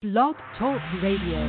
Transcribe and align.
Blog 0.00 0.36
Talk 0.56 0.80
Radio. 1.02 1.40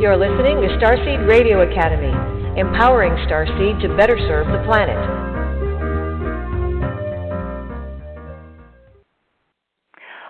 You're 0.00 0.16
listening 0.16 0.60
to 0.60 0.68
Starseed 0.78 1.26
Radio 1.26 1.68
Academy, 1.68 2.12
empowering 2.56 3.14
Starseed 3.26 3.82
to 3.82 3.96
better 3.96 4.16
serve 4.16 4.46
the 4.46 4.62
planet. 4.64 4.94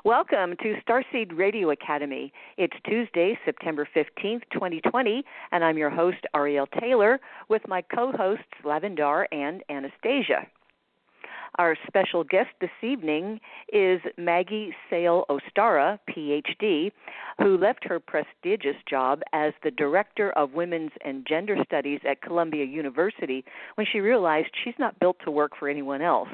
Welcome 0.07 0.57
to 0.63 0.77
Starseed 0.89 1.37
Radio 1.37 1.69
Academy. 1.69 2.33
It's 2.57 2.77
Tuesday, 2.89 3.39
September 3.45 3.87
15th, 3.95 4.45
2020, 4.55 5.23
and 5.53 5.63
I'm 5.63 5.77
your 5.77 5.91
host, 5.91 6.25
Ariel 6.35 6.67
Taylor, 6.81 7.21
with 7.51 7.61
my 7.69 7.83
co 7.83 8.11
hosts, 8.11 8.45
Lavendar 8.65 9.27
and 9.33 9.63
Anastasia. 9.69 10.47
Our 11.57 11.77
special 11.87 12.25
guest 12.25 12.49
this 12.61 12.71
evening 12.83 13.39
is 13.73 14.01
Maggie 14.19 14.75
Sale 14.91 15.25
Ostara, 15.31 16.01
PhD, 16.11 16.91
who 17.39 17.57
left 17.57 17.85
her 17.85 18.01
prestigious 18.01 18.75
job 18.91 19.21
as 19.33 19.53
the 19.63 19.71
Director 19.71 20.33
of 20.33 20.55
Women's 20.55 20.91
and 21.05 21.25
Gender 21.25 21.57
Studies 21.65 22.01
at 22.09 22.23
Columbia 22.23 22.65
University 22.65 23.45
when 23.77 23.87
she 23.91 24.01
realized 24.01 24.49
she's 24.65 24.75
not 24.81 24.99
built 24.99 25.17
to 25.25 25.31
work 25.31 25.53
for 25.57 25.69
anyone 25.69 26.03
else. 26.03 26.29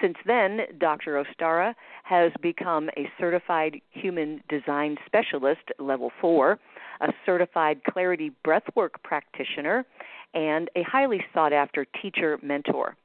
Since 0.00 0.18
then, 0.24 0.60
Dr. 0.78 1.24
Ostara 1.24 1.74
has 2.04 2.30
become 2.40 2.90
a 2.96 3.10
certified 3.18 3.80
human 3.90 4.40
design 4.48 4.98
specialist, 5.04 5.62
level 5.80 6.12
four, 6.20 6.60
a 7.00 7.12
certified 7.26 7.82
clarity 7.90 8.30
breathwork 8.46 9.02
practitioner, 9.02 9.84
and 10.32 10.70
a 10.76 10.82
highly 10.84 11.24
sought 11.32 11.52
after 11.52 11.84
teacher 12.00 12.38
mentor. 12.40 12.96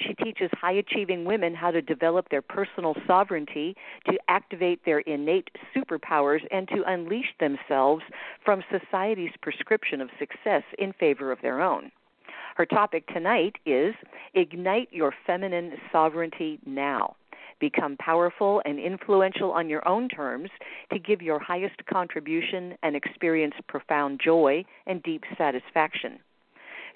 She 0.00 0.14
teaches 0.14 0.50
high 0.54 0.72
achieving 0.72 1.24
women 1.24 1.54
how 1.54 1.70
to 1.72 1.82
develop 1.82 2.28
their 2.28 2.42
personal 2.42 2.94
sovereignty, 3.06 3.76
to 4.06 4.18
activate 4.28 4.84
their 4.84 5.00
innate 5.00 5.50
superpowers, 5.74 6.40
and 6.50 6.68
to 6.68 6.84
unleash 6.86 7.34
themselves 7.40 8.02
from 8.44 8.62
society's 8.70 9.32
prescription 9.42 10.00
of 10.00 10.10
success 10.18 10.62
in 10.78 10.92
favor 10.92 11.32
of 11.32 11.40
their 11.42 11.60
own. 11.60 11.90
Her 12.56 12.66
topic 12.66 13.06
tonight 13.08 13.56
is 13.66 13.94
Ignite 14.34 14.88
Your 14.92 15.14
Feminine 15.26 15.74
Sovereignty 15.92 16.58
Now. 16.64 17.16
Become 17.60 17.96
powerful 17.96 18.62
and 18.64 18.78
influential 18.78 19.50
on 19.50 19.68
your 19.68 19.86
own 19.86 20.08
terms 20.08 20.50
to 20.92 20.98
give 20.98 21.22
your 21.22 21.40
highest 21.40 21.84
contribution 21.86 22.76
and 22.84 22.94
experience 22.94 23.54
profound 23.66 24.20
joy 24.24 24.64
and 24.86 25.02
deep 25.02 25.24
satisfaction. 25.36 26.20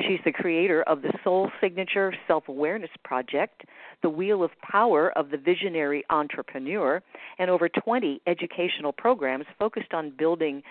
She's 0.06 0.20
the 0.24 0.32
creator 0.32 0.82
of 0.82 1.02
the 1.02 1.12
Soul 1.22 1.50
Signature 1.60 2.14
Self 2.26 2.48
Awareness 2.48 2.90
Project, 3.04 3.62
the 4.02 4.10
Wheel 4.10 4.42
of 4.42 4.50
Power 4.62 5.16
of 5.16 5.30
the 5.30 5.36
Visionary 5.36 6.04
Entrepreneur, 6.10 7.00
and 7.38 7.50
over 7.50 7.68
20 7.68 8.20
educational 8.26 8.92
programs 8.92 9.44
focused 9.58 9.94
on 9.94 10.10
building 10.18 10.62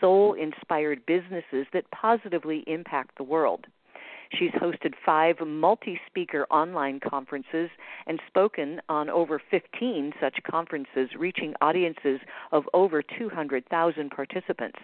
soul 0.00 0.32
inspired 0.32 1.04
businesses 1.06 1.66
that 1.72 1.90
positively 1.92 2.64
impact 2.66 3.16
the 3.16 3.22
world. 3.22 3.66
She's 4.32 4.52
hosted 4.52 4.94
five 5.04 5.36
multi 5.44 6.00
speaker 6.06 6.46
online 6.50 7.00
conferences 7.00 7.68
and 8.06 8.20
spoken 8.26 8.80
on 8.88 9.10
over 9.10 9.40
15 9.50 10.14
such 10.20 10.38
conferences, 10.48 11.10
reaching 11.18 11.54
audiences 11.60 12.20
of 12.50 12.64
over 12.72 13.02
200,000 13.02 14.10
participants. 14.10 14.78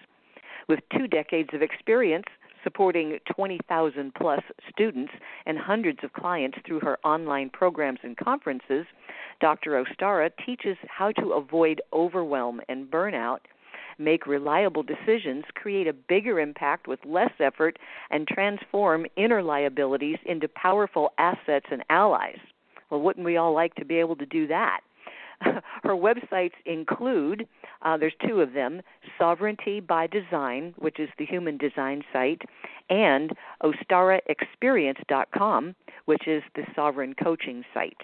With 0.68 0.80
two 0.96 1.06
decades 1.06 1.50
of 1.52 1.62
experience, 1.62 2.26
supporting 2.66 3.18
20,000 3.32 4.12
plus 4.14 4.40
students 4.68 5.12
and 5.46 5.56
hundreds 5.56 6.00
of 6.02 6.12
clients 6.14 6.58
through 6.66 6.80
her 6.80 6.98
online 7.04 7.48
programs 7.48 8.00
and 8.02 8.16
conferences, 8.16 8.86
Dr. 9.40 9.84
Ostara 9.84 10.30
teaches 10.44 10.76
how 10.88 11.12
to 11.12 11.34
avoid 11.34 11.80
overwhelm 11.92 12.60
and 12.68 12.90
burnout, 12.90 13.38
make 13.98 14.26
reliable 14.26 14.82
decisions, 14.82 15.44
create 15.54 15.86
a 15.86 15.92
bigger 15.92 16.40
impact 16.40 16.88
with 16.88 16.98
less 17.06 17.32
effort, 17.38 17.78
and 18.10 18.26
transform 18.26 19.06
inner 19.16 19.44
liabilities 19.44 20.18
into 20.26 20.48
powerful 20.48 21.12
assets 21.18 21.66
and 21.70 21.84
allies. 21.88 22.38
Well, 22.90 23.00
wouldn't 23.00 23.24
we 23.24 23.36
all 23.36 23.54
like 23.54 23.76
to 23.76 23.84
be 23.84 24.00
able 24.00 24.16
to 24.16 24.26
do 24.26 24.48
that? 24.48 24.80
her 25.40 25.94
websites 25.94 26.54
include 26.64 27.46
uh, 27.82 27.96
there's 27.96 28.14
two 28.26 28.40
of 28.40 28.52
them 28.52 28.82
Sovereignty 29.18 29.80
by 29.80 30.06
Design, 30.06 30.74
which 30.78 31.00
is 31.00 31.08
the 31.18 31.26
human 31.26 31.56
design 31.56 32.04
site, 32.12 32.42
and 32.90 33.32
ostaraexperience.com, 33.62 35.74
which 36.04 36.26
is 36.26 36.42
the 36.54 36.66
sovereign 36.74 37.14
coaching 37.14 37.64
site. 37.74 38.02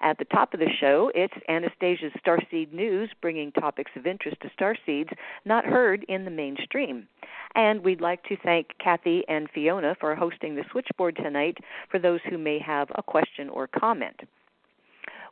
At 0.00 0.18
the 0.18 0.24
top 0.26 0.52
of 0.52 0.60
the 0.60 0.70
show, 0.80 1.10
it's 1.14 1.32
Anastasia's 1.48 2.12
Starseed 2.22 2.72
News, 2.72 3.10
bringing 3.22 3.50
topics 3.52 3.92
of 3.96 4.06
interest 4.06 4.36
to 4.42 4.50
starseeds 4.50 5.10
not 5.44 5.64
heard 5.64 6.04
in 6.08 6.26
the 6.26 6.30
mainstream. 6.30 7.08
And 7.54 7.82
we'd 7.82 8.02
like 8.02 8.22
to 8.24 8.36
thank 8.36 8.76
Kathy 8.78 9.24
and 9.28 9.48
Fiona 9.54 9.96
for 10.00 10.14
hosting 10.14 10.56
the 10.56 10.64
switchboard 10.70 11.16
tonight 11.16 11.56
for 11.90 11.98
those 11.98 12.20
who 12.28 12.36
may 12.36 12.58
have 12.58 12.90
a 12.96 13.02
question 13.02 13.48
or 13.48 13.66
comment. 13.66 14.20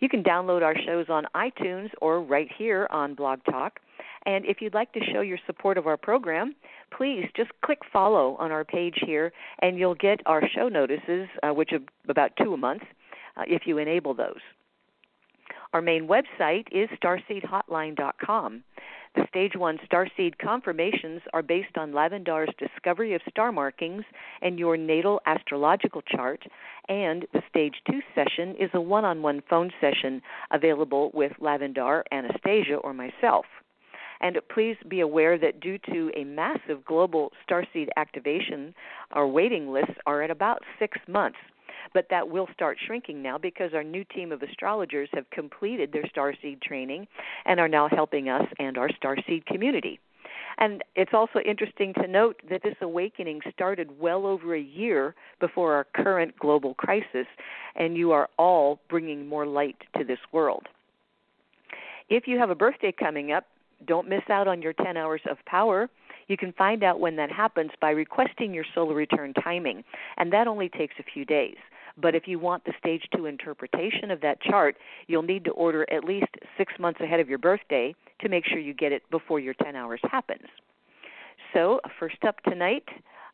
You 0.00 0.08
can 0.08 0.24
download 0.24 0.62
our 0.62 0.74
shows 0.84 1.06
on 1.08 1.28
iTunes 1.36 1.90
or 2.02 2.20
right 2.20 2.50
here 2.58 2.88
on 2.90 3.14
Blog 3.14 3.38
Talk. 3.48 3.78
And 4.26 4.44
if 4.44 4.60
you'd 4.60 4.74
like 4.74 4.92
to 4.94 5.00
show 5.12 5.20
your 5.20 5.38
support 5.46 5.78
of 5.78 5.86
our 5.86 5.96
program, 5.96 6.56
please 6.96 7.26
just 7.36 7.52
click 7.64 7.78
follow 7.92 8.34
on 8.40 8.50
our 8.50 8.64
page 8.64 8.98
here, 9.06 9.32
and 9.60 9.78
you'll 9.78 9.94
get 9.94 10.18
our 10.26 10.42
show 10.48 10.68
notices, 10.68 11.28
uh, 11.44 11.50
which 11.50 11.70
are 11.72 11.78
about 12.08 12.32
two 12.42 12.54
a 12.54 12.56
month, 12.56 12.82
uh, 13.36 13.44
if 13.46 13.62
you 13.66 13.78
enable 13.78 14.14
those. 14.14 14.40
Our 15.74 15.82
main 15.82 16.06
website 16.06 16.68
is 16.70 16.88
starseedhotline.com. 17.02 18.62
The 19.16 19.26
Stage 19.28 19.56
1 19.56 19.78
Starseed 19.90 20.38
confirmations 20.38 21.20
are 21.32 21.42
based 21.42 21.76
on 21.76 21.90
Lavendar's 21.90 22.54
discovery 22.60 23.12
of 23.12 23.20
star 23.28 23.50
markings 23.50 24.04
and 24.40 24.56
your 24.56 24.76
natal 24.76 25.20
astrological 25.26 26.00
chart, 26.02 26.44
and 26.88 27.26
the 27.32 27.42
Stage 27.48 27.74
2 27.90 28.00
session 28.14 28.54
is 28.56 28.70
a 28.74 28.80
one 28.80 29.04
on 29.04 29.20
one 29.20 29.42
phone 29.50 29.72
session 29.80 30.22
available 30.52 31.10
with 31.12 31.32
Lavendar, 31.40 32.04
Anastasia, 32.12 32.76
or 32.76 32.94
myself. 32.94 33.44
And 34.20 34.38
please 34.54 34.76
be 34.88 35.00
aware 35.00 35.36
that 35.38 35.58
due 35.58 35.78
to 35.92 36.12
a 36.16 36.22
massive 36.22 36.84
global 36.84 37.32
starseed 37.44 37.88
activation, 37.96 38.76
our 39.10 39.26
waiting 39.26 39.72
lists 39.72 39.96
are 40.06 40.22
at 40.22 40.30
about 40.30 40.62
six 40.78 40.98
months 41.08 41.38
but 41.94 42.08
that 42.10 42.28
will 42.28 42.48
start 42.52 42.76
shrinking 42.84 43.22
now 43.22 43.38
because 43.38 43.72
our 43.72 43.84
new 43.84 44.04
team 44.04 44.32
of 44.32 44.42
astrologers 44.42 45.08
have 45.14 45.30
completed 45.30 45.92
their 45.92 46.02
starseed 46.02 46.60
training 46.60 47.06
and 47.46 47.58
are 47.58 47.68
now 47.68 47.88
helping 47.88 48.28
us 48.28 48.46
and 48.58 48.76
our 48.76 48.90
starseed 48.90 49.46
community. 49.46 49.98
And 50.58 50.82
it's 50.94 51.14
also 51.14 51.40
interesting 51.40 51.94
to 51.94 52.06
note 52.06 52.40
that 52.50 52.62
this 52.62 52.76
awakening 52.80 53.40
started 53.52 53.98
well 53.98 54.26
over 54.26 54.54
a 54.54 54.60
year 54.60 55.14
before 55.40 55.74
our 55.74 55.84
current 55.94 56.38
global 56.38 56.74
crisis, 56.74 57.26
and 57.74 57.96
you 57.96 58.12
are 58.12 58.28
all 58.38 58.78
bringing 58.88 59.26
more 59.26 59.46
light 59.46 59.76
to 59.96 60.04
this 60.04 60.18
world. 60.32 60.66
If 62.08 62.28
you 62.28 62.38
have 62.38 62.50
a 62.50 62.54
birthday 62.54 62.92
coming 62.92 63.32
up, 63.32 63.46
don't 63.86 64.08
miss 64.08 64.22
out 64.30 64.46
on 64.46 64.62
your 64.62 64.72
10 64.74 64.96
hours 64.96 65.22
of 65.28 65.38
power. 65.46 65.88
You 66.28 66.36
can 66.36 66.52
find 66.52 66.82
out 66.82 67.00
when 67.00 67.16
that 67.16 67.30
happens 67.30 67.70
by 67.80 67.90
requesting 67.90 68.54
your 68.54 68.64
solar 68.74 68.94
return 68.94 69.34
timing, 69.34 69.84
and 70.16 70.32
that 70.32 70.46
only 70.46 70.68
takes 70.68 70.94
a 70.98 71.02
few 71.02 71.24
days. 71.24 71.56
But 71.96 72.14
if 72.14 72.26
you 72.26 72.38
want 72.38 72.64
the 72.64 72.72
stage 72.78 73.02
two 73.14 73.26
interpretation 73.26 74.10
of 74.10 74.20
that 74.22 74.40
chart, 74.42 74.76
you'll 75.06 75.22
need 75.22 75.44
to 75.44 75.50
order 75.52 75.86
at 75.92 76.04
least 76.04 76.26
six 76.58 76.72
months 76.78 77.00
ahead 77.00 77.20
of 77.20 77.28
your 77.28 77.38
birthday 77.38 77.94
to 78.20 78.28
make 78.28 78.44
sure 78.46 78.58
you 78.58 78.74
get 78.74 78.92
it 78.92 79.02
before 79.10 79.38
your 79.38 79.54
10 79.54 79.76
hours 79.76 80.00
happens. 80.10 80.46
So, 81.52 81.80
first 82.00 82.16
up 82.26 82.40
tonight, 82.42 82.84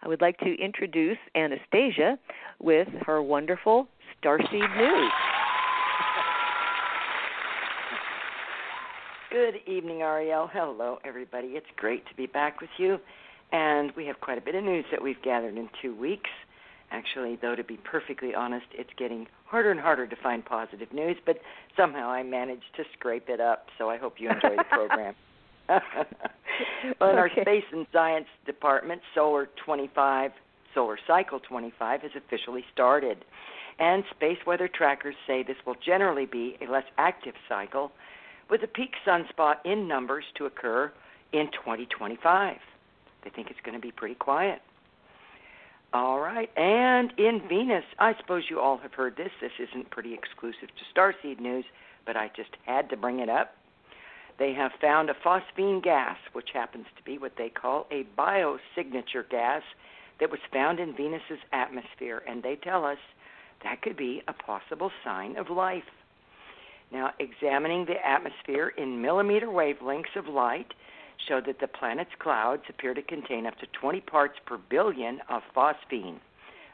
I 0.03 0.09
would 0.09 0.21
like 0.21 0.39
to 0.39 0.55
introduce 0.63 1.19
Anastasia 1.35 2.19
with 2.59 2.89
her 3.07 3.23
wonderful 3.23 3.89
Starseed 4.23 4.77
News. 4.77 5.13
Good 9.31 9.61
evening, 9.67 10.03
Ariel. 10.03 10.51
Hello, 10.53 10.99
everybody. 11.05 11.49
It's 11.49 11.67
great 11.77 12.07
to 12.09 12.15
be 12.15 12.27
back 12.27 12.61
with 12.61 12.71
you. 12.79 12.99
And 13.53 13.93
we 13.97 14.05
have 14.07 14.21
quite 14.21 14.39
a 14.39 14.41
bit 14.41 14.55
of 14.55 14.65
news 14.65 14.85
that 14.91 15.01
we've 15.01 15.21
gathered 15.23 15.57
in 15.57 15.69
two 15.81 15.95
weeks. 15.95 16.31
Actually, 16.93 17.39
though, 17.41 17.55
to 17.55 17.63
be 17.63 17.77
perfectly 17.77 18.35
honest, 18.35 18.67
it's 18.73 18.91
getting 18.97 19.27
harder 19.45 19.71
and 19.71 19.79
harder 19.79 20.07
to 20.07 20.17
find 20.17 20.45
positive 20.45 20.93
news, 20.93 21.17
but 21.25 21.39
somehow 21.77 22.11
I 22.11 22.23
managed 22.25 22.75
to 22.77 22.85
scrape 22.93 23.29
it 23.29 23.41
up, 23.41 23.67
so 23.79 23.89
I 23.89 23.97
hope 23.97 24.15
you 24.19 24.29
enjoy 24.29 24.57
the 24.57 24.65
program. 24.71 25.15
well, 27.01 27.11
in 27.11 27.17
our 27.17 27.31
Space 27.31 27.65
and 27.73 27.87
Science 27.93 28.27
Department, 28.45 29.01
Solar 29.15 29.49
25, 29.65 30.33
Solar 30.75 30.99
Cycle 31.07 31.39
25 31.41 32.03
has 32.03 32.11
officially 32.17 32.65
started. 32.73 33.25
and 33.79 34.05
space 34.11 34.39
weather 34.47 34.69
trackers 34.69 35.15
say 35.27 35.43
this 35.43 35.57
will 35.65 35.77
generally 35.85 36.27
be 36.27 36.57
a 36.61 36.71
less 36.71 36.85
active 36.99 37.35
cycle, 37.49 37.93
with 38.51 38.63
a 38.63 38.67
peak 38.67 38.95
sunspot 39.07 39.57
in 39.65 39.87
numbers 39.87 40.25
to 40.37 40.47
occur 40.47 40.93
in 41.33 41.47
2025. 41.53 42.57
They 43.23 43.31
think 43.31 43.49
it's 43.51 43.61
going 43.65 43.77
to 43.77 43.81
be 43.81 43.93
pretty 43.93 44.17
quiet. 44.17 44.61
All 45.93 46.21
right, 46.21 46.49
and 46.57 47.13
in 47.19 47.43
Venus, 47.49 47.85
I 47.99 48.15
suppose 48.17 48.45
you 48.49 48.61
all 48.61 48.79
have 48.79 48.95
heard 48.95 49.17
this. 49.17 49.33
This 49.41 49.51
isn't 49.59 49.91
pretty 49.91 50.15
exclusive 50.15 50.69
to 50.69 50.85
Starseed 50.95 51.41
News, 51.41 51.65
but 52.07 52.17
I 52.17 52.31
just 52.37 52.51
had 52.65 52.89
to 52.91 52.97
bring 52.97 53.19
it 53.19 53.29
up. 53.29 53.57
They 54.39 54.53
have 54.55 54.71
found 54.81 55.11
a 55.11 55.15
phosphine 55.15 55.83
gas, 55.83 56.17
which 56.33 56.51
happens 56.55 56.87
to 56.97 57.03
be 57.03 57.19
what 57.19 57.33
they 57.37 57.49
call 57.49 57.89
a 57.91 58.07
biosignature 58.17 59.29
gas 59.29 59.63
that 60.21 60.31
was 60.31 60.39
found 60.53 60.79
in 60.79 60.95
Venus's 60.95 61.41
atmosphere, 61.53 62.23
and 62.27 62.41
they 62.41 62.55
tell 62.55 62.85
us 62.85 62.99
that 63.65 63.83
could 63.83 63.97
be 63.97 64.23
a 64.29 64.33
possible 64.33 64.93
sign 65.05 65.37
of 65.37 65.51
life. 65.51 65.83
Now, 66.93 67.11
examining 67.19 67.85
the 67.85 68.07
atmosphere 68.07 68.69
in 68.69 69.03
millimeter 69.03 69.49
wavelengths 69.49 70.17
of 70.17 70.27
light 70.29 70.73
showed 71.29 71.47
that 71.47 71.61
the 71.61 71.67
planet's 71.67 72.11
clouds 72.19 72.63
appear 72.69 72.95
to 72.95 73.03
contain 73.03 73.47
up 73.47 73.59
to 73.59 73.67
20 73.81 74.01
parts 74.01 74.39
per 74.47 74.59
billion 74.59 75.21
of 75.29 75.43
phosphine, 75.55 76.19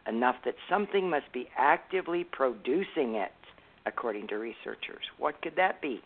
enough 0.09 0.37
that 0.45 0.55
something 0.69 1.11
must 1.11 1.31
be 1.33 1.49
actively 1.57 2.25
producing 2.25 3.15
it, 3.15 3.33
according 3.87 4.29
to 4.29 4.37
researchers. 4.37 5.05
What 5.19 5.41
could 5.43 5.57
that 5.57 5.81
be? 5.81 6.03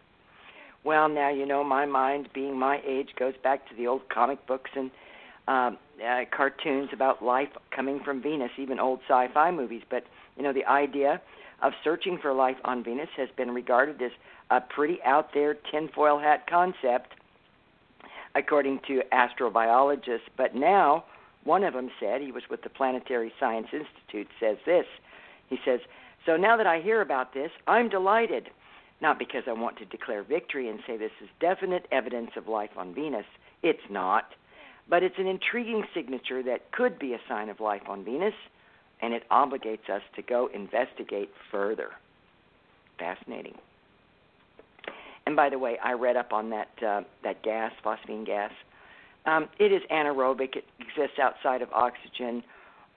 Well, 0.85 1.09
now 1.09 1.31
you 1.31 1.45
know 1.45 1.63
my 1.63 1.85
mind, 1.87 2.31
being 2.33 2.59
my 2.59 2.81
age, 2.87 3.11
goes 3.19 3.35
back 3.43 3.69
to 3.69 3.75
the 3.75 3.87
old 3.87 4.09
comic 4.09 4.47
books 4.47 4.71
and 4.75 4.91
um, 5.47 5.79
uh, 6.05 6.21
cartoons 6.35 6.91
about 6.93 7.23
life 7.23 7.49
coming 7.75 8.01
from 8.05 8.23
Venus, 8.23 8.51
even 8.59 8.79
old 8.79 9.01
sci-fi 9.09 9.51
movies. 9.51 9.83
But 9.91 10.05
you 10.37 10.43
know, 10.43 10.53
the 10.53 10.65
idea 10.65 11.21
of 11.63 11.73
searching 11.85 12.19
for 12.21 12.33
life 12.33 12.57
on 12.65 12.83
Venus 12.83 13.09
has 13.17 13.29
been 13.37 13.51
regarded 13.51 14.01
as 14.01 14.13
a 14.51 14.61
pretty 14.61 14.99
out 15.05 15.35
there 15.35 15.55
tinfoil 15.71 16.19
hat 16.19 16.47
concept 16.49 17.15
according 18.35 18.81
to 18.87 19.03
astrobiologists. 19.13 20.29
But 20.37 20.55
now, 20.55 21.05
one 21.45 21.65
of 21.65 21.75
them 21.75 21.91
said, 21.99 22.21
he 22.21 22.33
was 22.33 22.45
with 22.51 22.63
the 22.63 22.69
Planetary 22.69 23.33
Science 23.41 23.69
Institute, 23.73 24.29
says 24.39 24.57
this. 24.67 24.87
He 25.49 25.59
says, 25.65 25.81
So 26.27 26.37
now 26.37 26.57
that 26.57 26.67
I 26.67 26.81
hear 26.81 27.01
about 27.01 27.35
this, 27.35 27.51
I'm 27.67 27.89
delighted. 27.89 28.51
Not 29.01 29.19
because 29.19 29.45
I 29.47 29.53
want 29.53 29.79
to 29.79 29.87
declare 29.87 30.23
victory 30.23 30.69
and 30.69 30.81
say 30.87 30.97
this 30.97 31.11
is 31.23 31.29
definite 31.41 31.87
evidence 31.91 32.33
of 32.37 32.49
life 32.49 32.71
on 32.77 32.95
Venus. 32.95 33.25
It's 33.63 33.81
not. 33.91 34.25
But 34.89 35.03
it's 35.03 35.19
an 35.19 35.27
intriguing 35.27 35.85
signature 35.95 36.43
that 36.43 36.73
could 36.73 36.99
be 36.99 37.15
a 37.15 37.21
sign 37.29 37.49
of 37.49 37.61
life 37.61 37.83
on 37.89 38.05
Venus, 38.05 38.35
and 39.01 39.15
it 39.15 39.23
obligates 39.31 39.89
us 39.89 40.03
to 40.17 40.23
go 40.23 40.51
investigate 40.53 41.31
further. 41.51 41.91
Fascinating. 42.99 43.55
And 45.31 45.37
by 45.37 45.49
the 45.49 45.61
way, 45.61 45.79
I 45.81 45.93
read 45.93 46.17
up 46.17 46.33
on 46.33 46.51
that 46.51 46.71
uh, 46.85 47.03
that 47.23 47.41
gas, 47.45 47.71
phosphine 47.85 48.27
gas. 48.27 48.51
Um, 49.27 49.49
it 49.61 49.71
is 49.71 49.81
anaerobic. 49.89 50.57
It 50.57 50.65
exists 50.81 51.21
outside 51.23 51.63
of 51.63 51.73
oxygen. 51.73 52.43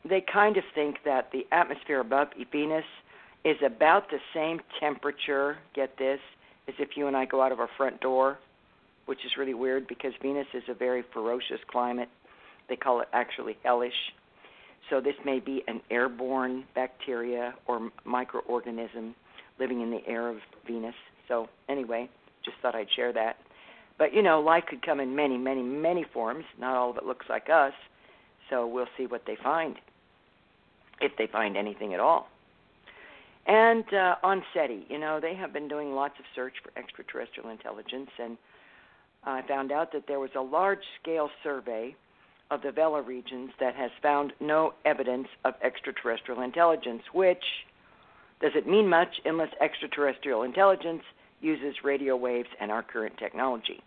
They 0.04 0.20
kind 0.20 0.58
of 0.58 0.64
think 0.74 0.96
that 1.06 1.32
the 1.32 1.46
atmosphere 1.52 2.00
above 2.00 2.30
Venus 2.52 2.86
is 3.46 3.58
about 3.64 4.10
the 4.10 4.18
same 4.34 4.62
temperature. 4.80 5.60
Get 5.76 5.96
this, 6.00 6.20
as 6.68 6.74
if 6.80 6.98
you 6.98 7.06
and 7.06 7.16
I 7.16 7.26
go 7.26 7.40
out 7.40 7.52
of 7.52 7.60
our 7.60 7.70
front 7.78 8.02
door, 8.02 8.40
which 9.06 9.20
is 9.24 9.34
really 9.38 9.54
weird 9.54 9.88
because 9.88 10.14
Venus 10.20 10.48
is 10.56 10.64
a 10.68 10.74
very 10.74 11.04
ferocious 11.14 11.60
climate. 11.68 12.10
They 12.68 12.78
call 12.78 13.00
it 13.02 13.10
actually 13.14 13.58
hellish. 13.64 13.94
So 14.90 15.02
this 15.02 15.14
may 15.24 15.40
be 15.40 15.64
an 15.68 15.82
airborne 15.92 16.64
bacteria 16.74 17.54
or 17.68 17.92
microorganism 18.08 19.14
living 19.60 19.82
in 19.82 19.92
the 19.92 20.02
air 20.08 20.30
of 20.30 20.38
Venus. 20.66 20.96
So 21.28 21.48
anyway, 21.70 22.10
just 22.44 22.58
thought 22.62 22.76
I'd 22.76 22.92
share 22.96 23.14
that. 23.14 23.38
But 23.98 24.14
you 24.14 24.22
know, 24.22 24.42
life 24.42 24.64
could 24.68 24.86
come 24.86 25.00
in 25.00 25.16
many, 25.16 25.38
many, 25.38 25.62
many 25.62 26.06
forms. 26.14 26.46
Not 26.60 26.76
all 26.76 26.90
of 26.92 26.98
it 26.98 27.06
looks 27.06 27.26
like 27.30 27.50
us. 27.50 27.74
So 28.50 28.68
we'll 28.68 28.88
see 28.98 29.06
what 29.06 29.24
they 29.26 29.38
find, 29.42 29.78
if 31.02 31.14
they 31.18 31.28
find 31.28 31.56
anything 31.56 31.94
at 31.94 32.00
all. 32.00 32.28
And 33.46 33.84
uh, 33.94 34.16
on 34.24 34.44
SETI, 34.54 34.86
you 34.90 35.00
know, 35.00 35.20
they 35.20 35.36
have 35.36 35.52
been 35.52 35.68
doing 35.68 35.94
lots 35.94 36.16
of 36.20 36.26
search 36.34 36.54
for 36.64 36.78
extraterrestrial 36.80 37.50
intelligence, 37.50 38.10
and 38.18 38.38
I 39.26 39.42
found 39.48 39.72
out 39.72 39.92
that 39.94 40.04
there 40.08 40.20
was 40.20 40.30
a 40.36 40.42
large-scale 40.42 41.30
survey 41.44 41.96
of 42.52 42.62
the 42.62 42.72
Vela 42.72 43.02
regions 43.02 43.52
that 43.60 43.76
has 43.76 43.92
found 44.02 44.34
no 44.40 44.74
evidence 44.86 45.28
of 45.44 45.56
extraterrestrial 45.62 46.42
intelligence, 46.42 47.02
which 47.14 47.44
doesn't 48.42 48.68
mean 48.68 48.88
much 48.88 49.10
unless 49.26 49.50
extraterrestrial 49.62 50.44
intelligence 50.44 51.04
uses 51.44 51.84
radio 51.84 52.16
waves 52.16 52.50
and 52.60 52.72
our 52.72 52.82
current 52.82 53.18
technology. 53.18 53.82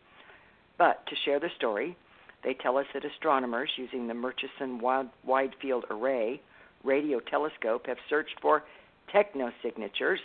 But 0.79 1.07
to 1.07 1.17
share 1.25 1.41
the 1.41 1.51
story, 1.57 1.97
they 2.45 2.55
tell 2.55 2.77
us 2.77 2.87
that 2.95 3.05
astronomers 3.05 3.71
using 3.77 4.07
the 4.07 4.15
Murchison 4.15 4.81
Wide 4.81 5.55
Field 5.61 5.85
Array 5.91 6.41
radio 6.85 7.19
telescope 7.19 7.87
have 7.87 7.97
searched 8.09 8.39
for 8.41 8.63
technosignatures, 9.13 10.19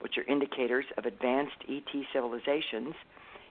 which 0.00 0.18
are 0.18 0.24
indicators 0.24 0.86
of 0.96 1.04
advanced 1.04 1.56
ET 1.68 2.04
civilizations, 2.12 2.94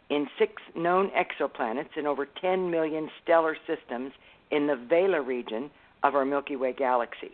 in 0.10 0.28
six 0.38 0.62
known 0.76 1.12
exoplanets 1.12 1.96
and 1.96 2.08
over 2.08 2.26
10 2.26 2.70
million 2.70 3.10
stellar 3.24 3.56
systems 3.66 4.12
in 4.52 4.68
the 4.68 4.76
Vela 4.76 5.22
region 5.22 5.72
of 6.04 6.16
our 6.16 6.26
Milky 6.26 6.56
Way 6.56 6.74
galaxy. 6.74 7.32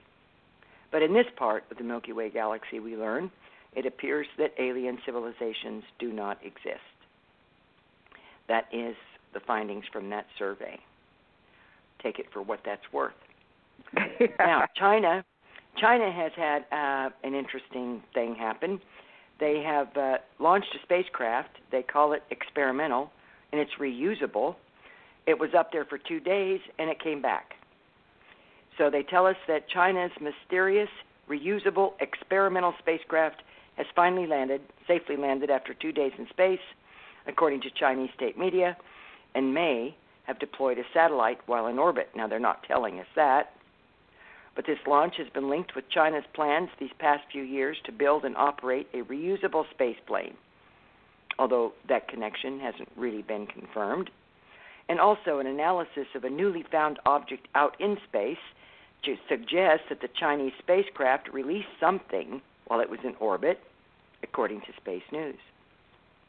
But 0.92 1.02
in 1.02 1.14
this 1.14 1.26
part 1.36 1.64
of 1.72 1.78
the 1.78 1.84
Milky 1.84 2.14
Way 2.14 2.30
galaxy, 2.30 2.80
we 2.80 2.96
learn 2.96 3.32
it 3.76 3.86
appears 3.86 4.28
that 4.38 4.54
alien 4.60 4.98
civilizations 5.06 5.84
do 6.00 6.12
not 6.12 6.40
exist. 6.44 6.80
That 8.48 8.66
is 8.74 8.96
the 9.34 9.40
findings 9.42 9.86
from 9.92 10.10
that 10.10 10.26
survey. 10.38 10.80
Take 12.02 12.20
it 12.20 12.26
for 12.34 12.42
what 12.42 12.62
that's 12.66 12.92
worth. 12.92 13.14
now, 14.40 14.66
China, 14.76 15.24
China 15.78 16.12
has 16.12 16.32
had 16.36 16.66
uh, 16.72 17.10
an 17.24 17.36
interesting 17.36 18.02
thing 18.14 18.36
happen. 18.36 18.80
They 19.40 19.62
have 19.66 19.96
uh, 19.96 20.18
launched 20.40 20.76
a 20.76 20.84
spacecraft. 20.84 21.50
They 21.72 21.84
call 21.84 22.14
it 22.14 22.24
experimental, 22.32 23.12
and 23.52 23.62
it's 23.62 23.72
reusable. 23.80 24.56
It 25.28 25.38
was 25.40 25.52
up 25.58 25.72
there 25.72 25.86
for 25.86 25.98
two 25.98 26.20
days, 26.20 26.60
and 26.80 26.90
it 26.90 27.02
came 27.02 27.22
back. 27.22 27.54
So 28.78 28.90
they 28.90 29.04
tell 29.04 29.26
us 29.26 29.36
that 29.48 29.70
China's 29.70 30.12
mysterious 30.20 30.90
reusable 31.30 31.94
experimental 32.00 32.74
spacecraft 32.80 33.44
has 33.80 33.88
finally 33.96 34.28
landed, 34.28 34.60
safely 34.88 35.16
landed 35.16 35.50
after 35.50 35.74
two 35.74 35.94
days 35.94 36.12
in 36.18 36.28
space, 36.30 36.60
according 37.28 37.62
to 37.62 37.70
Chinese 37.72 38.10
state 38.14 38.38
media, 38.38 38.76
and 39.34 39.54
may 39.54 39.96
have 40.26 40.38
deployed 40.38 40.78
a 40.78 40.84
satellite 40.94 41.40
while 41.46 41.66
in 41.68 41.80
orbit. 41.80 42.10
Now, 42.14 42.28
they're 42.28 42.40
not 42.40 42.64
telling 42.64 43.00
us 43.00 43.08
that. 43.16 43.54
But 44.54 44.66
this 44.66 44.80
launch 44.86 45.16
has 45.18 45.30
been 45.30 45.50
linked 45.50 45.76
with 45.76 45.90
China's 45.90 46.26
plans 46.34 46.70
these 46.78 46.92
past 47.00 47.24
few 47.32 47.42
years 47.42 47.78
to 47.86 47.94
build 47.94 48.26
and 48.26 48.36
operate 48.36 48.88
a 48.94 49.04
reusable 49.04 49.64
space 49.72 49.96
plane, 50.06 50.36
although 51.40 51.72
that 51.88 52.10
connection 52.10 52.60
hasn't 52.60 52.90
really 52.98 53.22
been 53.22 53.48
confirmed. 53.48 54.10
And 54.90 55.00
also, 55.00 55.40
an 55.40 55.48
analysis 55.48 56.08
of 56.16 56.26
a 56.26 56.30
newly 56.30 56.66
found 56.70 57.00
object 57.06 57.48
out 57.56 57.80
in 57.80 57.98
space 58.10 58.38
suggests 59.30 59.86
that 59.88 60.02
the 60.02 60.10
Chinese 60.20 60.52
spacecraft 60.60 61.30
released 61.30 61.70
something 61.80 62.42
while 62.66 62.82
it 62.82 62.90
was 62.90 63.00
in 63.06 63.16
orbit 63.22 63.60
according 64.24 64.62
to 64.62 64.68
Space 64.78 65.04
News. 65.12 65.38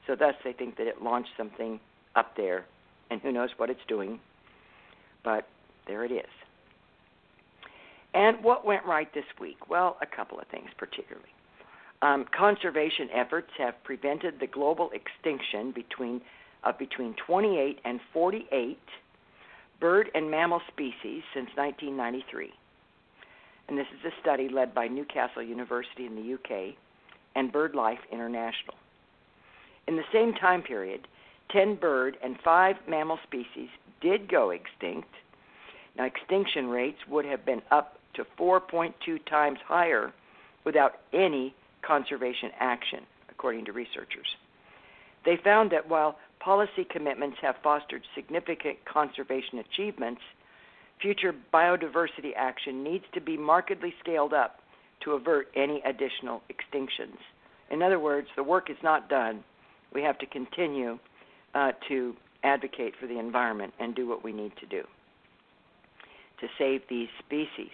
So, 0.06 0.16
thus, 0.16 0.35
they 0.44 0.52
think 0.52 0.76
that 0.78 0.87
it 0.87 1.02
launched 1.02 1.30
something 1.37 1.78
up 2.16 2.37
there, 2.37 2.64
and 3.11 3.20
who 3.20 3.32
knows 3.32 3.50
what 3.56 3.70
it's 3.70 3.80
doing, 3.88 4.18
but 5.23 5.47
there 5.87 6.04
it 6.04 6.12
is. 6.12 6.30
And 8.14 8.42
what 8.42 8.64
went 8.64 8.85
right 8.85 9.12
this 9.14 9.25
week? 9.40 9.68
Well, 9.68 9.97
a 10.02 10.06
couple 10.06 10.40
of 10.40 10.47
things 10.49 10.70
particularly. 10.76 11.28
Um, 12.02 12.25
conservation 12.37 13.09
efforts 13.14 13.50
have 13.59 13.75
prevented 13.85 14.40
the 14.40 14.47
global 14.47 14.90
extinction 14.92 15.73
between 15.73 16.20
of 16.64 16.78
between 16.78 17.14
28 17.26 17.78
and 17.85 18.00
48 18.12 18.78
bird 19.80 20.11
and 20.14 20.30
mammal 20.30 20.61
species 20.68 21.23
since 21.32 21.49
1993. 21.56 22.50
And 23.68 23.78
this 23.78 23.87
is 23.99 24.12
a 24.12 24.20
study 24.20 24.49
led 24.49 24.75
by 24.75 24.88
Newcastle 24.88 25.42
University 25.42 26.04
in 26.04 26.16
the 26.16 26.35
UK 26.35 26.75
and 27.34 27.52
BirdLife 27.52 27.99
International. 28.12 28.75
In 29.87 29.96
the 29.96 30.04
same 30.12 30.34
time 30.34 30.62
period, 30.62 31.06
10 31.50 31.76
bird 31.76 32.16
and 32.22 32.37
5 32.44 32.76
mammal 32.88 33.18
species 33.25 33.68
did 34.00 34.30
go 34.30 34.50
extinct. 34.50 35.08
Now, 35.96 36.04
extinction 36.04 36.68
rates 36.68 36.99
would 37.08 37.25
have 37.25 37.44
been 37.44 37.62
up 37.70 37.99
to 38.14 38.25
4.2 38.38 38.92
times 39.28 39.58
higher 39.66 40.12
without 40.64 41.00
any 41.12 41.54
conservation 41.82 42.50
action, 42.58 43.00
according 43.30 43.64
to 43.66 43.72
researchers. 43.72 44.37
They 45.25 45.37
found 45.37 45.70
that 45.72 45.88
while 45.88 46.18
policy 46.38 46.84
commitments 46.88 47.38
have 47.42 47.56
fostered 47.62 48.02
significant 48.14 48.78
conservation 48.84 49.58
achievements, 49.58 50.22
future 51.00 51.34
biodiversity 51.52 52.32
action 52.37 52.82
needs 52.82 53.04
to 53.14 53.20
be 53.20 53.37
markedly 53.37 53.94
scaled 54.00 54.32
up 54.32 54.60
to 55.04 55.12
avert 55.12 55.49
any 55.54 55.83
additional 55.85 56.42
extinctions. 56.50 57.16
In 57.71 57.83
other 57.83 57.99
words, 57.99 58.28
the 58.37 58.42
work 58.42 58.71
is 58.71 58.76
not 58.83 59.09
done. 59.09 59.45
We 59.92 60.02
have 60.02 60.19
to 60.19 60.26
continue 60.26 60.99
uh, 61.54 61.73
to 61.88 62.14
advocate 62.42 62.95
for 63.00 63.07
the 63.07 63.19
environment 63.19 63.73
and 63.78 63.95
do 63.95 64.09
what 64.09 64.25
we 64.25 64.33
need 64.33 64.52
to 64.61 64.66
do 64.66 64.83
to 66.40 66.47
save 66.59 66.80
these 66.88 67.09
species 67.19 67.71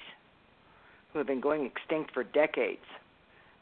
who 1.12 1.18
have 1.18 1.26
been 1.26 1.40
going 1.40 1.64
extinct 1.64 2.12
for 2.12 2.25
decades. 2.25 2.85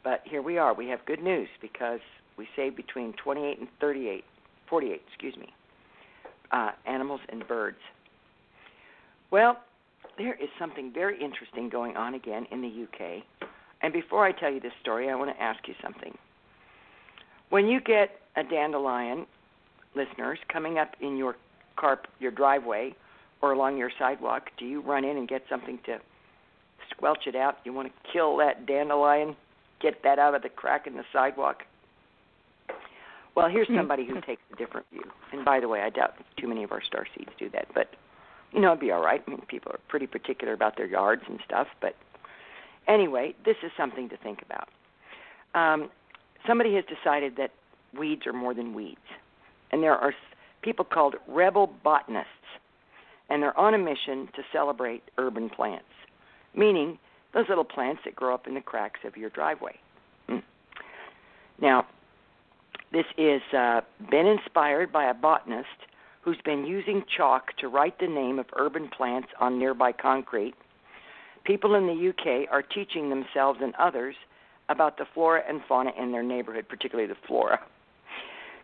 But 0.03 0.23
here 0.25 0.43
we 0.43 0.59
are. 0.59 0.75
We 0.75 0.89
have 0.89 1.05
good 1.07 1.23
news 1.23 1.49
because 1.61 2.01
we 2.37 2.49
save 2.57 2.77
between 2.77 3.13
28 3.13 3.59
and 3.59 3.69
38, 3.81 4.25
48, 4.69 5.03
excuse 5.07 5.37
me, 5.37 5.53
uh, 6.51 6.71
animals 6.87 7.21
and 7.29 7.47
birds. 7.47 7.79
Well, 9.31 9.59
there 10.19 10.35
is 10.35 10.49
something 10.59 10.93
very 10.93 11.21
interesting 11.21 11.69
going 11.69 11.97
on 11.97 12.15
again 12.15 12.47
in 12.51 12.61
the 12.61 12.85
UK. 12.85 13.23
And 13.83 13.93
before 13.93 14.25
I 14.25 14.33
tell 14.33 14.51
you 14.51 14.61
this 14.61 14.73
story, 14.81 15.11
I 15.11 15.15
want 15.15 15.35
to 15.35 15.43
ask 15.43 15.67
you 15.69 15.75
something. 15.83 16.17
When 17.51 17.67
you 17.67 17.81
get 17.81 18.21
a 18.37 18.43
dandelion, 18.43 19.27
listeners, 19.95 20.39
coming 20.49 20.79
up 20.79 20.95
in 21.01 21.17
your 21.17 21.37
car, 21.77 22.01
your 22.19 22.31
driveway, 22.31 22.95
or 23.43 23.53
along 23.53 23.77
your 23.77 23.91
sidewalk, 23.99 24.51
do 24.59 24.65
you 24.65 24.81
run 24.81 25.05
in 25.05 25.17
and 25.17 25.29
get 25.29 25.43
something 25.49 25.79
to 25.87 25.99
squelch 26.91 27.27
it 27.27 27.37
out? 27.37 27.59
You 27.65 27.73
want 27.73 27.89
to 27.89 28.13
kill 28.13 28.37
that 28.39 28.67
dandelion, 28.67 29.37
get 29.81 30.03
that 30.03 30.19
out 30.19 30.35
of 30.35 30.43
the 30.43 30.49
crack 30.49 30.87
in 30.87 30.97
the 30.97 31.05
sidewalk? 31.13 31.63
Well, 33.35 33.49
here's 33.49 33.69
somebody 33.77 34.07
who 34.07 34.21
takes 34.21 34.43
a 34.53 34.57
different 34.57 34.87
view. 34.91 35.05
And 35.33 35.45
by 35.45 35.61
the 35.61 35.69
way, 35.69 35.83
I 35.83 35.91
doubt 35.91 36.15
too 36.39 36.49
many 36.49 36.65
of 36.65 36.73
our 36.73 36.83
star 36.83 37.07
seeds 37.17 37.31
do 37.39 37.51
that, 37.51 37.69
but 37.75 37.89
you 38.53 38.61
know, 38.61 38.69
it'd 38.69 38.81
be 38.81 38.93
all 38.93 39.03
right. 39.03 39.23
I 39.27 39.31
mean, 39.31 39.43
people 39.49 39.73
are 39.73 39.81
pretty 39.89 40.07
particular 40.07 40.53
about 40.53 40.77
their 40.77 40.87
yards 40.87 41.23
and 41.29 41.41
stuff, 41.45 41.67
but 41.81 41.97
anyway, 42.89 43.35
this 43.45 43.57
is 43.63 43.71
something 43.77 44.09
to 44.09 44.17
think 44.17 44.41
about. 44.43 44.69
Um, 45.55 45.91
somebody 46.47 46.75
has 46.75 46.85
decided 46.85 47.37
that 47.37 47.51
weeds 47.99 48.27
are 48.27 48.33
more 48.33 48.55
than 48.55 48.75
weeds, 48.75 48.99
and 49.71 49.83
there 49.83 49.95
are 49.95 50.13
people 50.63 50.85
called 50.85 51.15
rebel 51.29 51.71
botanists, 51.83 52.29
and 53.29 53.43
they're 53.43 53.59
on 53.59 53.75
a 53.75 53.79
mission 53.79 54.29
to 54.35 54.43
celebrate 54.53 55.03
urban 55.19 55.49
plants, 55.49 55.85
meaning 56.55 56.99
those 57.33 57.47
little 57.49 57.65
plants 57.65 58.03
that 58.05 58.15
grow 58.15 58.35
up 58.35 58.47
in 58.47 58.55
the 58.55 58.61
cracks 58.61 59.01
of 59.05 59.17
your 59.17 59.31
driveway. 59.31 59.77
Hmm. 60.29 60.39
Now, 61.61 61.87
this 62.93 63.07
is 63.19 63.43
uh, 63.53 63.81
been 64.11 64.27
inspired 64.27 64.93
by 64.93 65.11
a 65.11 65.15
botanist 65.15 65.69
who's 66.23 66.39
been 66.45 66.65
using 66.65 67.05
chalk 67.17 67.55
to 67.59 67.69
write 67.69 67.99
the 67.99 68.07
name 68.07 68.39
of 68.39 68.47
urban 68.57 68.89
plants 68.89 69.29
on 69.41 69.59
nearby 69.59 69.93
concrete. 69.93 70.55
People 71.45 71.75
in 71.75 71.87
the 71.87 72.09
UK 72.09 72.49
are 72.51 72.63
teaching 72.63 73.11
themselves 73.11 73.61
and 73.63 73.75
others 73.77 74.17
about 74.69 74.97
the 74.97 75.05
flora 75.13 75.43
and 75.47 75.61
fauna 75.69 75.93
in 75.99 76.11
their 76.11 76.23
neighborhood, 76.23 76.67
particularly 76.69 77.09
the 77.09 77.19
flora. 77.27 77.61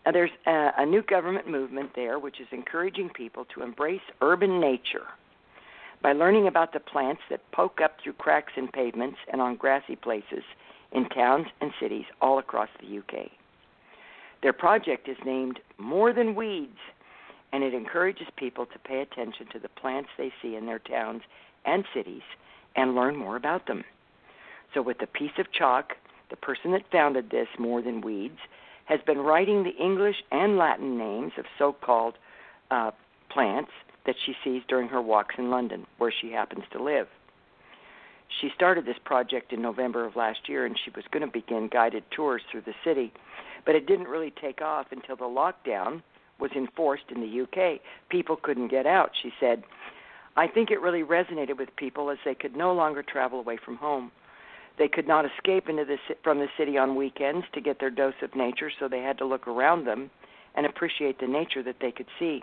Now, 0.04 0.12
there's 0.12 0.30
a, 0.46 0.70
a 0.78 0.86
new 0.86 1.02
government 1.02 1.46
movement 1.46 1.90
there 1.94 2.18
which 2.18 2.40
is 2.40 2.46
encouraging 2.52 3.10
people 3.10 3.44
to 3.54 3.62
embrace 3.62 4.00
urban 4.22 4.58
nature 4.58 5.06
by 6.02 6.14
learning 6.14 6.46
about 6.46 6.72
the 6.72 6.80
plants 6.80 7.20
that 7.28 7.50
poke 7.52 7.80
up 7.82 7.98
through 8.02 8.14
cracks 8.14 8.54
in 8.56 8.68
pavements 8.68 9.18
and 9.30 9.42
on 9.42 9.56
grassy 9.56 9.96
places 9.96 10.42
in 10.92 11.06
towns 11.10 11.46
and 11.60 11.72
cities 11.78 12.06
all 12.22 12.38
across 12.38 12.70
the 12.80 12.98
UK. 12.98 13.30
Their 14.42 14.54
project 14.54 15.06
is 15.06 15.18
named 15.26 15.60
More 15.76 16.14
Than 16.14 16.34
Weeds 16.34 16.78
and 17.52 17.62
it 17.62 17.74
encourages 17.74 18.28
people 18.36 18.64
to 18.64 18.78
pay 18.78 19.00
attention 19.00 19.46
to 19.52 19.58
the 19.58 19.68
plants 19.68 20.08
they 20.16 20.32
see 20.40 20.56
in 20.56 20.66
their 20.66 20.78
towns 20.78 21.22
and 21.66 21.84
cities 21.94 22.22
and 22.76 22.94
learn 22.94 23.16
more 23.16 23.36
about 23.36 23.66
them. 23.66 23.84
So, 24.74 24.82
with 24.82 25.02
a 25.02 25.06
piece 25.06 25.32
of 25.38 25.52
chalk, 25.52 25.94
the 26.30 26.36
person 26.36 26.72
that 26.72 26.82
founded 26.92 27.30
this, 27.30 27.48
More 27.58 27.82
Than 27.82 28.00
Weeds, 28.00 28.38
has 28.84 29.00
been 29.06 29.18
writing 29.18 29.62
the 29.62 29.76
English 29.82 30.16
and 30.30 30.56
Latin 30.56 30.98
names 30.98 31.32
of 31.38 31.44
so 31.58 31.72
called 31.72 32.14
uh, 32.70 32.90
plants 33.30 33.70
that 34.06 34.16
she 34.24 34.34
sees 34.44 34.62
during 34.68 34.88
her 34.88 35.02
walks 35.02 35.34
in 35.38 35.50
London, 35.50 35.86
where 35.98 36.12
she 36.20 36.32
happens 36.32 36.64
to 36.72 36.82
live. 36.82 37.06
She 38.40 38.48
started 38.54 38.86
this 38.86 38.96
project 39.04 39.52
in 39.52 39.60
November 39.60 40.06
of 40.06 40.16
last 40.16 40.48
year 40.48 40.64
and 40.64 40.76
she 40.84 40.90
was 40.94 41.04
going 41.12 41.26
to 41.26 41.32
begin 41.32 41.68
guided 41.70 42.04
tours 42.10 42.42
through 42.50 42.62
the 42.62 42.74
city, 42.84 43.12
but 43.66 43.74
it 43.74 43.86
didn't 43.86 44.08
really 44.08 44.32
take 44.40 44.62
off 44.62 44.86
until 44.92 45.16
the 45.16 45.24
lockdown 45.24 46.02
was 46.38 46.50
enforced 46.56 47.04
in 47.14 47.20
the 47.20 47.42
UK. 47.42 47.80
People 48.08 48.36
couldn't 48.36 48.68
get 48.68 48.86
out. 48.86 49.10
She 49.20 49.30
said, 49.38 49.64
I 50.40 50.46
think 50.48 50.70
it 50.70 50.80
really 50.80 51.02
resonated 51.02 51.58
with 51.58 51.68
people 51.76 52.08
as 52.08 52.16
they 52.24 52.34
could 52.34 52.56
no 52.56 52.72
longer 52.72 53.02
travel 53.02 53.40
away 53.40 53.58
from 53.62 53.76
home. 53.76 54.10
They 54.78 54.88
could 54.88 55.06
not 55.06 55.26
escape 55.26 55.68
into 55.68 55.84
the 55.84 55.98
from 56.24 56.38
the 56.38 56.48
city 56.56 56.78
on 56.78 56.96
weekends 56.96 57.44
to 57.52 57.60
get 57.60 57.78
their 57.78 57.90
dose 57.90 58.14
of 58.22 58.34
nature, 58.34 58.70
so 58.80 58.88
they 58.88 59.02
had 59.02 59.18
to 59.18 59.26
look 59.26 59.46
around 59.46 59.84
them 59.84 60.10
and 60.54 60.64
appreciate 60.64 61.20
the 61.20 61.26
nature 61.26 61.62
that 61.64 61.76
they 61.82 61.92
could 61.92 62.06
see. 62.18 62.42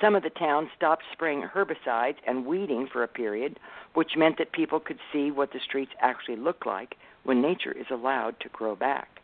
Some 0.00 0.16
of 0.16 0.24
the 0.24 0.30
towns 0.30 0.70
stopped 0.76 1.04
spraying 1.12 1.42
herbicides 1.54 2.16
and 2.26 2.44
weeding 2.44 2.88
for 2.92 3.04
a 3.04 3.08
period, 3.08 3.60
which 3.94 4.16
meant 4.16 4.38
that 4.38 4.50
people 4.50 4.80
could 4.80 4.98
see 5.12 5.30
what 5.30 5.52
the 5.52 5.60
streets 5.60 5.92
actually 6.00 6.36
look 6.36 6.66
like 6.66 6.96
when 7.22 7.40
nature 7.40 7.70
is 7.70 7.86
allowed 7.92 8.40
to 8.40 8.48
grow 8.48 8.74
back. 8.74 9.20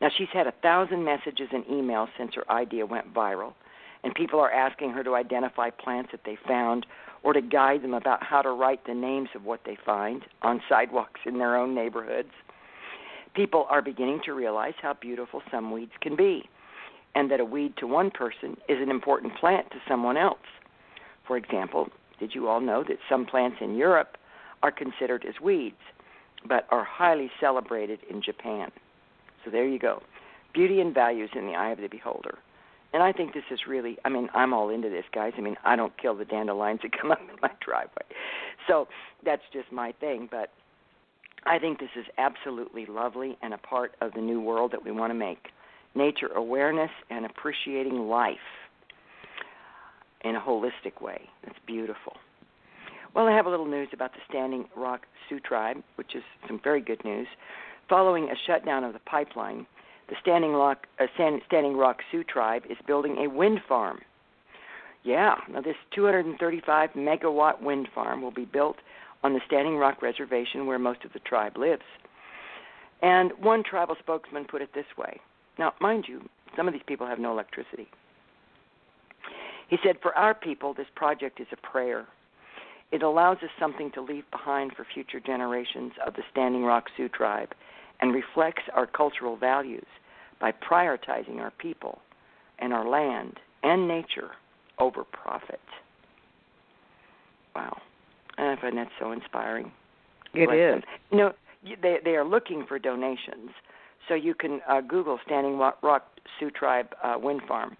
Now, 0.00 0.08
she's 0.18 0.32
had 0.32 0.48
a 0.48 0.54
thousand 0.60 1.04
messages 1.04 1.50
and 1.52 1.64
emails 1.66 2.08
since 2.18 2.34
her 2.34 2.50
idea 2.50 2.84
went 2.84 3.14
viral, 3.14 3.54
and 4.04 4.14
people 4.14 4.38
are 4.38 4.52
asking 4.52 4.90
her 4.90 5.02
to 5.02 5.14
identify 5.14 5.70
plants 5.70 6.10
that 6.12 6.20
they 6.24 6.36
found 6.46 6.86
or 7.22 7.32
to 7.32 7.40
guide 7.40 7.82
them 7.82 7.94
about 7.94 8.22
how 8.22 8.42
to 8.42 8.50
write 8.50 8.86
the 8.86 8.94
names 8.94 9.30
of 9.34 9.44
what 9.44 9.60
they 9.64 9.78
find 9.84 10.22
on 10.42 10.60
sidewalks 10.68 11.20
in 11.24 11.38
their 11.38 11.56
own 11.56 11.74
neighborhoods. 11.74 12.28
People 13.34 13.66
are 13.70 13.80
beginning 13.82 14.20
to 14.26 14.34
realize 14.34 14.74
how 14.80 14.92
beautiful 14.92 15.42
some 15.50 15.72
weeds 15.72 15.92
can 16.00 16.14
be, 16.14 16.48
and 17.14 17.30
that 17.30 17.40
a 17.40 17.44
weed 17.44 17.74
to 17.78 17.86
one 17.86 18.10
person 18.10 18.56
is 18.68 18.78
an 18.80 18.90
important 18.90 19.34
plant 19.40 19.70
to 19.70 19.78
someone 19.88 20.18
else. 20.18 20.38
For 21.26 21.38
example, 21.38 21.88
did 22.20 22.34
you 22.34 22.46
all 22.46 22.60
know 22.60 22.84
that 22.86 22.98
some 23.08 23.24
plants 23.24 23.56
in 23.60 23.74
Europe 23.74 24.18
are 24.62 24.70
considered 24.70 25.24
as 25.26 25.40
weeds, 25.42 25.80
but 26.46 26.66
are 26.70 26.84
highly 26.84 27.30
celebrated 27.40 28.00
in 28.08 28.22
Japan? 28.22 28.70
So 29.44 29.50
there 29.50 29.66
you 29.66 29.78
go. 29.78 30.02
Beauty 30.52 30.80
and 30.80 30.94
values 30.94 31.30
in 31.34 31.46
the 31.46 31.54
eye 31.54 31.70
of 31.70 31.78
the 31.78 31.88
beholder. 31.88 32.38
And 32.94 33.02
I 33.02 33.12
think 33.12 33.34
this 33.34 33.42
is 33.50 33.58
really, 33.68 33.98
I 34.04 34.08
mean, 34.08 34.28
I'm 34.34 34.54
all 34.54 34.70
into 34.70 34.88
this, 34.88 35.04
guys. 35.12 35.32
I 35.36 35.40
mean, 35.40 35.56
I 35.64 35.74
don't 35.74 35.92
kill 36.00 36.14
the 36.14 36.24
dandelions 36.24 36.80
that 36.82 36.92
come 36.98 37.10
up 37.10 37.20
in 37.20 37.36
my 37.42 37.50
driveway. 37.62 38.04
So 38.68 38.86
that's 39.24 39.42
just 39.52 39.70
my 39.72 39.92
thing. 39.98 40.28
But 40.30 40.50
I 41.44 41.58
think 41.58 41.80
this 41.80 41.90
is 41.98 42.06
absolutely 42.18 42.86
lovely 42.86 43.36
and 43.42 43.52
a 43.52 43.58
part 43.58 43.96
of 44.00 44.12
the 44.14 44.20
new 44.20 44.40
world 44.40 44.70
that 44.72 44.84
we 44.84 44.92
want 44.92 45.10
to 45.10 45.14
make 45.14 45.48
nature 45.96 46.28
awareness 46.28 46.90
and 47.10 47.26
appreciating 47.26 48.08
life 48.08 48.36
in 50.24 50.36
a 50.36 50.40
holistic 50.40 51.02
way. 51.02 51.28
It's 51.42 51.58
beautiful. 51.66 52.14
Well, 53.12 53.26
I 53.26 53.32
have 53.32 53.46
a 53.46 53.50
little 53.50 53.66
news 53.66 53.88
about 53.92 54.12
the 54.12 54.20
Standing 54.28 54.66
Rock 54.76 55.02
Sioux 55.28 55.40
Tribe, 55.40 55.82
which 55.96 56.14
is 56.14 56.22
some 56.46 56.60
very 56.62 56.80
good 56.80 57.04
news. 57.04 57.26
Following 57.88 58.24
a 58.30 58.34
shutdown 58.46 58.84
of 58.84 58.92
the 58.92 59.00
pipeline, 59.00 59.66
the 60.08 60.16
Standing 60.20 60.52
Rock, 60.52 60.86
uh, 61.00 61.06
Standing 61.14 61.76
Rock 61.76 62.00
Sioux 62.10 62.24
tribe 62.24 62.64
is 62.68 62.76
building 62.86 63.18
a 63.18 63.28
wind 63.28 63.60
farm. 63.68 64.00
Yeah, 65.02 65.36
now 65.50 65.60
this 65.60 65.76
235 65.94 66.90
megawatt 66.90 67.62
wind 67.62 67.88
farm 67.94 68.22
will 68.22 68.30
be 68.30 68.44
built 68.44 68.76
on 69.22 69.34
the 69.34 69.40
Standing 69.46 69.76
Rock 69.76 70.02
Reservation 70.02 70.66
where 70.66 70.78
most 70.78 71.04
of 71.04 71.12
the 71.12 71.18
tribe 71.20 71.56
lives. 71.56 71.82
And 73.02 73.32
one 73.40 73.62
tribal 73.62 73.96
spokesman 73.98 74.46
put 74.46 74.62
it 74.62 74.70
this 74.74 74.86
way. 74.96 75.20
Now, 75.58 75.74
mind 75.80 76.06
you, 76.08 76.28
some 76.56 76.66
of 76.66 76.72
these 76.72 76.82
people 76.86 77.06
have 77.06 77.18
no 77.18 77.32
electricity. 77.32 77.86
He 79.68 79.78
said, 79.84 79.96
For 80.00 80.14
our 80.14 80.34
people, 80.34 80.74
this 80.74 80.86
project 80.94 81.40
is 81.40 81.46
a 81.52 81.56
prayer. 81.56 82.06
It 82.92 83.02
allows 83.02 83.38
us 83.38 83.50
something 83.58 83.90
to 83.92 84.00
leave 84.00 84.30
behind 84.30 84.72
for 84.72 84.86
future 84.92 85.20
generations 85.20 85.92
of 86.06 86.14
the 86.14 86.22
Standing 86.30 86.64
Rock 86.64 86.84
Sioux 86.96 87.08
tribe 87.08 87.54
and 88.00 88.14
reflects 88.14 88.62
our 88.74 88.86
cultural 88.86 89.36
values 89.36 89.86
by 90.40 90.52
prioritizing 90.52 91.38
our 91.38 91.52
people 91.58 92.00
and 92.58 92.72
our 92.72 92.86
land 92.88 93.38
and 93.62 93.88
nature 93.88 94.30
over 94.78 95.04
profit. 95.04 95.60
Wow. 97.54 97.76
And 98.36 98.48
I 98.48 98.60
find 98.60 98.76
that 98.78 98.88
so 98.98 99.12
inspiring. 99.12 99.70
It 100.34 100.52
is. 100.52 100.82
Them. 100.82 100.82
You 101.10 101.18
know, 101.18 101.32
they 101.80 101.98
they 102.04 102.16
are 102.16 102.24
looking 102.24 102.66
for 102.66 102.78
donations, 102.78 103.50
so 104.08 104.14
you 104.14 104.34
can 104.34 104.60
uh, 104.68 104.80
Google 104.80 105.18
Standing 105.24 105.56
Rock 105.56 106.04
Sioux 106.38 106.50
Tribe 106.50 106.88
uh, 107.02 107.14
Wind 107.16 107.42
Farm, 107.46 107.76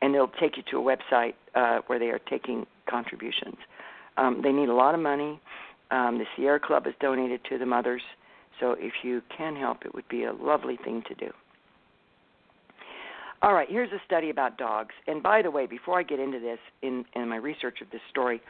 and 0.00 0.14
it'll 0.14 0.32
take 0.40 0.56
you 0.56 0.62
to 0.70 0.78
a 0.78 0.82
website 0.82 1.34
uh, 1.54 1.80
where 1.86 1.98
they 1.98 2.06
are 2.06 2.18
taking 2.18 2.66
contributions. 2.88 3.56
Um, 4.16 4.40
they 4.42 4.52
need 4.52 4.70
a 4.70 4.74
lot 4.74 4.94
of 4.94 5.00
money. 5.00 5.38
Um, 5.90 6.18
the 6.18 6.24
Sierra 6.34 6.58
Club 6.58 6.86
has 6.86 6.94
donated 7.00 7.40
to 7.50 7.58
them. 7.58 7.72
Others. 7.72 8.02
So 8.60 8.76
if 8.78 8.92
you 9.02 9.22
can 9.36 9.56
help, 9.56 9.84
it 9.84 9.94
would 9.94 10.08
be 10.08 10.24
a 10.24 10.32
lovely 10.32 10.78
thing 10.82 11.02
to 11.08 11.14
do. 11.14 11.30
All 13.42 13.52
right, 13.52 13.68
here's 13.68 13.92
a 13.92 14.00
study 14.06 14.30
about 14.30 14.56
dogs. 14.56 14.94
And 15.06 15.22
by 15.22 15.42
the 15.42 15.50
way, 15.50 15.66
before 15.66 15.98
I 15.98 16.02
get 16.02 16.18
into 16.18 16.40
this, 16.40 16.58
in, 16.82 17.04
in 17.14 17.28
my 17.28 17.36
research 17.36 17.80
of 17.82 17.90
this 17.90 18.00
story, 18.08 18.40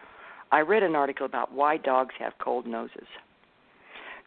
I 0.53 0.61
read 0.61 0.83
an 0.85 0.95
article 0.95 1.27
about 1.27 1.53
why 1.53 1.79
dogs 1.79 2.15
have 2.21 2.35
cold 2.39 2.67
noses. 2.67 3.09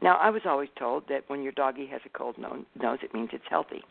Now, 0.01 0.17
I 0.17 0.29
was 0.29 0.41
always 0.45 0.69
told 0.77 1.07
that 1.09 1.23
when 1.27 1.41
your 1.41 1.53
doggy 1.53 1.87
has 1.87 2.01
a 2.05 2.09
cold 2.09 2.37
nose, 2.37 2.99
it 3.01 3.13
means 3.13 3.29
it's 3.31 3.45
healthy. 3.49 3.83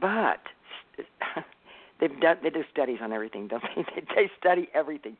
But 0.00 0.40
they've 2.00 2.20
done 2.20 2.36
they 2.42 2.50
do 2.50 2.62
studies 2.70 2.98
on 3.02 3.12
everything, 3.12 3.48
don't 3.48 3.62
they? 3.74 3.82
They 4.14 4.30
study 4.38 4.68
everything. 4.74 5.16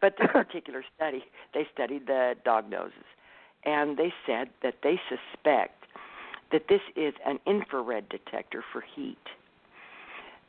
But 0.00 0.14
this 0.18 0.28
particular 0.32 0.84
study, 0.96 1.24
they 1.54 1.66
studied 1.72 2.06
the 2.06 2.34
dog 2.44 2.70
noses, 2.70 3.04
and 3.64 3.96
they 3.96 4.12
said 4.26 4.48
that 4.62 4.76
they 4.82 5.00
suspect 5.08 5.84
that 6.52 6.68
this 6.68 6.80
is 6.96 7.14
an 7.26 7.38
infrared 7.46 8.08
detector 8.08 8.64
for 8.72 8.82
heat. 8.94 9.18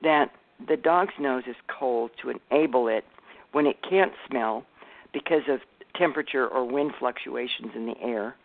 That 0.02 0.32
the 0.66 0.78
dog's 0.78 1.14
nose 1.20 1.44
is 1.48 1.56
cold 1.68 2.12
to 2.22 2.32
enable 2.52 2.88
it 2.88 3.06
when 3.52 3.66
it 3.66 3.78
can't 3.88 4.14
smell 4.28 4.66
because 5.14 5.44
of 5.50 5.60
temperature 5.96 6.48
or 6.48 6.66
wind 6.66 6.92
fluctuations 7.00 7.72
in 7.76 7.86
the 7.86 8.00
air. 8.02 8.36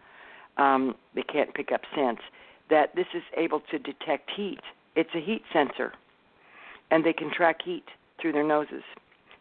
Um, 0.57 0.95
they 1.15 1.23
can't 1.23 1.55
pick 1.55 1.71
up 1.73 1.83
scents. 1.95 2.23
That 2.71 2.95
this 2.97 3.07
is 3.15 3.23
able 3.37 3.61
to 3.71 3.79
detect 3.79 4.31
heat. 4.35 4.61
It's 4.97 5.11
a 5.15 5.21
heat 5.21 5.43
sensor, 5.53 5.93
and 6.91 7.05
they 7.05 7.13
can 7.13 7.31
track 7.31 7.61
heat 7.63 7.85
through 8.21 8.33
their 8.33 8.47
noses. 8.47 8.83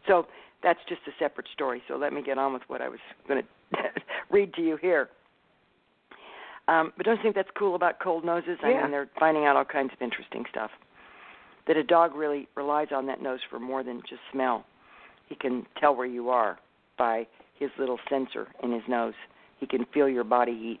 So 0.06 0.26
that's 0.62 0.80
just 0.88 1.00
a 1.06 1.12
separate 1.18 1.46
story. 1.52 1.82
So 1.88 1.96
let 1.96 2.12
me 2.12 2.22
get 2.22 2.38
on 2.38 2.52
with 2.52 2.62
what 2.66 2.82
I 2.82 2.88
was 2.88 2.98
going 3.26 3.42
to 3.42 3.48
read 4.30 4.54
to 4.54 4.62
you 4.62 4.76
here. 4.76 5.08
Um, 6.66 6.92
but 6.96 7.04
don't 7.04 7.16
you 7.16 7.22
think 7.22 7.34
that's 7.34 7.50
cool 7.56 7.74
about 7.74 8.00
cold 8.00 8.24
noses? 8.24 8.58
Yeah. 8.62 8.68
I 8.68 8.82
mean, 8.82 8.90
they're 8.90 9.10
finding 9.18 9.44
out 9.44 9.56
all 9.56 9.64
kinds 9.64 9.92
of 9.92 10.00
interesting 10.00 10.44
stuff. 10.50 10.70
That 11.66 11.76
a 11.76 11.82
dog 11.82 12.14
really 12.14 12.48
relies 12.56 12.88
on 12.94 13.06
that 13.06 13.22
nose 13.22 13.40
for 13.50 13.58
more 13.58 13.82
than 13.82 14.00
just 14.08 14.20
smell. 14.32 14.64
He 15.28 15.34
can 15.34 15.66
tell 15.80 15.94
where 15.94 16.06
you 16.06 16.30
are 16.30 16.58
by 16.98 17.26
his 17.58 17.70
little 17.78 17.98
sensor 18.08 18.48
in 18.62 18.72
his 18.72 18.82
nose. 18.88 19.14
He 19.58 19.66
can 19.66 19.86
feel 19.92 20.08
your 20.08 20.24
body 20.24 20.52
heat. 20.52 20.80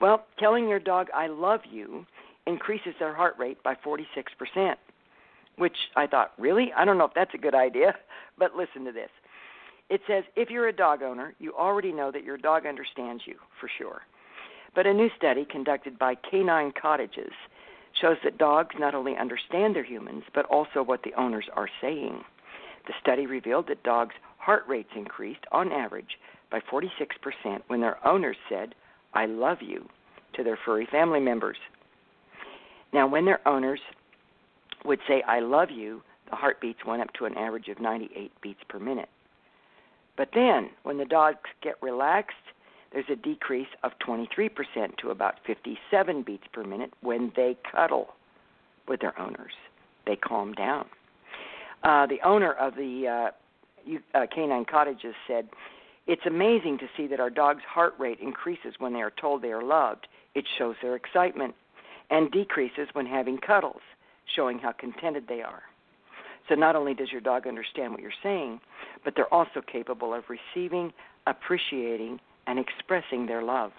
Well, 0.00 0.26
telling 0.38 0.68
your 0.68 0.80
dog 0.80 1.08
I 1.14 1.28
love 1.28 1.60
you 1.70 2.06
increases 2.46 2.94
their 2.98 3.14
heart 3.14 3.34
rate 3.38 3.62
by 3.62 3.74
46%, 3.74 4.74
which 5.56 5.76
I 5.96 6.06
thought, 6.06 6.32
really? 6.38 6.72
I 6.76 6.84
don't 6.84 6.98
know 6.98 7.04
if 7.04 7.14
that's 7.14 7.34
a 7.34 7.38
good 7.38 7.54
idea, 7.54 7.94
but 8.38 8.54
listen 8.54 8.84
to 8.84 8.92
this. 8.92 9.10
It 9.92 10.00
says 10.06 10.24
if 10.36 10.48
you're 10.48 10.68
a 10.68 10.72
dog 10.72 11.02
owner, 11.02 11.34
you 11.38 11.52
already 11.52 11.92
know 11.92 12.10
that 12.10 12.24
your 12.24 12.38
dog 12.38 12.64
understands 12.64 13.24
you 13.26 13.34
for 13.60 13.68
sure. 13.76 14.00
But 14.74 14.86
a 14.86 14.94
new 14.94 15.10
study 15.18 15.44
conducted 15.44 15.98
by 15.98 16.14
Canine 16.14 16.72
Cottages 16.72 17.34
shows 18.00 18.16
that 18.24 18.38
dogs 18.38 18.74
not 18.78 18.94
only 18.94 19.18
understand 19.18 19.76
their 19.76 19.84
humans, 19.84 20.22
but 20.34 20.46
also 20.46 20.82
what 20.82 21.02
the 21.02 21.12
owners 21.20 21.44
are 21.54 21.68
saying. 21.82 22.22
The 22.86 22.94
study 23.02 23.26
revealed 23.26 23.68
that 23.68 23.82
dogs' 23.82 24.14
heart 24.38 24.64
rates 24.66 24.88
increased 24.96 25.44
on 25.52 25.70
average 25.70 26.16
by 26.50 26.60
46% 26.60 27.60
when 27.66 27.82
their 27.82 28.04
owners 28.06 28.38
said, 28.48 28.74
I 29.12 29.26
love 29.26 29.58
you, 29.60 29.90
to 30.36 30.42
their 30.42 30.58
furry 30.64 30.88
family 30.90 31.20
members. 31.20 31.58
Now, 32.94 33.06
when 33.06 33.26
their 33.26 33.46
owners 33.46 33.80
would 34.86 35.00
say, 35.06 35.22
I 35.28 35.40
love 35.40 35.70
you, 35.70 36.00
the 36.30 36.36
heartbeats 36.36 36.86
went 36.86 37.02
up 37.02 37.12
to 37.18 37.26
an 37.26 37.36
average 37.36 37.68
of 37.68 37.78
98 37.78 38.32
beats 38.40 38.60
per 38.70 38.78
minute. 38.78 39.10
But 40.16 40.30
then, 40.34 40.70
when 40.82 40.98
the 40.98 41.04
dogs 41.04 41.38
get 41.62 41.82
relaxed, 41.82 42.36
there's 42.92 43.06
a 43.10 43.16
decrease 43.16 43.68
of 43.82 43.92
23% 44.06 44.96
to 44.98 45.10
about 45.10 45.36
57 45.46 46.22
beats 46.22 46.44
per 46.52 46.62
minute 46.64 46.92
when 47.00 47.32
they 47.34 47.56
cuddle 47.70 48.08
with 48.86 49.00
their 49.00 49.18
owners. 49.18 49.52
They 50.06 50.16
calm 50.16 50.52
down. 50.52 50.86
Uh, 51.82 52.06
the 52.06 52.20
owner 52.22 52.52
of 52.52 52.74
the 52.74 53.30
uh, 53.88 53.96
uh, 54.14 54.26
canine 54.32 54.64
cottages 54.64 55.14
said, 55.26 55.48
It's 56.06 56.26
amazing 56.26 56.78
to 56.78 56.88
see 56.96 57.06
that 57.06 57.20
our 57.20 57.30
dog's 57.30 57.64
heart 57.64 57.94
rate 57.98 58.20
increases 58.20 58.74
when 58.78 58.92
they 58.92 59.00
are 59.00 59.12
told 59.12 59.42
they 59.42 59.52
are 59.52 59.62
loved. 59.62 60.06
It 60.34 60.44
shows 60.58 60.76
their 60.82 60.94
excitement, 60.94 61.54
and 62.10 62.30
decreases 62.30 62.88
when 62.92 63.06
having 63.06 63.38
cuddles, 63.38 63.82
showing 64.26 64.58
how 64.58 64.72
contented 64.72 65.26
they 65.28 65.42
are. 65.42 65.62
So 66.48 66.54
not 66.54 66.76
only 66.76 66.94
does 66.94 67.12
your 67.12 67.20
dog 67.20 67.46
understand 67.46 67.92
what 67.92 68.02
you're 68.02 68.10
saying, 68.22 68.60
but 69.04 69.14
they're 69.14 69.32
also 69.32 69.60
capable 69.60 70.12
of 70.12 70.24
receiving, 70.28 70.92
appreciating, 71.26 72.18
and 72.46 72.58
expressing 72.58 73.26
their 73.26 73.42
love. 73.42 73.72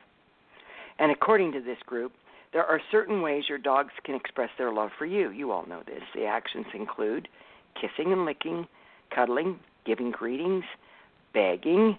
And 0.99 1.11
according 1.11 1.51
to 1.53 1.61
this 1.61 1.77
group, 1.85 2.13
there 2.53 2.65
are 2.65 2.79
certain 2.91 3.21
ways 3.21 3.45
your 3.49 3.57
dogs 3.57 3.91
can 4.03 4.15
express 4.15 4.49
their 4.57 4.71
love 4.71 4.91
for 4.97 5.05
you. 5.05 5.31
You 5.31 5.51
all 5.51 5.65
know 5.65 5.81
this. 5.85 6.03
The 6.15 6.25
actions 6.25 6.67
include 6.73 7.27
kissing 7.75 8.13
and 8.13 8.25
licking, 8.25 8.67
cuddling, 9.13 9.59
giving 9.85 10.11
greetings, 10.11 10.63
begging, 11.33 11.97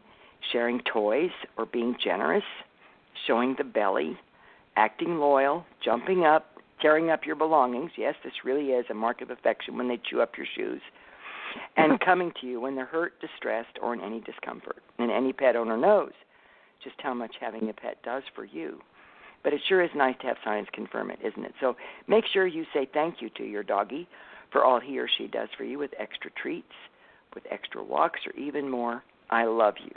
sharing 0.53 0.81
toys 0.91 1.31
or 1.59 1.67
being 1.67 1.97
generous, 2.03 2.45
showing 3.27 3.57
the 3.59 3.65
belly, 3.65 4.17
acting 4.77 5.19
loyal, 5.19 5.65
jumping 5.85 6.25
up, 6.25 6.47
tearing 6.85 7.09
up 7.09 7.25
your 7.25 7.35
belongings. 7.35 7.93
Yes, 7.97 8.15
this 8.23 8.45
really 8.45 8.67
is 8.67 8.85
a 8.91 8.95
mark 8.95 9.23
of 9.23 9.31
affection 9.31 9.79
when 9.79 9.89
they 9.89 9.99
chew 10.11 10.21
up 10.21 10.33
your 10.37 10.47
shoes. 10.55 10.83
And 11.79 11.99
coming 12.05 12.31
to 12.43 12.47
you 12.47 12.61
when 12.61 12.77
they're 12.77 12.85
hurt, 12.85 13.19
distressed, 13.23 13.79
or 13.81 13.95
in 13.95 14.03
any 14.03 14.21
discomfort. 14.21 14.83
And 14.99 15.11
any 15.11 15.33
pet 15.33 15.57
owner 15.57 15.79
knows 15.79 16.13
just 16.83 16.97
how 16.99 17.15
much 17.15 17.37
having 17.41 17.71
a 17.71 17.73
pet 17.73 17.97
does 18.05 18.23
for 18.35 18.45
you. 18.45 18.81
But 19.43 19.55
it 19.55 19.63
sure 19.67 19.83
is 19.83 19.91
nice 19.97 20.17
to 20.21 20.27
have 20.27 20.37
science 20.45 20.69
confirm 20.75 21.11
it, 21.11 21.21
isn't 21.25 21.43
it? 21.43 21.55
So 21.59 21.75
make 22.07 22.25
sure 22.31 22.47
you 22.47 22.67
say 22.75 22.87
thank 22.93 23.23
you 23.23 23.31
to 23.39 23.45
your 23.45 23.63
doggy 23.63 24.07
for 24.53 24.63
all 24.63 24.79
he 24.79 24.99
or 24.99 25.09
she 25.09 25.27
does 25.27 25.49
for 25.57 25.65
you 25.65 25.79
with 25.79 25.93
extra 25.99 26.31
treats, 26.33 26.73
with 27.35 27.45
extra 27.51 27.83
walks, 27.83 28.21
or 28.27 28.39
even 28.39 28.69
more 28.69 29.03
I 29.31 29.47
love 29.47 29.75
yous. 29.83 29.93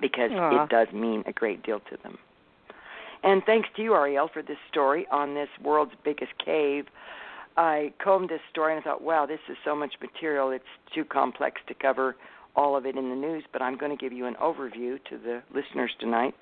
Because 0.00 0.30
Aww. 0.30 0.64
it 0.64 0.70
does 0.70 0.88
mean 0.94 1.22
a 1.26 1.32
great 1.32 1.62
deal 1.62 1.80
to 1.80 1.98
them. 2.02 2.16
And 3.22 3.42
thanks 3.44 3.68
to 3.76 3.82
you, 3.82 3.94
Ariel, 3.94 4.28
for 4.32 4.42
this 4.42 4.58
story 4.70 5.06
on 5.10 5.34
this 5.34 5.48
world's 5.62 5.92
biggest 6.04 6.32
cave. 6.44 6.86
I 7.56 7.92
combed 8.02 8.28
this 8.30 8.40
story 8.50 8.74
and 8.74 8.80
I 8.80 8.84
thought, 8.84 9.02
wow, 9.02 9.26
this 9.26 9.40
is 9.48 9.56
so 9.64 9.74
much 9.74 9.94
material. 10.00 10.50
It's 10.50 10.64
too 10.94 11.04
complex 11.04 11.60
to 11.66 11.74
cover 11.74 12.14
all 12.54 12.76
of 12.76 12.86
it 12.86 12.96
in 12.96 13.08
the 13.10 13.16
news, 13.16 13.44
but 13.52 13.62
I'm 13.62 13.76
going 13.76 13.96
to 13.96 14.00
give 14.00 14.12
you 14.12 14.26
an 14.26 14.34
overview 14.34 14.98
to 15.10 15.18
the 15.18 15.42
listeners 15.54 15.90
tonight. 15.98 16.34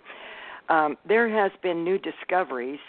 Um, 0.68 0.96
there 1.06 1.28
has 1.28 1.52
been 1.62 1.84
new 1.84 1.98
discoveries 1.98 2.80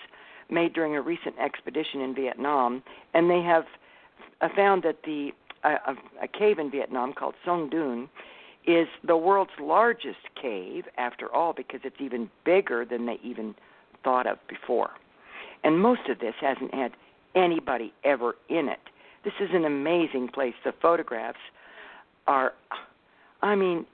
made 0.49 0.73
during 0.73 0.95
a 0.95 1.01
recent 1.01 1.35
expedition 1.39 2.01
in 2.01 2.15
Vietnam, 2.15 2.83
and 3.13 3.29
they 3.29 3.41
have 3.41 3.65
uh, 4.41 4.49
found 4.55 4.83
that 4.83 5.03
the 5.03 5.31
uh, 5.63 5.75
a, 5.87 6.23
a 6.23 6.27
cave 6.27 6.59
in 6.59 6.69
Vietnam 6.71 7.13
called 7.13 7.35
Son 7.43 7.69
Doong 7.69 8.07
is 8.65 8.87
the 9.05 9.17
world's 9.17 9.51
largest 9.59 10.19
cave, 10.41 10.85
after 10.97 11.33
all, 11.33 11.53
because 11.53 11.79
it's 11.83 11.99
even 11.99 12.29
bigger 12.45 12.85
than 12.85 13.05
they 13.05 13.19
even 13.23 13.55
thought 14.07 14.25
of 14.25 14.37
before. 14.47 14.91
And 15.65 15.81
most 15.81 16.07
of 16.07 16.19
this 16.19 16.35
hasn't 16.39 16.73
had 16.73 16.93
anybody 17.35 17.93
ever 18.05 18.37
in 18.47 18.69
it. 18.69 18.79
This 19.25 19.33
is 19.41 19.49
an 19.51 19.65
amazing 19.65 20.29
place. 20.29 20.53
The 20.63 20.73
photographs 20.81 21.39
are, 22.25 22.53
I 23.41 23.55
mean, 23.55 23.85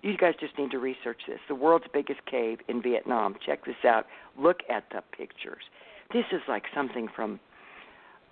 you 0.00 0.16
guys 0.16 0.32
just 0.40 0.56
need 0.56 0.70
to 0.70 0.78
research 0.78 1.20
this. 1.28 1.40
The 1.46 1.54
world's 1.54 1.84
biggest 1.92 2.24
cave 2.24 2.60
in 2.68 2.80
Vietnam. 2.80 3.36
Check 3.44 3.66
this 3.66 3.84
out. 3.86 4.06
Look 4.38 4.60
at 4.70 4.84
the 4.90 5.02
pictures. 5.14 5.64
This 6.10 6.24
is 6.32 6.40
like 6.48 6.62
something 6.74 7.08
from 7.14 7.38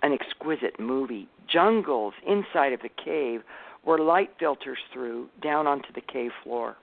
an 0.01 0.13
exquisite 0.13 0.79
movie. 0.79 1.27
Jungles 1.47 2.15
inside 2.25 2.73
of 2.73 2.81
the 2.81 2.89
cave 2.89 3.41
where 3.83 3.99
light 3.99 4.31
filters 4.39 4.79
through 4.91 5.29
down 5.43 5.67
onto 5.67 5.93
the 5.93 6.01
cave 6.01 6.31
floor. 6.43 6.75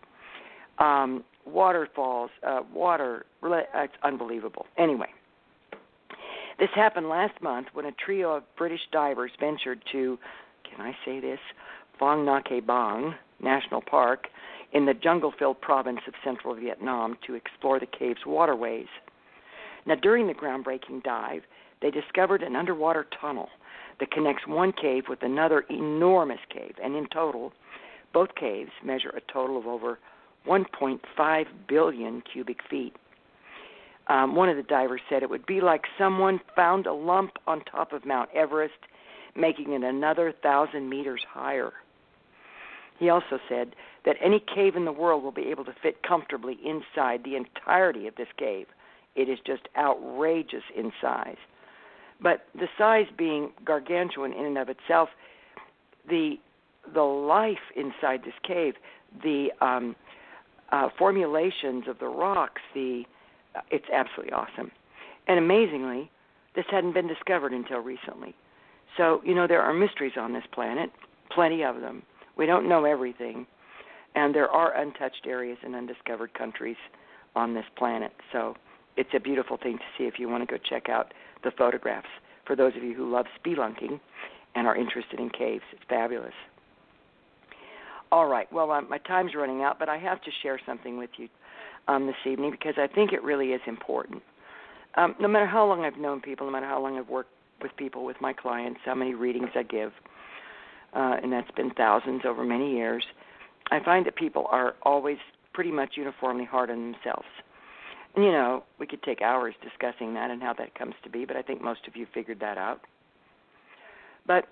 Um, 0.79 1.25
waterfalls, 1.47 2.31
uh, 2.47 2.61
water, 2.73 3.27
it's 3.43 3.93
unbelievable. 4.03 4.67
Anyway, 4.79 5.09
this 6.59 6.71
happened 6.75 7.09
last 7.09 7.41
month 7.43 7.69
when 7.73 7.87
a 7.87 7.93
trio 7.93 8.37
of 8.37 8.45
British 8.57 8.81
divers 8.93 9.33
ventured 9.41 9.83
to, 9.93 10.19
can 10.69 10.81
I 10.81 10.97
say 11.05 11.21
this, 11.21 11.41
Phong 12.01 12.25
Nha 12.25 12.65
Bang 12.67 13.15
National 13.41 13.81
Park 13.81 14.29
in 14.73 14.87
the 14.87 14.95
jungle 14.95 15.33
filled 15.39 15.61
province 15.61 16.01
of 16.09 16.15
central 16.25 16.55
Vietnam 16.55 17.17
to 17.27 17.35
explore 17.35 17.79
the 17.79 17.87
cave's 17.87 18.27
waterways. 18.27 18.89
Now, 19.87 19.95
during 19.97 20.27
the 20.27 20.35
groundbreaking 20.35 21.03
dive, 21.05 21.43
they 21.83 21.91
discovered 21.91 22.43
an 22.43 22.57
underwater 22.57 23.07
tunnel 23.21 23.49
that 24.01 24.11
connects 24.11 24.47
one 24.47 24.73
cave 24.73 25.05
with 25.09 25.23
another 25.23 25.61
enormous 25.71 26.41
cave, 26.51 26.75
and 26.83 26.97
in 26.97 27.07
total, 27.09 27.53
both 28.13 28.35
caves 28.35 28.71
measure 28.85 29.11
a 29.11 29.33
total 29.33 29.59
of 29.59 29.67
over 29.67 29.99
1.5 30.47 31.47
billion 31.69 32.23
cubic 32.33 32.59
feet. 32.69 32.95
Um, 34.09 34.35
one 34.35 34.49
of 34.49 34.57
the 34.57 34.63
divers 34.63 35.01
said 35.09 35.23
it 35.23 35.31
would 35.31 35.47
be 35.47 35.61
like 35.61 35.83
someone 35.97 36.41
found 36.55 36.87
a 36.87 36.93
lump 36.93 37.33
on 37.47 37.63
top 37.65 37.93
of 37.93 38.05
Mount 38.05 38.29
Everest, 38.35 38.75
making 39.35 39.73
it 39.73 39.83
another 39.83 40.33
thousand 40.43 40.89
meters 40.91 41.23
higher. 41.29 41.73
He 42.99 43.09
also 43.09 43.39
said 43.49 43.75
that 44.05 44.17
any 44.23 44.41
cave 44.55 44.77
in 44.77 44.85
the 44.85 44.93
world 44.93 45.23
will 45.25 45.33
be 45.33 45.49
able 45.49 45.65
to 45.65 45.75
fit 45.83 46.03
comfortably 46.03 46.59
inside 46.65 47.25
the 47.25 47.37
entirety 47.37 48.07
of 48.07 48.15
this 48.17 48.29
cave. 48.37 48.67
It 49.17 49.29
is 49.29 49.39
just 49.47 49.63
outrageous 49.77 50.63
in 50.77 50.93
size. 51.01 51.37
But 52.21 52.47
the 52.55 52.69
size 52.79 53.07
being 53.17 53.53
gargantuan 53.65 54.33
in 54.33 54.45
and 54.45 54.59
of 54.59 54.69
itself, 54.69 55.09
the 56.09 56.37
the 56.93 57.03
life 57.03 57.73
inside 57.75 58.21
this 58.25 58.35
cave, 58.47 58.75
the 59.23 59.49
um, 59.63 59.97
uh, 60.75 60.89
formulations 60.99 61.85
of 61.89 61.99
the 62.01 62.07
rocks. 62.07 62.61
The 62.75 63.05
uh, 63.55 63.61
it's 63.71 63.87
absolutely 63.93 64.33
awesome, 64.33 64.73
and 65.29 65.39
amazingly, 65.39 66.11
this 66.57 66.65
hadn't 66.71 66.95
been 66.95 67.07
discovered 67.07 67.53
until 67.53 67.79
recently. 67.79 68.35
So 68.97 69.21
you 69.25 69.35
know 69.35 69.47
there 69.47 69.63
are 69.63 69.73
mysteries 69.73 70.15
on 70.19 70.33
this 70.33 70.45
planet, 70.53 70.91
plenty 71.33 71.63
of 71.63 71.81
them. 71.81 72.03
We 72.37 72.47
don't 72.47 72.69
know 72.69 72.85
everything, 72.85 73.47
and 74.17 74.35
there 74.35 74.49
are 74.49 74.77
untouched 74.77 75.27
areas 75.27 75.59
and 75.63 75.77
undiscovered 75.77 76.35
countries 76.35 76.77
on 77.37 77.55
this 77.55 77.67
planet. 77.77 78.13
So 78.33 78.57
it's 78.97 79.11
a 79.15 79.21
beautiful 79.21 79.57
thing 79.57 79.79
to 79.79 79.85
see 79.97 80.05
if 80.05 80.15
you 80.19 80.29
want 80.29 80.49
to 80.49 80.53
go 80.53 80.61
check 80.69 80.89
out 80.89 81.15
the 81.45 81.53
photographs. 81.57 82.09
For 82.47 82.57
those 82.57 82.77
of 82.77 82.83
you 82.83 82.95
who 82.95 83.11
love 83.11 83.27
spelunking 83.39 84.01
and 84.57 84.67
are 84.67 84.77
interested 84.77 85.21
in 85.21 85.31
caves, 85.31 85.65
it's 85.73 85.83
fabulous. 85.89 86.35
All 88.15 88.27
right, 88.27 88.47
well, 88.53 88.71
um, 88.71 88.89
my 88.89 88.99
time's 88.99 89.33
running 89.35 89.63
out, 89.63 89.81
but 89.81 89.89
I 89.89 89.99
have 89.99 90.23
to 90.23 90.31
share 90.41 90.61
something 90.65 90.97
with 90.97 91.11
you 91.17 91.29
um, 91.89 92.07
this 92.07 92.15
evening 92.25 92.53
because 92.53 92.75
I 92.77 92.87
think 92.87 93.13
it 93.13 93.21
really 93.25 93.49
is 93.49 93.61
important. 93.67 94.23
Um, 94.95 95.17
no 95.19 95.27
matter 95.27 95.49
how 95.49 95.67
long 95.67 95.85
I've 95.85 95.97
known 95.97 96.21
people, 96.21 96.47
no 96.47 96.53
matter 96.53 96.69
how 96.69 96.81
long 96.81 96.97
I've 96.97 97.09
worked 97.09 97.33
with 97.61 97.77
people, 97.77 98.05
with 98.05 98.17
my 98.21 98.33
clients, 98.33 98.79
how 98.85 98.95
many 98.95 99.15
readings 99.15 99.49
I 99.57 99.65
give, 99.65 99.91
uh, 100.95 101.17
and 101.25 101.33
that's 101.33 101.51
been 101.57 101.73
thousands 101.73 102.23
over 102.25 102.45
many 102.45 102.77
years, 102.77 103.05
I 103.73 103.81
find 103.85 104.07
that 104.07 104.15
people 104.15 104.47
are 104.49 104.77
always 104.85 105.19
pretty 105.53 105.73
much 105.73 105.95
uniformly 105.97 106.45
hard 106.45 106.71
on 106.71 106.93
themselves. 106.93 107.27
And, 108.15 108.25
you 108.25 108.31
know, 108.31 108.63
we 108.79 108.87
could 108.87 109.03
take 109.03 109.23
hours 109.23 109.57
discussing 109.61 110.15
that 110.15 110.31
and 110.31 110.41
how 110.41 110.53
that 110.53 110.79
comes 110.79 110.95
to 111.03 111.11
be, 111.11 111.25
but 111.25 111.37
I 111.37 111.43
think 111.43 111.61
most 111.61 111.81
of 111.89 111.97
you 111.97 112.07
figured 112.15 112.39
that 112.39 112.59
out. 112.59 112.83
But 114.25 114.45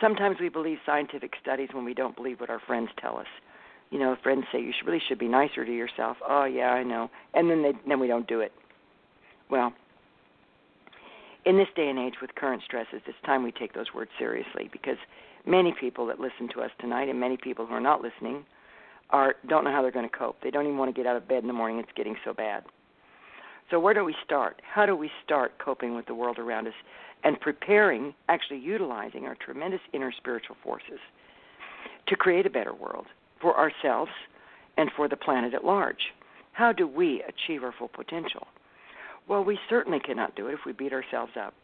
sometimes 0.00 0.36
we 0.40 0.48
believe 0.48 0.78
scientific 0.86 1.32
studies 1.40 1.68
when 1.72 1.84
we 1.84 1.94
don't 1.94 2.16
believe 2.16 2.40
what 2.40 2.50
our 2.50 2.60
friends 2.60 2.90
tell 3.00 3.18
us. 3.18 3.26
You 3.90 3.98
know, 3.98 4.16
friends 4.22 4.44
say 4.52 4.60
you 4.60 4.72
should, 4.76 4.86
really 4.86 5.02
should 5.06 5.18
be 5.18 5.28
nicer 5.28 5.64
to 5.64 5.72
yourself. 5.72 6.16
Oh 6.26 6.44
yeah, 6.44 6.70
I 6.70 6.82
know, 6.82 7.10
and 7.34 7.50
then 7.50 7.62
they 7.62 7.72
then 7.86 8.00
we 8.00 8.06
don't 8.06 8.26
do 8.26 8.40
it. 8.40 8.52
Well, 9.50 9.72
in 11.44 11.56
this 11.56 11.68
day 11.76 11.88
and 11.88 11.98
age 11.98 12.14
with 12.20 12.34
current 12.34 12.62
stresses, 12.64 13.02
it's 13.06 13.18
time 13.24 13.42
we 13.42 13.52
take 13.52 13.74
those 13.74 13.92
words 13.94 14.10
seriously 14.18 14.68
because 14.72 14.96
many 15.46 15.74
people 15.78 16.06
that 16.06 16.18
listen 16.18 16.48
to 16.54 16.62
us 16.62 16.70
tonight 16.80 17.08
and 17.08 17.20
many 17.20 17.36
people 17.36 17.66
who 17.66 17.74
are 17.74 17.80
not 17.80 18.00
listening 18.00 18.44
are 19.10 19.34
don't 19.48 19.64
know 19.64 19.70
how 19.70 19.82
they're 19.82 19.90
going 19.90 20.08
to 20.08 20.16
cope. 20.16 20.36
They 20.42 20.50
don't 20.50 20.64
even 20.64 20.78
want 20.78 20.94
to 20.94 20.98
get 20.98 21.06
out 21.06 21.16
of 21.16 21.28
bed 21.28 21.38
in 21.38 21.46
the 21.46 21.52
morning. 21.52 21.78
It's 21.78 21.92
getting 21.94 22.16
so 22.24 22.32
bad. 22.32 22.64
So 23.70 23.78
where 23.78 23.94
do 23.94 24.04
we 24.04 24.14
start? 24.24 24.60
How 24.62 24.86
do 24.86 24.96
we 24.96 25.10
start 25.24 25.58
coping 25.58 25.94
with 25.94 26.06
the 26.06 26.14
world 26.14 26.38
around 26.38 26.66
us 26.66 26.74
and 27.24 27.40
preparing, 27.40 28.14
actually 28.28 28.60
utilizing 28.60 29.24
our 29.24 29.34
tremendous 29.34 29.80
inner 29.92 30.12
spiritual 30.12 30.56
forces 30.62 31.00
to 32.06 32.16
create 32.16 32.46
a 32.46 32.50
better 32.50 32.74
world 32.74 33.06
for 33.40 33.58
ourselves 33.58 34.10
and 34.76 34.90
for 34.94 35.08
the 35.08 35.16
planet 35.16 35.54
at 35.54 35.64
large? 35.64 36.12
How 36.52 36.72
do 36.72 36.86
we 36.86 37.22
achieve 37.22 37.64
our 37.64 37.74
full 37.76 37.88
potential? 37.88 38.46
Well, 39.26 39.42
we 39.42 39.58
certainly 39.68 40.00
cannot 40.00 40.36
do 40.36 40.48
it 40.48 40.54
if 40.54 40.60
we 40.66 40.72
beat 40.72 40.92
ourselves 40.92 41.32
up. 41.40 41.54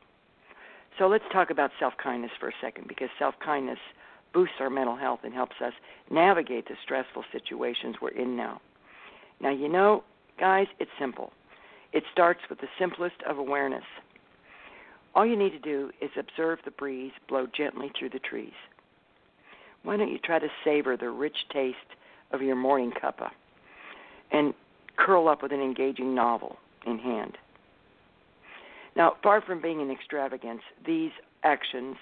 So 0.99 1.07
let's 1.07 1.25
talk 1.33 1.51
about 1.51 1.70
self 1.79 1.94
kindness 2.03 2.33
for 2.40 2.49
a 2.49 2.53
second 2.61 2.88
because 2.88 3.09
self 3.18 3.35
kindness 3.44 3.79
boosts 4.33 4.57
our 4.61 4.70
mental 4.70 4.96
health 4.96 5.20
and 5.25 5.35
helps 5.35 5.57
us 5.64 5.73
navigate 6.11 6.68
the 6.68 6.75
stressful 6.83 7.25
situations 7.33 7.96
we're 8.01 8.11
in 8.11 8.37
now. 8.37 8.61
Now, 9.40 9.51
you 9.51 9.68
know, 9.68 10.05
guys, 10.38 10.66
it's 10.79 10.90
simple. 10.99 11.33
It 11.92 12.05
starts 12.12 12.40
with 12.49 12.61
the 12.61 12.68
simplest 12.79 13.16
of 13.29 13.38
awareness. 13.38 13.85
All 15.14 15.27
you 15.27 15.37
need 15.37 15.51
to 15.51 15.59
do 15.59 15.90
is 16.01 16.11
observe 16.18 16.61
the 16.64 16.70
breeze 16.70 17.12
blow 17.29 17.46
gently 17.46 17.90
through 17.99 18.11
the 18.11 18.18
trees. 18.18 18.53
Why 19.83 19.96
don't 19.96 20.11
you 20.11 20.18
try 20.18 20.38
to 20.38 20.49
savor 20.64 20.96
the 20.96 21.11
rich 21.11 21.37
taste 21.53 21.77
of 22.33 22.42
your 22.42 22.57
morning 22.57 22.92
cuppa 22.92 23.31
and 24.31 24.55
curl 24.96 25.29
up 25.29 25.42
with 25.42 25.53
an 25.53 25.61
engaging 25.61 26.14
novel 26.14 26.59
in 26.87 26.99
hand? 26.99 27.37
Now, 28.96 29.14
far 29.23 29.40
from 29.40 29.62
being 29.62 29.81
an 29.81 29.90
extravagance, 29.90 30.62
these 30.87 31.12
actions 31.42 31.96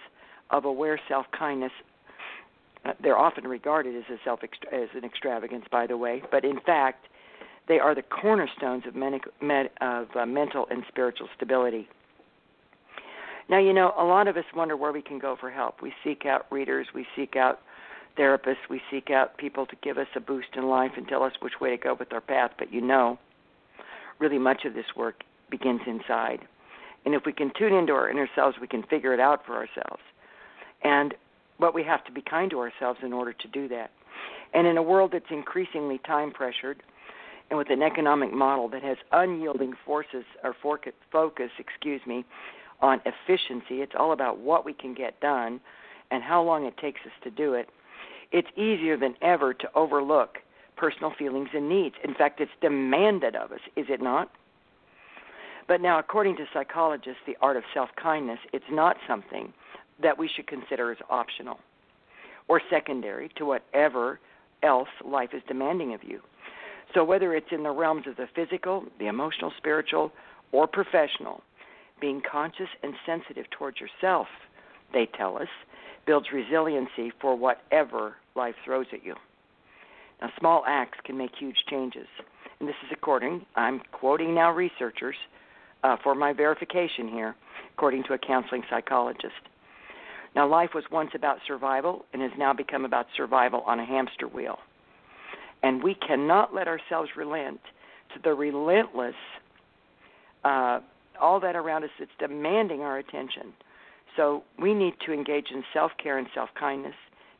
of 0.51 0.65
aware 0.65 0.99
self 1.09 1.27
kindness 1.37 1.73
uh, 2.85 2.93
they're 3.03 3.19
often 3.19 3.47
regarded 3.47 3.97
as 3.97 4.05
a 4.11 4.19
self 4.25 4.41
as 4.43 4.89
an 4.95 5.05
extravagance, 5.05 5.65
by 5.71 5.87
the 5.87 5.97
way, 5.97 6.23
but 6.31 6.45
in 6.45 6.61
fact, 6.61 7.07
they 7.67 7.79
are 7.79 7.95
the 7.95 8.03
cornerstones 8.03 8.85
of, 8.87 8.95
meni- 8.95 9.21
med- 9.43 9.71
of 9.81 10.09
uh, 10.17 10.25
mental 10.25 10.67
and 10.71 10.85
spiritual 10.89 11.29
stability. 11.37 11.89
Now, 13.49 13.59
you 13.59 13.73
know, 13.73 13.95
a 13.99 14.05
lot 14.05 14.29
of 14.29 14.37
us 14.37 14.45
wonder 14.55 14.77
where 14.77 14.93
we 14.93 15.03
can 15.03 15.19
go 15.19 15.37
for 15.39 15.51
help. 15.51 15.81
We 15.81 15.93
seek 16.05 16.27
out 16.27 16.47
readers, 16.51 16.89
we 16.95 17.07
seek 17.17 17.35
out 17.35 17.61
therapists, 18.19 18.69
we 18.69 18.81
seek 18.91 19.11
out 19.11 19.39
people 19.39 19.65
to 19.67 19.77
give 19.83 19.97
us 19.97 20.09
a 20.15 20.21
boost 20.21 20.49
in 20.57 20.67
life 20.67 20.93
and 20.97 21.09
tell 21.09 21.23
us 21.23 21.33
which 21.41 21.55
way 21.61 21.71
to 21.71 21.77
go 21.77 21.97
with 21.99 22.13
our 22.13 22.21
path. 22.21 22.51
But 22.59 22.73
you 22.73 22.81
know, 22.81 23.19
really 24.19 24.39
much 24.39 24.65
of 24.65 24.75
this 24.75 24.85
work 24.97 25.23
begins 25.51 25.81
inside. 25.87 26.41
And 27.07 27.15
if 27.15 27.23
we 27.25 27.33
can 27.33 27.51
tune 27.59 27.73
into 27.73 27.93
our 27.93 28.11
inner 28.11 28.29
selves, 28.35 28.57
we 28.61 28.67
can 28.67 28.83
figure 28.83 29.15
it 29.15 29.21
out 29.21 29.47
for 29.47 29.55
ourselves. 29.55 30.03
And 30.83 31.15
but 31.61 31.75
we 31.75 31.83
have 31.83 32.05
to 32.05 32.13
be 32.13 32.23
kind 32.23 32.51
to 32.51 32.61
ourselves 32.61 33.01
in 33.03 33.13
order 33.13 33.33
to 33.33 33.49
do 33.49 33.67
that. 33.69 33.91
And 34.55 34.67
in 34.67 34.77
a 34.77 34.83
world 34.83 35.11
that's 35.13 35.31
increasingly 35.31 35.99
time 35.99 36.31
pressured, 36.31 36.83
and 37.51 37.59
with 37.59 37.71
an 37.71 37.83
economic 37.83 38.33
model 38.33 38.69
that 38.69 38.83
has 38.83 38.97
unyielding 39.11 39.73
forces 39.85 40.25
or 40.45 40.55
focus, 40.63 41.51
excuse 41.59 42.01
me, 42.07 42.25
on 42.81 43.01
efficiency, 43.05 43.83
it's 43.83 43.93
all 43.99 44.13
about 44.13 44.39
what 44.39 44.65
we 44.65 44.73
can 44.73 44.95
get 44.95 45.21
done 45.21 45.61
and 46.11 46.23
how 46.23 46.43
long 46.43 46.65
it 46.65 46.77
takes 46.79 47.01
us 47.05 47.13
to 47.25 47.31
do 47.31 47.55
it. 47.55 47.69
It's 48.31 48.49
easier 48.57 48.97
than 48.97 49.15
ever 49.23 49.55
to 49.55 49.69
overlook 49.75 50.39
personal 50.77 51.13
feelings 51.19 51.49
and 51.55 51.69
needs. 51.69 51.97
In 52.05 52.15
fact, 52.15 52.41
it's 52.41 52.53
demanded 52.61 53.35
of 53.35 53.53
us, 53.53 53.61
is 53.77 53.87
it 53.89 54.01
not? 54.01 54.31
But 55.67 55.81
now, 55.83 55.99
according 55.99 56.37
to 56.37 56.47
psychologists, 56.53 57.21
the 57.27 57.37
art 57.43 57.57
of 57.57 57.63
self 57.75 57.91
kindness, 58.03 58.39
it's 58.53 58.65
not 58.71 58.97
something 59.07 59.53
that 60.03 60.17
we 60.17 60.29
should 60.29 60.47
consider 60.47 60.91
as 60.91 60.99
optional 61.11 61.59
or 62.49 62.63
secondary 62.71 63.29
to 63.37 63.45
whatever 63.45 64.19
else 64.63 64.89
life 65.05 65.31
is 65.35 65.43
demanding 65.47 65.93
of 65.93 66.03
you. 66.03 66.21
So, 66.95 67.05
whether 67.05 67.35
it's 67.35 67.53
in 67.53 67.63
the 67.63 67.71
realms 67.71 68.07
of 68.07 68.17
the 68.17 68.29
physical, 68.35 68.85
the 68.99 69.09
emotional, 69.09 69.53
spiritual, 69.59 70.11
or 70.53 70.67
professional, 70.67 71.43
being 72.01 72.23
conscious 72.31 72.69
and 72.83 72.95
sensitive 73.07 73.47
towards 73.51 73.79
yourself, 73.81 74.27
they 74.93 75.07
tell 75.17 75.37
us, 75.37 75.49
builds 76.07 76.29
resiliency 76.33 77.13
for 77.21 77.37
whatever 77.37 78.17
life 78.35 78.55
throws 78.65 78.87
at 78.93 79.05
you. 79.05 79.15
Now, 80.21 80.31
small 80.39 80.65
acts 80.67 80.99
can 81.05 81.17
make 81.17 81.33
huge 81.39 81.57
changes. 81.69 82.07
And 82.59 82.69
this 82.69 82.77
is 82.85 82.91
according, 82.93 83.47
I'm 83.55 83.81
quoting 83.93 84.35
now 84.35 84.53
researchers 84.53 85.17
uh, 85.85 85.97
for 86.03 86.15
my 86.15 86.33
verification 86.33 87.09
here, 87.09 87.37
according 87.75 88.05
to 88.05 88.15
a 88.15 88.19
counseling 88.19 88.63
psychologist. 88.69 89.35
Now, 90.35 90.49
life 90.49 90.71
was 90.75 90.85
once 90.91 91.11
about 91.15 91.39
survival 91.47 92.05
and 92.13 92.23
has 92.23 92.33
now 92.37 92.53
become 92.53 92.85
about 92.85 93.07
survival 93.17 93.63
on 93.67 93.81
a 93.81 93.85
hamster 93.85 94.27
wheel. 94.27 94.59
And 95.63 95.83
we 95.83 95.95
cannot 95.95 96.55
let 96.55 96.69
ourselves 96.69 97.11
relent 97.17 97.61
to 98.15 98.21
the 98.23 98.35
relentless, 98.35 99.15
uh, 100.45 100.81
all 101.21 101.41
that 101.41 101.57
around 101.57 101.85
us 101.85 101.91
that's 101.99 102.11
demanding 102.19 102.81
our 102.81 102.99
attention. 102.99 103.53
So 104.17 104.43
we 104.59 104.75
need 104.75 104.95
to 105.07 105.13
engage 105.13 105.47
in 105.53 105.63
self 105.73 105.93
care 106.03 106.19
and 106.19 106.27
self 106.35 106.51
kindness, 106.59 106.95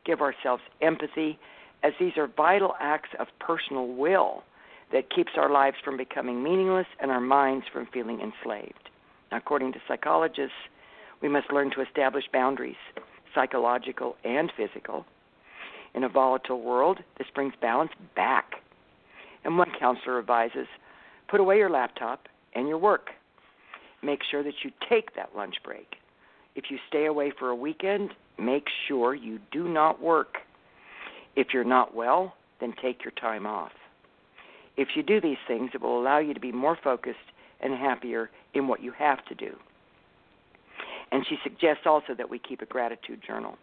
give 0.05 0.21
ourselves 0.21 0.63
empathy, 0.81 1.39
as 1.83 1.93
these 1.99 2.17
are 2.17 2.27
vital 2.27 2.75
acts 2.81 3.11
of 3.19 3.27
personal 3.41 3.89
will 3.89 4.43
that 4.93 5.11
keeps 5.15 5.33
our 5.37 5.51
lives 5.51 5.77
from 5.85 5.97
becoming 5.97 6.43
meaningless 6.43 6.87
and 7.01 7.11
our 7.11 7.21
minds 7.21 7.67
from 7.73 7.87
feeling 7.93 8.21
enslaved. 8.21 8.91
According 9.33 9.73
to 9.73 9.79
psychologists, 9.87 10.57
we 11.21 11.29
must 11.29 11.53
learn 11.53 11.71
to 11.73 11.83
establish 11.83 12.25
boundaries, 12.33 12.77
psychological 13.35 14.17
and 14.25 14.51
physical. 14.57 15.05
In 15.95 16.05
a 16.05 16.09
volatile 16.09 16.63
world, 16.63 16.99
this 17.19 17.27
brings 17.35 17.55
balance 17.61 17.91
back. 18.15 18.53
And 19.45 19.59
one 19.59 19.71
counselor 19.79 20.19
advises 20.19 20.67
put 21.29 21.41
away 21.41 21.59
your 21.59 21.71
laptop 21.71 22.29
and 22.55 22.69
your 22.69 22.79
work. 22.79 23.11
Make 24.03 24.21
sure 24.31 24.43
that 24.43 24.55
you 24.63 24.71
take 24.89 25.15
that 25.17 25.31
lunch 25.37 25.57
break. 25.65 25.97
If 26.55 26.65
you 26.71 26.79
stay 26.89 27.07
away 27.07 27.33
for 27.39 27.51
a 27.51 27.57
weekend, 27.57 28.11
make 28.39 28.67
sure 28.87 29.15
you 29.15 29.39
do 29.53 29.69
not 29.69 30.03
work. 30.03 30.39
If 31.37 31.49
you're 31.53 31.65
not 31.65 31.95
well, 31.95 32.35
then 32.61 32.75
take 32.83 33.05
your 33.05 33.13
time 33.13 33.47
off. 33.47 33.73
If 34.77 34.89
you 34.95 35.03
do 35.03 35.21
these 35.21 35.37
things, 35.47 35.71
it 35.75 35.81
will 35.81 36.01
allow 36.01 36.19
you 36.19 36.35
to 36.35 36.41
be 36.41 36.53
more 36.53 36.79
focused 36.83 37.19
and 37.61 37.73
happier 37.75 38.31
in 38.55 38.69
what 38.69 38.83
you 38.83 38.93
have 38.93 39.25
to 39.27 39.35
do. 39.35 39.57
And 41.11 41.25
she 41.29 41.37
suggests 41.43 41.83
also 41.87 42.15
that 42.17 42.29
we 42.29 42.39
keep 42.39 42.63
a 42.63 42.67
gratitude 42.67 43.21
journal 43.27 43.57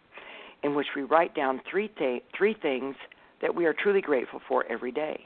in 0.62 0.74
which 0.74 0.88
we 0.96 1.02
write 1.02 1.34
down 1.34 1.60
three, 1.70 1.88
th- 1.88 2.22
three 2.36 2.54
things 2.54 2.96
that 3.40 3.54
we 3.54 3.66
are 3.66 3.74
truly 3.74 4.00
grateful 4.00 4.40
for 4.48 4.64
every 4.70 4.92
day. 4.92 5.20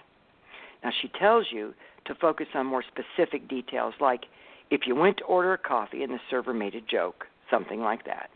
Now, 0.83 0.91
she 1.01 1.09
tells 1.19 1.47
you 1.51 1.75
to 2.07 2.15
focus 2.15 2.47
on 2.55 2.67
more 2.67 2.83
specific 2.83 3.49
details, 3.49 3.95
like 4.01 4.23
if 4.71 4.83
you 4.87 4.95
went 4.95 5.19
to 5.19 5.25
order 5.25 5.53
a 5.53 5.59
coffee 5.59 6.03
and 6.03 6.13
the 6.13 6.21
server 6.31 6.55
made 6.55 6.75
a 6.75 6.81
joke, 6.81 7.27
something 7.51 7.81
like 7.81 8.05
that. 8.07 8.31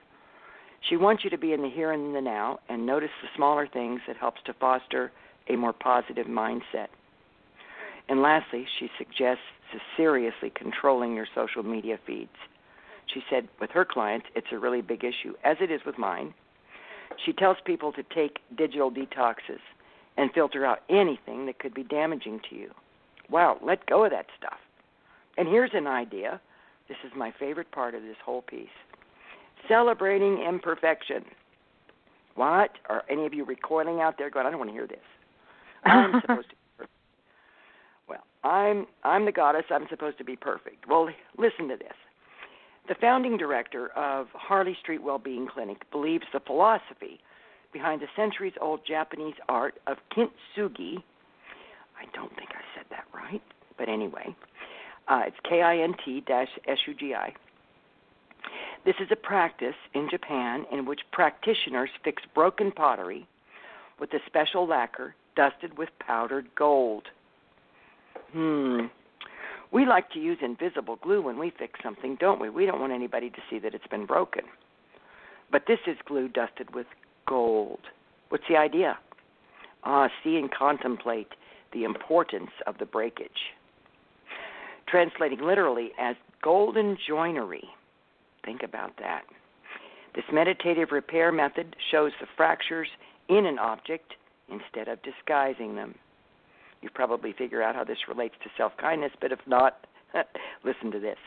She 0.89 0.97
wants 0.97 1.25
you 1.25 1.31
to 1.31 1.39
be 1.39 1.53
in 1.53 1.63
the 1.63 1.71
here 1.71 1.93
and 1.93 2.15
the 2.15 2.21
now 2.21 2.59
and 2.69 2.85
notice 2.85 3.11
the 3.23 3.29
smaller 3.37 3.67
things 3.67 4.01
that 4.07 4.17
helps 4.17 4.41
to 4.47 4.55
foster 4.55 5.13
a 5.49 5.57
more 5.57 5.73
positive 5.73 6.27
mindset. 6.27 6.89
And 8.09 8.21
lastly, 8.21 8.67
she 8.79 8.91
suggests 8.99 9.43
seriously 9.97 10.53
controlling 10.55 11.15
your 11.15 11.27
social 11.35 11.63
media 11.63 11.99
feeds. 12.07 12.37
She 13.13 13.23
said 13.31 13.49
with 13.61 13.71
her 13.71 13.85
clients, 13.85 14.27
it's 14.35 14.47
a 14.53 14.59
really 14.59 14.83
big 14.83 15.05
issue, 15.05 15.35
as 15.43 15.57
it 15.61 15.71
is 15.71 15.81
with 15.85 15.99
mine. 15.99 16.35
She 17.25 17.33
tells 17.33 17.57
people 17.65 17.93
to 17.93 18.03
take 18.15 18.39
digital 18.57 18.91
detoxes 18.91 19.61
and 20.17 20.33
filter 20.33 20.65
out 20.65 20.81
anything 20.89 21.47
that 21.47 21.59
could 21.59 21.75
be 21.75 21.83
damaging 21.83 22.41
to 22.51 22.57
you. 22.57 22.71
Wow, 23.31 23.59
let 23.63 23.87
go 23.87 24.05
of 24.05 24.11
that 24.11 24.27
stuff. 24.39 24.59
And 25.37 25.49
here's 25.49 25.71
an 25.75 25.87
idea. 25.87 26.41
This 26.89 26.99
is 27.05 27.13
my 27.17 27.33
favorite 27.39 27.71
part 27.73 27.95
of 27.95 28.03
this 28.03 28.17
whole 28.25 28.43
piece 28.43 28.69
celebrating 29.69 30.43
imperfection. 30.47 31.25
What? 32.35 32.73
Are 32.89 33.05
any 33.09 33.27
of 33.27 33.35
you 33.35 33.45
recoiling 33.45 34.01
out 34.01 34.19
there 34.19 34.31
going, 34.31 34.47
I 34.47 34.51
don't 34.51 34.59
want 34.59 34.71
to 34.71 34.75
hear 34.75 34.87
this? 34.87 34.99
I'm 35.85 36.21
supposed 36.21 36.51
to 36.51 36.55
be 36.55 36.63
perfect. 36.77 36.93
Well, 38.09 38.25
I'm 38.43 38.87
I'm 39.05 39.25
the 39.25 39.33
goddess, 39.33 39.65
I'm 39.71 39.87
supposed 39.89 40.19
to 40.19 40.25
be 40.25 40.37
perfect. 40.37 40.89
Well, 40.89 41.09
listen 41.39 41.69
to 41.69 41.77
this. 41.77 41.95
The 42.89 42.95
founding 43.01 43.37
director 43.37 43.89
of 43.97 44.27
Harley 44.35 44.77
Street 44.81 45.03
Wellbeing 45.03 45.49
Clinic 45.53 45.91
believes 45.91 46.25
the 46.33 46.41
philosophy 46.41 47.21
behind 47.73 48.03
the 48.03 48.09
centuries 48.15 48.53
old 48.61 48.81
Japanese 48.87 49.35
art 49.49 49.75
of 49.87 49.97
kintsugi. 50.15 51.03
I 51.97 52.05
don't 52.13 52.35
think 52.37 52.51
I 52.51 52.61
said 52.77 52.85
that 52.91 53.05
right, 53.15 53.43
but 53.79 53.89
anyway, 53.89 54.35
uh, 55.09 55.23
it's 55.27 55.37
K 55.49 55.63
I 55.63 55.79
N 55.79 55.95
T 56.05 56.23
S 56.29 56.79
U 56.87 56.95
G 56.95 57.15
I. 57.15 57.33
This 58.85 58.97
is 59.01 59.09
a 59.11 59.17
practice 59.17 59.75
in 59.95 60.09
Japan 60.11 60.67
in 60.71 60.85
which 60.85 61.01
practitioners 61.13 61.91
fix 62.03 62.23
broken 62.35 62.71
pottery 62.71 63.27
with 63.99 64.13
a 64.13 64.19
special 64.27 64.67
lacquer 64.67 65.15
dusted 65.37 65.79
with 65.79 65.89
powdered 66.01 66.47
gold. 66.55 67.05
Hmm. 68.33 68.87
We 69.73 69.87
like 69.87 70.11
to 70.11 70.21
use 70.21 70.39
invisible 70.41 70.97
glue 71.03 71.23
when 71.23 71.39
we 71.39 71.53
fix 71.59 71.81
something, 71.83 72.17
don't 72.21 72.41
we? 72.41 72.49
We 72.51 72.67
don't 72.67 72.81
want 72.81 72.93
anybody 72.93 73.31
to 73.31 73.39
see 73.51 73.59
that 73.61 73.75
it's 73.75 73.87
been 73.89 74.07
broken. 74.07 74.45
But 75.51 75.65
this 75.67 75.81
is 75.87 75.97
glue 76.07 76.29
dusted 76.29 76.75
with 76.75 76.87
gold. 77.27 77.81
What's 78.29 78.45
the 78.49 78.57
idea? 78.57 78.99
Ah, 79.83 80.09
see 80.23 80.37
and 80.37 80.51
contemplate 80.51 81.29
the 81.73 81.85
importance 81.85 82.51
of 82.67 82.79
the 82.79 82.87
breakage. 82.87 83.53
Translating 84.95 85.41
literally 85.41 85.91
as 85.99 86.15
golden 86.41 86.97
joinery. 87.09 87.65
Think 88.45 88.63
about 88.63 88.93
that. 89.01 89.23
This 90.15 90.23
meditative 90.33 90.93
repair 90.93 91.33
method 91.33 91.75
shows 91.91 92.13
the 92.21 92.29
fractures 92.37 92.87
in 93.29 93.45
an 93.45 93.59
object 93.59 94.13
instead 94.49 94.87
of 94.87 95.01
disguising 95.03 95.75
them. 95.75 95.97
You 96.81 96.91
probably 96.95 97.33
figure 97.33 97.61
out 97.61 97.75
how 97.75 97.83
this 97.83 98.07
relates 98.07 98.37
to 98.45 98.51
self 98.57 98.77
kindness, 98.77 99.11
but 99.21 99.33
if 99.33 99.41
not, 99.49 99.85
listen 100.65 100.93
to 100.93 101.01
this. 101.01 101.19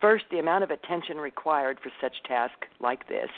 First, 0.00 0.24
the 0.32 0.40
amount 0.40 0.64
of 0.64 0.72
attention 0.72 1.18
required 1.18 1.78
for 1.80 1.92
such 2.00 2.20
tasks 2.26 2.66
like 2.80 3.06
this. 3.06 3.30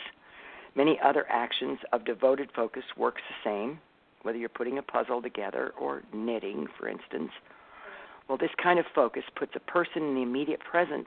Many 0.75 0.99
other 1.05 1.27
actions 1.29 1.81
of 1.93 2.07
devoted 2.07 2.49
focus 2.57 2.85
works 2.97 3.21
the 3.29 3.51
same, 3.51 3.79
whether 4.23 4.39
you're 4.39 4.49
putting 4.49 4.79
a 4.79 4.83
puzzle 4.83 5.21
together 5.21 5.75
or 5.79 6.03
knitting, 6.15 6.67
for 6.79 6.89
instance. 6.89 7.31
Well, 8.29 8.39
this 8.39 8.51
kind 8.63 8.79
of 8.79 8.87
focus 8.95 9.25
puts 9.37 9.53
a 9.57 9.61
person 9.61 10.03
in 10.03 10.15
the 10.15 10.23
immediate 10.23 10.61
present. 10.61 11.07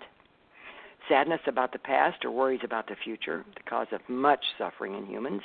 Sadness 1.10 1.42
about 1.48 1.72
the 1.72 1.80
past 1.80 2.26
or 2.26 2.32
worries 2.32 2.62
about 2.64 2.88
the 2.88 2.96
future, 2.96 3.46
the 3.56 3.70
cause 3.70 3.88
of 3.92 4.02
much 4.08 4.44
suffering 4.58 4.96
in 4.96 5.06
humans, 5.06 5.42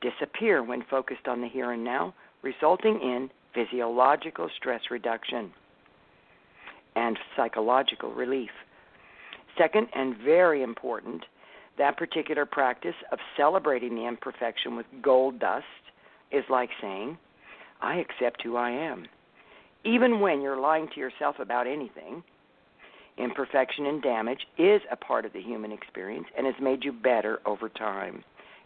disappear 0.00 0.62
when 0.62 0.82
focused 0.82 1.28
on 1.28 1.40
the 1.40 1.48
here 1.48 1.72
and 1.72 1.84
now, 1.84 2.14
resulting 2.42 3.00
in 3.00 3.30
physiological 3.54 4.48
stress 4.56 4.82
reduction 4.90 5.52
and 6.96 7.18
psychological 7.36 8.12
relief. 8.12 8.50
Second, 9.56 9.88
and 9.94 10.16
very 10.16 10.62
important, 10.62 11.24
that 11.78 11.96
particular 11.96 12.46
practice 12.46 12.94
of 13.12 13.18
celebrating 13.36 13.94
the 13.94 14.06
imperfection 14.06 14.76
with 14.76 14.86
gold 15.02 15.38
dust 15.38 15.64
is 16.30 16.44
like 16.48 16.70
saying, 16.80 17.18
I 17.80 17.96
accept 17.96 18.42
who 18.42 18.56
I 18.56 18.70
am. 18.70 19.06
Even 19.84 20.20
when 20.20 20.40
you're 20.40 20.60
lying 20.60 20.88
to 20.94 21.00
yourself 21.00 21.36
about 21.38 21.66
anything, 21.66 22.22
imperfection 23.16 23.86
and 23.86 24.02
damage 24.02 24.46
is 24.58 24.80
a 24.90 24.96
part 24.96 25.24
of 25.24 25.32
the 25.32 25.40
human 25.40 25.72
experience 25.72 26.26
and 26.36 26.46
has 26.46 26.54
made 26.60 26.84
you 26.84 26.92
better 26.92 27.40
over 27.46 27.68
time. 27.68 28.24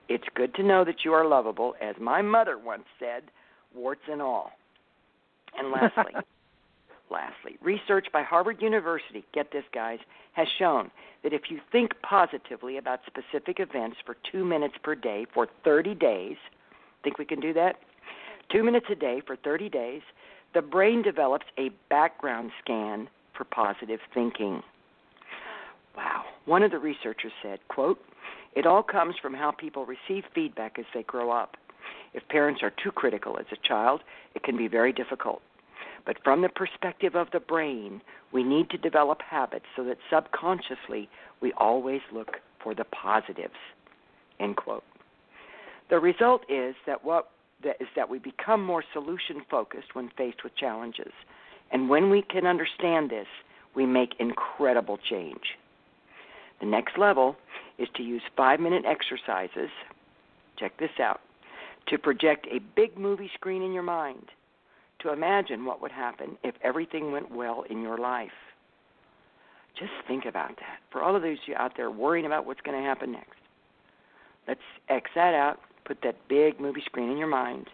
It's 0.09 0.25
good 0.35 0.55
to 0.57 0.63
know 0.63 0.85
that 0.85 1.05
you 1.05 1.13
are 1.13 1.27
lovable, 1.27 1.75
as 1.81 1.95
my 2.01 2.23
mother 2.23 2.59
once 2.59 2.85
said, 2.99 3.25
warts 3.75 4.03
and 4.11 4.21
all. 4.21 4.53
And 5.57 5.71
lastly, 5.73 6.13
lastly, 7.11 7.57
research 7.63 8.09
by 8.13 8.23
Harvard 8.23 8.61
University, 8.61 9.25
get 9.33 9.53
this 9.53 9.65
guys, 9.73 9.99
has 10.33 10.49
shown 10.59 10.91
that 11.23 11.33
if 11.33 11.43
you 11.51 11.61
think 11.71 11.93
positively 12.03 12.79
about 12.79 13.01
specific 13.07 13.61
events 13.61 13.99
for 14.05 14.17
2 14.33 14.45
minutes 14.45 14.75
per 14.83 14.95
day 14.95 15.27
for 15.33 15.47
30 15.65 15.95
days, 15.95 16.37
think 17.05 17.19
we 17.19 17.25
can 17.25 17.41
do 17.41 17.53
that? 17.53 17.77
2 18.51 18.63
minutes 18.63 18.87
a 18.91 18.95
day 18.95 19.23
for 19.27 19.37
30 19.37 19.69
days, 19.69 20.03
the 20.55 20.63
brain 20.63 21.03
develops 21.03 21.47
a 21.59 21.71
background 21.89 22.51
scan 22.63 23.09
for 23.37 23.45
positive 23.45 24.01
thinking. 24.13 24.63
Wow. 25.97 26.25
One 26.45 26.63
of 26.63 26.71
the 26.71 26.79
researchers 26.79 27.33
said, 27.43 27.61
quote, 27.69 27.99
it 28.55 28.67
all 28.67 28.83
comes 28.83 29.15
from 29.21 29.35
how 29.35 29.51
people 29.51 29.87
receive 29.87 30.25
feedback 30.35 30.79
as 30.79 30.85
they 30.95 31.03
grow 31.03 31.31
up. 31.31 31.57
If 32.15 32.29
parents 32.29 32.63
are 32.63 32.73
too 32.83 32.93
critical 32.93 33.39
as 33.39 33.47
a 33.51 33.69
child, 33.69 34.03
it 34.35 34.43
can 34.43 34.57
be 34.57 34.69
very 34.69 34.93
difficult. 34.93 35.41
But 36.05 36.17
from 36.23 36.43
the 36.43 36.49
perspective 36.49 37.15
of 37.15 37.29
the 37.33 37.41
brain, 37.41 38.03
we 38.33 38.43
need 38.43 38.71
to 38.71 38.79
develop 38.79 39.23
habits 39.23 39.67
so 39.77 39.85
that 39.85 39.99
subconsciously 40.11 41.09
we 41.41 41.53
always 41.57 42.01
look 42.13 42.39
for 42.63 42.75
the 42.75 42.85
positives. 42.85 43.55
End 44.41 44.57
quote. 44.57 44.85
The 45.91 45.99
result 45.99 46.43
is 46.49 46.75
that 46.87 47.05
what 47.05 47.31
that 47.65 47.77
is 47.81 47.89
that 47.97 48.09
we 48.09 48.19
become 48.19 48.65
more 48.65 48.85
solution 48.93 49.43
focused 49.51 49.95
when 49.95 50.11
faced 50.17 50.45
with 50.45 50.57
challenges. 50.57 51.13
And 51.71 51.89
when 51.89 52.11
we 52.11 52.23
can 52.23 52.47
understand 52.47 53.11
this, 53.11 53.27
we 53.75 53.87
make 53.87 54.15
incredible 54.19 54.99
change. 54.99 55.57
The 56.61 56.67
next 56.67 56.99
level 56.99 57.37
is 57.79 57.89
to 57.97 58.03
use 58.03 58.23
five 58.37 58.61
minute 58.61 58.85
exercises. 58.87 59.71
Check 60.59 60.77
this 60.79 61.01
out 61.01 61.21
to 61.89 61.99
project 61.99 62.47
a 62.51 62.61
big 62.77 62.97
movie 62.97 63.31
screen 63.35 63.63
in 63.63 63.73
your 63.73 63.83
mind, 63.83 64.31
to 65.01 65.13
imagine 65.13 65.65
what 65.65 65.83
would 65.83 65.91
happen 65.91 66.37
if 66.45 66.55
everything 66.63 67.11
went 67.11 67.35
well 67.35 67.65
in 67.69 67.83
your 67.83 67.99
life. 67.99 68.31
Just 69.79 69.93
think 70.07 70.25
about 70.27 70.57
that. 70.57 70.79
For 70.91 71.03
all 71.03 71.17
of 71.17 71.23
those 71.23 71.39
you 71.47 71.55
out 71.57 71.73
there 71.77 71.91
worrying 71.91 72.27
about 72.27 72.47
what's 72.47 72.61
going 72.61 72.81
to 72.81 72.87
happen 72.87 73.13
next, 73.13 73.39
let's 74.47 74.61
X 74.89 75.11
that 75.15 75.35
out, 75.35 75.59
put 75.85 75.99
that 76.03 76.29
big 76.29 76.61
movie 76.61 76.83
screen 76.85 77.11
in 77.11 77.19
your 77.19 77.29
mind. 77.29 77.69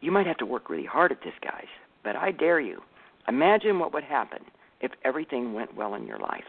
You 0.00 0.10
might 0.10 0.26
have 0.26 0.36
to 0.38 0.46
work 0.46 0.68
really 0.68 0.84
hard 0.84 1.12
at 1.12 1.22
this, 1.22 1.34
guys, 1.42 1.66
but 2.02 2.16
I 2.16 2.30
dare 2.30 2.60
you. 2.60 2.82
Imagine 3.26 3.78
what 3.78 3.92
would 3.94 4.04
happen 4.04 4.40
if 4.80 4.92
everything 5.04 5.54
went 5.54 5.76
well 5.76 5.94
in 5.94 6.06
your 6.06 6.18
life. 6.18 6.44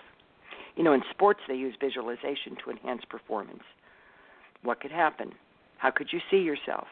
You 0.75 0.83
know, 0.83 0.93
in 0.93 1.03
sports, 1.09 1.39
they 1.47 1.55
use 1.55 1.75
visualization 1.79 2.57
to 2.63 2.71
enhance 2.71 3.03
performance. 3.09 3.63
What 4.61 4.81
could 4.81 4.91
happen? 4.91 5.31
How 5.77 5.91
could 5.91 6.09
you 6.11 6.19
see 6.29 6.39
yourself? 6.39 6.88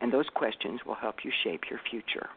And 0.00 0.12
those 0.12 0.28
questions 0.34 0.80
will 0.84 0.94
help 0.94 1.16
you 1.24 1.30
shape 1.42 1.62
your 1.70 1.80
future. 1.90 2.28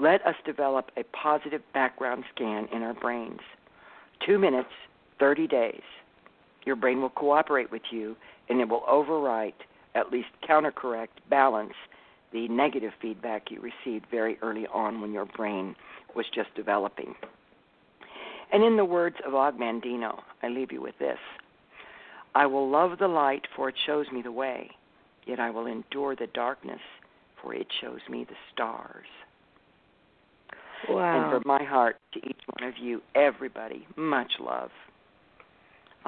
Let 0.00 0.24
us 0.26 0.36
develop 0.44 0.90
a 0.96 1.02
positive 1.04 1.62
background 1.74 2.24
scan 2.34 2.68
in 2.72 2.82
our 2.82 2.94
brains. 2.94 3.40
Two 4.24 4.38
minutes, 4.38 4.68
30 5.18 5.46
days. 5.48 5.82
Your 6.68 6.76
brain 6.76 7.00
will 7.00 7.08
cooperate 7.08 7.72
with 7.72 7.80
you 7.90 8.14
and 8.50 8.60
it 8.60 8.68
will 8.68 8.82
overwrite, 8.82 9.54
at 9.94 10.12
least 10.12 10.28
countercorrect, 10.46 11.08
balance 11.30 11.72
the 12.30 12.46
negative 12.48 12.92
feedback 13.00 13.50
you 13.50 13.58
received 13.58 14.04
very 14.10 14.36
early 14.42 14.66
on 14.66 15.00
when 15.00 15.10
your 15.10 15.24
brain 15.24 15.74
was 16.14 16.26
just 16.34 16.54
developing. 16.54 17.14
And 18.52 18.62
in 18.62 18.76
the 18.76 18.84
words 18.84 19.16
of 19.26 19.32
Og 19.34 19.58
Mandino, 19.58 20.20
I 20.42 20.48
leave 20.48 20.70
you 20.70 20.82
with 20.82 20.98
this 20.98 21.16
I 22.34 22.44
will 22.44 22.68
love 22.68 22.98
the 22.98 23.08
light, 23.08 23.46
for 23.56 23.70
it 23.70 23.74
shows 23.86 24.04
me 24.12 24.20
the 24.20 24.30
way, 24.30 24.70
yet 25.24 25.40
I 25.40 25.48
will 25.48 25.64
endure 25.64 26.14
the 26.16 26.26
darkness, 26.34 26.82
for 27.40 27.54
it 27.54 27.68
shows 27.80 28.00
me 28.10 28.26
the 28.28 28.36
stars. 28.52 29.06
Wow. 30.86 31.32
And 31.32 31.32
from 31.32 31.42
my 31.46 31.64
heart 31.64 31.96
to 32.12 32.18
each 32.18 32.42
one 32.58 32.68
of 32.68 32.76
you, 32.76 33.00
everybody, 33.14 33.86
much 33.96 34.32
love. 34.38 34.68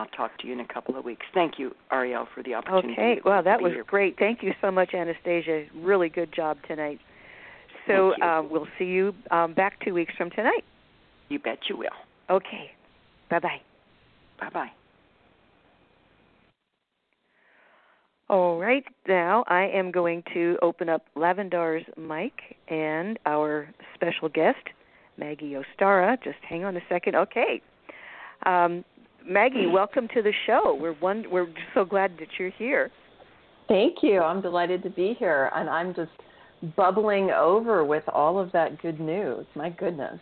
I'll 0.00 0.06
talk 0.06 0.38
to 0.38 0.46
you 0.46 0.54
in 0.54 0.60
a 0.60 0.66
couple 0.66 0.96
of 0.96 1.04
weeks. 1.04 1.26
Thank 1.34 1.58
you, 1.58 1.74
Ariel, 1.92 2.26
for 2.34 2.42
the 2.42 2.54
opportunity. 2.54 2.92
Okay. 2.92 3.20
Well, 3.22 3.42
that 3.42 3.60
was 3.60 3.72
here. 3.72 3.84
great. 3.84 4.18
Thank 4.18 4.42
you 4.42 4.52
so 4.60 4.70
much, 4.70 4.94
Anastasia. 4.94 5.66
Really 5.74 6.08
good 6.08 6.32
job 6.34 6.56
tonight. 6.66 6.98
So 7.86 8.14
uh, 8.22 8.42
we'll 8.48 8.68
see 8.78 8.84
you 8.84 9.14
um, 9.30 9.52
back 9.52 9.74
two 9.84 9.92
weeks 9.92 10.14
from 10.16 10.30
tonight. 10.30 10.64
You 11.28 11.38
bet 11.38 11.58
you 11.68 11.76
will. 11.76 11.88
Okay. 12.30 12.70
Bye 13.28 13.40
bye. 13.40 13.60
Bye 14.40 14.50
bye. 14.50 14.70
All 18.28 18.60
right, 18.60 18.84
now 19.08 19.42
I 19.48 19.64
am 19.64 19.90
going 19.90 20.22
to 20.34 20.56
open 20.62 20.88
up 20.88 21.04
Lavendar's 21.16 21.84
mic 21.98 22.32
and 22.68 23.18
our 23.26 23.68
special 23.96 24.28
guest, 24.28 24.68
Maggie 25.18 25.56
Ostara. 25.56 26.16
Just 26.22 26.38
hang 26.48 26.64
on 26.64 26.76
a 26.76 26.80
second. 26.88 27.16
Okay. 27.16 27.60
Um, 28.46 28.84
Maggie, 29.26 29.66
welcome 29.66 30.08
to 30.14 30.22
the 30.22 30.32
show. 30.46 30.76
We're 30.80 30.94
one, 30.94 31.24
we're 31.30 31.48
so 31.74 31.84
glad 31.84 32.16
that 32.18 32.28
you're 32.38 32.50
here. 32.50 32.90
Thank 33.68 33.98
you. 34.02 34.20
I'm 34.20 34.40
delighted 34.40 34.82
to 34.82 34.90
be 34.90 35.14
here, 35.18 35.50
and 35.54 35.68
I'm 35.68 35.94
just 35.94 36.10
bubbling 36.76 37.30
over 37.30 37.84
with 37.84 38.02
all 38.08 38.38
of 38.38 38.50
that 38.52 38.80
good 38.82 38.98
news. 38.98 39.46
My 39.54 39.70
goodness. 39.70 40.18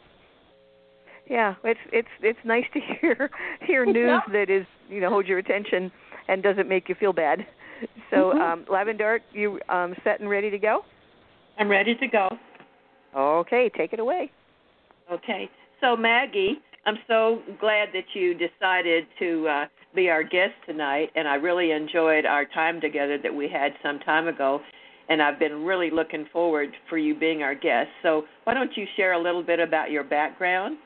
Yeah, 1.28 1.54
it's 1.64 1.80
it's 1.92 2.08
it's 2.22 2.38
nice 2.44 2.64
to 2.74 2.80
hear 3.00 3.30
hear 3.66 3.86
news 3.86 4.20
yeah. 4.26 4.32
that 4.32 4.50
is 4.50 4.66
you 4.88 5.00
know 5.00 5.10
holds 5.10 5.28
your 5.28 5.38
attention 5.38 5.90
and 6.28 6.42
doesn't 6.42 6.68
make 6.68 6.88
you 6.88 6.94
feel 6.94 7.12
bad. 7.12 7.46
So, 8.10 8.16
mm-hmm. 8.16 8.40
um, 8.40 8.64
Lavendar, 8.68 9.20
you 9.32 9.60
um, 9.68 9.94
set 10.02 10.20
and 10.20 10.28
ready 10.28 10.50
to 10.50 10.58
go? 10.58 10.80
I'm 11.58 11.68
ready 11.68 11.94
to 11.94 12.08
go. 12.08 12.28
Okay, 13.16 13.70
take 13.76 13.92
it 13.92 14.00
away. 14.00 14.30
Okay, 15.10 15.48
so 15.80 15.96
Maggie, 15.96 16.58
I'm 16.88 16.96
so 17.06 17.42
glad 17.60 17.90
that 17.92 18.06
you 18.14 18.32
decided 18.32 19.04
to 19.18 19.46
uh, 19.46 19.64
be 19.94 20.08
our 20.08 20.22
guest 20.22 20.54
tonight, 20.64 21.10
and 21.14 21.28
I 21.28 21.34
really 21.34 21.72
enjoyed 21.72 22.24
our 22.24 22.46
time 22.46 22.80
together 22.80 23.18
that 23.22 23.34
we 23.34 23.46
had 23.46 23.72
some 23.82 23.98
time 23.98 24.26
ago. 24.26 24.60
And 25.10 25.20
I've 25.20 25.38
been 25.38 25.64
really 25.64 25.90
looking 25.90 26.24
forward 26.32 26.70
for 26.88 26.96
you 26.96 27.14
being 27.14 27.42
our 27.42 27.54
guest. 27.54 27.90
So, 28.02 28.22
why 28.44 28.54
don't 28.54 28.74
you 28.74 28.86
share 28.96 29.12
a 29.12 29.22
little 29.22 29.42
bit 29.42 29.60
about 29.60 29.90
your 29.90 30.02
background 30.02 30.78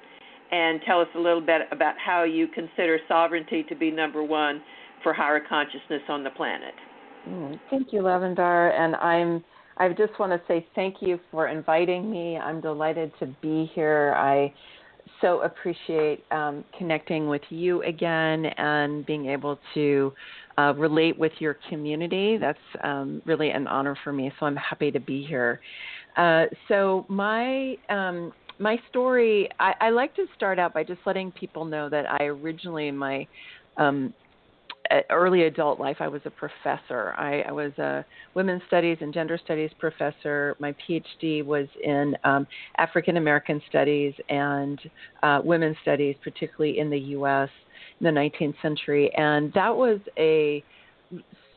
and 0.51 0.81
tell 0.85 1.01
us 1.01 1.07
a 1.15 1.21
little 1.21 1.41
bit 1.41 1.63
about 1.71 1.95
how 2.05 2.25
you 2.25 2.49
consider 2.49 2.99
sovereignty 3.07 3.65
to 3.69 3.77
be 3.77 3.93
number 3.93 4.25
one 4.25 4.61
for 5.05 5.13
higher 5.13 5.41
consciousness 5.49 6.03
on 6.09 6.25
the 6.25 6.31
planet. 6.31 6.75
Mm, 7.29 7.61
thank 7.71 7.93
you, 7.93 8.01
Lavendar, 8.01 8.77
and 8.77 8.97
I'm. 8.97 9.45
I 9.77 9.89
just 9.91 10.19
want 10.19 10.33
to 10.33 10.41
say 10.49 10.67
thank 10.75 10.97
you 11.01 11.21
for 11.31 11.47
inviting 11.47 12.11
me. 12.11 12.39
I'm 12.39 12.61
delighted 12.61 13.13
to 13.21 13.27
be 13.41 13.71
here. 13.73 14.15
I 14.17 14.53
so 15.23 15.41
appreciate 15.41 16.25
um, 16.31 16.65
connecting 16.77 17.29
with 17.29 17.41
you 17.49 17.83
again 17.85 18.45
and 18.59 19.07
being 19.07 19.27
able 19.27 19.59
to 19.73 20.13
uh, 20.59 20.75
relate 20.77 21.19
with 21.19 21.33
your 21.39 21.57
community. 21.71 22.37
That's 22.37 22.59
um, 22.85 23.23
really 23.25 23.51
an 23.51 23.67
honor 23.67 23.97
for 24.05 24.13
me. 24.13 24.31
So 24.39 24.45
I'm 24.45 24.57
happy 24.57 24.91
to 24.91 25.01
be 25.01 25.25
here. 25.25 25.61
Uh, 26.19 26.45
so 26.69 27.07
my 27.09 27.77
um, 27.89 28.33
my 28.59 28.77
story, 28.91 29.49
I, 29.59 29.73
I, 29.81 29.91
like 29.91 30.15
to 30.17 30.27
start 30.37 30.59
out 30.59 30.75
by 30.75 30.85
just 30.85 31.01
letting 31.07 31.33
people 31.33 31.65
know 31.65 31.89
that 31.89 32.05
I 32.09 32.25
originally 32.25 32.91
my 32.91 33.27
um, 33.79 34.13
early 35.11 35.45
adult 35.45 35.81
life, 35.81 35.97
I 36.01 36.09
was 36.09 36.21
a 36.25 36.31
professor. 36.31 37.15
I, 37.17 37.43
I, 37.43 37.53
was 37.53 37.73
a 37.79 38.05
women's 38.35 38.63
studies 38.67 38.99
and 39.01 39.13
gender 39.13 39.39
studies 39.43 39.71
professor. 39.79 40.57
My 40.59 40.75
PhD 40.75 41.45
was 41.45 41.67
in 41.83 42.17
um, 42.25 42.47
African 42.79 43.17
American 43.17 43.61
studies 43.69 44.15
and 44.29 44.81
uh, 45.23 45.41
women's 45.45 45.77
studies, 45.83 46.17
particularly 46.23 46.79
in 46.79 46.91
the 46.91 46.99
U.S. 46.99 47.49
in 48.01 48.05
the 48.05 48.21
19th 48.21 48.61
century. 48.63 49.13
And 49.15 49.53
that 49.55 49.75
was 49.75 50.01
a 50.19 50.63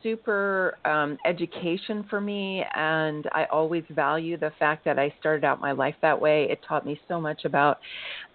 super 0.06 0.78
um, 0.84 1.18
education 1.26 2.04
for 2.08 2.20
me, 2.20 2.62
and 2.76 3.26
I 3.32 3.46
always 3.46 3.82
value 3.90 4.38
the 4.38 4.52
fact 4.56 4.84
that 4.84 5.00
I 5.00 5.12
started 5.18 5.44
out 5.44 5.60
my 5.60 5.72
life 5.72 5.96
that 6.00 6.20
way. 6.20 6.46
It 6.48 6.60
taught 6.66 6.86
me 6.86 7.00
so 7.08 7.20
much 7.20 7.44
about 7.44 7.78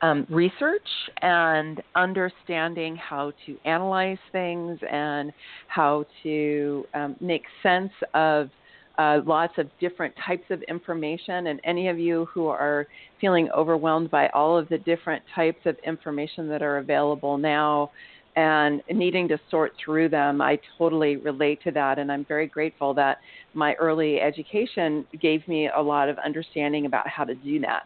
um, 0.02 0.28
research 0.30 0.88
and 1.22 1.82
understanding 1.96 2.98
how 2.98 3.32
to 3.46 3.58
analyze 3.64 4.18
things 4.34 4.80
and 4.92 5.32
how 5.68 6.06
to 6.24 6.86
um, 6.94 7.16
make 7.22 7.44
sense 7.64 7.94
of 8.14 8.50
uh, 8.98 9.22
lots 9.26 9.54
of 9.58 9.68
different 9.80 10.14
types 10.28 10.44
of 10.50 10.62
information. 10.64 11.48
And 11.48 11.62
any 11.64 11.88
of 11.88 11.98
you 11.98 12.28
who 12.34 12.48
are 12.48 12.86
feeling 13.22 13.50
overwhelmed 13.56 14.12
by 14.12 14.28
all 14.34 14.58
of 14.58 14.68
the 14.68 14.78
different 14.80 15.24
types 15.34 15.60
of 15.66 15.78
information 15.86 16.50
that 16.50 16.62
are 16.62 16.80
available 16.80 17.38
now, 17.38 17.92
and 18.36 18.82
needing 18.90 19.28
to 19.28 19.38
sort 19.50 19.74
through 19.84 20.10
them, 20.10 20.42
I 20.42 20.60
totally 20.78 21.18
relate 21.18 21.62
to 21.64 21.72
that. 21.72 22.00
And 22.00 22.12
I'm 22.12 22.26
very 22.26 22.48
grateful 22.48 22.94
that 22.94 23.20
my 23.54 23.74
early 23.74 24.22
education 24.22 25.06
gave 25.22 25.46
me 25.48 25.70
a 25.76 25.82
lot 25.82 26.08
of 26.08 26.18
understanding 26.20 26.86
about 26.86 27.08
how 27.08 27.24
to 27.26 27.36
do 27.36 27.60
that. 27.62 27.84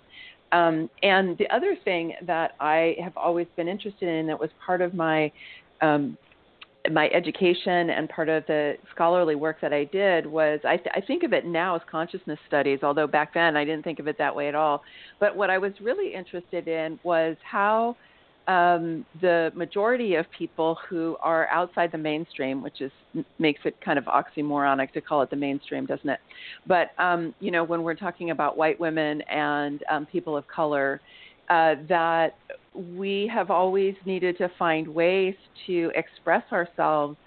Um, 0.51 0.89
and 1.01 1.37
the 1.37 1.49
other 1.49 1.75
thing 1.83 2.13
that 2.27 2.51
I 2.59 2.95
have 3.03 3.17
always 3.17 3.47
been 3.55 3.67
interested 3.67 4.07
in 4.07 4.27
that 4.27 4.39
was 4.39 4.49
part 4.65 4.81
of 4.81 4.93
my 4.93 5.31
um, 5.81 6.17
my 6.91 7.09
education 7.09 7.89
and 7.89 8.07
part 8.09 8.29
of 8.29 8.45
the 8.47 8.75
scholarly 8.93 9.35
work 9.35 9.57
that 9.61 9.73
I 9.73 9.85
did 9.85 10.25
was 10.25 10.59
I, 10.63 10.77
th- 10.77 10.91
I, 10.95 11.01
think 11.01 11.23
of 11.23 11.33
it 11.33 11.45
now 11.45 11.75
as 11.75 11.81
consciousness 11.89 12.39
studies, 12.47 12.79
although 12.83 13.07
back 13.07 13.33
then 13.33 13.57
I 13.57 13.65
didn't 13.65 13.83
think 13.83 13.99
of 13.99 14.07
it 14.07 14.17
that 14.19 14.35
way 14.35 14.47
at 14.47 14.55
all. 14.55 14.83
But 15.19 15.35
what 15.35 15.49
I 15.49 15.57
was 15.57 15.73
really 15.81 16.13
interested 16.13 16.67
in 16.67 16.99
was 17.03 17.37
how 17.43 17.97
um, 18.47 19.05
the 19.21 19.51
majority 19.55 20.15
of 20.15 20.25
people 20.37 20.77
who 20.87 21.17
are 21.21 21.47
outside 21.49 21.91
the 21.91 21.97
mainstream, 21.97 22.61
which 22.61 22.81
is 22.81 22.91
makes 23.39 23.61
it 23.65 23.75
kind 23.83 23.97
of 23.97 24.05
oxymoronic 24.05 24.91
to 24.93 25.01
call 25.01 25.21
it 25.21 25.29
the 25.29 25.35
mainstream, 25.35 25.85
doesn't 25.85 26.09
it? 26.09 26.19
But 26.67 26.91
um, 26.99 27.33
you 27.39 27.51
know, 27.51 27.63
when 27.63 27.83
we're 27.83 27.95
talking 27.95 28.31
about 28.31 28.57
white 28.57 28.79
women 28.79 29.21
and 29.23 29.83
um, 29.89 30.05
people 30.05 30.37
of 30.37 30.47
color, 30.47 31.01
uh, 31.49 31.75
that 31.87 32.35
we 32.75 33.29
have 33.33 33.49
always 33.51 33.95
needed 34.05 34.37
to 34.37 34.49
find 34.59 34.87
ways 34.87 35.35
to 35.67 35.91
express 35.95 36.43
ourselves 36.51 37.17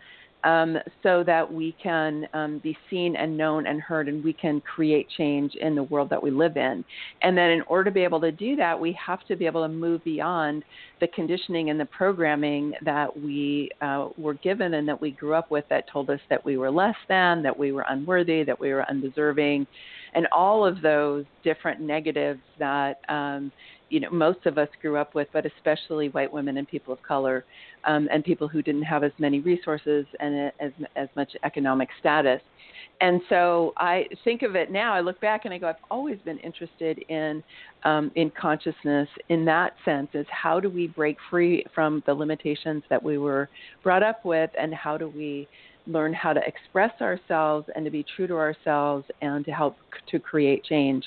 um, 0.45 0.77
so 1.03 1.25
that 1.25 1.53
we 1.53 1.75
can 1.83 2.27
um, 2.33 2.59
be 2.59 2.77
seen 2.89 3.17
and 3.17 3.37
known 3.37 3.67
and 3.67 3.81
heard 3.81 4.09
and 4.09 4.23
we 4.23 4.33
can 4.33 4.61
create 4.61 5.07
change 5.17 5.55
in 5.57 5.75
the 5.75 5.83
world 5.83 6.09
that 6.11 6.23
we 6.23 6.31
live 6.31 6.57
in. 6.57 6.85
And 7.23 7.37
then, 7.37 7.51
in 7.51 7.63
order 7.63 7.91
to 7.91 7.95
be 7.95 8.05
able 8.05 8.21
to 8.21 8.31
do 8.31 8.57
that, 8.57 8.79
we 8.79 8.97
have 9.05 9.27
to 9.27 9.37
be 9.37 9.47
able 9.47 9.63
to 9.63 9.69
move 9.69 10.05
beyond 10.05 10.65
the 11.01 11.09
conditioning 11.09 11.71
and 11.71 11.79
the 11.79 11.87
programming 11.87 12.73
that 12.85 13.09
we 13.17 13.71
uh, 13.81 14.09
were 14.17 14.35
given 14.35 14.75
and 14.75 14.87
that 14.89 15.01
we 15.01 15.11
grew 15.11 15.35
up 15.35 15.51
with 15.51 15.65
that 15.71 15.89
told 15.91 16.11
us 16.11 16.21
that 16.31 16.45
we 16.45 16.57
were 16.57 16.71
less 16.71 16.97
than, 17.09 17.43
that 17.43 17.57
we 17.57 17.73
were 17.73 17.85
unworthy, 17.89 18.45
that 18.45 18.59
we 18.59 18.73
were 18.73 18.89
undeserving, 18.89 19.67
and 20.15 20.27
all 20.33 20.65
of 20.65 20.81
those 20.83 21.25
different 21.43 21.81
negatives 21.81 22.41
that. 22.59 23.01
Um, 23.09 23.51
you 23.91 24.01
know 24.01 24.11
most 24.11 24.47
of 24.47 24.59
us 24.59 24.69
grew 24.81 24.97
up 24.97 25.15
with, 25.15 25.29
but 25.33 25.45
especially 25.47 26.09
white 26.11 26.33
women 26.33 26.59
and 26.59 26.69
people 26.69 26.93
of 26.93 27.03
color, 27.03 27.45
um, 27.85 28.09
and 28.13 28.25
people 28.25 28.49
who 28.49 28.63
didn't 28.63 28.83
have 28.83 29.05
as 29.05 29.13
many 29.19 29.41
resources 29.41 30.07
and 30.21 30.53
as 30.61 30.73
as 30.97 31.09
much 31.17 31.33
economic 31.45 31.89
status. 32.01 32.41
And 33.01 33.21
so 33.29 33.75
I 33.77 34.07
think 34.25 34.43
of 34.43 34.57
it 34.57 34.73
now. 34.73 34.93
I 34.93 35.01
look 35.01 35.21
back 35.21 35.45
and 35.45 35.55
I 35.55 35.59
go, 35.59 35.69
I've 35.69 35.77
always 35.91 36.19
been 36.25 36.39
interested 36.39 36.99
in 37.09 37.43
um, 37.85 38.11
in 38.17 38.31
consciousness 38.31 39.09
in 39.29 39.45
that 39.45 39.75
sense. 39.85 40.09
Is 40.15 40.27
how 40.31 40.59
do 40.59 40.69
we 40.69 40.89
break 40.89 41.17
free 41.31 41.65
from 41.75 42.03
the 42.07 42.15
limitations 42.15 42.83
that 42.91 43.03
we 43.03 43.19
were 43.19 43.49
brought 43.83 44.03
up 44.03 44.25
with, 44.25 44.51
and 44.59 44.75
how 44.75 44.99
do 44.99 45.09
we 45.09 45.49
learn 45.89 46.13
how 46.13 46.33
to 46.33 46.41
express 46.47 46.93
ourselves 47.01 47.67
and 47.75 47.85
to 47.85 47.91
be 47.91 48.05
true 48.15 48.27
to 48.27 48.35
ourselves 48.35 49.05
and 49.23 49.45
to 49.45 49.51
help 49.51 49.77
to 50.11 50.19
create 50.19 50.63
change. 50.65 51.05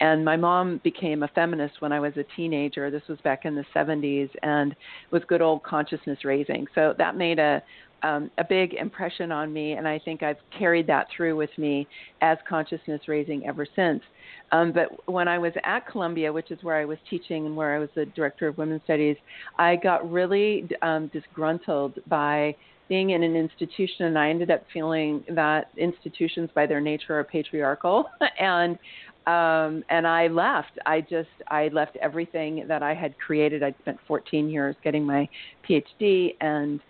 And 0.00 0.24
my 0.24 0.36
mom 0.36 0.80
became 0.82 1.22
a 1.22 1.28
feminist 1.28 1.80
when 1.80 1.92
I 1.92 2.00
was 2.00 2.14
a 2.16 2.24
teenager. 2.34 2.90
This 2.90 3.02
was 3.08 3.18
back 3.22 3.44
in 3.44 3.54
the 3.54 3.64
70s 3.74 4.30
and 4.42 4.74
was 5.10 5.22
good 5.28 5.42
old 5.42 5.62
consciousness 5.62 6.24
raising. 6.24 6.66
So 6.74 6.94
that 6.98 7.16
made 7.16 7.38
a 7.38 7.62
um, 8.02 8.30
a 8.38 8.44
big 8.44 8.74
impression 8.74 9.30
on 9.30 9.52
me, 9.52 9.72
and 9.74 9.86
I 9.86 9.98
think 9.98 10.22
I've 10.22 10.38
carried 10.58 10.86
that 10.88 11.06
through 11.16 11.36
with 11.36 11.56
me 11.56 11.86
as 12.20 12.36
consciousness 12.48 13.02
raising 13.06 13.46
ever 13.46 13.66
since. 13.76 14.02
Um, 14.50 14.72
but 14.72 15.08
when 15.08 15.28
I 15.28 15.38
was 15.38 15.52
at 15.64 15.86
Columbia, 15.86 16.32
which 16.32 16.50
is 16.50 16.58
where 16.62 16.76
I 16.76 16.84
was 16.84 16.98
teaching 17.08 17.46
and 17.46 17.56
where 17.56 17.74
I 17.74 17.78
was 17.78 17.88
the 17.94 18.06
director 18.06 18.48
of 18.48 18.58
women's 18.58 18.82
studies, 18.84 19.16
I 19.58 19.76
got 19.76 20.10
really 20.10 20.68
um, 20.82 21.08
disgruntled 21.12 22.00
by 22.08 22.56
being 22.92 23.08
in 23.08 23.22
an 23.22 23.34
institution 23.34 24.04
and 24.04 24.18
I 24.18 24.28
ended 24.28 24.50
up 24.50 24.66
feeling 24.70 25.24
that 25.30 25.70
institutions 25.78 26.50
by 26.54 26.66
their 26.66 26.78
nature 26.78 27.18
are 27.18 27.24
patriarchal 27.24 28.04
and 28.38 28.78
um 29.26 29.82
and 29.88 30.06
I 30.06 30.26
left. 30.26 30.78
I 30.84 31.00
just 31.00 31.30
I 31.48 31.68
left 31.68 31.96
everything 32.02 32.66
that 32.68 32.82
I 32.82 32.92
had 32.92 33.18
created. 33.18 33.62
I'd 33.62 33.76
spent 33.80 33.96
14 34.06 34.50
years 34.50 34.76
getting 34.84 35.06
my 35.06 35.26
PhD 35.66 36.36
and 36.42 36.80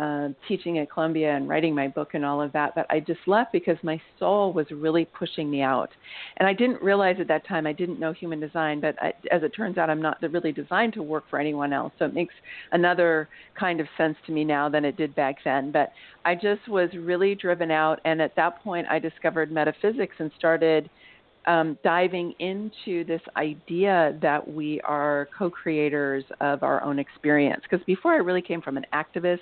uh, 0.00 0.28
teaching 0.48 0.78
at 0.78 0.90
Columbia 0.90 1.36
and 1.36 1.46
writing 1.46 1.74
my 1.74 1.86
book 1.86 2.14
and 2.14 2.24
all 2.24 2.40
of 2.40 2.50
that, 2.52 2.74
but 2.74 2.86
I 2.88 3.00
just 3.00 3.20
left 3.26 3.52
because 3.52 3.76
my 3.82 4.00
soul 4.18 4.50
was 4.50 4.66
really 4.70 5.04
pushing 5.04 5.50
me 5.50 5.60
out. 5.60 5.90
And 6.38 6.48
I 6.48 6.54
didn't 6.54 6.80
realize 6.80 7.16
at 7.20 7.28
that 7.28 7.46
time, 7.46 7.66
I 7.66 7.74
didn't 7.74 8.00
know 8.00 8.12
human 8.14 8.40
design, 8.40 8.80
but 8.80 8.94
I, 9.02 9.12
as 9.30 9.42
it 9.42 9.50
turns 9.50 9.76
out, 9.76 9.90
I'm 9.90 10.00
not 10.00 10.22
really 10.22 10.52
designed 10.52 10.94
to 10.94 11.02
work 11.02 11.24
for 11.28 11.38
anyone 11.38 11.74
else. 11.74 11.92
So 11.98 12.06
it 12.06 12.14
makes 12.14 12.34
another 12.72 13.28
kind 13.58 13.78
of 13.78 13.86
sense 13.98 14.16
to 14.24 14.32
me 14.32 14.42
now 14.42 14.70
than 14.70 14.86
it 14.86 14.96
did 14.96 15.14
back 15.14 15.36
then. 15.44 15.70
But 15.70 15.92
I 16.24 16.34
just 16.34 16.66
was 16.66 16.88
really 16.94 17.34
driven 17.34 17.70
out. 17.70 18.00
And 18.06 18.22
at 18.22 18.34
that 18.36 18.62
point, 18.62 18.86
I 18.88 18.98
discovered 18.98 19.52
metaphysics 19.52 20.14
and 20.18 20.30
started 20.38 20.88
um, 21.46 21.78
diving 21.82 22.34
into 22.38 23.04
this 23.04 23.22
idea 23.36 24.18
that 24.20 24.46
we 24.46 24.80
are 24.82 25.28
co-creators 25.36 26.24
of 26.40 26.62
our 26.62 26.82
own 26.82 26.98
experience. 26.98 27.62
Because 27.68 27.84
before 27.86 28.12
I 28.12 28.18
really 28.18 28.42
came 28.42 28.60
from 28.60 28.76
an 28.76 28.84
activist 28.92 29.40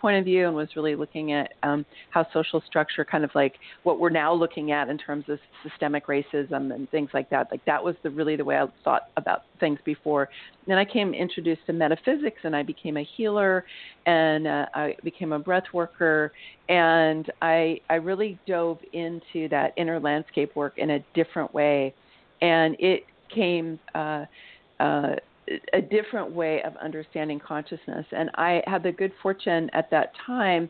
point 0.00 0.18
of 0.18 0.24
view 0.24 0.46
and 0.46 0.56
was 0.56 0.68
really 0.76 0.94
looking 0.94 1.32
at 1.32 1.52
um, 1.62 1.84
how 2.10 2.26
social 2.32 2.62
structure, 2.66 3.04
kind 3.04 3.24
of 3.24 3.30
like 3.34 3.54
what 3.82 4.00
we're 4.00 4.10
now 4.10 4.32
looking 4.32 4.72
at 4.72 4.88
in 4.88 4.98
terms 4.98 5.24
of 5.28 5.38
systemic 5.62 6.06
racism 6.06 6.74
and 6.74 6.90
things 6.90 7.10
like 7.12 7.28
that. 7.30 7.48
Like 7.50 7.64
that 7.66 7.82
was 7.82 7.94
the 8.02 8.10
really 8.10 8.36
the 8.36 8.44
way 8.44 8.56
I 8.56 8.66
thought 8.84 9.10
about 9.16 9.42
things 9.58 9.78
before. 9.84 10.28
then 10.66 10.78
I 10.78 10.84
came 10.84 11.14
introduced 11.14 11.62
to 11.66 11.72
metaphysics, 11.72 12.40
and 12.44 12.56
I 12.56 12.62
became 12.62 12.96
a 12.96 13.06
healer, 13.16 13.64
and 14.06 14.46
uh, 14.46 14.66
I 14.74 14.96
became 15.04 15.32
a 15.32 15.38
breath 15.38 15.64
worker, 15.72 16.32
and 16.68 17.30
I 17.42 17.80
I 17.88 17.94
really 17.94 18.38
dove 18.46 18.78
into 18.92 19.48
that 19.50 19.74
inner 19.76 20.00
landscape 20.00 20.56
work 20.56 20.74
in 20.78 20.90
a 20.90 21.04
different 21.14 21.52
way, 21.52 21.94
and 22.40 22.76
it 22.78 23.04
came. 23.34 23.78
Uh, 23.94 24.24
uh, 24.80 25.16
a 25.72 25.80
different 25.80 26.32
way 26.32 26.62
of 26.62 26.76
understanding 26.76 27.40
consciousness. 27.40 28.06
And 28.12 28.30
I 28.34 28.62
had 28.66 28.82
the 28.82 28.92
good 28.92 29.12
fortune 29.22 29.70
at 29.72 29.90
that 29.90 30.12
time 30.26 30.68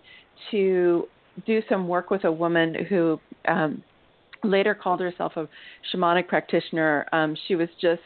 to 0.51 1.07
do 1.47 1.63
some 1.69 1.89
work 1.89 2.11
with 2.11 2.25
a 2.25 2.33
woman 2.33 2.75
who 2.89 3.21
um, 3.47 3.83
later 4.43 4.75
called 4.75 5.01
herself 5.01 5.37
a 5.37 5.49
shamanic 5.93 6.29
practitioner. 6.29 7.07
Um, 7.13 7.37
she 7.47 7.55
was 7.55 7.69
just 7.81 8.01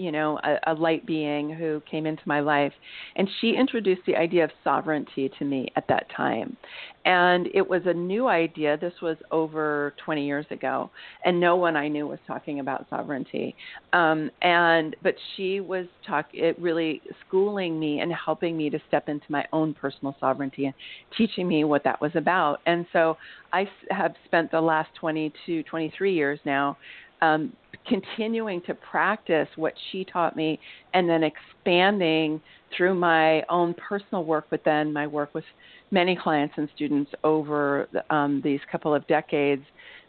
you 0.00 0.10
know, 0.10 0.38
a, 0.42 0.72
a 0.72 0.74
light 0.74 1.04
being 1.04 1.50
who 1.50 1.82
came 1.88 2.06
into 2.06 2.22
my 2.24 2.40
life. 2.40 2.72
And 3.16 3.28
she 3.40 3.50
introduced 3.50 4.00
the 4.06 4.16
idea 4.16 4.44
of 4.44 4.50
sovereignty 4.64 5.30
to 5.38 5.44
me 5.44 5.68
at 5.76 5.86
that 5.88 6.06
time. 6.16 6.56
And 7.04 7.48
it 7.52 7.68
was 7.68 7.82
a 7.84 7.92
new 7.92 8.26
idea. 8.26 8.78
This 8.78 8.94
was 9.02 9.18
over 9.30 9.92
20 10.02 10.24
years 10.24 10.46
ago. 10.50 10.90
And 11.26 11.38
no 11.38 11.56
one 11.56 11.76
I 11.76 11.88
knew 11.88 12.06
was 12.06 12.18
talking 12.26 12.60
about 12.60 12.86
sovereignty. 12.88 13.54
Um, 13.92 14.30
and, 14.40 14.96
but 15.02 15.14
she 15.36 15.60
was 15.60 15.84
talk, 16.06 16.26
it 16.32 16.58
really 16.58 17.02
schooling 17.26 17.78
me 17.78 18.00
and 18.00 18.10
helping 18.12 18.56
me 18.56 18.70
to 18.70 18.78
step 18.88 19.10
into 19.10 19.26
my 19.28 19.44
own 19.52 19.74
personal 19.74 20.16
sovereignty 20.18 20.64
and 20.64 20.74
teaching 21.16 21.46
me 21.46 21.64
what 21.64 21.84
that 21.84 22.00
was 22.00 22.12
about. 22.14 22.60
And 22.64 22.86
so 22.90 23.18
I 23.52 23.68
have 23.90 24.14
spent 24.24 24.50
the 24.50 24.62
last 24.62 24.88
22, 24.98 25.64
23 25.64 26.14
years 26.14 26.40
now 26.46 26.78
um, 27.22 27.52
continuing 27.86 28.60
to 28.62 28.74
practice 28.74 29.48
what 29.56 29.74
she 29.90 30.04
taught 30.04 30.36
me 30.36 30.58
and 30.94 31.08
then 31.08 31.22
expanding 31.22 32.40
through 32.76 32.94
my 32.94 33.42
own 33.48 33.74
personal 33.74 34.24
work, 34.24 34.46
but 34.50 34.60
then 34.64 34.92
my 34.92 35.06
work 35.06 35.34
with 35.34 35.44
many 35.90 36.16
clients 36.16 36.54
and 36.56 36.68
students 36.74 37.10
over 37.24 37.88
um, 38.10 38.40
these 38.44 38.60
couple 38.70 38.94
of 38.94 39.06
decades 39.08 39.62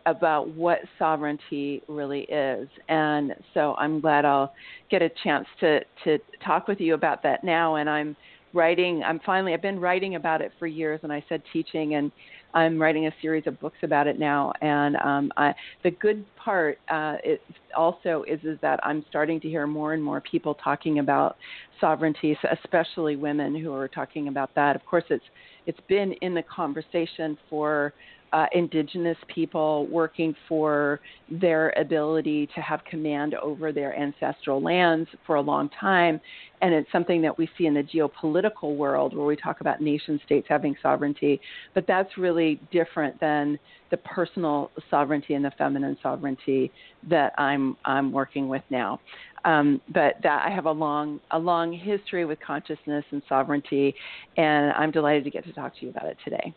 about 0.05 0.49
what 0.49 0.79
sovereignty 0.97 1.81
really 1.87 2.21
is. 2.21 2.67
And 2.89 3.33
so 3.53 3.75
I'm 3.77 3.99
glad 3.99 4.25
I'll 4.25 4.53
get 4.89 5.01
a 5.01 5.09
chance 5.23 5.47
to, 5.59 5.79
to 6.03 6.17
talk 6.45 6.67
with 6.67 6.79
you 6.79 6.93
about 6.93 7.23
that 7.23 7.43
now. 7.43 7.75
And 7.75 7.89
I'm 7.89 8.15
writing, 8.53 9.03
I'm 9.03 9.19
finally, 9.25 9.53
I've 9.53 9.61
been 9.61 9.79
writing 9.79 10.15
about 10.15 10.41
it 10.41 10.51
for 10.59 10.67
years, 10.67 10.99
and 11.03 11.11
I 11.11 11.23
said 11.29 11.41
teaching, 11.53 11.95
and 11.95 12.11
I'm 12.53 12.81
writing 12.81 13.07
a 13.07 13.11
series 13.21 13.47
of 13.47 13.59
books 13.59 13.77
about 13.83 14.07
it 14.07 14.19
now, 14.19 14.53
and 14.61 14.95
um, 14.97 15.31
I, 15.37 15.53
the 15.83 15.91
good 15.91 16.25
part 16.35 16.79
uh, 16.89 17.17
it 17.23 17.41
also 17.75 18.23
is 18.27 18.39
is 18.43 18.57
that 18.61 18.79
I'm 18.83 19.05
starting 19.09 19.39
to 19.41 19.47
hear 19.47 19.67
more 19.67 19.93
and 19.93 20.03
more 20.03 20.21
people 20.21 20.55
talking 20.55 20.99
about 20.99 21.37
sovereignty, 21.79 22.37
especially 22.63 23.15
women 23.15 23.55
who 23.55 23.73
are 23.73 23.87
talking 23.87 24.27
about 24.27 24.53
that. 24.55 24.75
Of 24.75 24.85
course, 24.85 25.05
it's 25.09 25.23
it's 25.65 25.79
been 25.87 26.13
in 26.21 26.33
the 26.33 26.43
conversation 26.43 27.37
for 27.49 27.93
uh, 28.33 28.45
indigenous 28.53 29.17
people 29.33 29.87
working 29.87 30.33
for 30.47 30.99
their 31.29 31.71
ability 31.77 32.47
to 32.55 32.61
have 32.61 32.83
command 32.85 33.35
over 33.35 33.71
their 33.71 33.97
ancestral 33.97 34.61
lands 34.61 35.09
for 35.25 35.35
a 35.35 35.41
long 35.41 35.69
time. 35.79 36.19
And 36.61 36.73
it's 36.73 36.91
something 36.91 37.21
that 37.23 37.37
we 37.37 37.49
see 37.57 37.65
in 37.65 37.73
the 37.73 37.83
geopolitical 37.83 38.77
world 38.77 39.15
where 39.15 39.25
we 39.25 39.35
talk 39.35 39.61
about 39.61 39.81
nation 39.81 40.19
states 40.25 40.47
having 40.49 40.75
sovereignty. 40.81 41.41
But 41.73 41.85
that's 41.87 42.17
really 42.17 42.59
different 42.71 43.19
than 43.19 43.59
the 43.89 43.97
personal 43.97 44.71
sovereignty 44.89 45.33
and 45.33 45.43
the 45.43 45.51
feminine 45.57 45.97
sovereignty 46.01 46.71
that 47.09 47.33
I'm, 47.37 47.75
I'm 47.83 48.11
working 48.11 48.47
with 48.47 48.63
now. 48.69 49.01
Um, 49.43 49.81
but 49.91 50.15
that 50.21 50.45
I 50.45 50.53
have 50.53 50.65
a 50.65 50.71
long 50.71 51.19
a 51.31 51.39
long 51.39 51.73
history 51.73 52.25
with 52.25 52.37
consciousness 52.45 53.03
and 53.09 53.23
sovereignty, 53.27 53.95
and 54.37 54.71
I'm 54.73 54.91
delighted 54.91 55.23
to 55.23 55.31
get 55.31 55.43
to 55.45 55.53
talk 55.53 55.75
to 55.79 55.85
you 55.85 55.89
about 55.89 56.05
it 56.05 56.17
today. 56.23 56.53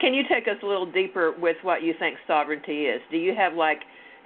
Can 0.00 0.14
you 0.14 0.22
take 0.28 0.46
us 0.48 0.56
a 0.62 0.66
little 0.66 0.90
deeper 0.90 1.34
with 1.38 1.56
what 1.62 1.82
you 1.82 1.94
think 1.98 2.16
sovereignty 2.26 2.84
is? 2.84 3.00
Do 3.10 3.16
you 3.16 3.34
have 3.34 3.54
like 3.54 3.80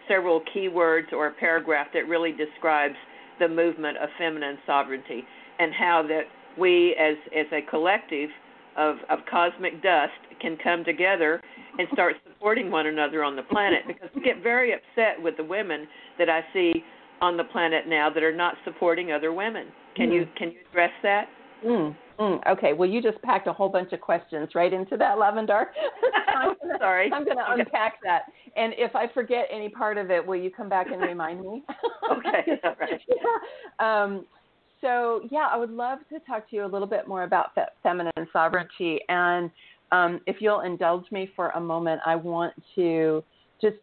several 0.08 0.42
keywords 0.54 1.12
or 1.12 1.28
a 1.28 1.32
paragraph 1.32 1.88
that 1.94 2.08
really 2.08 2.32
describes 2.32 2.94
the 3.38 3.48
movement 3.48 3.96
of 3.98 4.08
feminine 4.18 4.58
sovereignty 4.66 5.24
and 5.58 5.72
how 5.72 6.02
that 6.08 6.24
we 6.58 6.94
as 7.00 7.16
as 7.36 7.46
a 7.52 7.62
collective 7.70 8.30
of, 8.76 8.96
of 9.10 9.18
cosmic 9.30 9.82
dust 9.82 10.12
can 10.40 10.56
come 10.62 10.84
together 10.84 11.40
and 11.78 11.88
start 11.92 12.16
supporting 12.26 12.70
one 12.70 12.86
another 12.86 13.22
on 13.22 13.36
the 13.36 13.42
planet 13.42 13.82
because 13.86 14.08
we 14.14 14.22
get 14.22 14.42
very 14.42 14.72
upset 14.72 15.22
with 15.22 15.36
the 15.36 15.44
women 15.44 15.86
that 16.18 16.28
I 16.28 16.40
see 16.52 16.72
on 17.20 17.36
the 17.36 17.44
planet 17.44 17.86
now 17.86 18.10
that 18.10 18.22
are 18.22 18.34
not 18.34 18.54
supporting 18.64 19.12
other 19.12 19.32
women. 19.32 19.66
Can 19.96 20.10
mm. 20.10 20.14
you 20.14 20.26
can 20.36 20.50
you 20.50 20.58
address 20.70 20.90
that? 21.02 21.28
Mm. 21.64 21.96
Mm, 22.18 22.46
okay, 22.46 22.72
well, 22.72 22.88
you 22.88 23.02
just 23.02 23.20
packed 23.22 23.48
a 23.48 23.52
whole 23.52 23.68
bunch 23.68 23.92
of 23.92 24.00
questions 24.00 24.50
right 24.54 24.72
into 24.72 24.96
that, 24.96 25.18
lavender. 25.18 25.72
I'm 26.28 26.54
gonna, 26.60 26.78
Sorry. 26.78 27.10
I'm 27.12 27.24
going 27.24 27.36
to 27.36 27.52
unpack 27.52 27.94
that. 28.04 28.24
And 28.56 28.74
if 28.76 28.94
I 28.94 29.08
forget 29.12 29.46
any 29.50 29.68
part 29.68 29.98
of 29.98 30.10
it, 30.10 30.24
will 30.24 30.36
you 30.36 30.50
come 30.50 30.68
back 30.68 30.88
and 30.92 31.00
remind 31.00 31.40
me? 31.40 31.62
okay, 32.12 32.60
all 32.64 32.76
right. 32.78 33.00
yeah. 33.08 34.02
Um, 34.02 34.26
so, 34.80 35.22
yeah, 35.30 35.48
I 35.50 35.56
would 35.56 35.70
love 35.70 36.00
to 36.10 36.18
talk 36.20 36.48
to 36.50 36.56
you 36.56 36.64
a 36.64 36.66
little 36.66 36.86
bit 36.86 37.08
more 37.08 37.22
about 37.24 37.54
fe- 37.54 37.62
feminine 37.82 38.12
sovereignty. 38.32 39.00
And 39.08 39.50
um, 39.90 40.20
if 40.26 40.36
you'll 40.40 40.60
indulge 40.60 41.10
me 41.10 41.30
for 41.34 41.50
a 41.50 41.60
moment, 41.60 42.02
I 42.04 42.16
want 42.16 42.52
to 42.74 43.24
just 43.60 43.76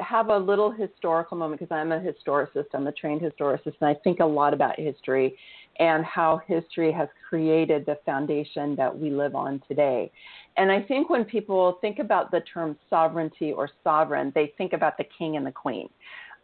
have 0.00 0.28
a 0.28 0.36
little 0.36 0.70
historical 0.70 1.36
moment 1.36 1.60
because 1.60 1.74
I'm 1.74 1.92
a 1.92 2.00
historicist. 2.00 2.66
I'm 2.74 2.86
a 2.86 2.92
trained 2.92 3.20
historicist, 3.20 3.74
and 3.80 3.88
I 3.88 3.94
think 4.02 4.20
a 4.20 4.24
lot 4.24 4.54
about 4.54 4.78
history 4.78 5.36
and 5.78 6.04
how 6.04 6.40
history 6.46 6.92
has 6.92 7.08
created 7.28 7.84
the 7.86 7.98
foundation 8.04 8.76
that 8.76 8.96
we 8.96 9.10
live 9.10 9.34
on 9.34 9.62
today. 9.68 10.10
And 10.56 10.72
I 10.72 10.82
think 10.82 11.10
when 11.10 11.24
people 11.24 11.78
think 11.80 11.98
about 11.98 12.30
the 12.30 12.40
term 12.52 12.76
sovereignty 12.88 13.52
or 13.52 13.68
sovereign, 13.84 14.32
they 14.34 14.52
think 14.56 14.72
about 14.72 14.96
the 14.96 15.04
king 15.18 15.36
and 15.36 15.46
the 15.46 15.52
queen, 15.52 15.88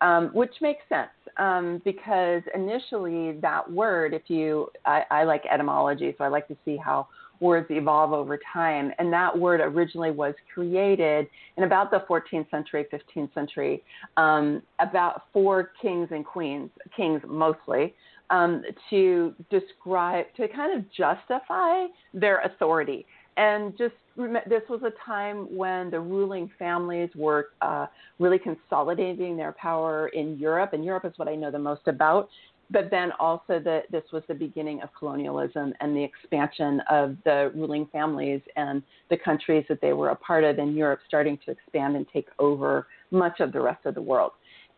um, 0.00 0.30
which 0.34 0.52
makes 0.60 0.82
sense 0.88 1.10
um, 1.38 1.80
because 1.84 2.42
initially 2.54 3.32
that 3.40 3.70
word, 3.70 4.12
if 4.12 4.22
you, 4.28 4.68
I, 4.84 5.04
I 5.10 5.24
like 5.24 5.44
etymology, 5.50 6.14
so 6.18 6.24
I 6.24 6.28
like 6.28 6.48
to 6.48 6.56
see 6.64 6.76
how 6.76 7.08
words 7.40 7.66
evolve 7.70 8.12
over 8.12 8.38
time. 8.52 8.92
And 8.98 9.12
that 9.12 9.36
word 9.36 9.60
originally 9.60 10.12
was 10.12 10.34
created 10.54 11.26
in 11.56 11.64
about 11.64 11.90
the 11.90 12.04
14th 12.08 12.48
century, 12.50 12.86
15th 12.92 13.34
century, 13.34 13.82
um, 14.16 14.62
about 14.78 15.24
for 15.32 15.72
kings 15.82 16.08
and 16.12 16.24
queens, 16.24 16.70
kings 16.96 17.20
mostly, 17.26 17.94
um, 18.32 18.62
to 18.90 19.34
describe, 19.50 20.24
to 20.36 20.48
kind 20.48 20.76
of 20.76 20.90
justify 20.90 21.86
their 22.12 22.40
authority. 22.40 23.06
And 23.36 23.76
just 23.78 23.94
this 24.16 24.62
was 24.68 24.82
a 24.84 24.92
time 25.06 25.54
when 25.54 25.90
the 25.90 26.00
ruling 26.00 26.50
families 26.58 27.10
were 27.14 27.50
uh, 27.62 27.86
really 28.18 28.38
consolidating 28.38 29.36
their 29.36 29.52
power 29.52 30.08
in 30.08 30.38
Europe, 30.38 30.72
and 30.72 30.84
Europe 30.84 31.04
is 31.04 31.12
what 31.16 31.28
I 31.28 31.34
know 31.34 31.50
the 31.50 31.58
most 31.58 31.82
about. 31.86 32.28
But 32.70 32.90
then 32.90 33.12
also 33.20 33.58
that 33.60 33.82
this 33.90 34.04
was 34.12 34.22
the 34.28 34.34
beginning 34.34 34.80
of 34.80 34.88
colonialism 34.98 35.74
and 35.80 35.94
the 35.94 36.02
expansion 36.02 36.80
of 36.90 37.16
the 37.24 37.52
ruling 37.54 37.86
families 37.92 38.40
and 38.56 38.82
the 39.10 39.18
countries 39.18 39.66
that 39.68 39.82
they 39.82 39.92
were 39.92 40.08
a 40.08 40.16
part 40.16 40.42
of 40.42 40.58
in 40.58 40.74
Europe 40.74 41.00
starting 41.06 41.38
to 41.44 41.50
expand 41.50 41.96
and 41.96 42.06
take 42.10 42.28
over 42.38 42.86
much 43.10 43.40
of 43.40 43.52
the 43.52 43.60
rest 43.60 43.84
of 43.84 43.94
the 43.94 44.00
world. 44.00 44.32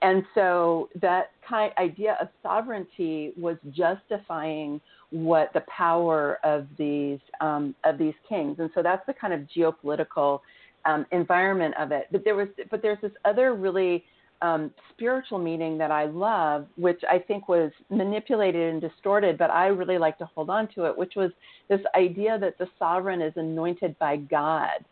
And 0.04 0.22
so 0.34 0.90
that 1.00 1.30
kind 1.48 1.72
idea 1.78 2.18
of 2.20 2.28
sovereignty 2.42 3.32
was 3.38 3.56
justifying 3.70 4.78
what 5.08 5.50
the 5.54 5.62
power 5.62 6.38
of 6.44 6.66
these 6.76 7.20
um, 7.40 7.74
of 7.84 7.96
these 7.96 8.12
kings, 8.28 8.56
and 8.58 8.68
so 8.74 8.82
that's 8.82 9.04
the 9.06 9.14
kind 9.14 9.32
of 9.32 9.40
geopolitical 9.56 10.40
um, 10.84 11.06
environment 11.10 11.74
of 11.78 11.90
it. 11.90 12.08
But 12.12 12.22
there 12.22 12.36
was, 12.36 12.48
but 12.70 12.82
there's 12.82 13.00
this 13.00 13.12
other 13.24 13.54
really 13.54 14.04
um, 14.42 14.70
spiritual 14.92 15.38
meaning 15.38 15.78
that 15.78 15.90
I 15.90 16.04
love, 16.04 16.66
which 16.76 17.00
I 17.10 17.18
think 17.18 17.48
was 17.48 17.72
manipulated 17.88 18.74
and 18.74 18.82
distorted, 18.82 19.38
but 19.38 19.50
I 19.50 19.68
really 19.68 19.96
like 19.96 20.18
to 20.18 20.26
hold 20.26 20.50
on 20.50 20.68
to 20.74 20.84
it, 20.84 20.98
which 20.98 21.14
was 21.16 21.30
this 21.70 21.80
idea 21.96 22.38
that 22.40 22.58
the 22.58 22.68
sovereign 22.78 23.22
is 23.22 23.32
anointed 23.36 23.98
by 23.98 24.16
God 24.16 24.84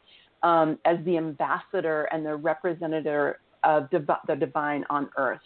um, 0.43 0.79
as 0.87 0.97
the 1.05 1.19
ambassador 1.19 2.05
and 2.13 2.25
the 2.25 2.35
representative 2.35 3.35
of 3.65 3.91
div- 3.91 4.09
the 4.27 4.37
divine 4.37 4.85
on 4.91 5.09
earth. 5.17 5.41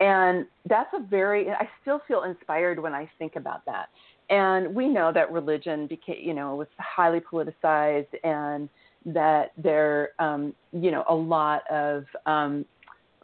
And 0.00 0.46
that's 0.68 0.90
a 0.94 1.00
very, 1.00 1.50
I 1.50 1.68
still 1.82 2.00
feel 2.08 2.24
inspired 2.24 2.80
when 2.80 2.94
I 2.94 3.08
think 3.18 3.36
about 3.36 3.64
that. 3.66 3.88
And 4.30 4.74
we 4.74 4.88
know 4.88 5.12
that 5.12 5.30
religion 5.30 5.86
became, 5.86 6.16
you 6.20 6.34
know, 6.34 6.56
was 6.56 6.68
highly 6.78 7.20
politicized 7.20 8.06
and 8.24 8.68
that 9.06 9.52
there, 9.56 10.10
um, 10.18 10.54
you 10.72 10.90
know, 10.90 11.04
a 11.08 11.14
lot 11.14 11.62
of 11.70 12.04
um, 12.26 12.64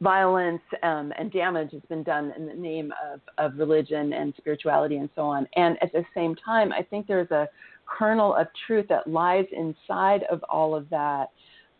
violence 0.01 0.63
um, 0.83 1.13
and 1.19 1.33
damage 1.33 1.73
has 1.73 1.83
been 1.89 2.03
done 2.03 2.33
in 2.37 2.47
the 2.47 2.55
name 2.55 2.93
of, 3.13 3.21
of 3.39 3.59
religion 3.59 4.13
and 4.13 4.35
spirituality 4.37 4.97
and 4.97 5.09
so 5.15 5.23
on. 5.23 5.47
And 5.57 5.77
at 5.83 5.93
the 5.93 6.05
same 6.15 6.35
time, 6.37 6.73
I 6.73 6.83
think 6.83 7.07
there's 7.07 7.31
a 7.31 7.49
kernel 7.87 8.35
of 8.35 8.47
truth 8.67 8.87
that 8.89 9.07
lies 9.07 9.47
inside 9.53 10.23
of 10.31 10.43
all 10.49 10.75
of 10.75 10.89
that 10.91 11.31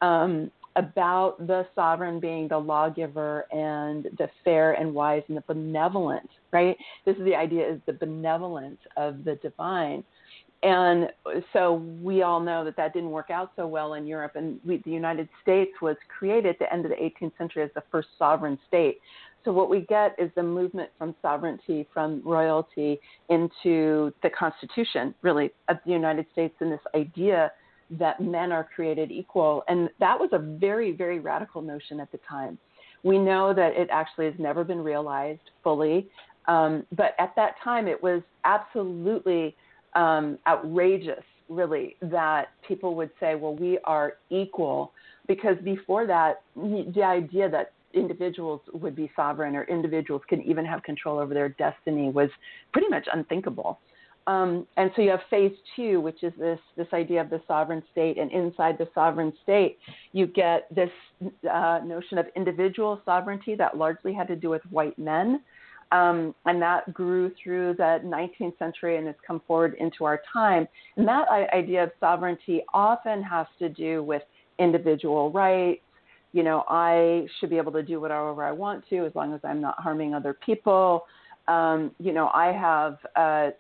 um, 0.01 0.51
about 0.77 1.47
the 1.47 1.67
sovereign 1.75 2.21
being 2.21 2.49
the 2.49 2.59
lawgiver 2.59 3.47
and 3.53 4.05
the 4.19 4.29
fair 4.45 4.73
and 4.73 4.95
wise 4.95 5.23
and 5.29 5.37
the 5.37 5.45
benevolent, 5.47 6.29
right? 6.53 6.77
This 7.05 7.17
is 7.17 7.25
the 7.25 7.35
idea 7.35 7.69
is 7.69 7.81
the 7.87 7.93
benevolence 7.93 8.79
of 8.97 9.25
the 9.25 9.37
divine. 9.37 10.05
And 10.63 11.09
so 11.53 11.83
we 12.03 12.23
all 12.23 12.39
know 12.39 12.65
that 12.65 12.77
that 12.77 12.93
didn't 12.93 13.11
work 13.11 13.31
out 13.31 13.53
so 13.57 13.67
well 13.67 13.95
in 13.95 14.07
Europe. 14.07 14.33
And 14.35 14.61
we, 14.65 14.77
the 14.85 14.91
United 14.91 15.29
States 15.43 15.73
was 15.81 15.97
created 16.17 16.51
at 16.51 16.59
the 16.59 16.73
end 16.73 16.85
of 16.85 16.91
the 16.91 16.97
18th 16.97 17.33
century 17.39 17.63
as 17.63 17.71
the 17.75 17.83
first 17.91 18.09
sovereign 18.19 18.59
state. 18.69 18.99
So 19.45 19.53
what 19.53 19.71
we 19.71 19.81
get 19.81 20.15
is 20.19 20.31
the 20.37 20.43
movement 20.43 20.91
from 20.99 21.15
sovereignty, 21.23 21.87
from 21.95 22.21
royalty 22.25 23.01
into 23.31 24.13
the 24.23 24.29
Constitution, 24.39 25.15
really, 25.23 25.51
of 25.69 25.79
the 25.87 25.93
United 25.93 26.27
States, 26.33 26.55
and 26.61 26.71
this 26.71 26.81
idea 26.95 27.51
that 27.99 28.21
men 28.21 28.53
are 28.53 28.69
created 28.75 29.11
equal. 29.11 29.65
And 29.69 29.89
that 29.99 30.19
was 30.19 30.31
a 30.33 30.39
very, 30.39 30.93
very 30.93 31.19
radical 31.19 31.63
notion 31.63 32.01
at 32.01 32.11
the 32.13 32.19
time. 32.29 32.59
We 33.03 33.19
know 33.19 33.55
that 33.55 33.73
it 33.75 33.89
actually 33.91 34.27
has 34.27 34.35
never 34.39 34.63
been 34.65 34.81
realized 34.81 35.41
fully. 35.65 36.09
Um, 36.47 36.87
but 36.97 37.15
at 37.19 37.35
that 37.37 37.55
time, 37.63 37.89
it 37.89 38.03
was 38.03 38.23
absolutely 38.45 39.57
um, 39.95 40.39
outrageous, 40.47 41.25
really, 41.49 41.97
that 42.03 42.49
people 42.67 42.95
would 42.95 43.11
say, 43.19 43.35
well, 43.35 43.55
we 43.55 43.79
are 43.85 44.15
equal. 44.31 44.93
Because 45.27 45.57
before 45.65 46.07
that, 46.07 46.43
the 46.57 47.03
idea 47.03 47.49
that 47.49 47.73
individuals 47.93 48.61
would 48.73 48.95
be 48.95 49.11
sovereign 49.17 49.57
or 49.57 49.65
individuals 49.65 50.23
can 50.29 50.43
even 50.43 50.65
have 50.65 50.83
control 50.83 51.19
over 51.19 51.35
their 51.35 51.49
destiny 51.51 52.11
was 52.11 52.31
pretty 52.73 52.89
much 52.89 53.07
unthinkable. 53.13 53.79
Um, 54.27 54.67
and 54.77 54.91
so 54.95 55.03
you 55.03 55.11
have 55.11 55.21
phase 55.31 55.53
two, 55.75 56.01
which 56.01 56.23
is 56.23 56.33
this 56.39 56.61
this 56.77 56.87
idea 56.93 57.21
of 57.21 57.31
the 57.31 57.41
sovereign 57.49 57.83
state, 57.91 58.19
and 58.19 58.31
inside 58.31 58.77
the 58.79 58.89
sovereign 58.95 59.33
state, 59.43 59.79
you 60.13 60.27
get 60.27 60.73
this 60.75 60.91
uh, 61.51 61.81
notion 61.85 62.19
of 62.19 62.27
individual 62.37 63.01
sovereignty 63.05 63.55
that 63.57 63.77
largely 63.77 64.13
had 64.13 64.29
to 64.29 64.37
do 64.37 64.51
with 64.51 64.63
white 64.71 64.99
men, 64.99 65.41
um, 65.93 66.35
and 66.45 66.61
that 66.63 66.93
grew 66.93 67.33
through 67.43 67.75
the 67.75 68.01
19th 68.05 68.59
century 68.59 68.97
and 68.99 69.07
has 69.07 69.17
come 69.27 69.41
forward 69.47 69.75
into 69.81 70.05
our 70.05 70.21
time. 70.33 70.69
And 70.97 71.09
that 71.09 71.29
idea 71.53 71.85
of 71.85 71.91
sovereignty 71.99 72.63
often 72.73 73.23
has 73.23 73.47
to 73.59 73.69
do 73.69 74.03
with 74.03 74.23
individual 74.59 75.33
rights. 75.33 75.83
You 76.33 76.45
know, 76.45 76.65
I 76.69 77.27
should 77.39 77.51
be 77.51 77.57
able 77.57 77.73
to 77.73 77.83
do 77.83 78.01
whatever 78.01 78.45
I 78.45 78.53
want 78.53 78.89
to 78.91 79.05
as 79.05 79.15
long 79.17 79.35
as 79.35 79.41
I'm 79.43 79.61
not 79.61 79.81
harming 79.81 80.15
other 80.15 80.35
people. 80.35 81.07
Um, 81.49 81.91
you 81.99 82.13
know, 82.13 82.31
I 82.33 82.53
have, 82.53 82.99
uh, 83.17 83.51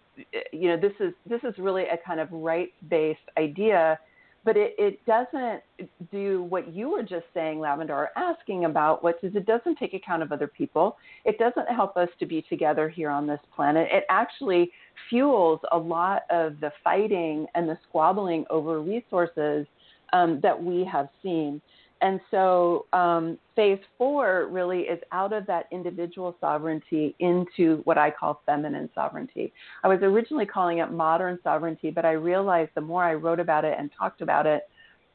you 0.53 0.68
know, 0.68 0.77
this 0.77 0.93
is 1.01 1.12
this 1.27 1.41
is 1.45 1.55
really 1.59 1.85
a 1.85 1.99
kind 2.07 2.21
of 2.21 2.29
rights-based 2.31 3.18
idea 3.39 3.99
but 4.45 4.57
it, 4.57 4.75
it 4.79 5.05
doesn't 5.05 5.62
do 6.11 6.43
what 6.45 6.73
you 6.73 6.91
were 6.91 7.03
just 7.03 7.27
saying, 7.35 7.61
Lavender, 7.61 8.09
asking 8.16 8.64
about, 8.64 9.05
which 9.05 9.16
is 9.23 9.35
it 9.37 9.47
doesn't 9.47 9.77
take 9.77 9.93
account 9.93 10.23
of 10.23 10.33
other 10.33 10.47
people. 10.47 10.97
It 11.25 11.39
doesn't 11.39 11.66
help 11.66 11.97
us 11.97 12.09
to 12.18 12.27
be 12.27 12.43
together 12.49 12.89
here 12.89 13.11
on 13.11 13.27
this 13.27 13.41
planet. 13.55 13.89
It 13.93 14.05
actually 14.09 14.71
fuels 15.11 15.61
a 15.73 15.79
lot 15.79 16.23
of 16.31 16.59
the 16.61 16.73
fighting 16.83 17.47
and 17.55 17.68
the 17.68 17.79
squabbling 17.89 18.47
over 18.49 18.81
resources 18.81 19.66
um, 20.12 20.41
that 20.43 20.61
we 20.61 20.89
have 20.91 21.09
seen. 21.23 21.61
And 22.03 22.20
so 22.30 22.86
um, 22.92 23.38
phase 23.55 23.78
four 23.98 24.48
really 24.51 24.80
is 24.82 24.98
out 25.12 25.32
of 25.32 25.46
that 25.46 25.66
individual 25.70 26.34
sovereignty 26.40 27.14
into 27.18 27.82
what 27.84 27.98
I 27.98 28.11
call 28.11 28.40
feminine 28.46 28.88
sovereignty. 28.94 29.53
I 29.84 29.88
was 29.88 29.98
originally 30.03 30.46
calling 30.46 30.78
it 30.78 30.90
modern 30.90 31.38
sovereignty, 31.42 31.90
but 31.90 32.05
I 32.07 32.12
realized 32.12 32.70
the 32.74 32.80
more 32.80 33.05
I 33.05 33.14
wrote 33.14 33.38
about 33.38 33.64
it 33.64 33.76
and 33.78 33.90
talked 33.98 34.22
about 34.22 34.46
it, 34.46 34.62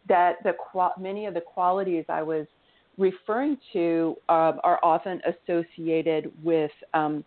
that 0.07 0.36
the 0.43 0.53
many 0.99 1.25
of 1.25 1.33
the 1.33 1.41
qualities 1.41 2.05
I 2.07 2.21
was 2.21 2.45
referring 2.97 3.57
to 3.73 4.15
uh, 4.29 4.53
are 4.63 4.79
often 4.83 5.21
associated 5.25 6.31
with 6.43 6.71
um, 6.93 7.25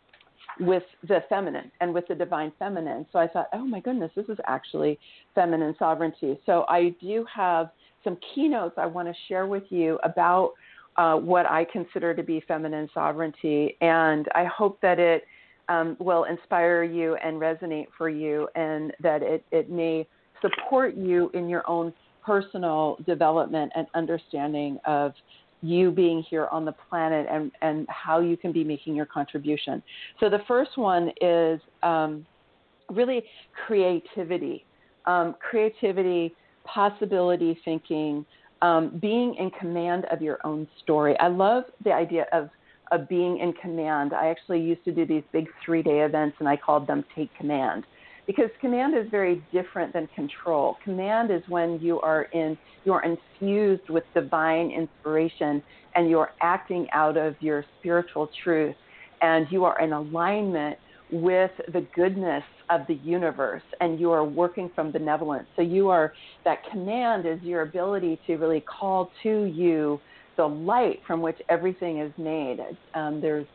with 0.61 0.83
the 1.07 1.21
feminine 1.29 1.71
and 1.81 1.93
with 1.95 2.07
the 2.09 2.15
divine 2.15 2.53
feminine. 2.59 3.07
So 3.13 3.19
I 3.19 3.29
thought, 3.29 3.49
oh 3.53 3.65
my 3.65 3.81
goodness, 3.81 4.11
this 4.17 4.29
is 4.29 4.39
actually 4.47 4.99
feminine 5.35 5.75
sovereignty. 5.79 6.39
So 6.47 6.65
I 6.69 6.95
do 7.01 7.25
have 7.33 7.71
some 8.05 8.17
keynotes 8.35 8.75
I 8.79 8.87
want 8.87 9.09
to 9.09 9.15
share 9.29 9.47
with 9.47 9.65
you 9.71 9.99
about 10.03 10.53
uh, 10.97 11.15
what 11.17 11.47
I 11.47 11.65
consider 11.73 12.15
to 12.15 12.23
be 12.23 12.43
feminine 12.47 12.89
sovereignty. 12.93 13.77
And 13.81 14.27
I 14.35 14.45
hope 14.45 14.81
that 14.83 14.99
it 14.99 15.25
um, 15.69 15.97
will 16.01 16.25
inspire 16.25 16.83
you 16.83 17.17
and 17.17 17.41
resonate 17.41 17.87
for 17.97 18.09
you, 18.09 18.49
and 18.55 18.93
that 19.01 19.23
it, 19.23 19.45
it 19.53 19.71
may 19.71 20.07
support 20.41 20.97
you 20.97 21.31
in 21.35 21.49
your 21.49 21.69
own 21.69 21.93
personal 22.25 22.97
development 23.07 23.73
and 23.75 23.87
understanding 23.95 24.79
of 24.87 25.13
you 25.61 25.91
being 25.91 26.23
here 26.23 26.47
on 26.51 26.65
the 26.65 26.75
planet 26.89 27.27
and, 27.31 27.51
and 27.63 27.87
how 27.89 28.21
you 28.21 28.37
can 28.37 28.53
be 28.53 28.65
making 28.65 28.95
your 28.95 29.07
contribution. 29.07 29.83
So, 30.21 30.31
the 30.31 30.41
first 30.47 30.77
one 30.77 31.11
is 31.21 31.61
um, 31.83 32.27
really 32.91 33.25
creativity. 33.67 34.65
Um, 35.07 35.35
creativity 35.41 36.35
possibility 36.73 37.59
thinking, 37.65 38.25
um, 38.63 38.99
being 39.01 39.35
in 39.37 39.51
command 39.51 40.05
of 40.11 40.21
your 40.21 40.39
own 40.45 40.67
story. 40.83 41.19
I 41.19 41.29
love 41.29 41.65
the 41.85 41.93
idea 41.93 42.27
of, 42.33 42.51
of 42.91 43.09
being 43.09 43.39
in 43.39 43.53
command. 43.55 44.13
I 44.13 44.29
actually 44.29 44.61
used 44.61 44.85
to 44.85 44.93
do 44.93 45.07
these 45.07 45.23
big 45.33 45.47
three 45.65 45.83
day 45.83 46.01
events 46.01 46.37
and 46.41 46.49
I 46.49 46.57
called 46.57 46.87
them 46.87 47.05
Take 47.15 47.35
Command 47.37 47.85
because 48.29 48.51
command 48.61 48.95
is 48.95 49.11
very 49.11 49.43
different 49.53 49.93
than 49.95 50.07
control. 50.09 50.77
Command 50.85 51.31
is 51.31 51.43
when 51.49 51.81
you 51.81 51.99
are 52.01 52.25
in 52.35 52.57
you 52.85 52.93
are 52.93 53.03
infused 53.03 53.89
with 53.89 54.05
divine 54.15 54.71
inspiration 54.71 55.63
and 55.95 56.11
you're 56.11 56.31
acting 56.43 56.87
out 56.93 57.17
of 57.17 57.35
your 57.41 57.65
spiritual 57.79 58.29
truth 58.45 58.77
and 59.23 59.47
you 59.51 59.65
are 59.65 59.81
in 59.81 59.93
alignment 59.93 60.79
with 61.11 61.51
the 61.73 61.87
goodness 61.95 62.45
of 62.71 62.83
the 62.87 62.95
universe 62.95 63.63
and 63.81 63.99
you 63.99 64.11
are 64.11 64.25
working 64.25 64.71
from 64.75 64.93
benevolence. 64.93 65.47
So 65.57 65.63
you 65.63 65.89
are 65.89 66.13
that 66.45 66.59
command 66.71 67.27
is 67.27 67.41
your 67.43 67.63
ability 67.63 68.21
to 68.27 68.37
really 68.37 68.61
call 68.61 69.11
to 69.23 69.45
you 69.45 70.01
the 70.37 70.47
light 70.47 71.01
from 71.07 71.21
which 71.21 71.39
everything 71.49 71.99
is 71.99 72.13
made. 72.17 72.59
Um, 72.95 73.21
there's 73.21 73.47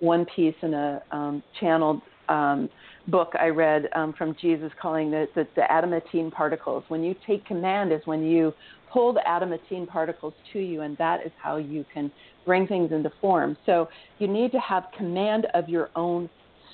one 0.00 0.26
piece 0.36 0.54
in 0.62 0.74
a 0.74 1.02
um, 1.10 1.42
channeled 1.58 2.02
um, 2.28 2.68
book 3.08 3.32
I 3.38 3.46
read 3.48 3.88
um, 3.94 4.12
from 4.12 4.36
Jesus 4.40 4.70
calling 4.80 5.10
the, 5.10 5.26
the, 5.34 5.46
the 5.54 6.30
particles. 6.30 6.84
When 6.88 7.02
you 7.02 7.14
take 7.26 7.44
command 7.46 7.92
is 7.92 8.00
when 8.04 8.24
you 8.24 8.52
pull 8.92 9.12
the 9.12 9.26
adamantine 9.26 9.86
particles 9.86 10.34
to 10.52 10.58
you, 10.58 10.82
and 10.82 10.96
that 10.98 11.24
is 11.24 11.32
how 11.40 11.56
you 11.56 11.84
can 11.92 12.10
bring 12.44 12.66
things 12.66 12.92
into 12.92 13.10
form. 13.20 13.56
So 13.64 13.88
you 14.18 14.28
need 14.28 14.52
to 14.52 14.58
have 14.58 14.84
command 14.96 15.46
of 15.54 15.68
your 15.68 15.90
own 15.96 16.28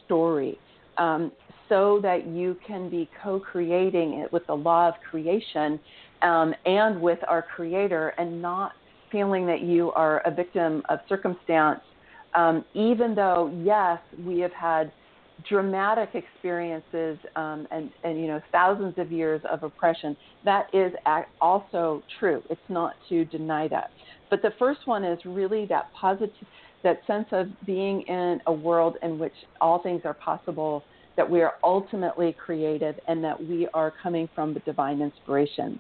story 0.05 0.59
um, 0.99 1.32
so 1.73 2.01
that 2.03 2.27
you 2.27 2.55
can 2.66 2.91
be 2.91 3.09
co 3.23 3.41
creating 3.41 4.20
it 4.20 4.31
with 4.31 4.47
the 4.47 4.55
law 4.55 4.89
of 4.89 4.95
creation 5.11 5.81
um, 6.20 6.55
and 6.66 7.01
with 7.01 7.18
our 7.27 7.41
Creator 7.41 8.12
and 8.18 8.43
not 8.43 8.73
feeling 9.11 9.47
that 9.47 9.62
you 9.62 9.91
are 9.93 10.18
a 10.27 10.31
victim 10.31 10.83
of 10.91 10.99
circumstance, 11.09 11.81
um, 12.35 12.62
even 12.75 13.14
though, 13.14 13.51
yes, 13.64 13.99
we 14.23 14.39
have 14.41 14.53
had 14.53 14.93
dramatic 15.49 16.11
experiences 16.14 17.18
um, 17.37 17.66
and, 17.70 17.91
and 18.05 18.20
you 18.20 18.27
know 18.27 18.41
thousands 18.53 18.95
of 18.99 19.11
years 19.11 19.41
of 19.51 19.62
oppression. 19.62 20.14
That 20.45 20.66
is 20.75 20.93
also 21.41 22.03
true. 22.20 22.43
It's 22.51 22.61
not 22.68 22.97
to 23.09 23.25
deny 23.25 23.66
that. 23.68 23.91
But 24.29 24.43
the 24.43 24.53
first 24.59 24.81
one 24.85 25.05
is 25.05 25.18
really 25.25 25.64
that 25.66 25.91
positive 25.99 26.35
that 26.83 27.01
sense 27.07 27.27
of 27.33 27.47
being 27.64 28.03
in 28.03 28.41
a 28.47 28.53
world 28.53 28.97
in 29.03 29.18
which 29.18 29.33
all 29.61 29.81
things 29.83 30.03
are 30.05 30.14
possible, 30.14 30.83
that 31.17 31.29
we 31.29 31.43
are 31.43 31.55
ultimately 31.63 32.35
creative, 32.45 32.95
and 33.09 33.23
that 33.23 33.39
we 33.43 33.69
are 33.75 33.93
coming 34.03 34.29
from 34.35 34.55
the 34.55 34.61
divine 34.61 35.01
inspiration. 35.01 35.79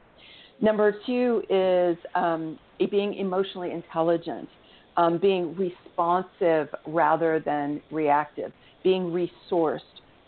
Number 0.60 0.94
two 1.06 1.42
is 1.50 1.96
um, 2.14 2.58
being 2.90 3.14
emotionally 3.14 3.72
intelligent, 3.72 4.48
um, 4.96 5.18
being 5.18 5.56
responsive 5.56 6.68
rather 6.86 7.40
than 7.40 7.80
reactive, 7.90 8.52
being 8.84 9.04
resourced 9.04 9.80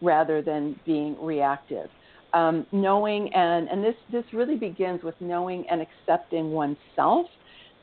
rather 0.03 0.43
than 0.43 0.79
being 0.85 1.17
reactive. 1.23 1.89
Um, 2.33 2.67
knowing 2.73 3.33
and, 3.33 3.69
and 3.69 3.85
this, 3.85 3.95
this 4.11 4.25
really 4.33 4.57
begins 4.57 5.05
with 5.05 5.15
knowing 5.21 5.65
and 5.71 5.81
accepting 5.81 6.51
oneself 6.51 7.27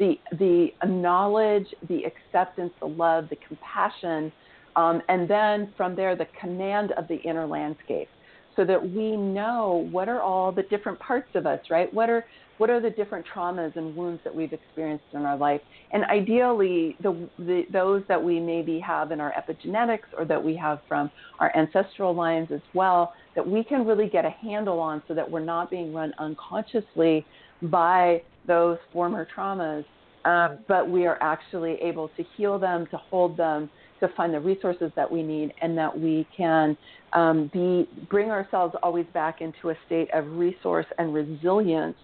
the 0.01 0.15
the 0.39 0.69
knowledge, 0.88 1.67
the 1.88 2.03
acceptance, 2.03 2.74
the 2.80 2.88
love, 2.88 3.30
the 3.30 3.38
compassion, 3.47 4.32
um, 4.76 5.01
and 5.09 5.30
then 5.30 5.74
from 5.78 5.95
there 5.95 6.15
the 6.15 6.28
command 6.39 6.91
of 6.93 7.07
the 7.07 7.15
inner 7.17 7.45
landscape. 7.45 8.09
so 8.55 8.65
that 8.65 8.82
we 8.91 9.15
know 9.15 9.88
what 9.91 10.09
are 10.09 10.22
all 10.22 10.51
the 10.51 10.63
different 10.63 10.99
parts 10.99 11.30
of 11.36 11.45
us, 11.45 11.59
right? 11.69 11.91
What 11.93 12.09
are 12.09 12.26
what 12.57 12.69
are 12.69 12.80
the 12.80 12.91
different 12.91 13.26
traumas 13.34 13.76
and 13.76 13.95
wounds 13.95 14.22
that 14.24 14.36
we've 14.36 14.53
experienced 14.53 15.05
in 15.13 15.22
our 15.26 15.36
life, 15.36 15.61
and 15.93 16.03
ideally 16.05 16.95
the, 17.01 17.28
the 17.39 17.63
those 17.72 18.03
that 18.07 18.22
we 18.22 18.39
maybe 18.39 18.80
have 18.80 19.11
in 19.11 19.19
our 19.19 19.34
epigenetics 19.34 20.05
or 20.15 20.26
that 20.26 20.43
we 20.43 20.55
have 20.55 20.80
from 20.88 21.09
our 21.39 21.51
ancestral 21.55 22.13
lines 22.13 22.49
as 22.51 22.61
well, 22.76 23.13
that 23.36 23.47
we 23.47 23.63
can 23.63 23.86
really 23.86 24.07
get 24.07 24.26
a 24.26 24.30
handle 24.30 24.80
on, 24.80 25.01
so 25.07 25.15
that 25.15 25.30
we're 25.30 25.39
not 25.39 25.72
being 25.72 25.91
run 25.93 26.13
unconsciously 26.19 27.26
by 27.63 28.22
those 28.47 28.78
former 28.93 29.28
traumas, 29.36 29.86
um, 30.26 30.59
but 30.67 30.88
we 30.88 31.07
are 31.07 31.17
actually 31.22 31.74
able 31.82 32.09
to 32.09 32.24
heal 32.36 32.59
them, 32.59 32.86
to 32.91 32.97
hold 32.97 33.38
them, 33.38 33.69
to 34.01 34.09
find 34.15 34.33
the 34.33 34.39
resources 34.39 34.91
that 34.95 35.09
we 35.09 35.23
need, 35.23 35.53
and 35.61 35.77
that 35.77 35.97
we 35.97 36.27
can 36.35 36.77
um, 37.13 37.49
be 37.53 37.87
bring 38.09 38.29
ourselves 38.29 38.75
always 38.83 39.05
back 39.13 39.41
into 39.41 39.69
a 39.69 39.75
state 39.85 40.09
of 40.13 40.25
resource 40.31 40.85
and 40.97 41.13
resilience, 41.13 41.97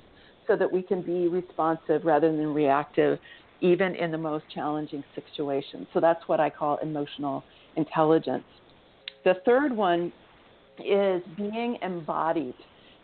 so 0.47 0.55
that 0.55 0.71
we 0.71 0.81
can 0.81 1.01
be 1.01 1.27
responsive 1.27 2.05
rather 2.05 2.31
than 2.31 2.53
reactive, 2.53 3.19
even 3.61 3.95
in 3.95 4.11
the 4.11 4.17
most 4.17 4.45
challenging 4.53 5.03
situations. 5.15 5.87
So 5.93 5.99
that's 5.99 6.21
what 6.27 6.39
I 6.39 6.49
call 6.49 6.77
emotional 6.81 7.43
intelligence. 7.75 8.45
The 9.25 9.35
third 9.45 9.75
one 9.75 10.13
is 10.79 11.21
being 11.35 11.77
embodied 11.81 12.55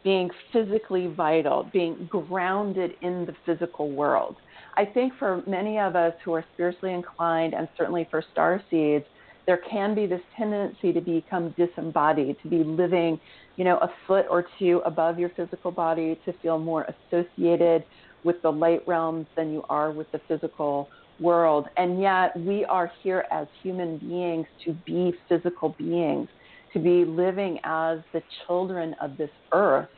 being 0.03 0.29
physically 0.51 1.07
vital, 1.07 1.69
being 1.71 2.07
grounded 2.11 2.91
in 3.01 3.25
the 3.25 3.33
physical 3.45 3.89
world. 3.91 4.35
I 4.75 4.85
think 4.85 5.13
for 5.19 5.43
many 5.47 5.79
of 5.79 5.95
us 5.95 6.13
who 6.23 6.33
are 6.33 6.45
spiritually 6.53 6.93
inclined, 6.93 7.53
and 7.53 7.67
certainly 7.77 8.07
for 8.09 8.23
star 8.31 8.61
seeds, 8.69 9.05
there 9.45 9.59
can 9.69 9.93
be 9.93 10.05
this 10.05 10.21
tendency 10.37 10.93
to 10.93 11.01
become 11.01 11.53
disembodied, 11.57 12.37
to 12.43 12.47
be 12.49 12.63
living, 12.63 13.19
you 13.57 13.65
know, 13.65 13.77
a 13.77 13.89
foot 14.07 14.25
or 14.29 14.45
two 14.57 14.81
above 14.85 15.19
your 15.19 15.29
physical 15.29 15.71
body, 15.71 16.19
to 16.25 16.33
feel 16.41 16.57
more 16.57 16.87
associated 17.11 17.83
with 18.23 18.41
the 18.41 18.51
light 18.51 18.81
realms 18.87 19.27
than 19.35 19.51
you 19.51 19.63
are 19.69 19.91
with 19.91 20.09
the 20.11 20.21
physical 20.27 20.87
world. 21.19 21.67
And 21.77 22.01
yet, 22.01 22.35
we 22.39 22.63
are 22.65 22.91
here 23.03 23.25
as 23.31 23.47
human 23.61 23.97
beings 23.97 24.47
to 24.65 24.73
be 24.85 25.13
physical 25.27 25.75
beings 25.77 26.29
to 26.73 26.79
be 26.79 27.05
living 27.05 27.59
as 27.63 27.99
the 28.11 28.21
children 28.45 28.95
of 29.01 29.15
this 29.15 29.29
earth 29.53 29.89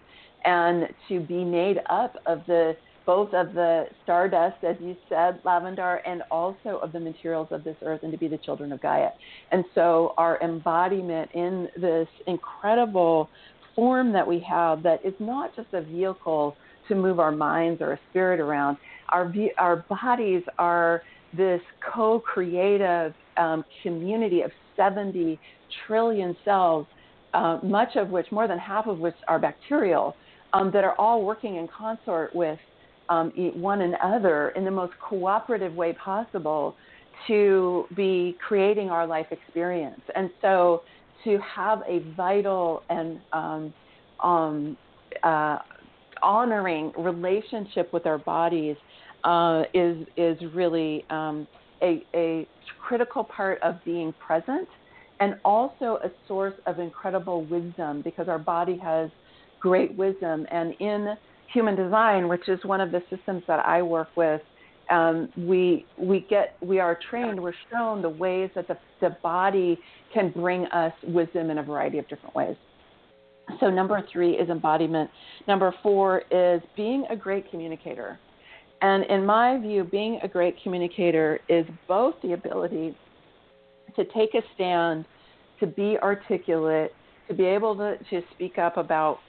and 0.43 0.87
to 1.07 1.19
be 1.21 1.43
made 1.43 1.79
up 1.89 2.17
of 2.25 2.41
the 2.45 2.75
both 3.05 3.33
of 3.33 3.53
the 3.53 3.85
stardust, 4.03 4.63
as 4.63 4.75
you 4.79 4.95
said, 5.09 5.41
Lavendar, 5.43 5.99
and 6.05 6.23
also 6.31 6.79
of 6.81 6.91
the 6.91 6.99
materials 6.99 7.47
of 7.51 7.63
this 7.63 7.75
earth, 7.83 8.01
and 8.03 8.11
to 8.11 8.17
be 8.17 8.27
the 8.27 8.37
children 8.37 8.71
of 8.71 8.81
Gaia. 8.81 9.09
And 9.51 9.63
so, 9.73 10.13
our 10.17 10.41
embodiment 10.41 11.31
in 11.33 11.67
this 11.79 12.07
incredible 12.27 13.29
form 13.75 14.11
that 14.13 14.27
we 14.27 14.39
have, 14.47 14.81
that 14.83 15.05
is 15.05 15.13
not 15.19 15.55
just 15.55 15.67
a 15.73 15.81
vehicle 15.81 16.55
to 16.87 16.95
move 16.95 17.19
our 17.19 17.31
minds 17.31 17.81
or 17.81 17.93
a 17.93 17.99
spirit 18.09 18.39
around. 18.39 18.77
Our 19.09 19.33
our 19.57 19.77
bodies 19.77 20.43
are 20.57 21.03
this 21.35 21.61
co-creative 21.93 23.13
um, 23.37 23.65
community 23.83 24.41
of 24.41 24.51
70 24.75 25.39
trillion 25.85 26.35
cells, 26.45 26.87
uh, 27.33 27.59
much 27.63 27.95
of 27.95 28.09
which, 28.09 28.31
more 28.31 28.47
than 28.47 28.57
half 28.57 28.87
of 28.87 28.99
which, 28.99 29.15
are 29.27 29.39
bacterial, 29.39 30.15
um, 30.53 30.71
that 30.71 30.83
are 30.83 30.95
all 30.95 31.23
working 31.23 31.57
in 31.57 31.67
consort 31.67 32.33
with 32.35 32.59
um, 33.09 33.31
one 33.55 33.81
another 33.81 34.49
in 34.49 34.65
the 34.65 34.71
most 34.71 34.93
cooperative 34.99 35.73
way 35.73 35.93
possible 35.93 36.75
to 37.27 37.85
be 37.95 38.35
creating 38.45 38.89
our 38.89 39.07
life 39.07 39.27
experience. 39.31 40.01
And 40.15 40.29
so 40.41 40.83
to 41.23 41.39
have 41.39 41.81
a 41.87 41.99
vital 42.15 42.83
and 42.89 43.19
um, 43.33 43.73
um 44.23 44.77
uh, 45.23 45.57
honoring 46.21 46.91
relationship 46.97 47.91
with 47.93 48.05
our 48.05 48.17
bodies 48.17 48.75
uh, 49.23 49.63
is 49.73 50.05
is 50.17 50.37
really 50.53 51.05
um, 51.09 51.47
a, 51.81 52.03
a 52.13 52.47
critical 52.81 53.23
part 53.23 53.61
of 53.61 53.75
being 53.83 54.13
present 54.25 54.67
and 55.19 55.35
also 55.45 55.99
a 56.03 56.09
source 56.27 56.53
of 56.65 56.79
incredible 56.79 57.45
wisdom 57.45 58.01
because 58.01 58.27
our 58.27 58.39
body 58.39 58.77
has 58.77 59.09
great 59.59 59.95
wisdom. 59.95 60.45
And 60.51 60.73
in 60.79 61.15
human 61.53 61.75
design, 61.75 62.27
which 62.27 62.47
is 62.47 62.59
one 62.63 62.81
of 62.81 62.91
the 62.91 63.01
systems 63.09 63.43
that 63.47 63.65
I 63.65 63.81
work 63.81 64.09
with, 64.15 64.41
um, 64.89 65.29
we 65.35 65.85
we 65.97 66.25
get 66.29 66.57
we 66.61 66.79
are 66.79 66.97
trained, 67.09 67.41
we're 67.41 67.53
shown 67.71 68.01
the 68.01 68.09
ways 68.09 68.51
that 68.55 68.67
the, 68.67 68.77
the 69.01 69.17
body 69.23 69.79
can 70.13 70.31
bring 70.31 70.65
us 70.67 70.93
wisdom 71.03 71.49
in 71.49 71.57
a 71.57 71.63
variety 71.63 71.97
of 71.97 72.07
different 72.07 72.35
ways. 72.35 72.55
So 73.59 73.69
number 73.69 74.03
three 74.11 74.31
is 74.33 74.49
embodiment. 74.49 75.09
Number 75.47 75.73
four 75.83 76.23
is 76.31 76.61
being 76.75 77.05
a 77.09 77.15
great 77.15 77.49
communicator. 77.49 78.19
And 78.81 79.05
in 79.05 79.25
my 79.25 79.57
view, 79.59 79.83
being 79.83 80.19
a 80.23 80.27
great 80.27 80.55
communicator 80.61 81.39
is 81.47 81.65
both 81.87 82.15
the 82.21 82.33
ability 82.33 82.95
to 83.95 84.05
take 84.05 84.33
a 84.33 84.41
stand, 84.53 85.05
to 85.59 85.67
be 85.67 85.97
articulate, 86.01 86.93
to 87.27 87.33
be 87.33 87.45
able 87.45 87.75
to, 87.77 87.97
to 88.09 88.21
speak 88.33 88.57
up 88.57 88.77
about 88.77 89.19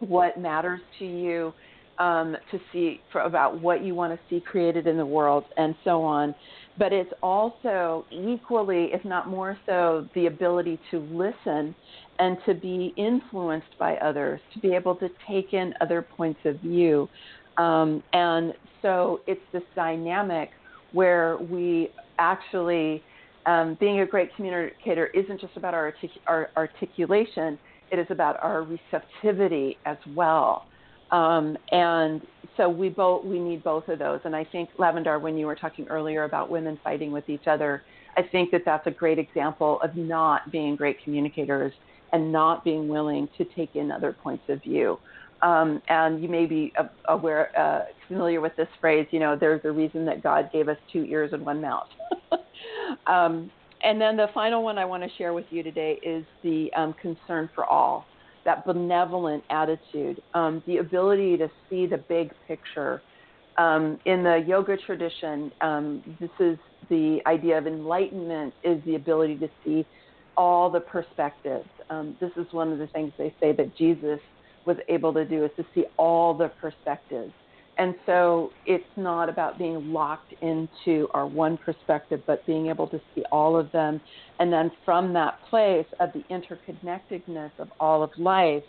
what 0.00 0.38
matters 0.38 0.80
to 0.98 1.04
you, 1.04 1.52
um, 1.98 2.36
to 2.50 2.60
see 2.72 3.00
for, 3.10 3.22
about 3.22 3.60
what 3.60 3.82
you 3.82 3.94
want 3.94 4.12
to 4.12 4.20
see 4.30 4.40
created 4.40 4.86
in 4.86 4.96
the 4.96 5.06
world, 5.06 5.44
and 5.56 5.74
so 5.84 6.02
on. 6.02 6.34
But 6.78 6.92
it's 6.92 7.12
also 7.22 8.04
equally, 8.12 8.90
if 8.92 9.04
not 9.04 9.28
more 9.28 9.58
so, 9.66 10.06
the 10.14 10.26
ability 10.26 10.78
to 10.92 11.00
listen 11.10 11.74
and 12.20 12.36
to 12.46 12.54
be 12.54 12.94
influenced 12.96 13.76
by 13.78 13.96
others, 13.96 14.40
to 14.54 14.60
be 14.60 14.74
able 14.74 14.94
to 14.96 15.08
take 15.28 15.52
in 15.52 15.74
other 15.80 16.02
points 16.02 16.40
of 16.44 16.60
view. 16.60 17.08
Um, 17.56 18.02
and 18.12 18.54
so 18.82 19.20
it's 19.26 19.40
this 19.52 19.64
dynamic 19.74 20.50
where 20.92 21.36
we 21.50 21.90
actually, 22.20 23.02
um, 23.46 23.76
being 23.80 24.00
a 24.00 24.06
great 24.06 24.34
communicator 24.36 25.06
isn't 25.06 25.40
just 25.40 25.56
about 25.56 25.74
our, 25.74 25.86
artic- 25.86 26.22
our 26.28 26.50
articulation, 26.56 27.58
it 27.90 27.98
is 27.98 28.06
about 28.10 28.42
our 28.42 28.62
receptivity 28.62 29.78
as 29.86 29.96
well. 30.14 30.66
Um, 31.10 31.56
and 31.72 32.20
so 32.56 32.68
we 32.68 32.88
both 32.88 33.24
we 33.24 33.38
need 33.38 33.64
both 33.64 33.88
of 33.88 33.98
those. 33.98 34.20
And 34.24 34.36
I 34.36 34.44
think 34.44 34.68
Lavendar, 34.78 35.20
when 35.20 35.38
you 35.38 35.46
were 35.46 35.54
talking 35.54 35.86
earlier 35.88 36.24
about 36.24 36.50
women 36.50 36.78
fighting 36.84 37.12
with 37.12 37.28
each 37.28 37.46
other, 37.46 37.82
I 38.16 38.22
think 38.22 38.50
that 38.50 38.62
that's 38.64 38.86
a 38.86 38.90
great 38.90 39.18
example 39.18 39.80
of 39.82 39.96
not 39.96 40.50
being 40.50 40.76
great 40.76 41.02
communicators 41.02 41.72
and 42.12 42.32
not 42.32 42.64
being 42.64 42.88
willing 42.88 43.28
to 43.38 43.44
take 43.44 43.76
in 43.76 43.90
other 43.90 44.12
points 44.12 44.44
of 44.48 44.62
view. 44.62 44.98
Um, 45.40 45.80
and 45.88 46.20
you 46.20 46.28
may 46.28 46.46
be 46.46 46.72
aware, 47.08 47.56
uh, 47.58 47.84
familiar 48.08 48.40
with 48.40 48.56
this 48.56 48.68
phrase. 48.80 49.06
You 49.12 49.20
know, 49.20 49.36
there's 49.36 49.60
a 49.64 49.70
reason 49.70 50.04
that 50.06 50.22
God 50.22 50.50
gave 50.52 50.68
us 50.68 50.76
two 50.92 51.04
ears 51.04 51.30
and 51.32 51.44
one 51.46 51.60
mouth. 51.60 51.86
um, 53.06 53.50
and 53.82 54.00
then 54.00 54.16
the 54.16 54.28
final 54.34 54.62
one 54.62 54.78
I 54.78 54.84
want 54.84 55.02
to 55.02 55.08
share 55.16 55.32
with 55.32 55.46
you 55.50 55.62
today 55.62 55.98
is 56.02 56.24
the 56.42 56.72
um, 56.74 56.94
concern 57.00 57.48
for 57.54 57.64
all, 57.64 58.06
that 58.44 58.64
benevolent 58.66 59.44
attitude, 59.50 60.22
um, 60.34 60.62
the 60.66 60.78
ability 60.78 61.36
to 61.36 61.50
see 61.68 61.86
the 61.86 61.98
big 61.98 62.32
picture. 62.46 63.02
Um, 63.56 63.98
in 64.04 64.22
the 64.22 64.44
yoga 64.46 64.76
tradition, 64.76 65.52
um, 65.60 66.02
this 66.20 66.30
is 66.38 66.58
the 66.88 67.20
idea 67.26 67.58
of 67.58 67.66
enlightenment 67.66 68.54
is 68.62 68.82
the 68.84 68.94
ability 68.94 69.36
to 69.38 69.48
see 69.64 69.84
all 70.36 70.70
the 70.70 70.80
perspectives. 70.80 71.68
Um, 71.90 72.16
this 72.20 72.30
is 72.36 72.46
one 72.52 72.72
of 72.72 72.78
the 72.78 72.86
things 72.88 73.12
they 73.18 73.34
say 73.40 73.52
that 73.52 73.76
Jesus 73.76 74.20
was 74.64 74.76
able 74.88 75.12
to 75.14 75.24
do 75.24 75.44
is 75.44 75.50
to 75.56 75.64
see 75.74 75.84
all 75.96 76.34
the 76.34 76.48
perspectives. 76.60 77.32
And 77.78 77.94
so 78.06 78.50
it's 78.66 78.84
not 78.96 79.28
about 79.28 79.56
being 79.56 79.92
locked 79.92 80.34
into 80.42 81.06
our 81.14 81.26
one 81.26 81.56
perspective, 81.56 82.20
but 82.26 82.44
being 82.44 82.66
able 82.66 82.88
to 82.88 83.00
see 83.14 83.22
all 83.30 83.56
of 83.56 83.70
them. 83.70 84.00
And 84.40 84.52
then 84.52 84.72
from 84.84 85.12
that 85.12 85.38
place 85.48 85.86
of 86.00 86.10
the 86.12 86.24
interconnectedness 86.28 87.52
of 87.58 87.68
all 87.78 88.02
of 88.02 88.10
life, 88.18 88.64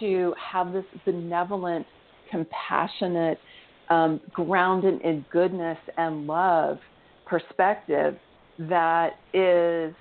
to 0.00 0.34
have 0.52 0.72
this 0.72 0.84
benevolent, 1.04 1.86
compassionate, 2.30 3.38
um, 3.90 4.20
grounded 4.32 5.00
in 5.02 5.24
goodness 5.30 5.78
and 5.96 6.26
love 6.26 6.78
perspective 7.26 8.16
that 8.58 9.10
is 9.34 9.94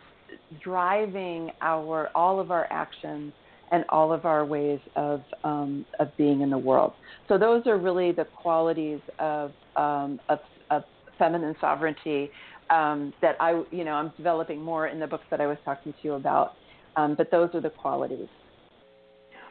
driving 0.63 1.51
our 1.61 2.09
all 2.15 2.39
of 2.39 2.51
our 2.51 2.67
actions 2.71 3.33
and 3.71 3.85
all 3.89 4.11
of 4.11 4.25
our 4.25 4.45
ways 4.45 4.79
of 4.95 5.21
um, 5.43 5.85
of 5.99 6.09
being 6.17 6.41
in 6.41 6.49
the 6.49 6.57
world. 6.57 6.93
So 7.27 7.37
those 7.37 7.65
are 7.65 7.77
really 7.77 8.11
the 8.11 8.25
qualities 8.25 8.99
of 9.19 9.51
um, 9.75 10.19
of, 10.29 10.39
of, 10.69 10.83
feminine 11.17 11.55
sovereignty 11.61 12.31
um, 12.69 13.13
that 13.21 13.35
I 13.39 13.63
you 13.71 13.83
know 13.83 13.93
I'm 13.93 14.11
developing 14.17 14.61
more 14.61 14.87
in 14.87 14.99
the 14.99 15.07
books 15.07 15.25
that 15.31 15.39
I 15.39 15.47
was 15.47 15.57
talking 15.63 15.93
to 15.93 15.99
you 16.03 16.13
about. 16.13 16.53
Um, 16.97 17.15
but 17.15 17.31
those 17.31 17.49
are 17.53 17.61
the 17.61 17.69
qualities. 17.69 18.27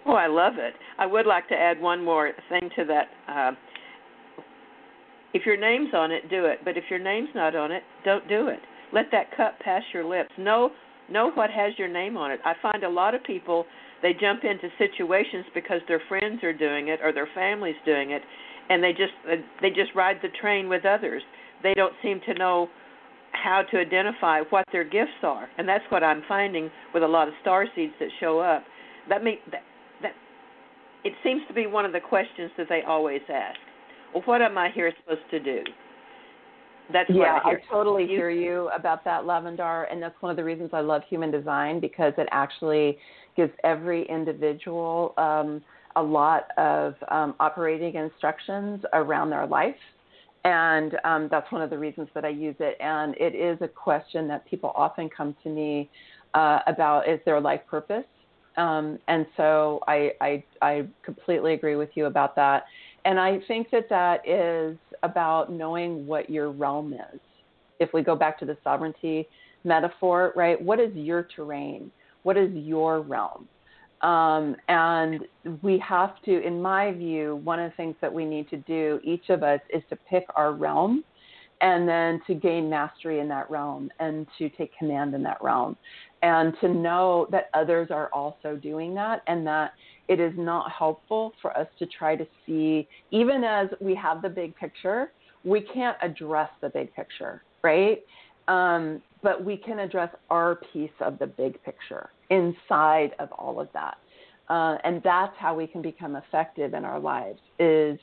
Oh, 0.06 0.14
I 0.14 0.26
love 0.26 0.54
it. 0.56 0.74
I 0.98 1.06
would 1.06 1.26
like 1.26 1.48
to 1.48 1.54
add 1.54 1.80
one 1.80 2.04
more 2.04 2.32
thing 2.48 2.70
to 2.76 2.84
that. 2.86 3.08
Uh, 3.28 3.52
if 5.32 5.46
your 5.46 5.56
name's 5.56 5.94
on 5.94 6.10
it, 6.10 6.28
do 6.28 6.46
it. 6.46 6.58
But 6.64 6.76
if 6.76 6.84
your 6.90 6.98
name's 6.98 7.28
not 7.34 7.54
on 7.54 7.70
it, 7.70 7.82
don't 8.04 8.26
do 8.28 8.48
it. 8.48 8.58
Let 8.92 9.06
that 9.12 9.34
cup 9.36 9.58
pass 9.60 9.82
your 9.94 10.04
lips. 10.04 10.30
Know 10.36 10.70
know 11.10 11.30
what 11.34 11.50
has 11.50 11.72
your 11.76 11.88
name 11.88 12.16
on 12.16 12.30
it. 12.30 12.40
I 12.44 12.54
find 12.62 12.84
a 12.84 12.88
lot 12.88 13.14
of 13.14 13.24
people 13.24 13.66
they 14.02 14.12
jump 14.18 14.44
into 14.44 14.68
situations 14.78 15.44
because 15.54 15.80
their 15.88 16.00
friends 16.08 16.42
are 16.42 16.52
doing 16.52 16.88
it 16.88 17.00
or 17.02 17.12
their 17.12 17.28
family's 17.34 17.76
doing 17.84 18.10
it, 18.10 18.22
and 18.68 18.82
they 18.82 18.92
just 18.92 19.12
uh, 19.30 19.36
they 19.60 19.70
just 19.70 19.94
ride 19.94 20.18
the 20.22 20.28
train 20.40 20.68
with 20.68 20.84
others. 20.84 21.22
They 21.62 21.74
don't 21.74 21.94
seem 22.02 22.20
to 22.26 22.34
know 22.34 22.68
how 23.32 23.62
to 23.70 23.78
identify 23.78 24.40
what 24.50 24.64
their 24.72 24.84
gifts 24.84 25.22
are, 25.22 25.48
and 25.58 25.68
that's 25.68 25.84
what 25.90 26.02
I'm 26.02 26.22
finding 26.28 26.70
with 26.94 27.02
a 27.02 27.08
lot 27.08 27.28
of 27.28 27.34
star 27.42 27.66
seeds 27.74 27.92
that 28.00 28.08
show 28.18 28.40
up. 28.40 28.64
That 29.08 29.22
mean 29.22 29.38
that, 29.50 29.62
that 30.02 30.12
it 31.04 31.12
seems 31.22 31.42
to 31.48 31.54
be 31.54 31.66
one 31.66 31.84
of 31.84 31.92
the 31.92 32.00
questions 32.00 32.50
that 32.56 32.68
they 32.68 32.82
always 32.86 33.22
ask. 33.28 33.58
Well, 34.14 34.22
what 34.24 34.42
am 34.42 34.58
I 34.58 34.70
here 34.74 34.92
supposed 35.04 35.28
to 35.30 35.40
do? 35.40 35.62
That's 36.92 37.08
yeah, 37.10 37.38
I, 37.44 37.50
I, 37.50 37.54
totally 37.70 38.06
hear 38.06 38.30
you 38.30 38.68
about 38.76 39.04
that, 39.04 39.22
Lavendar, 39.22 39.86
and 39.92 40.02
that's 40.02 40.14
one 40.20 40.30
of 40.30 40.36
the 40.36 40.42
reasons 40.42 40.70
I 40.72 40.80
love 40.80 41.02
human 41.08 41.30
design 41.30 41.78
because 41.78 42.12
it 42.18 42.28
actually 42.32 42.98
gives 43.40 43.52
every 43.64 44.06
individual 44.10 45.14
um, 45.16 45.62
a 45.96 46.02
lot 46.02 46.48
of 46.58 46.94
um, 47.10 47.34
operating 47.40 47.94
instructions 47.94 48.84
around 48.92 49.30
their 49.30 49.46
life. 49.46 49.82
And 50.44 50.96
um, 51.04 51.28
that's 51.30 51.50
one 51.50 51.62
of 51.62 51.70
the 51.70 51.78
reasons 51.78 52.08
that 52.14 52.26
I 52.26 52.28
use 52.28 52.54
it. 52.60 52.76
And 52.80 53.14
it 53.16 53.34
is 53.34 53.56
a 53.62 53.68
question 53.68 54.28
that 54.28 54.44
people 54.46 54.72
often 54.74 55.08
come 55.08 55.34
to 55.42 55.48
me 55.48 55.88
uh, 56.34 56.58
about 56.66 57.08
is 57.08 57.18
their 57.24 57.40
life 57.40 57.62
purpose? 57.66 58.04
Um, 58.58 58.98
and 59.08 59.24
so 59.38 59.80
I, 59.88 60.10
I, 60.20 60.44
I 60.60 60.86
completely 61.02 61.54
agree 61.54 61.76
with 61.76 61.90
you 61.94 62.04
about 62.06 62.36
that. 62.36 62.64
And 63.06 63.18
I 63.18 63.40
think 63.48 63.70
that 63.70 63.88
that 63.88 64.28
is 64.28 64.76
about 65.02 65.50
knowing 65.50 66.06
what 66.06 66.28
your 66.28 66.50
realm 66.50 66.92
is. 66.92 67.20
If 67.78 67.94
we 67.94 68.02
go 68.02 68.14
back 68.14 68.38
to 68.40 68.44
the 68.44 68.58
sovereignty 68.62 69.26
metaphor, 69.64 70.34
right? 70.36 70.60
What 70.60 70.78
is 70.78 70.94
your 70.94 71.26
terrain? 71.34 71.90
What 72.22 72.36
is 72.36 72.50
your 72.52 73.00
realm? 73.00 73.48
Um, 74.02 74.56
and 74.68 75.20
we 75.62 75.78
have 75.86 76.22
to, 76.24 76.42
in 76.42 76.60
my 76.62 76.92
view, 76.92 77.40
one 77.44 77.60
of 77.60 77.70
the 77.70 77.76
things 77.76 77.96
that 78.00 78.12
we 78.12 78.24
need 78.24 78.48
to 78.50 78.56
do, 78.58 78.98
each 79.04 79.28
of 79.28 79.42
us, 79.42 79.60
is 79.72 79.82
to 79.90 79.96
pick 80.08 80.24
our 80.36 80.52
realm 80.52 81.04
and 81.60 81.86
then 81.86 82.20
to 82.26 82.34
gain 82.34 82.70
mastery 82.70 83.20
in 83.20 83.28
that 83.28 83.50
realm 83.50 83.90
and 84.00 84.26
to 84.38 84.48
take 84.50 84.76
command 84.78 85.14
in 85.14 85.22
that 85.22 85.36
realm 85.42 85.76
and 86.22 86.54
to 86.60 86.68
know 86.68 87.26
that 87.30 87.50
others 87.52 87.88
are 87.90 88.08
also 88.12 88.56
doing 88.56 88.94
that 88.94 89.22
and 89.26 89.46
that 89.46 89.72
it 90.08 90.20
is 90.20 90.32
not 90.36 90.70
helpful 90.70 91.32
for 91.40 91.56
us 91.56 91.66
to 91.78 91.86
try 91.86 92.16
to 92.16 92.26
see, 92.46 92.88
even 93.10 93.44
as 93.44 93.68
we 93.80 93.94
have 93.94 94.22
the 94.22 94.28
big 94.28 94.56
picture, 94.56 95.12
we 95.44 95.60
can't 95.60 95.96
address 96.02 96.50
the 96.60 96.68
big 96.70 96.94
picture, 96.94 97.42
right? 97.62 98.02
Um, 98.50 99.00
but 99.22 99.44
we 99.44 99.56
can 99.56 99.78
address 99.78 100.10
our 100.28 100.58
piece 100.72 100.90
of 101.00 101.18
the 101.18 101.26
big 101.26 101.62
picture 101.62 102.10
inside 102.30 103.10
of 103.18 103.30
all 103.32 103.60
of 103.60 103.68
that. 103.74 103.96
Uh, 104.48 104.76
and 104.82 105.00
that's 105.04 105.32
how 105.38 105.54
we 105.54 105.66
can 105.66 105.80
become 105.80 106.16
effective 106.16 106.74
in 106.74 106.84
our 106.84 106.98
lives 106.98 107.38
is 107.60 107.96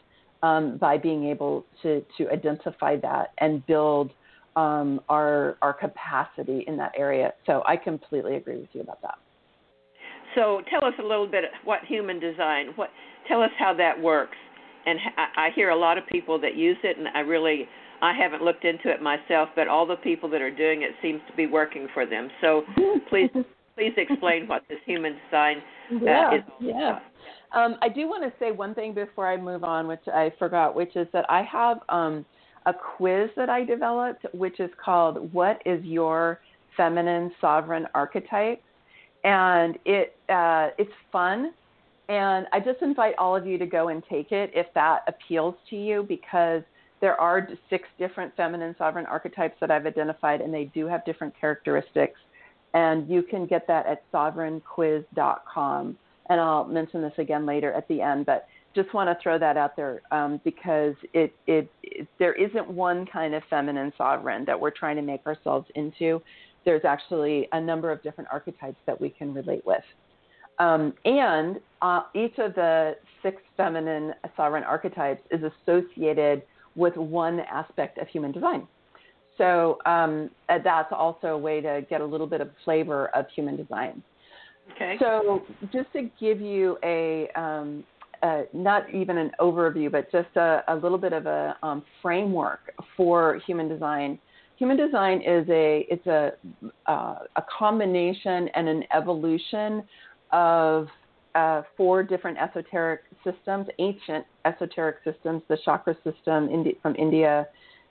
um, 0.43 0.77
by 0.77 0.97
being 0.97 1.25
able 1.25 1.65
to, 1.81 2.01
to 2.17 2.29
identify 2.31 2.95
that 2.95 3.33
and 3.39 3.65
build 3.65 4.11
um, 4.55 5.01
our, 5.09 5.57
our 5.61 5.73
capacity 5.73 6.63
in 6.67 6.77
that 6.77 6.93
area. 6.97 7.33
So 7.45 7.63
I 7.67 7.75
completely 7.75 8.35
agree 8.37 8.57
with 8.57 8.69
you 8.71 8.81
about 8.81 9.01
that. 9.01 9.17
So 10.35 10.61
tell 10.69 10.87
us 10.87 10.93
a 10.99 11.03
little 11.03 11.27
bit 11.27 11.43
what 11.65 11.79
human 11.85 12.19
design. 12.19 12.67
What 12.75 12.89
tell 13.27 13.41
us 13.41 13.51
how 13.59 13.73
that 13.73 13.99
works. 13.99 14.37
And 14.85 14.97
I 15.35 15.49
hear 15.53 15.71
a 15.71 15.75
lot 15.75 15.97
of 15.97 16.07
people 16.07 16.39
that 16.39 16.55
use 16.55 16.77
it, 16.83 16.97
and 16.97 17.09
I 17.09 17.19
really 17.19 17.67
I 18.01 18.13
haven't 18.13 18.43
looked 18.43 18.65
into 18.65 18.89
it 18.89 19.01
myself, 19.01 19.49
but 19.55 19.67
all 19.67 19.85
the 19.85 19.95
people 19.97 20.29
that 20.29 20.41
are 20.41 20.55
doing 20.55 20.83
it 20.83 20.91
seems 21.01 21.21
to 21.29 21.35
be 21.35 21.47
working 21.47 21.87
for 21.93 22.05
them. 22.05 22.29
So 22.41 22.63
please, 23.09 23.29
please 23.75 23.93
explain 23.97 24.47
what 24.47 24.63
this 24.69 24.79
human 24.85 25.15
design 25.25 25.57
uh, 25.91 26.03
yeah, 26.03 26.35
is. 26.35 26.41
yeah. 26.59 26.99
Um, 27.53 27.75
I 27.81 27.89
do 27.89 28.07
want 28.07 28.23
to 28.23 28.39
say 28.39 28.51
one 28.51 28.75
thing 28.75 28.93
before 28.93 29.27
I 29.27 29.37
move 29.37 29.63
on, 29.63 29.87
which 29.87 30.05
I 30.07 30.31
forgot, 30.37 30.75
which 30.75 30.95
is 30.95 31.07
that 31.13 31.25
I 31.29 31.41
have 31.43 31.79
um, 31.89 32.25
a 32.65 32.73
quiz 32.73 33.29
that 33.37 33.49
I 33.49 33.63
developed, 33.63 34.25
which 34.33 34.59
is 34.59 34.69
called 34.83 35.31
"What 35.33 35.61
is 35.65 35.83
Your 35.83 36.39
Feminine 36.75 37.31
Sovereign 37.39 37.87
Archetype?" 37.95 38.61
and 39.23 39.77
it 39.85 40.15
uh, 40.29 40.69
it's 40.77 40.91
fun. 41.11 41.53
And 42.09 42.47
I 42.53 42.61
just 42.61 42.81
invite 42.81 43.15
all 43.17 43.35
of 43.35 43.45
you 43.45 43.57
to 43.57 43.65
go 43.65 43.89
and 43.89 44.01
take 44.09 44.31
it 44.31 44.51
if 44.53 44.67
that 44.75 45.01
appeals 45.07 45.55
to 45.69 45.75
you 45.75 46.05
because 46.07 46.61
there 46.99 47.19
are 47.19 47.47
six 47.69 47.87
different 47.99 48.35
feminine 48.35 48.75
sovereign 48.77 49.05
archetypes 49.05 49.55
that 49.59 49.71
I've 49.71 49.85
identified, 49.85 50.41
and 50.41 50.53
they 50.53 50.65
do 50.65 50.87
have 50.87 51.05
different 51.05 51.33
characteristics. 51.39 52.19
And 52.73 53.09
you 53.09 53.21
can 53.21 53.45
get 53.45 53.67
that 53.67 53.85
at 53.85 54.03
sovereignquiz.com. 54.11 55.97
And 56.29 56.41
I'll 56.41 56.65
mention 56.65 57.01
this 57.01 57.13
again 57.17 57.45
later 57.45 57.71
at 57.71 57.87
the 57.87 58.01
end, 58.01 58.25
but 58.25 58.47
just 58.75 58.93
want 58.93 59.09
to 59.09 59.21
throw 59.23 59.39
that 59.39 59.57
out 59.57 59.75
there 59.75 60.01
um, 60.11 60.41
because 60.43 60.93
it, 61.13 61.33
it, 61.47 61.69
it, 61.83 62.07
there 62.19 62.33
isn't 62.33 62.69
one 62.69 63.05
kind 63.05 63.33
of 63.33 63.41
feminine 63.49 63.91
sovereign 63.97 64.45
that 64.45 64.59
we're 64.59 64.71
trying 64.71 64.95
to 64.97 65.01
make 65.01 65.25
ourselves 65.25 65.67
into. 65.75 66.21
There's 66.65 66.83
actually 66.83 67.47
a 67.53 67.61
number 67.61 67.91
of 67.91 68.03
different 68.03 68.29
archetypes 68.31 68.77
that 68.85 68.99
we 68.99 69.09
can 69.09 69.33
relate 69.33 69.65
with. 69.65 69.83
Um, 70.59 70.93
and 71.05 71.57
uh, 71.81 72.01
each 72.13 72.37
of 72.39 72.55
the 72.55 72.97
six 73.23 73.41
feminine 73.55 74.13
sovereign 74.35 74.63
archetypes 74.63 75.21
is 75.31 75.41
associated 75.43 76.43
with 76.77 76.95
one 76.95 77.41
aspect 77.41 77.97
of 77.97 78.07
human 78.07 78.31
design. 78.31 78.65
So 79.37 79.77
um, 79.85 80.29
uh, 80.49 80.59
that's 80.63 80.91
also 80.91 81.27
a 81.27 81.37
way 81.37 81.59
to 81.61 81.85
get 81.89 82.01
a 82.01 82.05
little 82.05 82.27
bit 82.27 82.39
of 82.39 82.49
flavor 82.63 83.07
of 83.09 83.25
human 83.35 83.57
design. 83.57 84.01
Okay. 84.75 84.97
So 84.99 85.43
just 85.73 85.91
to 85.93 86.09
give 86.19 86.39
you 86.41 86.77
a, 86.83 87.29
um, 87.35 87.83
uh, 88.23 88.41
not 88.53 88.93
even 88.93 89.17
an 89.17 89.31
overview, 89.39 89.91
but 89.91 90.11
just 90.11 90.35
a, 90.35 90.63
a 90.67 90.75
little 90.75 90.97
bit 90.97 91.13
of 91.13 91.25
a 91.25 91.55
um, 91.63 91.83
framework 92.01 92.71
for 92.95 93.39
human 93.45 93.67
design. 93.67 94.19
Human 94.57 94.75
design 94.75 95.21
is 95.21 95.47
a 95.49 95.85
it's 95.87 96.07
a 96.07 96.31
uh, 96.87 97.19
a 97.35 97.43
combination 97.59 98.49
and 98.55 98.67
an 98.67 98.83
evolution 98.91 99.83
of 100.31 100.87
uh, 101.37 101.61
four 101.77 102.01
different 102.01 102.37
esoteric 102.39 103.01
systems, 103.23 103.67
ancient 103.77 104.25
esoteric 104.45 104.97
systems, 105.03 105.43
the 105.49 105.57
chakra 105.63 105.95
system 106.03 106.49
Indi- 106.49 106.77
from 106.81 106.95
India, 106.95 107.47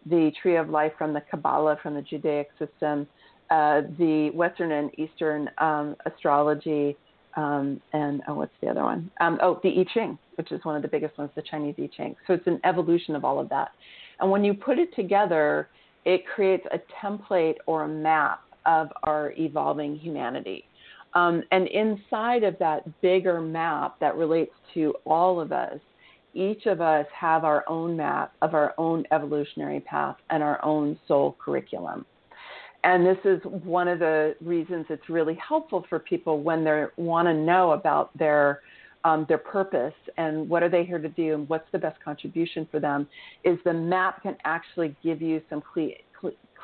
the 0.06 0.32
tree 0.42 0.56
of 0.56 0.68
life 0.68 0.92
from 0.98 1.12
the 1.12 1.22
Kabbalah, 1.30 1.76
from 1.80 1.94
the 1.94 2.02
Judaic 2.02 2.48
system, 2.58 3.06
uh, 3.50 3.82
the 3.98 4.30
Western 4.34 4.72
and 4.72 4.90
Eastern 4.98 5.48
um, 5.58 5.94
astrology, 6.06 6.96
um, 7.36 7.80
and 7.92 8.20
oh, 8.26 8.34
what's 8.34 8.52
the 8.60 8.68
other 8.68 8.82
one? 8.82 9.10
Um, 9.20 9.38
oh, 9.40 9.60
the 9.62 9.70
I 9.80 9.84
Ching, 9.94 10.18
which 10.36 10.50
is 10.50 10.64
one 10.64 10.74
of 10.74 10.82
the 10.82 10.88
biggest 10.88 11.16
ones, 11.16 11.30
the 11.36 11.42
Chinese 11.42 11.76
I 11.78 11.88
Ching. 11.96 12.16
So 12.26 12.32
it's 12.34 12.46
an 12.48 12.60
evolution 12.64 13.14
of 13.14 13.24
all 13.24 13.38
of 13.38 13.48
that. 13.50 13.68
And 14.18 14.28
when 14.28 14.42
you 14.42 14.54
put 14.54 14.78
it 14.78 14.94
together, 14.96 15.68
it 16.04 16.26
creates 16.26 16.66
a 16.72 16.80
template 17.00 17.56
or 17.66 17.84
a 17.84 17.88
map 17.88 18.40
of 18.64 18.88
our 19.04 19.32
evolving 19.38 19.96
humanity. 19.96 20.64
Um, 21.16 21.42
and 21.50 21.66
inside 21.68 22.44
of 22.44 22.58
that 22.58 23.00
bigger 23.00 23.40
map 23.40 23.98
that 24.00 24.16
relates 24.16 24.52
to 24.74 24.94
all 25.06 25.40
of 25.40 25.50
us, 25.50 25.80
each 26.34 26.66
of 26.66 26.82
us 26.82 27.06
have 27.18 27.42
our 27.42 27.64
own 27.66 27.96
map 27.96 28.34
of 28.42 28.52
our 28.52 28.74
own 28.76 29.02
evolutionary 29.10 29.80
path 29.80 30.16
and 30.28 30.42
our 30.42 30.62
own 30.62 30.98
soul 31.08 31.34
curriculum. 31.42 32.04
And 32.84 33.06
this 33.06 33.16
is 33.24 33.40
one 33.64 33.88
of 33.88 33.98
the 33.98 34.36
reasons 34.42 34.84
it's 34.90 35.08
really 35.08 35.36
helpful 35.36 35.86
for 35.88 35.98
people 35.98 36.42
when 36.42 36.62
they 36.62 36.84
want 36.98 37.26
to 37.28 37.34
know 37.34 37.70
about 37.70 38.16
their 38.18 38.60
um, 39.04 39.24
their 39.28 39.38
purpose 39.38 39.94
and 40.18 40.46
what 40.48 40.62
are 40.64 40.68
they 40.68 40.84
here 40.84 40.98
to 40.98 41.08
do 41.08 41.32
and 41.32 41.48
what's 41.48 41.70
the 41.72 41.78
best 41.78 41.98
contribution 42.04 42.68
for 42.70 42.78
them. 42.78 43.08
Is 43.44 43.56
the 43.64 43.72
map 43.72 44.22
can 44.22 44.36
actually 44.44 44.94
give 45.02 45.22
you 45.22 45.40
some 45.48 45.62
clear, 45.62 45.92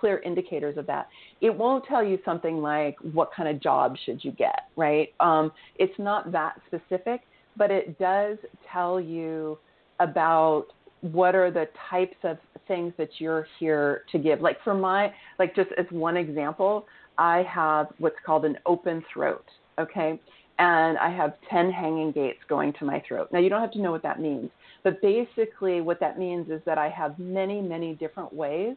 clear 0.03 0.19
indicators 0.25 0.77
of 0.77 0.87
that. 0.89 1.07
It 1.41 1.57
won't 1.57 1.85
tell 1.85 2.03
you 2.03 2.19
something 2.25 2.61
like 2.61 2.97
what 3.13 3.31
kind 3.33 3.49
of 3.49 3.63
job 3.63 3.97
should 4.05 4.25
you 4.25 4.33
get, 4.33 4.63
right? 4.77 5.15
Um, 5.21 5.53
it's 5.77 5.97
not 5.97 6.33
that 6.33 6.61
specific, 6.67 7.21
but 7.57 7.71
it 7.71 7.97
does 8.01 8.37
tell 8.73 9.01
you 9.01 9.59
about 10.01 10.67
what 11.03 11.37
are 11.37 11.53
the 11.53 11.69
types 11.89 12.17
of 12.25 12.37
things 12.67 12.93
that 12.99 13.11
you're 13.19 13.47
here 13.61 14.03
to 14.11 14.19
give. 14.19 14.41
Like 14.41 14.57
for 14.65 14.75
my, 14.75 15.15
like 15.39 15.55
just 15.55 15.71
as 15.79 15.87
one 15.91 16.17
example, 16.17 16.85
I 17.17 17.45
have 17.49 17.87
what's 17.99 18.17
called 18.27 18.45
an 18.45 18.59
open 18.67 19.05
throat, 19.13 19.45
okay? 19.79 20.19
And 20.59 20.99
I 20.99 21.11
have 21.11 21.35
10 21.49 21.71
hanging 21.71 22.11
gates 22.11 22.41
going 22.49 22.73
to 22.81 22.85
my 22.85 23.01
throat. 23.07 23.29
Now, 23.33 23.39
you 23.39 23.49
don't 23.49 23.61
have 23.61 23.73
to 23.73 23.81
know 23.81 23.93
what 23.93 24.03
that 24.03 24.21
means, 24.21 24.51
but 24.83 25.01
basically, 25.01 25.81
what 25.81 26.01
that 26.01 26.19
means 26.19 26.51
is 26.51 26.61
that 26.67 26.77
I 26.77 26.89
have 26.89 27.17
many, 27.21 27.61
many 27.61 27.95
different 27.95 28.33
ways 28.33 28.77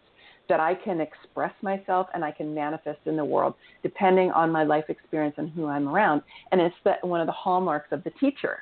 that 0.50 0.60
I 0.60 0.76
can 0.76 1.02
express 1.02 1.54
myself 1.62 2.08
and 2.14 2.24
I 2.24 2.32
can 2.32 2.54
manifest 2.54 3.00
in 3.06 3.16
the 3.16 3.26
world 3.26 3.56
depending 3.84 4.32
on 4.32 4.52
my 4.52 4.64
life 4.64 4.86
experience 4.90 5.36
and 5.38 5.50
who 5.52 5.68
I'm 5.68 5.88
around. 5.88 6.22
And 6.52 6.62
it's 6.62 6.76
one 7.02 7.22
of 7.22 7.28
the 7.28 7.34
hallmarks 7.34 7.88
of 7.92 8.04
the 8.04 8.12
teacher. 8.12 8.60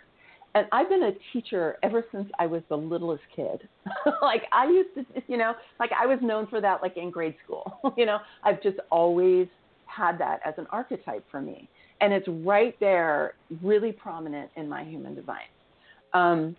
And 0.55 0.67
I've 0.71 0.88
been 0.88 1.03
a 1.03 1.11
teacher 1.31 1.77
ever 1.81 2.05
since 2.11 2.29
I 2.38 2.45
was 2.45 2.61
the 2.69 2.77
littlest 2.77 3.23
kid. 3.36 3.67
like 4.21 4.43
I 4.51 4.65
used 4.65 4.89
to, 4.95 5.21
you 5.27 5.38
know, 5.38 5.53
like 5.79 5.89
I 5.99 6.05
was 6.05 6.19
known 6.21 6.47
for 6.47 6.61
that, 6.61 6.81
like 6.81 6.95
in 6.95 7.09
grade 7.09 7.36
school. 7.43 7.93
you 7.97 8.05
know, 8.05 8.19
I've 8.43 8.61
just 8.61 8.77
always 8.91 9.47
had 9.88 10.19
that 10.19 10.39
as 10.45 10.53
an 10.57 10.67
archetype 10.71 11.25
for 11.29 11.41
me. 11.41 11.69
and 12.01 12.13
it's 12.13 12.27
right 12.27 12.77
there, 12.79 13.36
really 13.61 13.91
prominent 13.91 14.49
in 14.55 14.67
my 14.67 14.84
human 14.84 15.15
design. 15.15 15.47
Um, 16.13 16.55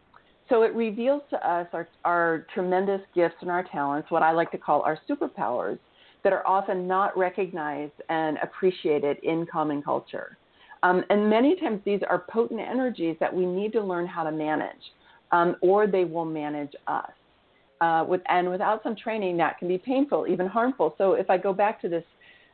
so 0.48 0.62
it 0.62 0.74
reveals 0.74 1.22
to 1.30 1.48
us 1.48 1.66
our, 1.72 1.88
our 2.04 2.46
tremendous 2.52 3.00
gifts 3.14 3.36
and 3.40 3.50
our 3.50 3.64
talents, 3.64 4.10
what 4.10 4.22
I 4.22 4.32
like 4.32 4.50
to 4.52 4.58
call 4.58 4.82
our 4.82 4.98
superpowers, 5.08 5.78
that 6.22 6.32
are 6.32 6.46
often 6.46 6.86
not 6.86 7.16
recognized 7.16 7.92
and 8.08 8.38
appreciated 8.42 9.18
in 9.22 9.46
common 9.46 9.82
culture. 9.82 10.36
Um, 10.82 11.02
and 11.08 11.30
many 11.30 11.56
times 11.56 11.80
these 11.84 12.00
are 12.08 12.24
potent 12.30 12.60
energies 12.60 13.16
that 13.20 13.34
we 13.34 13.46
need 13.46 13.72
to 13.72 13.80
learn 13.80 14.06
how 14.06 14.22
to 14.22 14.32
manage, 14.32 14.92
um, 15.32 15.56
or 15.62 15.86
they 15.86 16.04
will 16.04 16.24
manage 16.26 16.72
us. 16.86 17.10
Uh, 17.80 18.04
with, 18.06 18.22
and 18.28 18.48
without 18.48 18.82
some 18.82 18.94
training, 18.96 19.36
that 19.36 19.58
can 19.58 19.68
be 19.68 19.76
painful, 19.76 20.26
even 20.26 20.46
harmful. 20.46 20.94
So 20.96 21.14
if 21.14 21.28
I 21.28 21.36
go 21.36 21.52
back 21.52 21.80
to 21.82 21.88
this 21.88 22.04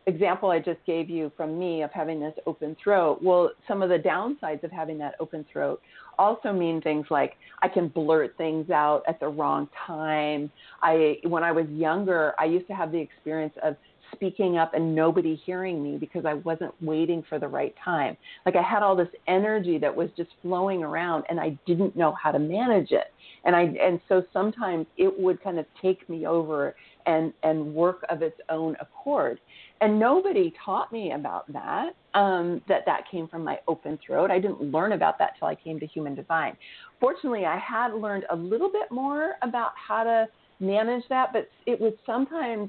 example 0.07 0.51
I 0.51 0.59
just 0.59 0.85
gave 0.87 1.11
you 1.11 1.31
from 1.37 1.59
me 1.59 1.83
of 1.83 1.91
having 1.93 2.21
this 2.21 2.35
open 2.47 2.77
throat, 2.83 3.21
well, 3.23 3.51
some 3.69 3.83
of 3.83 3.89
the 3.89 3.99
downsides 3.99 4.65
of 4.65 4.71
having 4.71 4.99
that 4.99 5.15
open 5.21 5.45
throat 5.53 5.81
also 6.19 6.53
mean 6.53 6.81
things 6.83 7.07
like 7.11 7.37
I 7.63 7.69
can 7.69 7.89
blurt 7.89 8.37
things 8.37 8.71
out 8.71 9.03
at 9.09 9.19
the 9.21 9.29
wrong 9.29 9.69
time. 9.87 10.51
I 10.83 11.17
when 11.25 11.43
I 11.43 11.53
was 11.53 11.67
younger, 11.69 12.35
I 12.39 12.45
used 12.45 12.67
to 12.69 12.75
have 12.75 12.93
the 12.93 12.99
experience 12.99 13.55
of 13.63 13.77
speaking 14.13 14.59
up 14.59 14.75
and 14.75 14.95
nobody 14.95 15.41
hearing 15.47 15.83
me 15.83 15.97
because 15.97 16.25
I 16.27 16.35
wasn't 16.35 16.75
waiting 16.83 17.23
for 17.29 17.39
the 17.39 17.49
right 17.49 17.75
time. 17.83 18.17
Like 18.45 18.57
I 18.57 18.63
had 18.63 18.83
all 18.83 18.97
this 18.97 19.09
energy 19.29 19.79
that 19.79 19.95
was 19.95 20.11
just 20.17 20.31
flowing 20.43 20.83
around 20.83 21.25
and 21.29 21.39
I 21.39 21.59
didn't 21.67 21.97
know 21.97 22.15
how 22.21 22.33
to 22.33 22.39
manage 22.39 22.91
it. 22.91 23.13
And 23.45 23.57
I 23.57 23.63
and 23.81 24.01
so 24.09 24.23
sometimes 24.33 24.87
it 24.97 25.13
would 25.19 25.43
kind 25.43 25.59
of 25.59 25.67
take 25.81 26.09
me 26.09 26.27
over 26.27 26.75
and 27.07 27.33
and 27.43 27.75
work 27.75 28.05
of 28.11 28.23
its 28.23 28.37
own 28.51 28.77
accord 28.81 29.39
and 29.81 29.99
nobody 29.99 30.53
taught 30.65 30.93
me 30.93 31.13
about 31.13 31.51
that 31.53 31.95
um, 32.15 32.61
that 32.69 32.85
that 32.87 33.05
came 33.11 33.29
from 33.29 33.45
my 33.45 33.59
open 33.69 33.99
throat. 34.05 34.31
I 34.31 34.39
didn't 34.39 34.61
learn 34.61 34.93
about 34.93 35.19
that 35.19 35.35
till 35.39 35.49
i 35.49 35.55
came 35.55 35.81
to 35.81 35.87
human 35.87 36.15
design. 36.15 36.57
Fortunately 36.99 37.47
i 37.47 37.59
had 37.59 37.95
learned 37.95 38.25
a 38.31 38.37
little 38.37 38.71
bit 38.71 38.91
more 38.91 39.35
about 39.43 39.73
how 39.77 40.05
to 40.05 40.27
manage 40.61 41.05
that 41.09 41.33
but 41.33 41.49
it 41.67 41.81
would 41.81 41.97
sometimes 42.05 42.69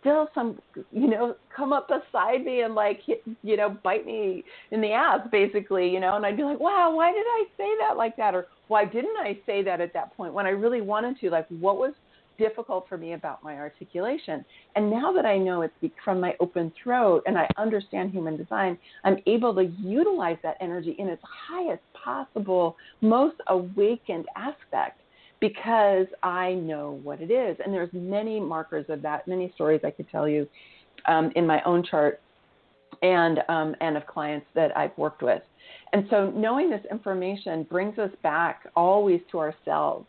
still 0.00 0.28
some 0.34 0.60
you 0.92 1.08
know 1.08 1.34
come 1.54 1.72
up 1.72 1.88
beside 1.88 2.44
me 2.44 2.62
and 2.62 2.74
like 2.74 3.00
you 3.42 3.56
know 3.56 3.70
bite 3.82 4.04
me 4.04 4.44
in 4.70 4.80
the 4.80 4.92
ass 4.92 5.20
basically 5.30 5.88
you 5.88 6.00
know 6.00 6.16
and 6.16 6.26
i'd 6.26 6.36
be 6.36 6.42
like 6.42 6.60
wow 6.60 6.94
why 6.94 7.10
did 7.10 7.24
i 7.24 7.44
say 7.56 7.70
that 7.80 7.96
like 7.96 8.16
that? 8.16 8.34
Or 8.34 8.46
why 8.68 8.84
didn't 8.84 9.16
i 9.16 9.38
say 9.46 9.62
that 9.62 9.80
at 9.80 9.92
that 9.94 10.14
point? 10.16 10.34
When 10.34 10.46
i 10.46 10.50
really 10.50 10.80
wanted 10.80 11.18
to 11.20 11.30
like 11.30 11.46
what 11.48 11.78
was 11.78 11.94
difficult 12.38 12.88
for 12.88 12.96
me 12.96 13.12
about 13.12 13.42
my 13.42 13.56
articulation. 13.56 14.44
And 14.76 14.90
now 14.90 15.12
that 15.12 15.24
I 15.26 15.38
know 15.38 15.62
it's 15.62 15.74
from 16.04 16.20
my 16.20 16.34
open 16.40 16.72
throat 16.82 17.22
and 17.26 17.38
I 17.38 17.48
understand 17.56 18.10
human 18.10 18.36
design, 18.36 18.78
I'm 19.04 19.18
able 19.26 19.54
to 19.54 19.64
utilize 19.64 20.38
that 20.42 20.56
energy 20.60 20.96
in 20.98 21.08
its 21.08 21.22
highest 21.48 21.82
possible, 21.92 22.76
most 23.00 23.36
awakened 23.48 24.26
aspect 24.36 25.00
because 25.40 26.06
I 26.22 26.54
know 26.54 27.00
what 27.02 27.20
it 27.20 27.30
is. 27.30 27.56
And 27.64 27.74
there's 27.74 27.90
many 27.92 28.38
markers 28.38 28.86
of 28.88 29.02
that, 29.02 29.26
many 29.26 29.50
stories 29.54 29.80
I 29.84 29.90
could 29.90 30.08
tell 30.08 30.28
you 30.28 30.48
um, 31.06 31.32
in 31.34 31.46
my 31.46 31.60
own 31.64 31.84
chart 31.84 32.20
and 33.02 33.40
um, 33.48 33.74
and 33.80 33.96
of 33.96 34.06
clients 34.06 34.46
that 34.54 34.76
I've 34.76 34.96
worked 34.96 35.22
with. 35.22 35.42
And 35.92 36.06
so 36.10 36.30
knowing 36.30 36.70
this 36.70 36.84
information 36.90 37.64
brings 37.64 37.98
us 37.98 38.10
back 38.22 38.66
always 38.76 39.20
to 39.32 39.38
ourselves 39.38 40.06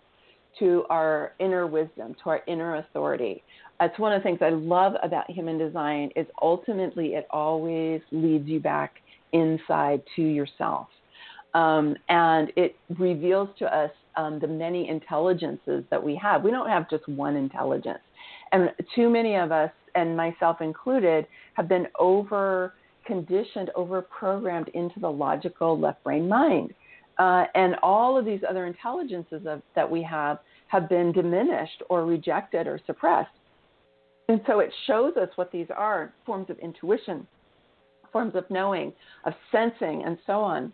to 0.59 0.85
our 0.89 1.33
inner 1.39 1.67
wisdom, 1.67 2.15
to 2.23 2.29
our 2.29 2.41
inner 2.47 2.77
authority. 2.77 3.43
It's 3.81 3.97
one 3.99 4.13
of 4.13 4.19
the 4.19 4.23
things 4.23 4.39
I 4.41 4.49
love 4.49 4.93
about 5.01 5.29
human 5.29 5.57
design 5.57 6.11
is 6.15 6.27
ultimately 6.41 7.15
it 7.15 7.27
always 7.31 8.01
leads 8.11 8.47
you 8.47 8.59
back 8.59 8.95
inside 9.33 10.01
to 10.15 10.21
yourself. 10.21 10.87
Um, 11.53 11.95
and 12.09 12.51
it 12.55 12.75
reveals 12.97 13.49
to 13.59 13.65
us 13.75 13.91
um, 14.15 14.39
the 14.39 14.47
many 14.47 14.89
intelligences 14.89 15.83
that 15.89 16.01
we 16.01 16.15
have. 16.15 16.43
We 16.43 16.51
don't 16.51 16.69
have 16.69 16.89
just 16.89 17.07
one 17.07 17.35
intelligence. 17.35 17.99
And 18.51 18.71
too 18.95 19.09
many 19.09 19.35
of 19.35 19.51
us, 19.51 19.71
and 19.95 20.15
myself 20.15 20.61
included, 20.61 21.27
have 21.55 21.67
been 21.67 21.87
over 21.99 22.73
conditioned, 23.05 23.69
over 23.75 24.01
programmed 24.01 24.69
into 24.69 24.99
the 24.99 25.09
logical 25.09 25.79
left 25.79 26.03
brain 26.03 26.27
mind. 26.27 26.73
Uh, 27.19 27.45
and 27.53 27.75
all 27.83 28.17
of 28.17 28.25
these 28.25 28.41
other 28.47 28.65
intelligences 28.65 29.41
of, 29.45 29.61
that 29.75 29.89
we 29.89 30.01
have 30.01 30.39
have 30.67 30.89
been 30.89 31.11
diminished 31.11 31.83
or 31.89 32.05
rejected 32.05 32.65
or 32.65 32.79
suppressed. 32.87 33.29
And 34.29 34.41
so 34.47 34.59
it 34.59 34.73
shows 34.87 35.15
us 35.17 35.29
what 35.35 35.51
these 35.51 35.67
are 35.75 36.13
forms 36.25 36.49
of 36.49 36.57
intuition, 36.59 37.27
forms 38.11 38.35
of 38.35 38.49
knowing, 38.49 38.93
of 39.25 39.33
sensing, 39.51 40.03
and 40.05 40.17
so 40.25 40.39
on. 40.39 40.73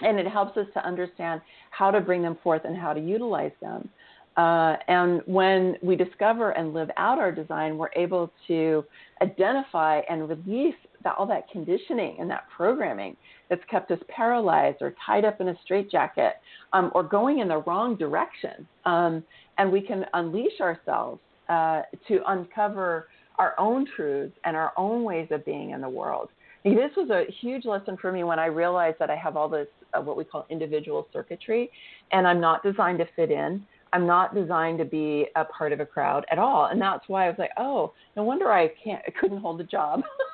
And 0.00 0.18
it 0.18 0.26
helps 0.26 0.58
us 0.58 0.66
to 0.74 0.84
understand 0.84 1.40
how 1.70 1.90
to 1.90 2.00
bring 2.00 2.20
them 2.20 2.36
forth 2.42 2.62
and 2.64 2.76
how 2.76 2.92
to 2.92 3.00
utilize 3.00 3.52
them. 3.62 3.88
Uh, 4.36 4.76
and 4.88 5.22
when 5.24 5.76
we 5.80 5.96
discover 5.96 6.50
and 6.50 6.74
live 6.74 6.90
out 6.98 7.18
our 7.18 7.32
design, 7.32 7.78
we're 7.78 7.92
able 7.96 8.30
to 8.46 8.84
identify 9.22 10.00
and 10.10 10.28
release 10.28 10.74
that, 11.06 11.14
all 11.18 11.26
that 11.26 11.48
conditioning 11.50 12.16
and 12.18 12.28
that 12.28 12.44
programming 12.54 13.16
that's 13.48 13.62
kept 13.70 13.92
us 13.92 13.98
paralyzed 14.08 14.78
or 14.80 14.92
tied 15.04 15.24
up 15.24 15.40
in 15.40 15.48
a 15.48 15.54
straitjacket 15.62 16.32
um, 16.72 16.90
or 16.96 17.04
going 17.04 17.38
in 17.38 17.46
the 17.46 17.58
wrong 17.58 17.94
direction. 17.96 18.66
Um, 18.84 19.22
and 19.58 19.70
we 19.70 19.80
can 19.80 20.04
unleash 20.14 20.60
ourselves 20.60 21.20
uh, 21.48 21.82
to 22.08 22.18
uncover 22.26 23.06
our 23.38 23.54
own 23.56 23.86
truths 23.94 24.36
and 24.44 24.56
our 24.56 24.72
own 24.76 25.04
ways 25.04 25.28
of 25.30 25.44
being 25.44 25.70
in 25.70 25.80
the 25.80 25.88
world. 25.88 26.28
This 26.64 26.90
was 26.96 27.10
a 27.10 27.30
huge 27.40 27.64
lesson 27.64 27.96
for 28.00 28.10
me 28.10 28.24
when 28.24 28.40
I 28.40 28.46
realized 28.46 28.96
that 28.98 29.08
I 29.08 29.14
have 29.14 29.36
all 29.36 29.48
this, 29.48 29.68
uh, 29.94 30.00
what 30.00 30.16
we 30.16 30.24
call 30.24 30.44
individual 30.50 31.06
circuitry, 31.12 31.70
and 32.10 32.26
I'm 32.26 32.40
not 32.40 32.64
designed 32.64 32.98
to 32.98 33.06
fit 33.14 33.30
in. 33.30 33.64
I'm 33.92 34.06
not 34.06 34.34
designed 34.34 34.78
to 34.78 34.84
be 34.84 35.26
a 35.36 35.44
part 35.44 35.72
of 35.72 35.78
a 35.78 35.86
crowd 35.86 36.26
at 36.32 36.38
all. 36.40 36.66
And 36.66 36.82
that's 36.82 37.08
why 37.08 37.26
I 37.26 37.28
was 37.28 37.38
like, 37.38 37.52
oh, 37.56 37.92
no 38.16 38.24
wonder 38.24 38.50
I 38.50 38.72
can't, 38.82 39.00
I 39.06 39.12
couldn't 39.12 39.38
hold 39.38 39.60
a 39.60 39.64
job 39.64 40.02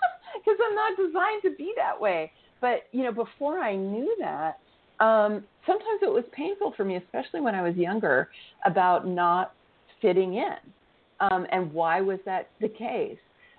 because 0.45 0.59
I'm 0.65 0.75
not 0.75 0.97
designed 0.97 1.43
to 1.45 1.51
be 1.57 1.73
that 1.77 1.99
way. 2.01 2.33
But 2.61 2.85
you 2.93 3.05
know, 3.05 3.13
before 3.13 3.59
I 3.59 3.77
knew 3.77 4.15
that, 4.21 4.59
um, 5.01 5.45
sometimes 5.67 6.01
it 6.03 6.13
was 6.13 6.25
painful 6.33 6.75
for 6.77 6.85
me, 6.85 6.97
especially 6.97 7.41
when 7.41 7.55
I 7.55 7.63
was 7.63 7.77
younger, 7.77 8.29
about 8.65 9.07
not 9.07 9.55
fitting 10.01 10.35
in. 10.35 10.57
Um, 11.21 11.47
and 11.53 11.73
why 11.73 12.01
was 12.01 12.19
that 12.25 12.51
the 12.61 12.69
case? 12.69 13.19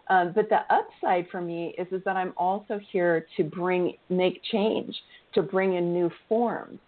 Um, 0.09 0.33
but 0.35 0.49
the 0.49 0.59
upside 0.73 1.29
for 1.29 1.41
me 1.41 1.73
is, 1.77 1.87
is 1.91 2.01
that 2.03 2.17
I'm 2.17 2.33
also 2.35 2.79
here 2.91 3.25
to 3.37 3.43
bring, 3.43 3.93
make 4.09 4.41
change, 4.51 4.93
to 5.33 5.41
bring 5.41 5.75
in 5.75 5.93
new 5.93 6.11
forms. 6.27 6.79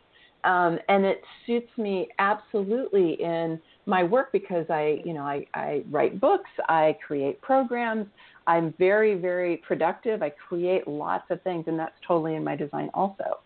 Um, 0.43 0.77
and 0.89 1.05
it 1.05 1.21
suits 1.47 1.69
me 1.77 2.07
absolutely 2.19 3.13
in 3.21 3.59
my 3.85 4.03
work 4.03 4.31
because 4.31 4.65
I, 4.69 5.01
you 5.03 5.13
know, 5.13 5.23
I, 5.23 5.45
I 5.55 5.83
write 5.89 6.21
books, 6.21 6.49
I 6.69 6.97
create 7.05 7.41
programs, 7.41 8.07
I'm 8.47 8.73
very, 8.77 9.15
very 9.15 9.57
productive. 9.57 10.21
I 10.21 10.29
create 10.29 10.87
lots 10.87 11.25
of 11.29 11.41
things, 11.41 11.65
and 11.67 11.77
that's 11.77 11.95
totally 12.07 12.35
in 12.35 12.43
my 12.43 12.55
design 12.55 12.89
also. 12.93 13.39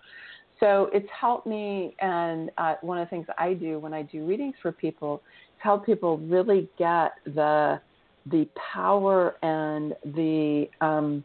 So 0.60 0.90
it's 0.94 1.08
helped 1.18 1.48
me, 1.48 1.96
and 2.02 2.52
uh, 2.58 2.76
one 2.82 2.98
of 2.98 3.08
the 3.08 3.10
things 3.10 3.26
I 3.38 3.54
do 3.54 3.80
when 3.80 3.94
I 3.94 4.02
do 4.02 4.26
readings 4.26 4.56
for 4.62 4.72
people 4.72 5.16
is 5.16 5.22
help 5.60 5.86
people 5.86 6.18
really 6.18 6.70
get 6.78 7.14
the 7.26 7.80
the 8.26 8.48
power 8.74 9.36
and 9.44 9.96
the 10.04 10.68
um, 10.82 11.24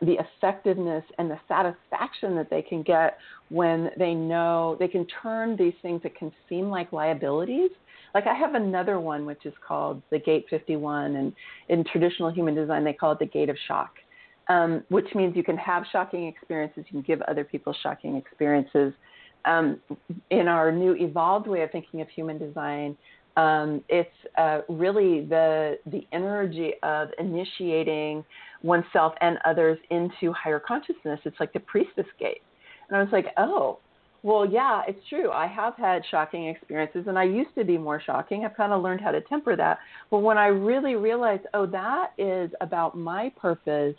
the 0.00 0.18
effectiveness 0.18 1.04
and 1.18 1.30
the 1.30 1.38
satisfaction 1.46 2.34
that 2.34 2.50
they 2.50 2.62
can 2.62 2.82
get 2.82 3.18
when 3.50 3.90
they 3.98 4.14
know 4.14 4.76
they 4.80 4.88
can 4.88 5.06
turn 5.22 5.56
these 5.56 5.74
things 5.82 6.02
that 6.02 6.16
can 6.16 6.32
seem 6.48 6.68
like 6.68 6.92
liabilities 6.92 7.70
like 8.14 8.26
I 8.26 8.34
have 8.34 8.54
another 8.54 9.00
one 9.00 9.24
which 9.26 9.46
is 9.46 9.54
called 9.66 10.02
the 10.10 10.18
Gate 10.18 10.46
51, 10.50 11.16
and 11.16 11.32
in 11.68 11.84
traditional 11.84 12.30
human 12.30 12.54
design 12.54 12.84
they 12.84 12.92
call 12.92 13.12
it 13.12 13.18
the 13.18 13.26
Gate 13.26 13.48
of 13.48 13.56
Shock, 13.66 13.94
um, 14.48 14.82
which 14.88 15.06
means 15.14 15.36
you 15.36 15.44
can 15.44 15.56
have 15.56 15.84
shocking 15.92 16.26
experiences, 16.26 16.84
you 16.88 16.92
can 16.92 17.02
give 17.02 17.22
other 17.22 17.44
people 17.44 17.74
shocking 17.82 18.16
experiences. 18.16 18.92
Um, 19.44 19.80
in 20.30 20.46
our 20.46 20.70
new 20.70 20.94
evolved 20.94 21.48
way 21.48 21.62
of 21.62 21.70
thinking 21.72 22.00
of 22.00 22.08
human 22.08 22.38
design, 22.38 22.96
um, 23.36 23.82
it's 23.88 24.10
uh, 24.36 24.60
really 24.68 25.24
the 25.24 25.78
the 25.86 26.06
energy 26.12 26.74
of 26.82 27.08
initiating 27.18 28.24
oneself 28.62 29.14
and 29.20 29.38
others 29.44 29.78
into 29.90 30.32
higher 30.32 30.60
consciousness. 30.60 31.18
It's 31.24 31.40
like 31.40 31.52
the 31.52 31.60
priestess 31.60 32.06
gate, 32.18 32.42
and 32.88 32.96
I 32.96 33.02
was 33.02 33.10
like, 33.10 33.26
oh, 33.38 33.78
well, 34.22 34.48
yeah, 34.48 34.82
it's 34.86 35.00
true. 35.08 35.32
I 35.32 35.48
have 35.48 35.74
had 35.76 36.02
shocking 36.10 36.46
experiences, 36.46 37.04
and 37.08 37.18
I 37.18 37.24
used 37.24 37.54
to 37.56 37.64
be 37.64 37.76
more 37.76 38.00
shocking. 38.00 38.44
I've 38.44 38.56
kind 38.56 38.72
of 38.72 38.82
learned 38.82 39.00
how 39.00 39.10
to 39.10 39.20
temper 39.22 39.56
that. 39.56 39.78
But 40.10 40.18
when 40.18 40.38
I 40.38 40.46
really 40.46 40.94
realized, 40.94 41.42
oh, 41.54 41.66
that 41.66 42.12
is 42.18 42.50
about 42.60 42.96
my 42.96 43.32
purpose 43.36 43.96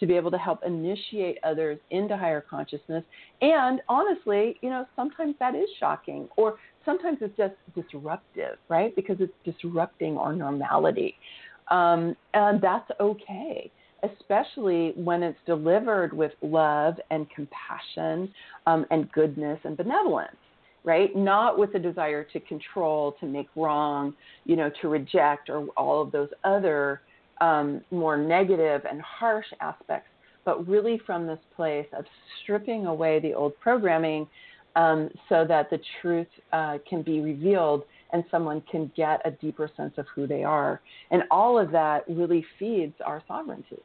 to 0.00 0.06
be 0.06 0.14
able 0.16 0.30
to 0.32 0.38
help 0.38 0.60
initiate 0.66 1.38
others 1.44 1.78
into 1.90 2.16
higher 2.16 2.40
consciousness. 2.40 3.04
And 3.42 3.80
honestly, 3.88 4.58
you 4.62 4.70
know, 4.70 4.86
sometimes 4.96 5.36
that 5.38 5.54
is 5.54 5.68
shocking, 5.78 6.28
or 6.36 6.58
sometimes 6.84 7.18
it's 7.20 7.36
just 7.36 7.54
disruptive, 7.76 8.56
right? 8.68 8.96
Because 8.96 9.18
it's 9.20 9.32
disrupting 9.44 10.16
our 10.16 10.34
normality. 10.34 11.14
Um, 11.68 12.16
and 12.34 12.60
that's 12.60 12.90
okay. 12.98 13.70
Especially 14.02 14.92
when 14.96 15.22
it's 15.22 15.38
delivered 15.46 16.12
with 16.12 16.32
love 16.42 16.94
and 17.10 17.26
compassion 17.30 18.32
um, 18.66 18.86
and 18.90 19.10
goodness 19.12 19.58
and 19.64 19.76
benevolence 19.76 20.36
right? 20.84 21.14
Not 21.14 21.58
with 21.58 21.74
a 21.74 21.78
desire 21.78 22.24
to 22.24 22.40
control, 22.40 23.14
to 23.20 23.26
make 23.26 23.48
wrong, 23.54 24.14
you 24.44 24.56
know, 24.56 24.70
to 24.80 24.88
reject, 24.88 25.50
or 25.50 25.66
all 25.76 26.02
of 26.02 26.10
those 26.10 26.30
other 26.44 27.02
um, 27.40 27.82
more 27.90 28.16
negative 28.16 28.82
and 28.90 29.00
harsh 29.00 29.46
aspects, 29.60 30.08
but 30.44 30.66
really 30.66 31.00
from 31.06 31.26
this 31.26 31.38
place 31.54 31.86
of 31.96 32.04
stripping 32.42 32.86
away 32.86 33.20
the 33.20 33.34
old 33.34 33.58
programming 33.60 34.26
um, 34.76 35.10
so 35.28 35.44
that 35.46 35.68
the 35.70 35.80
truth 36.00 36.28
uh, 36.52 36.78
can 36.88 37.02
be 37.02 37.20
revealed 37.20 37.82
and 38.12 38.24
someone 38.30 38.62
can 38.70 38.90
get 38.96 39.20
a 39.24 39.30
deeper 39.30 39.70
sense 39.76 39.94
of 39.96 40.06
who 40.14 40.26
they 40.26 40.42
are. 40.42 40.80
And 41.10 41.22
all 41.30 41.58
of 41.58 41.70
that 41.72 42.04
really 42.08 42.44
feeds 42.58 42.94
our 43.04 43.22
sovereignty. 43.28 43.78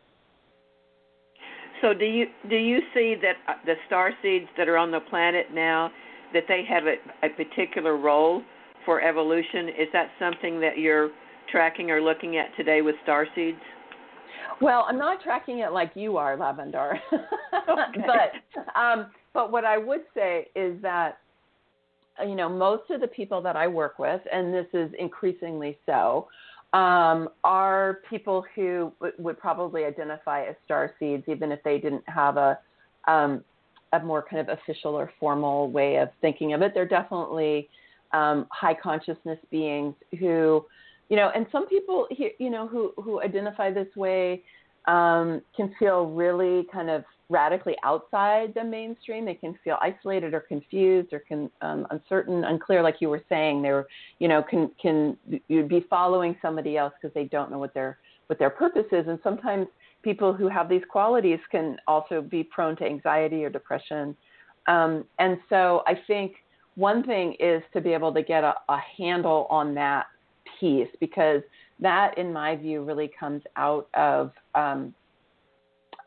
So 1.86 1.94
do 1.94 2.06
you 2.06 2.26
do 2.50 2.56
you 2.56 2.80
see 2.96 3.16
that 3.22 3.36
uh, 3.48 3.58
the 3.64 3.76
star 3.86 4.12
seeds 4.24 4.48
that 4.58 4.68
are 4.68 4.78
on 4.78 4.90
the 4.90 5.02
planet 5.02 5.54
now 5.54 5.92
that 6.34 6.46
they 6.48 6.64
have 6.68 6.86
a, 6.86 6.96
a 7.24 7.30
particular 7.30 7.96
role 7.96 8.42
for 8.86 9.02
evolution. 9.02 9.70
Is 9.70 9.88
that 9.94 10.10
something 10.18 10.60
that 10.62 10.80
you're 10.80 11.12
tracking 11.52 11.92
or 11.92 12.02
looking 12.02 12.38
at 12.38 12.48
today 12.58 12.82
with 12.82 12.96
star 13.04 13.28
seeds? 13.36 13.60
Well, 14.62 14.86
I'm 14.88 14.98
not 14.98 15.22
tracking 15.22 15.60
it 15.60 15.74
like 15.74 15.92
you 15.94 16.18
are, 16.18 16.36
Lavendar. 16.36 16.98
okay. 17.14 18.06
but 18.08 18.80
um, 18.80 19.12
but 19.34 19.52
what 19.52 19.64
I 19.64 19.78
would 19.78 20.02
say 20.16 20.48
is 20.56 20.82
that 20.82 21.20
you 22.26 22.36
know 22.36 22.50
most 22.50 22.90
of 22.90 23.00
the 23.00 23.08
people 23.08 23.44
that 23.44 23.56
I 23.56 23.68
work 23.68 24.00
with, 24.00 24.22
and 24.34 24.52
this 24.52 24.68
is 24.74 24.90
increasingly 24.98 25.78
so, 25.86 26.30
um, 26.74 27.30
are 27.44 28.00
people 28.10 28.46
who 28.56 28.92
w- 29.00 29.14
would 29.18 29.40
probably 29.40 29.86
identify 29.86 30.46
as 30.46 30.56
star 30.66 30.94
seeds, 31.00 31.24
even 31.28 31.52
if 31.52 31.64
they 31.64 31.78
didn't 31.78 32.04
have 32.08 32.38
a 32.38 32.60
um, 33.08 33.44
a 33.94 34.00
more 34.00 34.26
kind 34.30 34.42
of 34.48 34.58
official 34.58 34.96
or 34.96 35.12
formal 35.20 35.70
way 35.70 35.98
of 35.98 36.10
thinking 36.22 36.54
of 36.54 36.62
it. 36.62 36.74
They're 36.74 36.88
definitely 36.88 37.70
um, 38.14 38.48
high 38.52 38.74
consciousness 38.74 39.40
beings 39.52 39.94
who, 40.20 40.66
you 41.10 41.16
know, 41.16 41.32
and 41.36 41.46
some 41.52 41.68
people, 41.68 42.08
you 42.40 42.50
know, 42.50 42.68
who 42.68 42.94
who 43.02 43.22
identify 43.22 43.72
this 43.72 43.94
way 43.96 44.44
um, 44.88 45.42
can 45.56 45.74
feel 45.80 46.08
really 46.08 46.68
kind 46.72 46.90
of 46.90 47.04
radically 47.30 47.76
outside 47.84 48.54
the 48.54 48.64
mainstream. 48.64 49.26
They 49.26 49.34
can 49.34 49.58
feel 49.64 49.78
isolated 49.82 50.34
or 50.34 50.42
confused 50.42 51.14
or 51.14 51.20
can, 51.20 51.50
um, 51.62 51.88
uncertain, 51.90 52.44
unclear, 52.44 52.82
like 52.82 52.98
you 53.00 53.10
were 53.10 53.24
saying. 53.30 53.62
They're, 53.62 53.88
you 54.20 54.28
know, 54.28 54.44
can 54.44 54.70
can 54.82 55.18
you'd 55.48 55.70
be 55.70 55.86
following 55.90 56.36
somebody 56.42 56.78
else 56.78 56.94
because 57.02 57.14
they 57.14 57.26
don't 57.26 57.52
know 57.52 57.60
what 57.60 57.74
their 57.74 57.98
what 58.28 58.40
their 58.40 58.50
purpose 58.50 58.86
is, 58.92 59.08
and 59.08 59.20
sometimes 59.24 59.68
people 60.02 60.34
who 60.34 60.48
have 60.48 60.70
these 60.70 60.84
qualities 60.90 61.40
can 61.52 61.78
also 61.88 62.22
be 62.22 62.44
prone 62.44 62.76
to 62.78 62.86
anxiety 62.86 63.44
or 63.44 63.50
depression. 63.50 64.16
Um, 64.68 65.06
and 65.20 65.38
so 65.50 65.84
I 65.88 65.94
think 66.08 66.36
one 66.76 67.04
thing 67.04 67.36
is 67.40 67.62
to 67.74 67.82
be 67.82 67.94
able 67.94 68.14
to 68.14 68.22
get 68.22 68.44
a, 68.44 68.54
a 68.70 68.78
handle 68.98 69.48
on 69.50 69.74
that 69.76 70.06
piece 70.60 70.90
because 71.00 71.42
that, 71.80 72.18
in 72.18 72.32
my 72.32 72.56
view, 72.56 72.84
really 72.84 73.12
comes 73.20 73.42
out 73.56 73.90
of 73.94 74.32
um, 74.54 74.94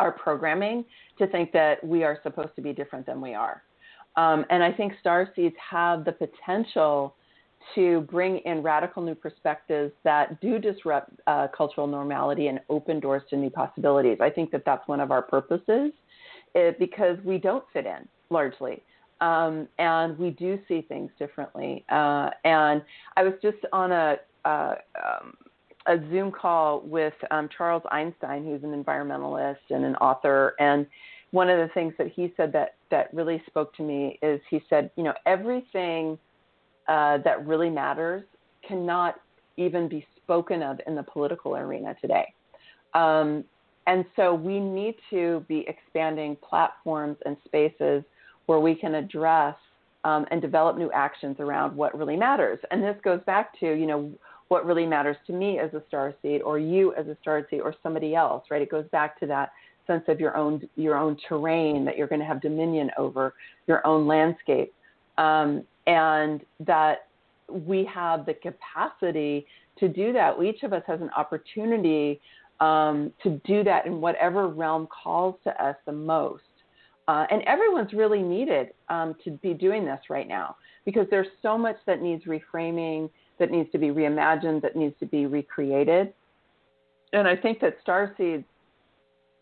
our 0.00 0.12
programming 0.12 0.84
to 1.18 1.26
think 1.26 1.52
that 1.52 1.82
we 1.84 2.04
are 2.04 2.18
supposed 2.22 2.54
to 2.56 2.62
be 2.62 2.72
different 2.72 3.06
than 3.06 3.20
we 3.20 3.34
are. 3.34 3.62
Um, 4.16 4.44
and 4.50 4.62
I 4.62 4.72
think 4.72 4.94
star 5.00 5.30
seeds 5.34 5.56
have 5.70 6.04
the 6.04 6.12
potential 6.12 7.14
to 7.74 8.00
bring 8.02 8.38
in 8.38 8.62
radical 8.62 9.02
new 9.02 9.14
perspectives 9.14 9.92
that 10.04 10.40
do 10.40 10.58
disrupt 10.58 11.10
uh, 11.26 11.48
cultural 11.56 11.86
normality 11.86 12.46
and 12.46 12.60
open 12.70 12.98
doors 13.00 13.22
to 13.30 13.36
new 13.36 13.50
possibilities. 13.50 14.18
I 14.20 14.30
think 14.30 14.50
that 14.52 14.64
that's 14.64 14.86
one 14.88 15.00
of 15.00 15.10
our 15.10 15.22
purposes 15.22 15.92
it, 16.54 16.78
because 16.78 17.18
we 17.24 17.38
don't 17.38 17.64
fit 17.72 17.84
in 17.84 18.08
largely. 18.30 18.82
Um, 19.20 19.68
and 19.78 20.16
we 20.18 20.30
do 20.30 20.58
see 20.68 20.82
things 20.82 21.10
differently. 21.18 21.84
Uh, 21.90 22.30
and 22.44 22.82
I 23.16 23.24
was 23.24 23.34
just 23.42 23.58
on 23.72 23.92
a, 23.92 24.16
uh, 24.44 24.74
um, 25.04 25.34
a 25.88 25.98
Zoom 26.10 26.30
call 26.30 26.80
with 26.80 27.14
um, 27.30 27.48
Charles 27.56 27.82
Eisenstein, 27.90 28.44
who's 28.44 28.62
an 28.62 28.84
environmentalist 28.84 29.56
and 29.70 29.84
an 29.84 29.96
author. 29.96 30.54
And 30.60 30.86
one 31.30 31.48
of 31.48 31.58
the 31.58 31.72
things 31.74 31.94
that 31.98 32.08
he 32.14 32.32
said 32.36 32.52
that, 32.52 32.76
that 32.90 33.12
really 33.12 33.42
spoke 33.46 33.74
to 33.76 33.82
me 33.82 34.18
is 34.22 34.40
he 34.50 34.62
said, 34.68 34.90
you 34.96 35.02
know, 35.02 35.14
everything 35.26 36.18
uh, 36.88 37.18
that 37.18 37.46
really 37.46 37.70
matters 37.70 38.22
cannot 38.66 39.16
even 39.56 39.88
be 39.88 40.06
spoken 40.22 40.62
of 40.62 40.78
in 40.86 40.94
the 40.94 41.02
political 41.02 41.56
arena 41.56 41.96
today. 42.00 42.32
Um, 42.94 43.44
and 43.86 44.04
so 44.14 44.34
we 44.34 44.60
need 44.60 44.94
to 45.10 45.44
be 45.48 45.64
expanding 45.66 46.36
platforms 46.36 47.16
and 47.24 47.36
spaces 47.46 48.04
where 48.46 48.60
we 48.60 48.74
can 48.74 48.94
address 48.94 49.56
um, 50.04 50.26
and 50.30 50.40
develop 50.40 50.76
new 50.76 50.90
actions 50.92 51.36
around 51.40 51.74
what 51.74 51.96
really 51.98 52.16
matters. 52.16 52.58
And 52.70 52.82
this 52.82 52.96
goes 53.02 53.20
back 53.26 53.58
to, 53.60 53.66
you 53.66 53.86
know, 53.86 54.12
what 54.48 54.66
really 54.66 54.86
matters 54.86 55.16
to 55.26 55.32
me 55.32 55.58
as 55.58 55.72
a 55.74 55.82
star 55.88 56.14
seed 56.22 56.42
or 56.42 56.58
you 56.58 56.94
as 56.94 57.06
a 57.06 57.16
star 57.20 57.46
seed 57.50 57.60
or 57.60 57.74
somebody 57.82 58.14
else, 58.14 58.44
right? 58.50 58.62
It 58.62 58.70
goes 58.70 58.86
back 58.90 59.18
to 59.20 59.26
that 59.26 59.52
sense 59.86 60.04
of 60.08 60.20
your 60.20 60.36
own 60.36 60.68
your 60.76 60.96
own 60.96 61.16
terrain 61.28 61.84
that 61.84 61.96
you're 61.96 62.06
going 62.06 62.20
to 62.20 62.26
have 62.26 62.40
dominion 62.40 62.90
over, 62.98 63.34
your 63.66 63.86
own 63.86 64.06
landscape. 64.06 64.72
Um, 65.16 65.64
and 65.86 66.42
that 66.60 67.08
we 67.50 67.84
have 67.92 68.26
the 68.26 68.34
capacity 68.34 69.46
to 69.78 69.88
do 69.88 70.12
that. 70.12 70.40
Each 70.42 70.62
of 70.62 70.72
us 70.72 70.82
has 70.86 71.00
an 71.00 71.10
opportunity 71.16 72.20
um, 72.60 73.12
to 73.22 73.40
do 73.44 73.64
that 73.64 73.86
in 73.86 74.00
whatever 74.00 74.48
realm 74.48 74.86
calls 74.86 75.36
to 75.44 75.64
us 75.64 75.76
the 75.86 75.92
most. 75.92 76.42
Uh, 77.06 77.26
and 77.30 77.42
everyone's 77.44 77.92
really 77.94 78.20
needed 78.20 78.68
um, 78.90 79.14
to 79.24 79.30
be 79.30 79.54
doing 79.54 79.84
this 79.86 80.00
right 80.10 80.28
now 80.28 80.56
because 80.84 81.06
there's 81.10 81.28
so 81.40 81.56
much 81.56 81.76
that 81.86 82.02
needs 82.02 82.24
reframing, 82.24 83.08
that 83.38 83.50
needs 83.50 83.70
to 83.72 83.78
be 83.78 83.88
reimagined, 83.88 84.62
that 84.62 84.76
needs 84.76 84.94
to 85.00 85.06
be 85.06 85.26
recreated. 85.26 86.12
And 87.12 87.26
I 87.26 87.36
think 87.36 87.60
that 87.60 87.76
star 87.82 88.14
seeds, 88.16 88.44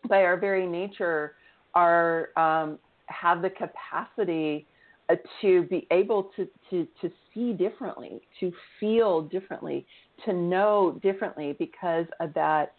by 0.07 0.23
our 0.23 0.37
very 0.37 0.65
nature, 0.65 1.35
are 1.73 2.29
um, 2.37 2.79
have 3.07 3.41
the 3.41 3.49
capacity 3.49 4.65
uh, 5.09 5.15
to 5.41 5.63
be 5.63 5.87
able 5.91 6.31
to, 6.35 6.47
to, 6.69 6.87
to 7.01 7.11
see 7.33 7.53
differently, 7.53 8.21
to 8.39 8.51
feel 8.79 9.21
differently, 9.21 9.85
to 10.25 10.33
know 10.33 10.99
differently 11.01 11.55
because 11.57 12.05
of 12.19 12.33
that 12.33 12.73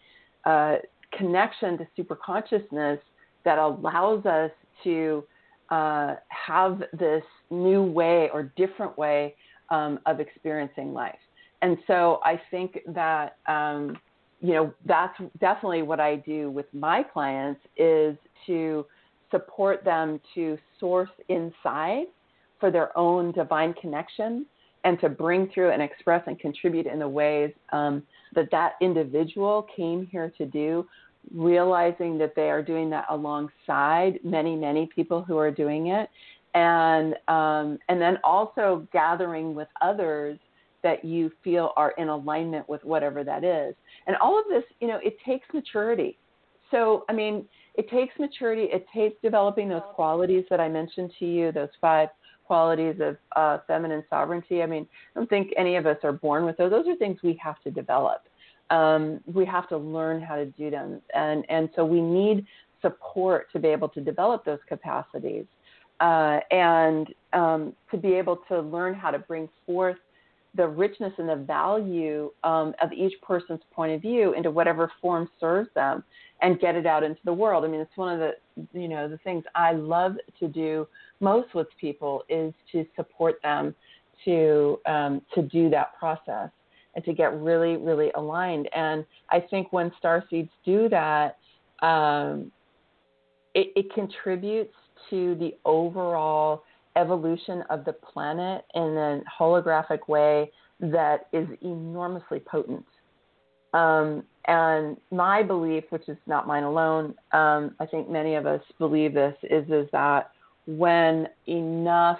uh, 0.45 0.75
connection 1.17 1.77
to 1.77 1.87
superconsciousness 1.97 2.99
that 3.45 3.57
allows 3.57 4.25
us 4.25 4.51
to 4.83 5.23
uh, 5.69 6.15
have 6.29 6.83
this 6.93 7.23
new 7.49 7.83
way 7.83 8.29
or 8.33 8.51
different 8.55 8.97
way 8.97 9.35
um, 9.71 9.99
of 10.05 10.19
experiencing 10.19 10.93
life. 10.93 11.19
And 11.61 11.77
so 11.87 12.19
I 12.23 12.39
think 12.51 12.79
that, 12.87 13.37
um, 13.47 13.97
you 14.41 14.53
know, 14.53 14.73
that's 14.85 15.17
definitely 15.39 15.81
what 15.81 15.99
I 15.99 16.15
do 16.17 16.49
with 16.49 16.65
my 16.73 17.03
clients 17.03 17.59
is 17.77 18.15
to 18.47 18.85
support 19.31 19.83
them 19.83 20.19
to 20.35 20.57
source 20.79 21.09
inside 21.27 22.05
for 22.59 22.71
their 22.71 22.97
own 22.97 23.31
divine 23.31 23.73
connection 23.73 24.45
and 24.85 24.99
to 25.01 25.09
bring 25.09 25.49
through 25.53 25.71
and 25.71 25.81
express 25.81 26.23
and 26.27 26.39
contribute 26.39 26.85
in 26.85 26.99
the 26.99 27.07
ways 27.07 27.51
um, 27.71 28.01
that 28.33 28.49
that 28.51 28.73
individual 28.81 29.67
came 29.75 30.05
here 30.05 30.31
to 30.37 30.45
do, 30.45 30.87
realizing 31.33 32.17
that 32.17 32.33
they 32.35 32.49
are 32.49 32.63
doing 32.63 32.89
that 32.89 33.05
alongside 33.09 34.19
many, 34.23 34.55
many 34.55 34.89
people 34.95 35.21
who 35.21 35.37
are 35.37 35.51
doing 35.51 35.87
it, 35.87 36.09
and 36.53 37.15
um, 37.27 37.77
and 37.89 38.01
then 38.01 38.17
also 38.23 38.87
gathering 38.91 39.53
with 39.53 39.67
others 39.81 40.39
that 40.81 41.03
you 41.03 41.31
feel 41.43 41.71
are 41.75 41.91
in 41.97 42.09
alignment 42.09 42.67
with 42.69 42.83
whatever 42.83 43.23
that 43.23 43.43
is. 43.43 43.75
And 44.07 44.15
all 44.17 44.39
of 44.39 44.45
this, 44.49 44.63
you 44.79 44.87
know, 44.87 44.99
it 45.03 45.17
takes 45.25 45.45
maturity. 45.53 46.17
So, 46.71 47.03
I 47.09 47.13
mean, 47.13 47.45
it 47.75 47.89
takes 47.89 48.17
maturity. 48.17 48.63
It 48.63 48.85
takes 48.93 49.15
developing 49.21 49.69
those 49.69 49.81
qualities 49.93 50.45
that 50.49 50.59
I 50.59 50.69
mentioned 50.69 51.11
to 51.19 51.25
you, 51.25 51.51
those 51.51 51.69
five 51.81 52.09
qualities 52.45 52.95
of 52.99 53.17
uh, 53.35 53.59
feminine 53.67 54.03
sovereignty. 54.09 54.61
I 54.61 54.65
mean, 54.65 54.87
I 55.15 55.19
don't 55.19 55.29
think 55.29 55.51
any 55.57 55.75
of 55.75 55.85
us 55.85 55.97
are 56.03 56.13
born 56.13 56.45
with 56.45 56.57
those. 56.57 56.71
Those 56.71 56.87
are 56.87 56.95
things 56.95 57.19
we 57.23 57.39
have 57.43 57.61
to 57.63 57.71
develop. 57.71 58.23
Um, 58.69 59.19
we 59.31 59.45
have 59.45 59.67
to 59.69 59.77
learn 59.77 60.21
how 60.21 60.35
to 60.35 60.45
do 60.45 60.69
them, 60.69 61.01
and 61.15 61.43
and 61.49 61.69
so 61.75 61.83
we 61.83 62.01
need 62.01 62.45
support 62.81 63.51
to 63.51 63.59
be 63.59 63.67
able 63.67 63.89
to 63.89 64.01
develop 64.01 64.45
those 64.45 64.59
capacities, 64.67 65.45
uh, 65.99 66.39
and 66.51 67.07
um, 67.33 67.73
to 67.91 67.97
be 67.97 68.13
able 68.13 68.37
to 68.47 68.61
learn 68.61 68.93
how 68.93 69.11
to 69.11 69.19
bring 69.19 69.49
forth 69.65 69.97
the 70.55 70.67
richness 70.67 71.13
and 71.17 71.29
the 71.29 71.35
value 71.35 72.31
um, 72.43 72.73
of 72.81 72.91
each 72.91 73.13
person's 73.21 73.61
point 73.71 73.91
of 73.93 74.01
view 74.01 74.33
into 74.33 74.49
whatever 74.49 74.91
form 75.01 75.29
serves 75.39 75.69
them 75.75 76.03
and 76.41 76.59
get 76.59 76.75
it 76.75 76.85
out 76.85 77.03
into 77.03 77.19
the 77.25 77.33
world. 77.33 77.63
I 77.63 77.67
mean, 77.67 77.81
it's 77.81 77.95
one 77.95 78.13
of 78.13 78.19
the 78.19 78.79
you 78.79 78.87
know 78.87 79.07
the 79.07 79.17
things 79.19 79.43
I 79.55 79.73
love 79.73 80.15
to 80.39 80.47
do 80.47 80.87
most 81.19 81.53
with 81.53 81.67
people 81.79 82.23
is 82.29 82.53
to 82.71 82.85
support 82.95 83.35
them 83.43 83.75
to 84.25 84.79
um, 84.85 85.21
to 85.35 85.43
do 85.43 85.69
that 85.69 85.97
process 85.97 86.49
and 86.95 87.05
to 87.05 87.13
get 87.13 87.39
really 87.39 87.77
really 87.77 88.11
aligned. 88.15 88.69
And 88.73 89.05
I 89.29 89.39
think 89.39 89.71
when 89.71 89.91
star 89.99 90.23
seeds 90.29 90.49
do 90.65 90.89
that, 90.89 91.37
um, 91.85 92.51
it, 93.53 93.71
it 93.75 93.93
contributes 93.93 94.73
to 95.09 95.35
the 95.35 95.55
overall 95.65 96.63
evolution 96.95 97.63
of 97.69 97.85
the 97.85 97.93
planet 97.93 98.65
in 98.75 98.81
a 98.81 99.21
holographic 99.39 100.07
way 100.07 100.51
that 100.79 101.27
is 101.33 101.47
enormously 101.61 102.39
potent. 102.39 102.85
Um, 103.73 104.23
and 104.45 104.97
my 105.11 105.43
belief, 105.43 105.83
which 105.89 106.09
is 106.09 106.17
not 106.25 106.47
mine 106.47 106.63
alone, 106.63 107.13
um, 107.33 107.75
I 107.79 107.85
think 107.85 108.09
many 108.09 108.35
of 108.35 108.45
us 108.45 108.61
believe 108.79 109.13
this, 109.13 109.35
is 109.43 109.69
is 109.69 109.87
that 109.91 110.31
when 110.65 111.27
enough 111.47 112.19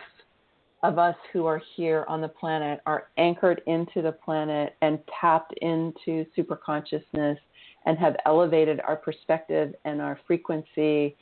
of 0.83 0.97
us 0.97 1.15
who 1.33 1.45
are 1.45 1.61
here 1.75 2.05
on 2.07 2.21
the 2.21 2.27
planet 2.27 2.79
are 2.85 3.07
anchored 3.17 3.61
into 3.67 4.01
the 4.01 4.11
planet 4.11 4.75
and 4.81 4.99
tapped 5.19 5.53
into 5.61 6.25
superconsciousness 6.37 7.37
and 7.85 7.97
have 7.97 8.15
elevated 8.25 8.79
our 8.81 8.95
perspective 8.95 9.73
and 9.85 10.01
our 10.01 10.19
frequency 10.25 11.15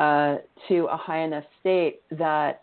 uh, 0.00 0.38
to 0.66 0.86
a 0.86 0.96
high 0.96 1.20
enough 1.20 1.44
state 1.60 2.00
that 2.10 2.62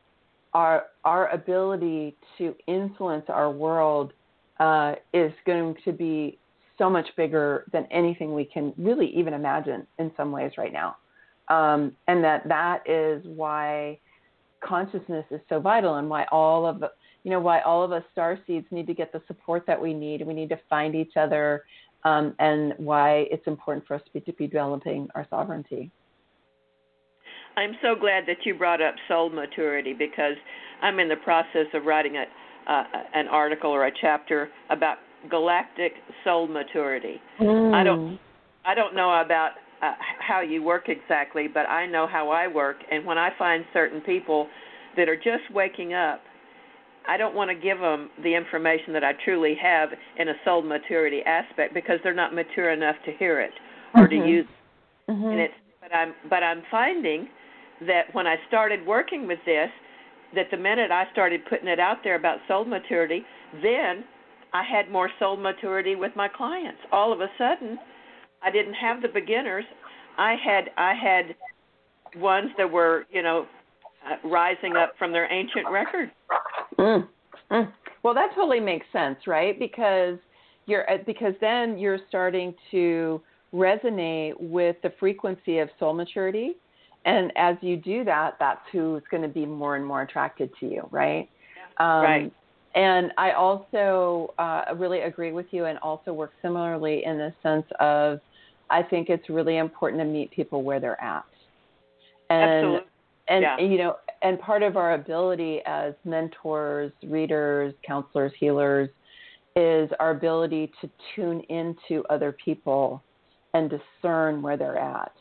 our 0.54 0.88
our 1.06 1.30
ability 1.30 2.18
to 2.40 2.56
influence 2.66 3.26
our 3.30 3.52
world 3.52 4.12
uh, 4.60 4.96
is 5.14 5.32
going 5.46 5.76
to 5.86 5.92
be 5.92 6.40
so 6.80 6.90
much 6.90 7.06
bigger 7.16 7.66
than 7.72 7.86
anything 7.92 8.34
we 8.34 8.44
can 8.44 8.74
really 8.76 9.08
even 9.16 9.36
imagine 9.36 9.86
in 10.00 10.12
some 10.18 10.32
ways 10.32 10.52
right 10.58 10.74
now, 10.74 10.98
um, 11.50 11.96
and 12.08 12.24
that 12.24 12.48
that 12.48 12.82
is 12.90 13.24
why 13.28 14.00
consciousness 14.68 15.26
is 15.30 15.40
so 15.48 15.60
vital 15.60 15.96
and 15.98 16.10
why 16.10 16.26
all 16.32 16.66
of 16.66 16.84
you 17.24 17.30
know 17.30 17.40
why 17.40 17.62
all 17.62 17.84
of 17.84 17.92
us 17.92 18.04
star 18.12 18.40
seeds 18.48 18.66
need 18.72 18.88
to 18.88 18.96
get 18.96 19.14
the 19.14 19.22
support 19.28 19.64
that 19.68 19.80
we 19.80 19.94
need. 19.94 20.26
We 20.26 20.34
need 20.34 20.50
to 20.50 20.60
find 20.68 20.96
each 20.96 21.16
other, 21.16 21.66
um, 22.04 22.34
and 22.40 22.74
why 22.78 23.28
it's 23.30 23.46
important 23.46 23.86
for 23.86 23.94
us 23.94 24.02
to 24.06 24.12
be, 24.12 24.22
to 24.22 24.34
be 24.34 24.48
developing 24.48 25.08
our 25.14 25.28
sovereignty. 25.30 25.92
I'm 27.58 27.76
so 27.82 27.96
glad 28.00 28.26
that 28.28 28.38
you 28.46 28.54
brought 28.54 28.82
up 28.82 28.94
soul 29.08 29.32
maturity 29.32 29.94
because 29.94 30.36
I'm 30.82 31.00
in 31.00 31.10
the 31.10 31.16
process 31.16 31.66
of 31.74 31.86
writing 31.86 32.16
a, 32.16 32.72
uh, 32.72 32.84
an 33.16 33.28
article 33.28 33.72
or 33.72 33.88
a 33.88 33.92
chapter 34.00 34.50
about 34.70 35.00
galactic 35.30 35.94
soul 36.24 36.48
maturity. 36.48 37.20
Mm. 37.42 37.74
I 37.74 37.84
don't 37.84 38.20
I 38.64 38.76
don't 38.76 38.96
know 38.96 39.22
about 39.22 39.52
uh, 39.82 39.94
how 40.20 40.42
you 40.42 40.62
work 40.62 40.88
exactly, 40.88 41.48
but 41.52 41.68
I 41.68 41.88
know 41.88 42.06
how 42.06 42.30
I 42.30 42.48
work 42.48 42.78
and 42.92 43.06
when 43.06 43.18
I 43.18 43.30
find 43.40 43.66
certain 43.74 44.02
people 44.02 44.48
that 44.96 45.10
are 45.10 45.16
just 45.16 45.52
waking 45.52 45.96
up, 45.96 46.22
I 47.08 47.18
don't 47.18 47.34
want 47.34 47.50
to 47.50 47.56
give 47.56 47.80
them 47.80 48.12
the 48.22 48.36
information 48.36 48.94
that 48.94 49.04
I 49.04 49.14
truly 49.26 49.56
have 49.62 49.90
in 50.20 50.30
a 50.30 50.34
soul 50.46 50.62
maturity 50.62 51.22
aspect 51.26 51.74
because 51.74 52.00
they're 52.04 52.14
not 52.14 52.36
mature 52.36 52.72
enough 52.72 52.98
to 53.06 53.12
hear 53.14 53.42
it 53.42 53.54
or 53.96 54.08
mm-hmm. 54.08 54.22
to 54.22 54.30
use 54.30 54.46
it. 54.46 55.12
Mm-hmm. 55.12 55.26
And 55.26 55.40
it's 55.40 55.54
but 55.82 55.96
I'm 55.96 56.14
but 56.30 56.44
I'm 56.44 56.62
finding 56.70 57.30
that 57.86 58.14
when 58.14 58.28
I 58.28 58.36
started 58.48 58.86
working 58.86 59.28
with 59.28 59.40
this, 59.46 59.70
that 60.36 60.48
the 60.52 60.58
minute 60.58 60.92
I 60.92 61.06
started 61.12 61.42
putting 61.50 61.68
it 61.68 61.80
out 61.80 61.98
there 62.04 62.16
about 62.16 62.40
soul 62.48 62.66
maturity, 62.66 63.24
then 63.62 64.04
I 64.54 64.64
had 64.64 64.90
more 64.92 65.10
soul 65.20 65.38
maturity 65.38 65.96
with 65.96 66.12
my 66.16 66.28
clients. 66.28 66.80
All 66.92 67.14
of 67.14 67.22
a 67.22 67.28
sudden, 67.38 67.78
I 68.44 68.52
didn't 68.52 68.74
have 68.74 69.02
the 69.02 69.08
beginners. 69.08 69.66
I 70.18 70.36
had 70.44 70.70
I 70.78 70.94
had 70.94 71.36
ones 72.22 72.50
that 72.58 72.70
were, 72.70 73.06
you 73.12 73.22
know, 73.22 73.46
uh, 74.06 74.28
rising 74.28 74.76
up 74.76 74.94
from 74.98 75.12
their 75.12 75.32
ancient 75.32 75.70
record. 75.72 76.12
Mm. 76.78 77.08
Mm. 77.52 77.72
Well, 78.04 78.14
that 78.14 78.30
totally 78.36 78.60
makes 78.60 78.86
sense, 78.92 79.18
right? 79.28 79.58
Because 79.58 80.18
you're 80.66 80.90
uh, 80.90 80.98
because 81.06 81.34
then 81.42 81.78
you're 81.78 82.00
starting 82.10 82.54
to 82.72 83.22
resonate 83.54 84.34
with 84.40 84.76
the 84.84 84.94
frequency 85.00 85.60
of 85.60 85.70
soul 85.80 85.94
maturity 85.94 86.58
and 87.08 87.32
as 87.38 87.56
you 87.62 87.78
do 87.78 88.04
that, 88.04 88.36
that's 88.38 88.62
who's 88.72 89.02
going 89.10 89.24
to 89.24 89.30
be 89.30 89.46
more 89.46 89.78
and 89.78 89.86
more 89.86 90.02
attracted 90.02 90.52
to 90.60 90.68
you, 90.68 90.88
right? 90.92 91.30
Um, 91.78 92.02
right. 92.02 92.34
And 92.76 93.12
I 93.18 93.32
also 93.32 94.34
uh, 94.38 94.66
really 94.76 95.00
agree 95.00 95.32
with 95.32 95.48
you, 95.52 95.66
and 95.66 95.80
also 95.80 96.14
work 96.14 96.34
similarly 96.42 97.04
in 97.06 97.18
the 97.18 97.34
sense 97.42 97.66
of 97.80 98.20
I 98.70 98.84
think 98.84 99.10
it's 99.10 99.30
really 99.30 99.58
important 99.58 100.02
to 100.02 100.06
meet 100.06 100.30
people 100.32 100.64
where 100.64 100.80
they're 100.82 101.02
at. 101.02 101.24
And, 102.30 102.52
Absolutely. 102.52 102.90
And 103.30 103.42
yeah. 103.42 103.60
you 103.60 103.78
know, 103.78 103.96
and 104.22 104.40
part 104.40 104.62
of 104.62 104.76
our 104.76 104.94
ability 104.94 105.62
as 105.66 105.94
mentors, 106.04 106.92
readers, 107.04 107.74
counselors, 107.86 108.34
healers, 108.38 108.90
is 109.56 109.90
our 110.00 110.12
ability 110.12 110.72
to 110.82 110.90
tune 111.16 111.40
into 111.50 112.04
other 112.10 112.36
people 112.44 113.02
and 113.54 113.70
discern 113.70 114.42
where 114.42 114.58
they're 114.58 114.78
at. 114.78 115.14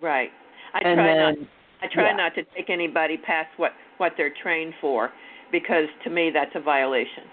Right. 0.00 0.30
I 0.74 0.80
and 0.84 0.96
try 0.96 1.06
then, 1.06 1.18
not. 1.18 1.48
I 1.82 1.86
try 1.92 2.10
yeah. 2.10 2.16
not 2.16 2.34
to 2.34 2.42
take 2.56 2.70
anybody 2.70 3.16
past 3.16 3.48
what 3.56 3.72
what 3.98 4.12
they're 4.16 4.32
trained 4.42 4.74
for, 4.80 5.10
because 5.50 5.86
to 6.04 6.10
me 6.10 6.30
that's 6.32 6.52
a 6.54 6.60
violation. 6.60 7.24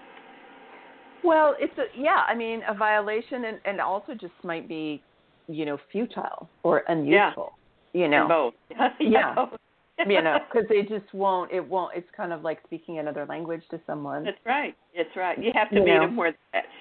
Well, 1.24 1.56
it's 1.60 1.78
a 1.78 1.86
yeah. 2.00 2.24
I 2.28 2.36
mean, 2.36 2.62
a 2.68 2.74
violation, 2.74 3.46
and 3.46 3.60
and 3.66 3.82
also 3.82 4.14
just 4.14 4.34
might 4.44 4.68
be, 4.68 5.02
you 5.48 5.66
know, 5.66 5.78
futile 5.92 6.50
or 6.64 6.84
unuseful. 6.88 7.54
Yeah. 7.94 8.02
You 8.02 8.08
know, 8.08 8.20
and 8.22 8.30
both. 8.30 8.54
yeah. 9.00 9.36
Both. 9.36 9.60
You 10.08 10.22
know, 10.22 10.38
because 10.52 10.68
they 10.70 10.82
just 10.82 11.14
won't. 11.14 11.52
It 11.52 11.68
won't. 11.68 11.96
It's 11.96 12.08
kind 12.16 12.32
of 12.32 12.42
like 12.42 12.60
speaking 12.66 13.00
another 13.00 13.26
language 13.28 13.64
to 13.72 13.80
someone. 13.86 14.24
That's 14.24 14.38
right. 14.46 14.76
That's 14.96 15.10
right. 15.16 15.42
You 15.42 15.52
have 15.54 15.70
to 15.70 15.78
you 15.78 15.84
meet 15.84 15.94
know? 15.94 16.08
them 16.08 16.16
where 16.16 16.34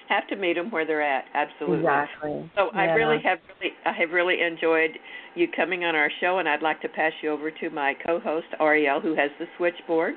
have 0.07 0.27
to 0.27 0.35
meet 0.35 0.55
them 0.55 0.71
where 0.71 0.85
they're 0.85 1.01
at. 1.01 1.25
Absolutely. 1.33 1.79
Exactly. 1.79 2.51
So 2.55 2.69
yeah. 2.73 2.81
I 2.81 2.83
really 2.93 3.21
have 3.23 3.39
really 3.47 3.73
I 3.85 3.93
have 3.93 4.11
really 4.11 4.41
enjoyed 4.41 4.91
you 5.35 5.47
coming 5.55 5.83
on 5.83 5.95
our 5.95 6.09
show, 6.19 6.39
and 6.39 6.47
I'd 6.47 6.61
like 6.61 6.81
to 6.81 6.89
pass 6.89 7.11
you 7.21 7.31
over 7.31 7.51
to 7.51 7.69
my 7.69 7.93
co-host 8.05 8.47
Ariel, 8.59 8.99
who 8.99 9.15
has 9.15 9.29
the 9.39 9.45
switchboard. 9.57 10.15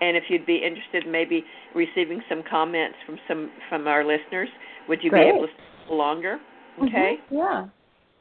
And 0.00 0.16
if 0.16 0.24
you'd 0.28 0.46
be 0.46 0.56
interested, 0.64 1.06
in 1.06 1.12
maybe 1.12 1.44
receiving 1.74 2.22
some 2.28 2.42
comments 2.48 2.96
from 3.06 3.18
some 3.26 3.50
from 3.68 3.86
our 3.86 4.04
listeners, 4.04 4.48
would 4.88 5.00
you 5.02 5.10
Great. 5.10 5.24
be 5.24 5.28
able 5.28 5.46
to 5.46 5.52
stay 5.52 5.94
longer? 5.94 6.38
Okay. 6.82 7.16
Mm-hmm. 7.30 7.34
Yeah. 7.34 7.66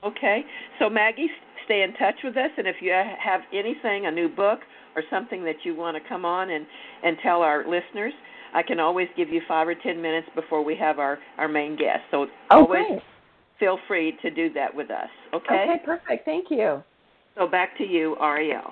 Okay. 0.03 0.41
So 0.79 0.89
Maggie, 0.89 1.29
stay 1.67 1.83
in 1.83 1.93
touch 1.93 2.15
with 2.23 2.35
us, 2.35 2.49
and 2.57 2.65
if 2.65 2.77
you 2.81 2.91
have 2.91 3.41
anything, 3.53 4.07
a 4.07 4.11
new 4.11 4.27
book 4.29 4.59
or 4.95 5.03
something 5.11 5.43
that 5.43 5.57
you 5.63 5.75
want 5.75 5.95
to 6.01 6.09
come 6.09 6.25
on 6.25 6.49
and 6.49 6.65
and 7.03 7.17
tell 7.21 7.41
our 7.41 7.59
listeners, 7.59 8.13
I 8.53 8.63
can 8.63 8.79
always 8.79 9.07
give 9.15 9.29
you 9.29 9.41
five 9.47 9.67
or 9.67 9.75
ten 9.75 10.01
minutes 10.01 10.27
before 10.33 10.63
we 10.63 10.75
have 10.77 10.97
our 10.97 11.19
our 11.37 11.47
main 11.47 11.75
guest. 11.75 12.01
So 12.09 12.25
oh, 12.49 12.61
always 12.61 12.87
great. 12.87 13.01
feel 13.59 13.77
free 13.87 14.17
to 14.23 14.31
do 14.31 14.51
that 14.53 14.73
with 14.73 14.89
us. 14.89 15.09
Okay. 15.33 15.65
Okay. 15.69 15.83
Perfect. 15.85 16.25
Thank 16.25 16.47
you. 16.49 16.81
So 17.37 17.47
back 17.47 17.77
to 17.77 17.83
you, 17.83 18.15
Ariel. 18.19 18.71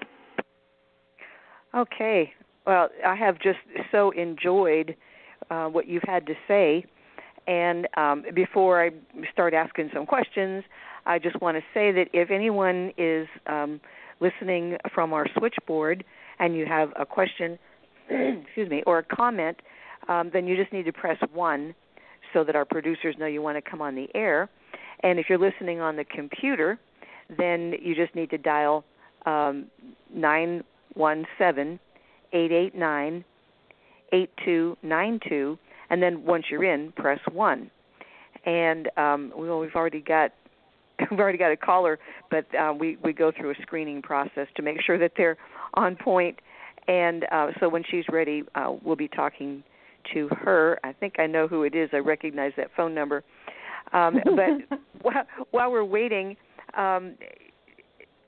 Okay. 1.76 2.32
Well, 2.66 2.90
I 3.06 3.16
have 3.16 3.40
just 3.40 3.60
so 3.92 4.12
enjoyed 4.12 4.96
uh, 5.52 5.68
what 5.68 5.88
you've 5.88 6.04
had 6.04 6.26
to 6.26 6.34
say. 6.48 6.86
And 7.48 7.88
um, 7.96 8.24
before 8.34 8.84
I 8.84 8.90
start 9.32 9.54
asking 9.54 9.92
some 9.94 10.08
questions, 10.08 10.64
I 11.06 11.20
just 11.20 11.40
want 11.42 11.58
to 11.58 11.64
say 11.74 11.92
that 11.92 12.08
if 12.14 12.32
anyone 12.32 12.92
is 12.98 13.28
um, 13.48 13.80
listening 14.20 14.78
from 14.94 15.14
our 15.14 15.26
switchboard 15.38 16.04
and 16.40 16.56
you 16.56 16.66
have 16.66 16.92
a 17.00 17.06
question, 17.06 17.60
excuse 18.10 18.70
me, 18.70 18.84
or 18.86 19.00
a 19.00 19.04
comment, 19.04 19.58
um, 20.08 20.30
then 20.34 20.48
you 20.48 20.56
just 20.56 20.72
need 20.74 20.84
to 20.84 20.94
press 20.94 21.18
one 21.34 21.76
so 22.34 22.44
that 22.44 22.56
our 22.56 22.66
producers 22.66 23.16
know 23.18 23.26
you 23.26 23.42
want 23.42 23.58
to 23.58 23.70
come 23.70 23.82
on 23.82 23.96
the 23.96 24.08
air. 24.14 24.50
And 25.02 25.20
if 25.20 25.28
you're 25.30 25.40
listening 25.40 25.80
on 25.80 25.96
the 25.96 26.06
computer, 26.06 26.80
then 27.38 27.74
you 27.82 27.96
just 27.96 28.14
need 28.16 28.30
to 28.32 28.38
dial 28.38 28.84
um, 29.26 29.68
917 30.14 31.80
889 32.34 33.24
8292 34.12 35.58
and 35.90 36.02
then 36.02 36.26
once 36.26 36.46
you're 36.50 36.64
in, 36.64 36.92
press 36.94 37.20
one. 37.32 37.70
And 38.46 38.90
um, 38.98 39.32
well, 39.36 39.60
we've 39.60 39.76
already 39.76 40.02
got 40.02 40.32
we've 41.12 41.20
already 41.20 41.38
got 41.38 41.52
a 41.52 41.58
caller, 41.58 42.00
but 42.30 42.46
uh, 42.56 42.74
we 42.78 42.98
we 43.04 43.14
go 43.14 43.32
through 43.32 43.52
a 43.52 43.56
screening 43.62 44.02
process 44.02 44.48
to 44.56 44.62
make 44.62 44.82
sure 44.82 44.98
that 44.98 45.12
they're 45.18 45.38
on 45.74 45.96
point. 45.96 46.40
And 46.88 47.26
uh, 47.32 47.48
so 47.60 47.70
when 47.70 47.84
she's 47.90 48.06
ready, 48.12 48.44
uh, 48.56 48.74
we'll 48.84 48.96
be 48.96 49.08
talking 49.08 49.64
to 50.14 50.28
her. 50.30 50.80
I 50.84 50.94
think 50.94 51.20
I 51.20 51.26
know 51.26 51.48
who 51.48 51.64
it 51.64 51.74
is. 51.74 51.90
I 51.94 51.98
recognize 51.98 52.52
that 52.58 52.68
phone 52.78 52.94
number. 52.94 53.24
Um, 53.92 54.20
but 54.36 54.80
while, 55.02 55.24
while 55.52 55.72
we're 55.72 55.84
waiting, 55.84 56.38
um, 56.78 57.16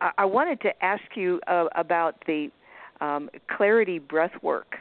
I, 0.01 0.11
I 0.19 0.25
wanted 0.25 0.59
to 0.61 0.83
ask 0.83 1.03
you 1.15 1.39
uh, 1.47 1.65
about 1.75 2.15
the 2.25 2.49
um, 2.99 3.29
clarity 3.47 3.99
breath 3.99 4.31
work 4.41 4.77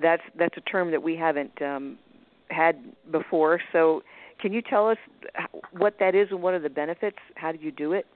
that's 0.00 0.22
that's 0.38 0.56
a 0.56 0.60
term 0.62 0.90
that 0.90 1.02
we 1.02 1.16
haven't 1.16 1.60
um, 1.62 1.98
had 2.50 2.76
before. 3.10 3.60
So, 3.72 4.02
can 4.40 4.52
you 4.52 4.62
tell 4.62 4.88
us 4.88 4.98
what 5.72 5.94
that 6.00 6.14
is 6.14 6.28
and 6.30 6.42
what 6.42 6.54
are 6.54 6.58
the 6.58 6.70
benefits? 6.70 7.16
How 7.34 7.52
do 7.52 7.58
you 7.60 7.70
do 7.70 7.92
it? 7.92 8.06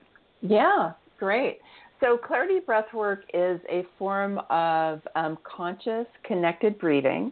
Yeah, 0.41 0.91
great. 1.19 1.59
So, 2.01 2.17
clarity 2.17 2.59
breathwork 2.59 3.19
is 3.33 3.59
a 3.69 3.85
form 3.97 4.41
of 4.49 5.01
um, 5.15 5.37
conscious, 5.43 6.05
connected 6.25 6.77
breathing, 6.77 7.31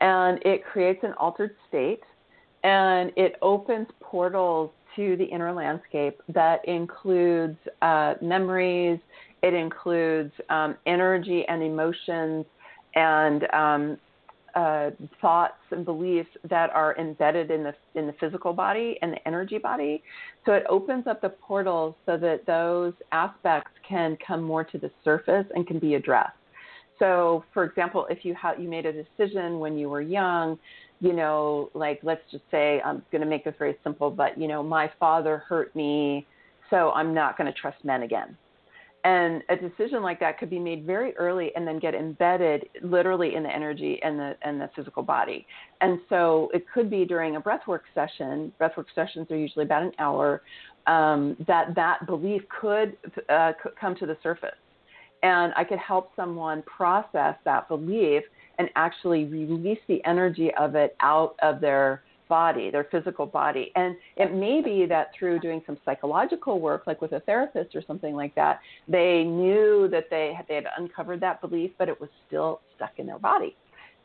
and 0.00 0.38
it 0.44 0.64
creates 0.64 1.00
an 1.02 1.12
altered 1.18 1.56
state, 1.68 2.02
and 2.62 3.10
it 3.16 3.36
opens 3.42 3.88
portals 4.00 4.70
to 4.94 5.16
the 5.16 5.24
inner 5.24 5.52
landscape 5.52 6.22
that 6.28 6.66
includes 6.66 7.58
uh, 7.82 8.14
memories, 8.22 8.98
it 9.42 9.54
includes 9.54 10.32
um, 10.48 10.76
energy 10.86 11.44
and 11.48 11.62
emotions 11.62 12.46
and 12.94 13.46
um, 13.52 13.98
uh, 14.56 14.90
thoughts 15.20 15.60
and 15.70 15.84
beliefs 15.84 16.30
that 16.48 16.70
are 16.70 16.96
embedded 16.98 17.50
in 17.50 17.62
the 17.62 17.74
in 17.94 18.06
the 18.06 18.14
physical 18.18 18.54
body 18.54 18.98
and 19.02 19.12
the 19.12 19.28
energy 19.28 19.58
body. 19.58 20.02
So 20.46 20.52
it 20.52 20.64
opens 20.68 21.06
up 21.06 21.20
the 21.20 21.28
portals 21.28 21.94
so 22.06 22.16
that 22.16 22.46
those 22.46 22.94
aspects 23.12 23.70
can 23.86 24.16
come 24.26 24.42
more 24.42 24.64
to 24.64 24.78
the 24.78 24.90
surface 25.04 25.44
and 25.54 25.66
can 25.66 25.78
be 25.78 25.94
addressed. 25.94 26.32
So, 26.98 27.44
for 27.52 27.64
example, 27.64 28.06
if 28.08 28.24
you 28.24 28.34
ha- 28.34 28.54
you 28.58 28.68
made 28.68 28.86
a 28.86 28.92
decision 28.92 29.60
when 29.60 29.76
you 29.76 29.90
were 29.90 30.00
young, 30.00 30.58
you 31.00 31.12
know, 31.12 31.70
like 31.74 32.00
let's 32.02 32.22
just 32.30 32.44
say 32.50 32.80
I'm 32.82 33.02
going 33.12 33.20
to 33.20 33.28
make 33.28 33.44
this 33.44 33.54
very 33.58 33.76
simple, 33.84 34.10
but 34.10 34.38
you 34.40 34.48
know, 34.48 34.62
my 34.62 34.90
father 34.98 35.44
hurt 35.46 35.76
me, 35.76 36.26
so 36.70 36.92
I'm 36.92 37.12
not 37.12 37.36
going 37.36 37.52
to 37.52 37.60
trust 37.60 37.84
men 37.84 38.02
again 38.02 38.38
and 39.06 39.44
a 39.50 39.56
decision 39.56 40.02
like 40.02 40.18
that 40.18 40.36
could 40.36 40.50
be 40.50 40.58
made 40.58 40.84
very 40.84 41.16
early 41.16 41.52
and 41.54 41.66
then 41.66 41.78
get 41.78 41.94
embedded 41.94 42.68
literally 42.82 43.36
in 43.36 43.44
the 43.44 43.48
energy 43.48 44.00
and 44.02 44.18
the 44.18 44.34
and 44.42 44.60
the 44.60 44.68
physical 44.74 45.02
body. 45.02 45.46
And 45.80 46.00
so 46.08 46.50
it 46.52 46.64
could 46.74 46.90
be 46.90 47.04
during 47.04 47.36
a 47.36 47.40
breathwork 47.40 47.82
session. 47.94 48.52
Breathwork 48.60 48.86
sessions 48.96 49.28
are 49.30 49.36
usually 49.36 49.64
about 49.64 49.84
an 49.84 49.92
hour. 50.00 50.42
Um, 50.88 51.36
that 51.46 51.74
that 51.76 52.06
belief 52.06 52.42
could, 52.60 52.96
uh, 53.28 53.52
come 53.80 53.94
to 53.96 54.06
the 54.06 54.16
surface, 54.22 54.58
and 55.22 55.52
I 55.56 55.62
could 55.62 55.78
help 55.78 56.10
someone 56.16 56.62
process 56.62 57.36
that 57.44 57.68
belief 57.68 58.22
and 58.58 58.68
actually 58.74 59.24
release 59.24 59.80
the 59.86 60.04
energy 60.04 60.50
of 60.58 60.74
it 60.74 60.96
out 61.00 61.36
of 61.42 61.60
their 61.60 62.02
body, 62.28 62.70
their 62.70 62.84
physical 62.84 63.26
body. 63.26 63.72
And 63.76 63.96
it 64.16 64.34
may 64.34 64.60
be 64.60 64.86
that 64.86 65.10
through 65.18 65.40
doing 65.40 65.62
some 65.66 65.78
psychological 65.84 66.60
work, 66.60 66.86
like 66.86 67.00
with 67.00 67.12
a 67.12 67.20
therapist 67.20 67.74
or 67.74 67.82
something 67.86 68.14
like 68.14 68.34
that, 68.34 68.60
they 68.88 69.24
knew 69.24 69.88
that 69.90 70.10
they 70.10 70.32
had, 70.36 70.46
they 70.48 70.56
had 70.56 70.66
uncovered 70.78 71.20
that 71.20 71.40
belief, 71.40 71.70
but 71.78 71.88
it 71.88 72.00
was 72.00 72.10
still 72.26 72.60
stuck 72.76 72.92
in 72.98 73.06
their 73.06 73.18
body. 73.18 73.56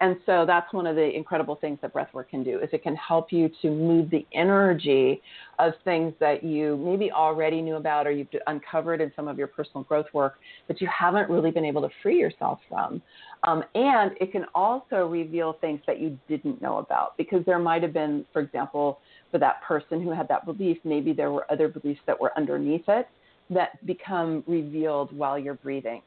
And 0.02 0.18
so 0.26 0.46
that's 0.48 0.74
one 0.74 0.88
of 0.88 0.96
the 0.96 1.16
incredible 1.16 1.56
things 1.56 1.78
that 1.84 1.94
breathwork 1.94 2.30
can 2.30 2.44
do 2.44 2.60
is 2.60 2.70
it 2.74 2.82
can 2.82 2.96
help 2.96 3.32
you 3.32 3.52
to 3.62 3.70
move 3.70 4.10
the 4.10 4.26
energy 4.34 5.22
of 5.60 5.74
things 5.84 6.12
that 6.20 6.44
you 6.44 6.76
maybe 6.78 7.12
already 7.12 7.62
knew 7.62 7.76
about 7.76 8.08
or 8.08 8.12
you've 8.12 8.28
uncovered 8.48 9.00
in 9.00 9.12
some 9.16 9.28
of 9.28 9.38
your 9.38 9.46
personal 9.46 9.84
growth 9.84 10.08
work, 10.12 10.40
but 10.68 10.82
you 10.82 10.88
haven't 10.88 11.30
really 11.30 11.52
been 11.52 11.64
able 11.64 11.84
to 11.84 11.90
free 12.02 12.18
yourself 12.18 12.60
from. 12.68 13.00
Um, 13.44 13.64
and 13.74 14.12
it 14.22 14.32
can 14.32 14.46
also 14.54 15.08
reveal 15.08 15.54
things 15.62 15.82
that 15.88 16.00
you 16.00 16.18
didn't 16.28 16.62
know 16.62 16.78
about 16.78 17.18
because 17.18 17.44
there 17.46 17.58
might 17.58 17.82
have 17.82 17.94
been, 17.94 18.24
for 18.32 18.42
example, 18.42 19.00
for 19.32 19.40
that 19.40 19.64
person 19.64 20.02
who 20.04 20.12
had 20.12 20.28
that 20.28 20.46
belief, 20.46 20.78
maybe 20.84 21.12
there 21.12 21.32
were 21.32 21.52
other 21.52 21.68
beliefs 21.68 22.02
that 22.06 22.20
were 22.20 22.32
underneath 22.38 22.84
it 22.88 23.08
that 23.50 23.84
become 23.86 24.44
revealed 24.46 25.16
while 25.16 25.40
you're 25.40 25.56
breathing. 25.56 26.02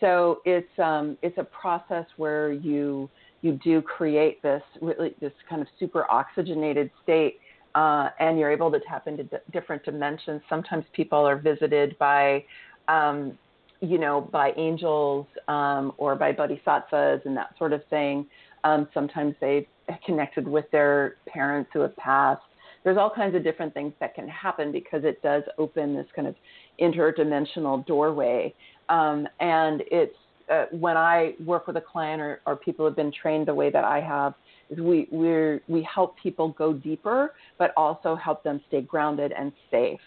So 0.00 0.40
it's 0.44 0.78
um, 0.78 1.16
it's 1.22 1.38
a 1.38 1.44
process 1.44 2.04
where 2.16 2.52
you 2.52 3.08
you 3.40 3.58
do 3.64 3.80
create 3.80 4.42
this 4.42 4.62
really 4.82 5.14
this 5.20 5.32
kind 5.48 5.62
of 5.62 5.68
super 5.78 6.10
oxygenated 6.10 6.90
state 7.02 7.40
uh, 7.74 8.10
and 8.20 8.38
you're 8.38 8.52
able 8.52 8.70
to 8.70 8.80
tap 8.88 9.06
into 9.06 9.24
d- 9.24 9.36
different 9.52 9.84
dimensions. 9.84 10.40
Sometimes 10.48 10.84
people 10.92 11.18
are 11.18 11.36
visited 11.36 11.98
by, 11.98 12.44
um, 12.88 13.36
you 13.80 13.98
know, 13.98 14.20
by 14.32 14.52
angels 14.56 15.26
um, 15.48 15.92
or 15.98 16.14
by 16.14 16.32
bodhisattvas 16.32 17.20
and 17.24 17.36
that 17.36 17.54
sort 17.58 17.72
of 17.72 17.84
thing. 17.90 18.26
Um, 18.64 18.88
sometimes 18.94 19.34
they've 19.40 19.66
connected 20.06 20.48
with 20.48 20.64
their 20.70 21.16
parents 21.26 21.70
who 21.72 21.80
have 21.80 21.96
passed. 21.96 22.42
There's 22.82 22.96
all 22.98 23.10
kinds 23.10 23.34
of 23.34 23.42
different 23.42 23.72
things 23.74 23.92
that 24.00 24.14
can 24.14 24.28
happen 24.28 24.72
because 24.72 25.04
it 25.04 25.22
does 25.22 25.42
open 25.58 25.94
this 25.94 26.06
kind 26.14 26.28
of 26.28 26.34
interdimensional 26.80 27.84
doorway. 27.86 28.54
Um, 28.88 29.26
and 29.40 29.82
it's 29.90 30.14
uh, 30.50 30.66
when 30.70 30.96
I 30.96 31.34
work 31.44 31.66
with 31.66 31.76
a 31.76 31.80
client 31.80 32.20
or, 32.20 32.40
or 32.46 32.56
people 32.56 32.84
have 32.84 32.96
been 32.96 33.12
trained 33.12 33.48
the 33.48 33.54
way 33.54 33.70
that 33.70 33.84
I 33.84 34.00
have, 34.00 34.34
is 34.70 34.78
we 34.78 35.08
we 35.10 35.60
we 35.68 35.82
help 35.82 36.16
people 36.22 36.50
go 36.50 36.72
deeper, 36.72 37.34
but 37.58 37.72
also 37.76 38.14
help 38.14 38.42
them 38.42 38.60
stay 38.68 38.82
grounded 38.82 39.32
and 39.32 39.52
safe, 39.70 40.00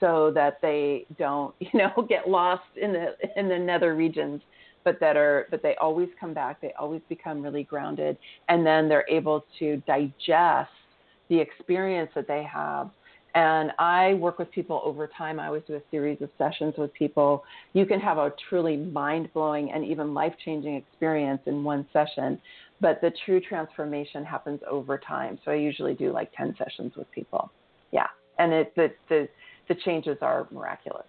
so 0.00 0.30
that 0.34 0.58
they 0.62 1.06
don't 1.18 1.54
you 1.60 1.70
know 1.74 2.06
get 2.08 2.28
lost 2.28 2.64
in 2.80 2.92
the 2.92 3.14
in 3.36 3.48
the 3.48 3.58
nether 3.58 3.94
regions, 3.94 4.42
but 4.84 4.98
that 5.00 5.16
are 5.16 5.46
but 5.50 5.62
they 5.62 5.74
always 5.76 6.08
come 6.18 6.34
back. 6.34 6.60
They 6.60 6.72
always 6.78 7.02
become 7.08 7.42
really 7.42 7.64
grounded, 7.64 8.16
and 8.48 8.66
then 8.66 8.88
they're 8.88 9.08
able 9.08 9.44
to 9.58 9.82
digest 9.86 10.70
the 11.28 11.40
experience 11.40 12.10
that 12.14 12.28
they 12.28 12.44
have 12.44 12.90
and 13.36 13.70
I 13.78 14.14
work 14.14 14.38
with 14.38 14.50
people 14.50 14.80
over 14.82 15.06
time. 15.06 15.38
I 15.38 15.48
always 15.48 15.62
do 15.66 15.74
a 15.74 15.82
series 15.90 16.22
of 16.22 16.30
sessions 16.38 16.72
with 16.78 16.90
people. 16.94 17.44
You 17.74 17.84
can 17.84 18.00
have 18.00 18.16
a 18.16 18.32
truly 18.48 18.78
mind 18.78 19.28
blowing 19.34 19.70
and 19.72 19.84
even 19.84 20.14
life 20.14 20.32
changing 20.42 20.74
experience 20.74 21.42
in 21.44 21.62
one 21.62 21.86
session, 21.92 22.40
but 22.80 22.98
the 23.02 23.12
true 23.26 23.38
transformation 23.38 24.24
happens 24.24 24.60
over 24.68 24.96
time. 24.96 25.38
So 25.44 25.50
I 25.50 25.56
usually 25.56 25.92
do 25.92 26.12
like 26.12 26.32
10 26.34 26.56
sessions 26.56 26.94
with 26.96 27.10
people. 27.12 27.52
Yeah. 27.92 28.06
And 28.38 28.54
it, 28.54 28.74
the, 28.74 28.90
the, 29.10 29.28
the 29.68 29.74
changes 29.74 30.18
are 30.20 30.46
miraculous. 30.50 31.06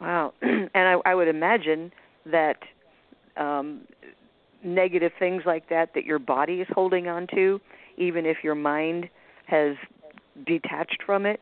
Wow. 0.00 0.32
and 0.42 0.70
I, 0.74 0.96
I 1.04 1.14
would 1.14 1.28
imagine 1.28 1.92
that 2.26 2.58
um, 3.36 3.82
negative 4.64 5.12
things 5.18 5.42
like 5.46 5.68
that, 5.68 5.90
that 5.94 6.04
your 6.04 6.18
body 6.18 6.60
is 6.60 6.68
holding 6.72 7.08
on 7.08 7.26
to, 7.34 7.60
even 7.96 8.26
if 8.26 8.38
your 8.42 8.54
mind 8.54 9.08
has 9.46 9.76
detached 10.46 11.02
from 11.04 11.26
it 11.26 11.40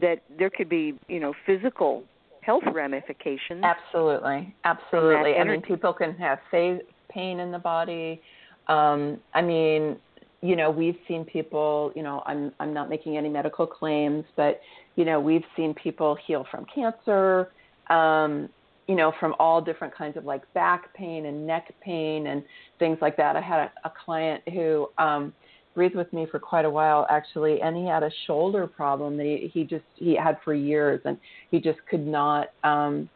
that 0.00 0.22
there 0.38 0.50
could 0.50 0.68
be 0.68 0.98
you 1.08 1.20
know 1.20 1.34
physical 1.44 2.02
health 2.40 2.62
ramifications 2.72 3.62
absolutely 3.62 4.54
absolutely 4.64 5.34
i 5.34 5.44
mean 5.44 5.60
people 5.60 5.92
can 5.92 6.14
have 6.14 6.38
pain 6.50 6.80
in 7.14 7.52
the 7.52 7.58
body 7.58 8.20
um 8.68 9.20
i 9.34 9.42
mean 9.42 9.96
you 10.42 10.56
know 10.56 10.70
we've 10.70 10.98
seen 11.08 11.24
people 11.24 11.92
you 11.94 12.02
know 12.02 12.22
i'm 12.26 12.52
i'm 12.60 12.74
not 12.74 12.90
making 12.90 13.16
any 13.16 13.28
medical 13.28 13.66
claims 13.66 14.24
but 14.36 14.60
you 14.96 15.04
know 15.04 15.20
we've 15.20 15.44
seen 15.56 15.72
people 15.74 16.16
heal 16.26 16.44
from 16.50 16.66
cancer 16.74 17.48
um 17.90 18.48
you 18.88 18.94
know 18.94 19.12
from 19.20 19.34
all 19.38 19.60
different 19.60 19.94
kinds 19.94 20.16
of 20.16 20.24
like 20.24 20.42
back 20.54 20.92
pain 20.94 21.26
and 21.26 21.46
neck 21.46 21.72
pain 21.80 22.26
and 22.26 22.42
things 22.78 22.98
like 23.00 23.16
that. 23.16 23.36
I 23.36 23.40
had 23.40 23.60
a, 23.60 23.88
a 23.88 23.92
client 24.04 24.42
who 24.52 24.88
um 24.98 25.32
breathed 25.74 25.94
with 25.94 26.12
me 26.12 26.26
for 26.30 26.38
quite 26.38 26.64
a 26.64 26.70
while 26.70 27.06
actually 27.08 27.62
and 27.62 27.76
he 27.76 27.86
had 27.86 28.02
a 28.02 28.10
shoulder 28.26 28.66
problem 28.66 29.16
that 29.16 29.24
he, 29.24 29.50
he 29.54 29.64
just 29.64 29.84
he 29.94 30.14
had 30.14 30.36
for 30.44 30.52
years 30.52 31.00
and 31.04 31.16
he 31.50 31.60
just 31.60 31.78
could 31.88 32.06
not 32.06 32.48
um 32.64 33.08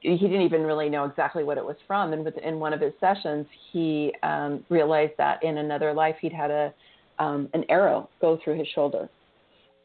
he 0.00 0.16
didn't 0.16 0.42
even 0.42 0.62
really 0.62 0.88
know 0.88 1.04
exactly 1.04 1.44
what 1.44 1.58
it 1.58 1.64
was 1.64 1.76
from 1.86 2.12
and 2.12 2.24
within 2.24 2.58
one 2.58 2.72
of 2.72 2.80
his 2.80 2.92
sessions 3.00 3.46
he 3.72 4.12
um 4.22 4.64
realized 4.68 5.12
that 5.18 5.42
in 5.42 5.58
another 5.58 5.92
life 5.92 6.16
he'd 6.20 6.32
had 6.32 6.50
a 6.50 6.72
um 7.18 7.48
an 7.54 7.64
arrow 7.68 8.08
go 8.20 8.38
through 8.42 8.58
his 8.58 8.66
shoulder 8.74 9.08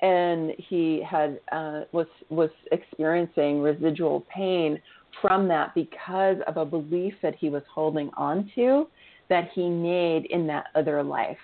and 0.02 0.52
he 0.58 1.04
had 1.10 1.40
uh 1.52 1.82
was 1.92 2.08
was 2.30 2.50
experiencing 2.72 3.62
residual 3.62 4.26
pain 4.34 4.80
from 5.22 5.48
that 5.48 5.74
because 5.76 6.38
of 6.48 6.58
a 6.58 6.66
belief 6.66 7.14
that 7.22 7.36
he 7.36 7.50
was 7.50 7.64
holding 7.74 8.10
on 8.16 8.50
to 8.56 8.88
that 9.30 9.50
he 9.54 9.70
made 9.70 10.26
in 10.30 10.48
that 10.48 10.66
other 10.76 11.04
life 11.04 11.38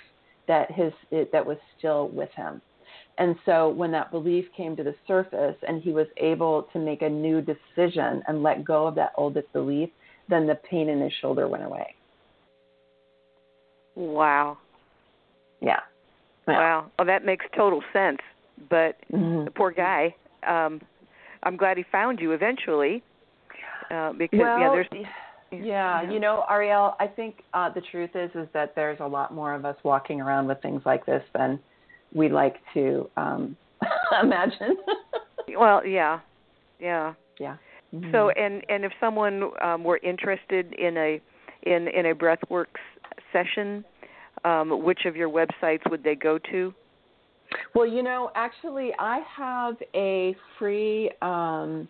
that 0.48 0.72
his 0.72 0.92
that 1.32 1.46
was 1.46 1.58
still 1.78 2.10
with 2.10 2.30
him. 2.36 2.62
And 3.18 3.36
so 3.46 3.70
when 3.70 3.92
that 3.92 4.12
belief 4.12 4.46
came 4.56 4.76
to 4.76 4.84
the 4.84 4.96
surface 5.08 5.56
and 5.68 5.82
he 5.82 5.92
was 5.92 6.08
able 6.18 6.64
to 6.74 6.80
make 6.80 7.02
a 7.02 7.10
new 7.10 7.42
decision 7.42 8.22
and 8.28 8.44
let 8.44 8.66
go 8.66 8.88
of 8.88 8.96
that 8.96 9.14
oldest 9.16 9.52
belief, 9.54 9.90
then 10.28 10.48
the 10.48 10.56
pain 10.70 10.90
in 10.90 11.00
his 11.00 11.14
shoulder 11.22 11.48
went 11.48 11.64
away. 11.64 11.96
Wow. 13.96 14.58
Yeah. 15.62 15.80
yeah. 16.48 16.58
Wow. 16.58 16.92
Well, 16.98 17.06
that 17.06 17.24
makes 17.26 17.46
total 17.56 17.82
sense. 17.94 18.20
But 18.70 18.98
mm-hmm. 19.12 19.46
the 19.46 19.52
poor 19.52 19.72
guy, 19.72 20.16
um, 20.48 20.82
I'm 21.44 21.58
glad 21.58 21.78
he 21.78 21.86
found 21.92 22.20
you 22.20 22.32
eventually. 22.32 23.02
Uh, 23.92 24.14
because 24.14 24.40
well, 24.40 24.60
yeah, 24.60 24.70
there's 24.72 25.06
yeah, 25.52 26.12
you 26.12 26.20
know, 26.20 26.44
Ariel, 26.50 26.96
I 27.00 27.08
think 27.08 27.44
uh, 27.54 27.70
the 27.70 27.82
truth 27.92 28.10
is 28.16 28.32
is 28.34 28.48
that 28.54 28.74
there's 28.76 29.00
a 29.00 29.08
lot 29.08 29.34
more 29.34 29.54
of 29.54 29.64
us 29.64 29.76
walking 29.84 30.20
around 30.20 30.48
with 30.48 30.62
things 30.62 30.82
like 30.86 31.06
this 31.06 31.24
than 31.34 31.60
we 32.14 32.30
like 32.30 32.56
to 32.74 33.10
um, 33.18 33.56
imagine. 34.24 34.78
well, 35.58 35.86
yeah, 35.86 36.20
yeah, 36.80 37.14
yeah. 37.40 37.58
Mm-hmm. 37.94 38.12
So, 38.12 38.30
and 38.30 38.64
and 38.70 38.84
if 38.84 38.92
someone 39.00 39.52
um, 39.64 39.84
were 39.84 40.00
interested 40.04 40.74
in 40.74 40.98
a 40.98 41.22
in 41.64 41.88
in 41.88 42.08
a 42.08 42.16
breathworks 42.16 42.68
session, 43.32 43.86
um, 44.44 44.84
which 44.84 45.06
of 45.06 45.16
your 45.16 45.30
websites 45.30 45.90
would 45.90 46.04
they 46.04 46.16
go 46.16 46.38
to? 46.52 46.74
Well, 47.74 47.88
you 47.88 48.04
know, 48.04 48.32
actually, 48.36 48.92
I 49.00 49.22
have 49.38 49.76
a 49.94 50.36
free 50.58 51.12
um, 51.22 51.88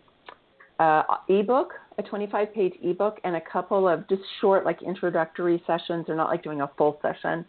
uh, 0.78 1.02
ebook, 1.28 1.72
a 1.98 2.02
25 2.02 2.54
page 2.54 2.74
ebook, 2.82 3.18
and 3.24 3.36
a 3.36 3.40
couple 3.40 3.88
of 3.88 4.06
just 4.08 4.22
short, 4.40 4.64
like 4.64 4.82
introductory 4.82 5.62
sessions. 5.66 6.04
They're 6.06 6.16
not 6.16 6.28
like 6.28 6.42
doing 6.42 6.60
a 6.60 6.70
full 6.76 6.98
session 7.02 7.44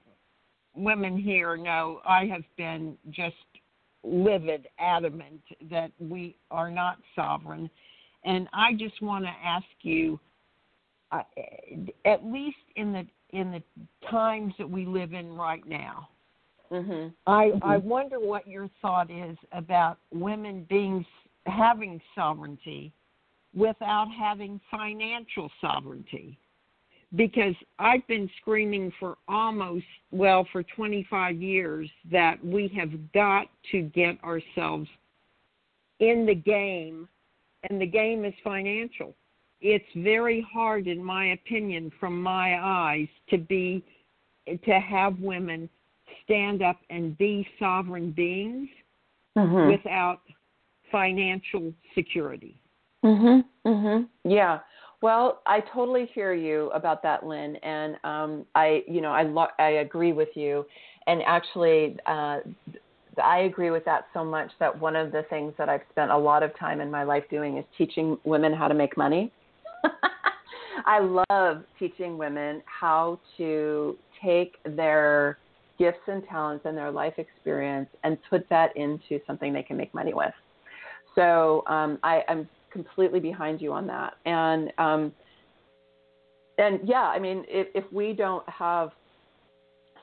women 0.75 1.17
here 1.17 1.57
know, 1.57 2.01
I 2.07 2.27
have 2.27 2.45
been 2.57 2.97
just 3.11 3.35
livid, 4.05 4.69
adamant 4.79 5.43
that 5.71 5.93
we 5.99 6.37
are 6.51 6.71
not 6.71 6.99
sovereign, 7.15 7.71
and 8.25 8.49
I 8.53 8.73
just 8.75 9.01
want 9.03 9.25
to 9.25 9.33
ask 9.45 9.67
you 9.83 10.19
uh, 11.13 11.23
at 12.05 12.25
least 12.25 12.57
in 12.77 12.93
the 12.93 13.07
in 13.31 13.51
the 13.51 13.63
times 14.11 14.53
that 14.59 14.69
we 14.69 14.85
live 14.87 15.13
in 15.13 15.35
right 15.35 15.67
now. 15.67 16.09
Mm-hmm. 16.71 17.09
I 17.27 17.45
mm-hmm. 17.47 17.65
I 17.65 17.77
wonder 17.77 18.19
what 18.19 18.47
your 18.47 18.69
thought 18.81 19.11
is 19.11 19.37
about 19.53 19.99
women 20.13 20.67
being 20.69 21.05
having 21.47 22.01
sovereignty 22.15 22.93
without 23.55 24.09
having 24.19 24.61
financial 24.71 25.51
sovereignty. 25.61 26.39
Because 27.15 27.55
I've 27.79 28.07
been 28.07 28.31
screaming 28.41 28.93
for 28.99 29.19
almost, 29.29 29.85
well, 30.13 30.47
for 30.51 30.63
25 30.63 31.43
years 31.43 31.91
that 32.11 32.43
we 32.45 32.69
have 32.77 32.91
got 33.13 33.49
to 33.71 33.83
get 33.83 34.23
ourselves 34.25 34.89
in 36.01 36.25
the 36.25 36.35
game, 36.35 37.07
and 37.69 37.81
the 37.81 37.87
game 37.87 38.25
is 38.25 38.35
financial 38.43 39.15
it's 39.63 39.85
very 39.97 40.45
hard 40.53 40.89
in 40.89 41.03
my 41.03 41.33
opinion 41.33 41.91
from 42.01 42.21
my 42.21 42.59
eyes 42.61 43.09
to 43.31 43.39
be 43.39 43.83
to 44.65 44.73
have 44.73 45.19
women 45.21 45.69
stand 46.25 46.63
up 46.63 46.81
and 46.91 47.17
be 47.17 47.47
sovereign 47.59 48.11
beings 48.11 48.69
mm-hmm. 49.39 49.71
without 49.71 50.21
financial 50.91 51.73
security. 51.95 52.61
Mhm. 53.05 53.45
Mhm. 53.65 54.09
Yeah. 54.25 54.59
Well, 55.03 55.43
I 55.47 55.61
totally 55.75 56.09
hear 56.15 56.33
you 56.33 56.71
about 56.71 57.03
that, 57.03 57.27
Lynn, 57.27 57.57
and 57.57 57.97
um, 58.05 58.47
I, 58.55 58.85
you 58.87 59.01
know, 59.01 59.11
I 59.11 59.25
lo- 59.25 59.49
I 59.59 59.71
agree 59.71 60.13
with 60.13 60.29
you, 60.37 60.65
and 61.09 61.21
actually, 61.27 61.97
uh, 62.07 62.39
I 63.23 63.41
agree 63.41 63.71
with 63.73 63.85
that 63.85 64.05
so 64.15 64.25
much 64.25 64.53
that 64.61 64.79
one 64.79 64.95
of 64.95 65.11
the 65.11 65.25
things 65.29 65.55
that 65.59 65.69
I've 65.69 65.83
spent 65.91 66.13
a 66.13 66.17
lot 66.17 66.45
of 66.45 66.57
time 66.57 66.81
in 66.81 66.89
my 66.89 67.03
life 67.03 67.25
doing 67.31 67.57
is 67.59 67.65
teaching 67.77 68.17
women 68.25 68.53
how 68.55 68.69
to 68.69 68.75
make 68.75 68.97
money. 68.97 69.33
I 70.87 71.01
love 71.31 71.65
teaching 71.81 72.17
women 72.17 72.63
how 72.67 73.19
to 73.39 73.99
take 74.25 74.55
their 74.65 75.39
gifts 75.81 75.99
and 76.07 76.23
talents 76.31 76.65
and 76.65 76.77
their 76.77 76.93
life 76.93 77.15
experience 77.19 77.89
and 78.05 78.17
put 78.31 78.49
that 78.51 78.71
into 78.77 79.19
something 79.27 79.53
they 79.53 79.65
can 79.65 79.77
make 79.77 79.93
money 79.95 80.15
with. 80.15 80.33
So 81.17 81.65
um, 81.67 81.99
I, 82.03 82.23
I'm 82.29 82.49
completely 82.73 83.21
behind 83.21 83.61
you 83.61 83.73
on 83.73 83.87
that. 83.87 84.15
And 84.25 84.73
um, 84.79 85.13
and 86.59 86.81
yeah, 86.85 87.03
I 87.03 87.19
mean, 87.19 87.45
if, 87.49 87.69
if 87.75 87.85
we 87.93 88.13
don't 88.13 88.49
have 88.49 88.91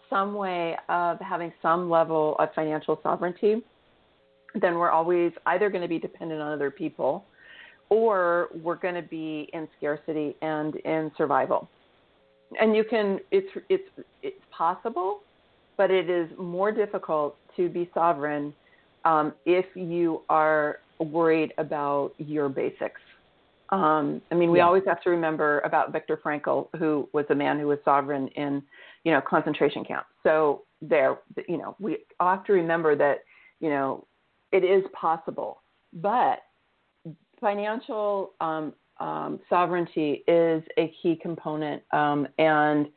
some 0.09 0.33
way 0.33 0.75
of 0.89 1.19
having 1.19 1.53
some 1.61 1.89
level 1.89 2.35
of 2.39 2.49
financial 2.55 2.99
sovereignty, 3.03 3.61
then 4.59 4.75
we're 4.75 4.89
always 4.89 5.31
either 5.45 5.69
going 5.69 5.83
to 5.83 5.87
be 5.87 5.99
dependent 5.99 6.41
on 6.41 6.51
other 6.51 6.71
people 6.71 7.25
or 7.89 8.49
we're 8.63 8.75
going 8.75 8.95
to 8.95 9.01
be 9.01 9.49
in 9.53 9.67
scarcity 9.77 10.35
and 10.41 10.75
in 10.77 11.11
survival. 11.17 11.69
And 12.59 12.75
you 12.75 12.83
can, 12.83 13.19
it's, 13.31 13.49
it's, 13.69 13.89
it's 14.23 14.41
possible, 14.51 15.21
but 15.77 15.91
it 15.91 16.09
is 16.09 16.29
more 16.37 16.71
difficult 16.71 17.35
to 17.55 17.69
be 17.69 17.89
sovereign 17.93 18.53
um, 19.05 19.33
if 19.45 19.65
you 19.75 20.21
are 20.29 20.79
worried 20.99 21.53
about 21.57 22.13
your 22.17 22.49
basics. 22.49 23.01
Um, 23.69 24.21
I 24.31 24.35
mean, 24.35 24.51
we 24.51 24.59
yeah. 24.59 24.65
always 24.65 24.83
have 24.87 25.01
to 25.03 25.09
remember 25.09 25.59
about 25.59 25.91
Viktor 25.91 26.19
Frankl, 26.23 26.69
who 26.77 27.07
was 27.13 27.25
a 27.29 27.35
man 27.35 27.59
who 27.59 27.67
was 27.67 27.77
sovereign 27.85 28.27
in, 28.29 28.63
you 29.03 29.11
know, 29.11 29.21
concentration 29.21 29.85
camps. 29.85 30.09
So 30.23 30.63
there, 30.81 31.19
you 31.47 31.57
know, 31.57 31.75
we 31.79 31.99
have 32.19 32.43
to 32.45 32.53
remember 32.53 32.95
that, 32.95 33.19
you 33.59 33.69
know, 33.69 34.05
it 34.51 34.63
is 34.63 34.83
possible, 34.99 35.61
but 35.93 36.39
financial 37.39 38.33
um, 38.41 38.73
um, 38.99 39.39
sovereignty 39.49 40.23
is 40.27 40.63
a 40.77 40.93
key 41.01 41.17
component, 41.21 41.83
um, 41.93 42.27
and 42.37 42.87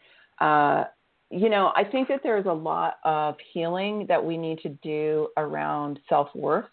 uh, 0.41 0.85
you 1.31 1.49
know, 1.49 1.73
I 1.75 1.85
think 1.85 2.09
that 2.09 2.21
there's 2.23 2.47
a 2.47 2.53
lot 2.53 2.99
of 3.05 3.37
healing 3.53 4.07
that 4.09 4.23
we 4.23 4.37
need 4.37 4.59
to 4.61 4.69
do 4.83 5.29
around 5.37 5.99
self 6.09 6.29
worth 6.35 6.67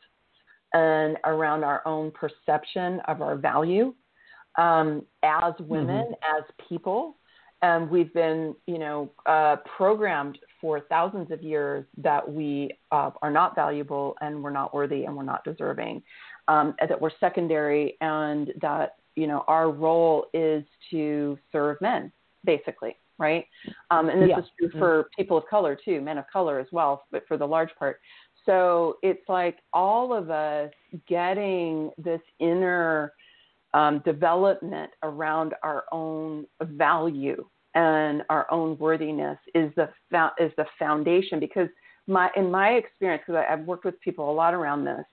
and 0.74 1.18
around 1.26 1.64
our 1.64 1.86
own 1.88 2.12
perception 2.12 3.00
of 3.08 3.22
our 3.22 3.36
value 3.36 3.94
um, 4.58 5.04
as 5.24 5.54
women, 5.60 6.06
mm-hmm. 6.06 6.38
as 6.38 6.44
people. 6.68 7.16
And 7.62 7.90
we've 7.90 8.14
been, 8.14 8.56
you 8.68 8.78
know, 8.78 9.12
uh, 9.26 9.58
programmed 9.78 10.38
for 10.62 10.82
thousands 10.90 11.30
of 11.32 11.42
years 11.42 11.86
that 11.98 12.30
we 12.30 12.72
uh, 12.92 13.12
are 13.22 13.32
not 13.32 13.54
valuable 13.54 14.16
and 14.22 14.42
we're 14.42 14.50
not 14.50 14.74
worthy 14.74 15.06
and 15.06 15.16
we're 15.16 15.24
not 15.24 15.44
deserving 15.44 16.02
um, 16.50 16.74
that 16.80 17.00
we're 17.00 17.12
secondary 17.20 17.96
and 18.02 18.52
that 18.62 18.96
you 19.16 19.28
know 19.28 19.44
our 19.48 19.72
role 19.72 20.26
is 20.34 20.64
to 20.90 21.38
serve 21.52 21.78
men 21.80 22.12
basically 22.46 22.96
right 23.18 23.46
um, 23.92 24.10
and 24.10 24.22
this 24.22 24.30
yeah. 24.30 24.40
is 24.40 24.46
true 24.58 24.80
for 24.80 25.10
people 25.16 25.38
of 25.38 25.44
color 25.50 25.78
too 25.84 26.02
men 26.02 26.18
of 26.18 26.26
color 26.32 26.60
as 26.60 26.68
well 26.72 27.04
but 27.12 27.24
for 27.28 27.38
the 27.38 27.46
large 27.46 27.70
part 27.78 28.00
so 28.46 28.98
it's 29.04 29.28
like 29.28 29.58
all 29.74 30.14
of 30.14 30.30
us 30.30 30.72
getting 31.08 31.92
this 31.98 32.22
inner 32.40 33.14
um, 33.74 34.02
development 34.06 34.92
around 35.04 35.54
our 35.64 35.84
own 35.92 36.46
value 36.62 37.46
and 37.76 38.24
our 38.30 38.48
own 38.52 38.78
worthiness 38.80 39.38
is 39.54 39.72
the 39.76 39.90
is 40.40 40.52
the 40.58 40.66
foundation 40.78 41.40
because 41.40 41.70
my 42.08 42.30
in 42.36 42.50
my 42.50 42.72
experience 42.72 43.24
because 43.26 43.44
I've 43.48 43.66
worked 43.66 43.86
with 43.86 44.00
people 44.02 44.30
a 44.32 44.34
lot 44.34 44.54
around 44.54 44.86
this 44.86 45.06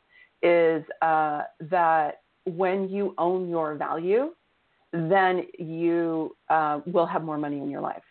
is 0.43 0.83
uh, 1.03 1.43
that 1.71 2.23
when 2.45 2.89
you 2.89 3.15
own 3.19 3.49
your 3.49 3.75
value, 3.75 4.31
then 4.93 5.43
you 5.59 6.37
uh, 6.49 6.81
will 6.87 7.07
have 7.07 7.23
more 7.23 7.37
money 7.39 7.59
in 7.59 7.69
your 7.69 7.81
life. 7.81 8.03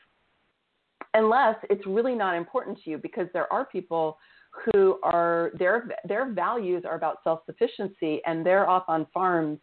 Unless 1.14 1.56
it's 1.70 1.86
really 1.88 2.14
not 2.14 2.36
important 2.36 2.78
to 2.84 2.90
you, 2.90 2.98
because 2.98 3.28
there 3.34 3.52
are 3.52 3.66
people 3.66 4.18
who 4.65 4.99
are 5.03 5.52
their 5.57 5.90
their 6.07 6.32
values 6.32 6.84
are 6.86 6.95
about 6.95 7.18
self 7.23 7.41
sufficiency, 7.45 8.22
and 8.26 8.45
they're 8.45 8.69
off 8.69 8.86
on 8.88 9.06
farms 9.14 9.60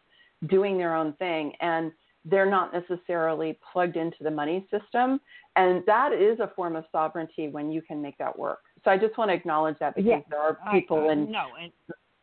doing 0.47 0.77
their 0.77 0.95
own 0.95 1.13
thing, 1.13 1.53
and 1.61 1.91
they're 2.25 2.49
not 2.49 2.71
necessarily 2.73 3.57
plugged 3.71 3.97
into 3.97 4.17
the 4.21 4.31
money 4.31 4.67
system, 4.71 5.19
and 5.55 5.83
that 5.85 6.13
is 6.13 6.39
a 6.39 6.51
form 6.55 6.75
of 6.75 6.85
sovereignty 6.91 7.49
when 7.49 7.71
you 7.71 7.81
can 7.81 8.01
make 8.01 8.17
that 8.17 8.37
work. 8.37 8.59
So 8.83 8.91
I 8.91 8.97
just 8.97 9.17
want 9.17 9.29
to 9.29 9.35
acknowledge 9.35 9.77
that 9.79 9.95
because 9.95 10.09
yeah, 10.09 10.19
there 10.29 10.39
are 10.39 10.57
people 10.71 11.07
I, 11.09 11.13
in 11.13 11.31
no, 11.31 11.47
and 11.61 11.71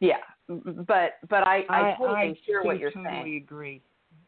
Yeah, 0.00 0.16
but 0.48 1.14
but 1.28 1.46
I 1.46 1.64
I, 1.68 1.94
totally 1.98 2.16
I 2.18 2.34
hear 2.46 2.62
what 2.62 2.78
you're 2.78 2.90
totally 2.92 3.14
saying. 3.24 3.36
agree. 3.36 3.82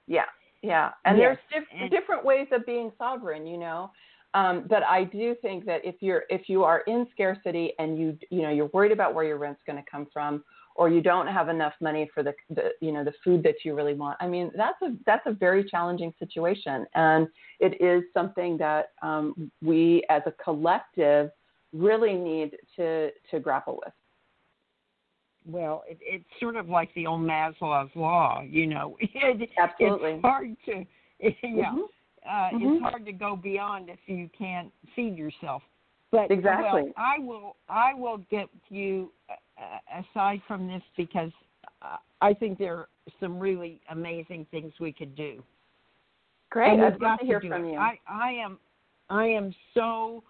Yeah, 0.06 0.24
yeah, 0.62 0.90
and 1.04 1.16
Yes, 1.18 1.38
there's 1.50 1.64
diff- 1.64 1.80
and- 1.80 1.90
different 1.90 2.24
ways 2.24 2.48
of 2.52 2.66
being 2.66 2.92
sovereign, 2.98 3.46
you 3.46 3.56
know. 3.58 3.90
Um, 4.34 4.64
but 4.68 4.82
I 4.84 5.04
do 5.04 5.36
think 5.42 5.66
that 5.66 5.84
if 5.84 5.96
you're 6.00 6.24
if 6.30 6.48
you 6.48 6.64
are 6.64 6.80
in 6.86 7.06
scarcity 7.12 7.72
and 7.78 7.98
you 7.98 8.18
you 8.30 8.42
know 8.42 8.50
you're 8.50 8.70
worried 8.72 8.92
about 8.92 9.14
where 9.14 9.24
your 9.24 9.36
rent's 9.38 9.60
going 9.66 9.82
to 9.82 9.90
come 9.90 10.06
from, 10.12 10.42
or 10.74 10.88
you 10.88 11.02
don't 11.02 11.26
have 11.26 11.48
enough 11.48 11.74
money 11.80 12.08
for 12.14 12.22
the, 12.22 12.32
the 12.50 12.70
you 12.80 12.92
know 12.92 13.04
the 13.04 13.12
food 13.22 13.42
that 13.42 13.56
you 13.64 13.74
really 13.74 13.94
want, 13.94 14.16
I 14.20 14.26
mean 14.26 14.50
that's 14.56 14.80
a 14.82 14.94
that's 15.04 15.26
a 15.26 15.32
very 15.32 15.64
challenging 15.64 16.14
situation, 16.18 16.86
and 16.94 17.28
it 17.60 17.80
is 17.80 18.04
something 18.14 18.56
that 18.58 18.92
um, 19.02 19.50
we 19.60 20.02
as 20.08 20.22
a 20.26 20.32
collective 20.42 21.30
really 21.74 22.14
need 22.14 22.56
to 22.76 23.10
to 23.30 23.38
grapple 23.38 23.80
with. 23.84 23.92
Well, 25.44 25.82
it, 25.88 25.98
it's 26.00 26.24
sort 26.40 26.56
of 26.56 26.68
like 26.68 26.94
the 26.94 27.06
old 27.06 27.20
Maslow's 27.20 27.90
law, 27.94 28.42
you 28.48 28.66
know. 28.66 28.96
It, 29.14 29.50
Absolutely. 29.58 30.12
It's 30.12 30.22
hard 30.22 30.56
to, 30.66 30.84
yeah, 31.20 31.72
Mhm. 31.72 31.82
Uh, 32.26 32.50
Mhm. 32.50 32.76
it's 32.76 32.82
hard 32.82 33.04
to 33.06 33.12
go 33.12 33.36
beyond 33.36 33.88
if 33.88 33.98
you 34.06 34.28
can't 34.28 34.72
feed 34.94 35.16
yourself. 35.16 35.62
But 36.10 36.30
Exactly. 36.30 36.82
well, 36.82 36.92
I 36.96 37.18
will, 37.18 37.56
I 37.68 37.94
will 37.94 38.18
get 38.30 38.48
you 38.68 39.10
uh, 39.30 39.78
aside 40.00 40.42
from 40.46 40.66
this 40.66 40.82
because 40.96 41.32
uh, 41.80 41.96
I 42.20 42.34
think 42.34 42.58
there 42.58 42.76
are 42.76 42.88
some 43.18 43.38
really 43.38 43.80
amazing 43.88 44.46
things 44.50 44.72
we 44.78 44.92
could 44.92 45.14
do. 45.16 45.42
Great, 46.50 46.78
I'd 46.78 46.78
love 46.78 47.00
got 47.00 47.20
to 47.20 47.26
hear 47.26 47.40
do 47.40 47.48
from 47.48 47.64
it. 47.64 47.72
you. 47.72 47.78
I, 47.78 47.98
I 48.06 48.32
am, 48.32 48.58
I 49.08 49.26
am 49.26 49.54
so, 49.72 50.22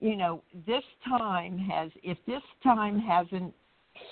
you 0.00 0.16
know, 0.16 0.42
this 0.66 0.84
time 1.06 1.58
has, 1.58 1.90
if 2.02 2.16
this 2.26 2.42
time 2.62 2.98
hasn't 2.98 3.54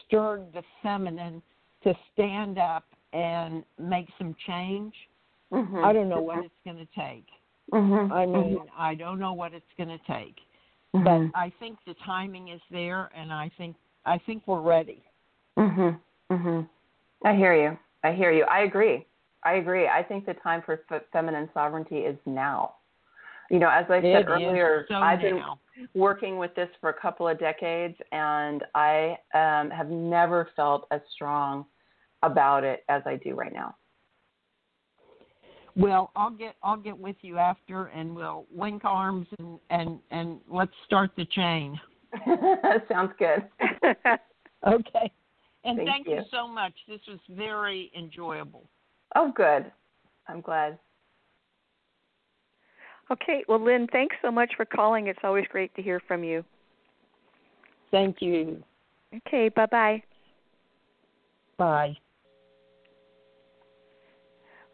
stirred 0.06 0.52
the 0.52 0.62
feminine 0.82 1.42
to 1.84 1.94
stand 2.12 2.58
up 2.58 2.84
and 3.14 3.64
make 3.78 4.08
some 4.18 4.36
change, 4.46 4.92
Mhm. 5.52 5.84
I 5.84 5.92
don't 5.92 6.08
know 6.08 6.20
what 6.20 6.44
it's 6.44 6.54
going 6.64 6.76
to 6.76 6.86
take. 6.94 7.26
Mhm. 7.72 8.10
I 8.10 8.26
mean, 8.26 8.60
I 8.76 8.94
don't 8.94 9.18
know 9.18 9.32
what 9.32 9.52
it's 9.54 9.72
going 9.76 9.88
to 9.88 9.98
take, 10.06 10.36
but 10.92 11.30
I 11.34 11.50
think 11.58 11.78
the 11.84 11.94
timing 11.94 12.48
is 12.48 12.60
there, 12.70 13.10
and 13.14 13.32
I 13.32 13.50
think 13.56 13.76
I 14.04 14.18
think 14.18 14.42
we're 14.46 14.60
ready. 14.60 15.02
Mhm. 15.56 16.00
Mhm. 16.30 16.68
I 17.24 17.34
hear 17.34 17.54
you. 17.54 17.78
I 18.02 18.12
hear 18.12 18.30
you. 18.30 18.44
I 18.44 18.60
agree. 18.60 19.06
I 19.42 19.54
agree. 19.54 19.86
I 19.86 20.02
think 20.02 20.24
the 20.24 20.34
time 20.34 20.62
for 20.62 20.84
f- 20.90 21.02
feminine 21.12 21.50
sovereignty 21.52 22.04
is 22.04 22.18
now. 22.26 22.76
You 23.50 23.58
know, 23.58 23.68
as 23.68 23.90
I 23.90 24.00
said 24.00 24.22
It 24.22 24.28
earlier, 24.28 24.84
so 24.88 24.96
I've 24.96 25.20
been 25.22 25.36
now. 25.36 25.58
working 25.94 26.38
with 26.38 26.54
this 26.54 26.68
for 26.80 26.90
a 26.90 26.94
couple 26.94 27.26
of 27.26 27.38
decades, 27.38 27.96
and 28.12 28.64
I 28.74 29.18
um, 29.32 29.70
have 29.70 29.88
never 29.88 30.50
felt 30.54 30.86
as 30.90 31.00
strong 31.14 31.66
about 32.22 32.64
it 32.64 32.84
as 32.88 33.02
I 33.06 33.16
do 33.16 33.34
right 33.34 33.52
now. 33.52 33.74
Well, 35.78 36.10
I'll 36.16 36.30
get 36.30 36.56
I'll 36.62 36.76
get 36.76 36.98
with 36.98 37.16
you 37.22 37.38
after, 37.38 37.86
and 37.86 38.14
we'll 38.14 38.46
link 38.54 38.84
arms 38.84 39.28
and 39.38 39.60
and 39.70 40.00
and 40.10 40.40
let's 40.48 40.72
start 40.84 41.12
the 41.16 41.24
chain. 41.24 41.80
Sounds 42.88 43.12
good. 43.18 43.48
Okay. 44.66 45.12
And 45.64 45.76
Thank 45.76 45.88
thank, 45.88 46.06
you. 46.08 46.16
you. 46.16 46.22
so 46.32 46.48
much. 46.48 46.72
This 46.88 47.00
was 47.06 47.20
very 47.30 47.92
enjoyable. 47.96 48.68
oh, 49.14 49.32
good. 49.34 49.70
I'm 50.26 50.40
glad. 50.40 50.78
Okay, 53.10 53.44
well, 53.48 53.64
Lynn, 53.64 53.86
thanks 53.92 54.16
so 54.20 54.32
much 54.32 54.52
for 54.56 54.64
calling. 54.64 55.06
It's 55.06 55.20
always 55.22 55.44
great 55.50 55.72
to 55.76 55.82
hear 55.82 56.00
from 56.08 56.24
you. 56.24 56.44
Thank 57.92 58.20
you. 58.20 58.62
Okay, 59.14 59.48
bye 59.48 59.66
bye 59.66 60.02
bye. 61.56 61.96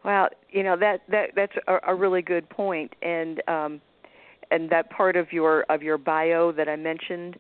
Well, 0.05 0.29
you 0.51 0.63
know 0.63 0.77
that 0.77 1.01
that 1.09 1.31
that's 1.35 1.55
a, 1.67 1.79
a 1.89 1.95
really 1.95 2.23
good 2.23 2.49
point, 2.49 2.93
and 3.03 3.43
um, 3.49 3.81
and 4.51 4.69
that 4.71 4.91
part 4.91 5.17
of 5.17 5.33
your 5.33 5.63
of 5.71 5.83
your 5.83 5.99
bio 5.99 6.53
that 6.53 6.69
I 6.69 6.77
mentioned, 6.77 7.37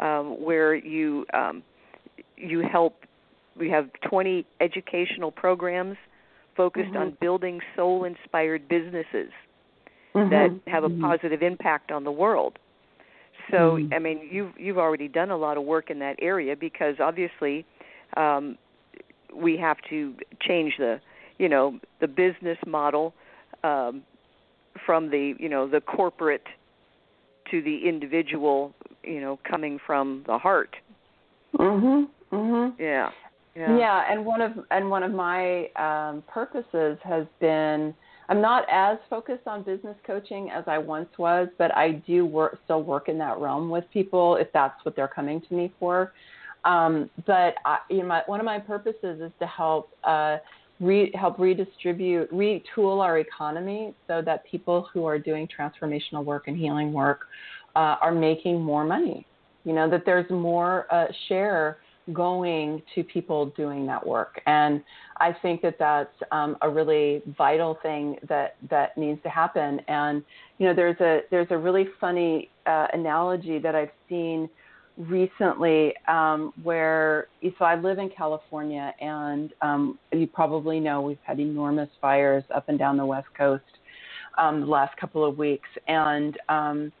um, 0.00 0.42
where 0.42 0.74
you 0.74 1.24
um, 1.32 1.62
you 2.36 2.60
help. 2.60 3.04
We 3.56 3.68
have 3.70 3.90
20 4.08 4.46
educational 4.60 5.32
programs 5.32 5.96
focused 6.56 6.94
on 6.94 7.16
building 7.20 7.60
soul-inspired 7.74 8.68
businesses 8.68 9.32
that 10.14 10.50
Mhm. 10.50 10.60
have 10.68 10.84
a 10.84 10.88
Mhm. 10.88 11.00
positive 11.00 11.42
impact 11.42 11.90
on 11.90 12.04
the 12.04 12.12
world. 12.12 12.58
So, 13.50 13.78
Mhm. 13.78 13.92
I 13.92 13.98
mean, 13.98 14.28
you've 14.30 14.56
you've 14.58 14.78
already 14.78 15.08
done 15.08 15.30
a 15.30 15.36
lot 15.36 15.56
of 15.56 15.64
work 15.64 15.90
in 15.90 15.98
that 16.00 16.16
area 16.20 16.54
because 16.54 17.00
obviously, 17.00 17.64
um, 18.16 18.58
we 19.34 19.56
have 19.56 19.80
to 19.90 20.14
change 20.40 20.76
the, 20.78 21.00
you 21.38 21.48
know, 21.48 21.78
the 22.00 22.08
business 22.08 22.58
model 22.66 23.14
um, 23.64 24.02
from 24.84 25.10
the, 25.10 25.34
you 25.38 25.48
know, 25.48 25.68
the 25.68 25.80
corporate 25.80 26.46
to 27.50 27.62
the 27.62 27.88
individual, 27.88 28.74
you 29.02 29.20
know, 29.20 29.38
coming 29.48 29.78
from 29.86 30.24
the 30.26 30.38
heart. 30.38 30.76
Mhm. 31.54 32.08
Mhm. 32.30 32.74
Yeah. 32.78 33.10
Yeah. 33.56 34.04
and 34.08 34.24
one 34.24 34.40
of 34.40 34.52
and 34.70 34.90
one 34.90 35.02
of 35.02 35.12
my 35.12 35.68
um, 35.76 36.22
purposes 36.28 36.98
has 37.02 37.26
been 37.40 37.94
I'm 38.28 38.40
not 38.40 38.66
as 38.70 38.98
focused 39.08 39.46
on 39.46 39.62
business 39.62 39.96
coaching 40.06 40.50
as 40.50 40.64
I 40.66 40.76
once 40.78 41.08
was, 41.18 41.48
but 41.56 41.74
I 41.74 41.92
do 41.92 42.26
work 42.26 42.58
still 42.64 42.82
work 42.82 43.08
in 43.08 43.16
that 43.18 43.38
realm 43.38 43.70
with 43.70 43.84
people 43.90 44.36
if 44.36 44.52
that's 44.52 44.84
what 44.84 44.94
they're 44.94 45.08
coming 45.08 45.40
to 45.40 45.54
me 45.54 45.72
for. 45.80 46.12
Um, 46.64 47.08
but 47.26 47.54
I, 47.64 47.78
you 47.88 47.98
know, 47.98 48.06
my, 48.06 48.22
one 48.26 48.40
of 48.40 48.46
my 48.46 48.58
purposes 48.58 49.20
is 49.20 49.32
to 49.38 49.46
help 49.46 49.90
uh, 50.04 50.38
re, 50.80 51.10
help 51.14 51.38
redistribute, 51.38 52.30
retool 52.32 53.02
our 53.02 53.18
economy 53.18 53.94
so 54.06 54.22
that 54.22 54.44
people 54.46 54.88
who 54.92 55.04
are 55.04 55.18
doing 55.18 55.48
transformational 55.48 56.24
work 56.24 56.48
and 56.48 56.56
healing 56.56 56.92
work 56.92 57.26
uh, 57.76 57.96
are 58.00 58.12
making 58.12 58.60
more 58.60 58.84
money. 58.84 59.26
You 59.64 59.74
know 59.74 59.90
that 59.90 60.04
there's 60.06 60.28
more 60.30 60.86
uh, 60.92 61.06
share 61.28 61.78
going 62.12 62.82
to 62.94 63.04
people 63.04 63.46
doing 63.56 63.86
that 63.86 64.06
work. 64.06 64.40
And 64.46 64.82
I 65.18 65.34
think 65.42 65.62
that 65.62 65.76
that's 65.78 66.14
um, 66.32 66.56
a 66.62 66.68
really 66.68 67.22
vital 67.36 67.78
thing 67.82 68.16
that, 68.28 68.56
that 68.70 68.96
needs 68.96 69.22
to 69.24 69.28
happen. 69.28 69.80
And, 69.88 70.22
you 70.58 70.66
know, 70.66 70.74
there's 70.74 70.98
a, 71.00 71.20
there's 71.30 71.48
a 71.50 71.58
really 71.58 71.86
funny 72.00 72.50
uh, 72.66 72.86
analogy 72.92 73.58
that 73.58 73.74
I've 73.74 73.90
seen 74.08 74.48
recently 74.98 75.94
um, 76.08 76.52
where, 76.62 77.28
so 77.58 77.64
I 77.64 77.76
live 77.76 77.98
in 77.98 78.10
California 78.10 78.92
and 79.00 79.52
um, 79.62 79.98
you 80.12 80.26
probably 80.26 80.80
know 80.80 81.00
we've 81.00 81.18
had 81.22 81.38
enormous 81.40 81.88
fires 82.00 82.44
up 82.54 82.68
and 82.68 82.78
down 82.78 82.96
the 82.96 83.06
West 83.06 83.28
Coast 83.36 83.62
um, 84.36 84.60
the 84.60 84.66
last 84.66 84.96
couple 84.96 85.24
of 85.24 85.38
weeks. 85.38 85.68
And, 85.86 86.36
um, 86.48 86.92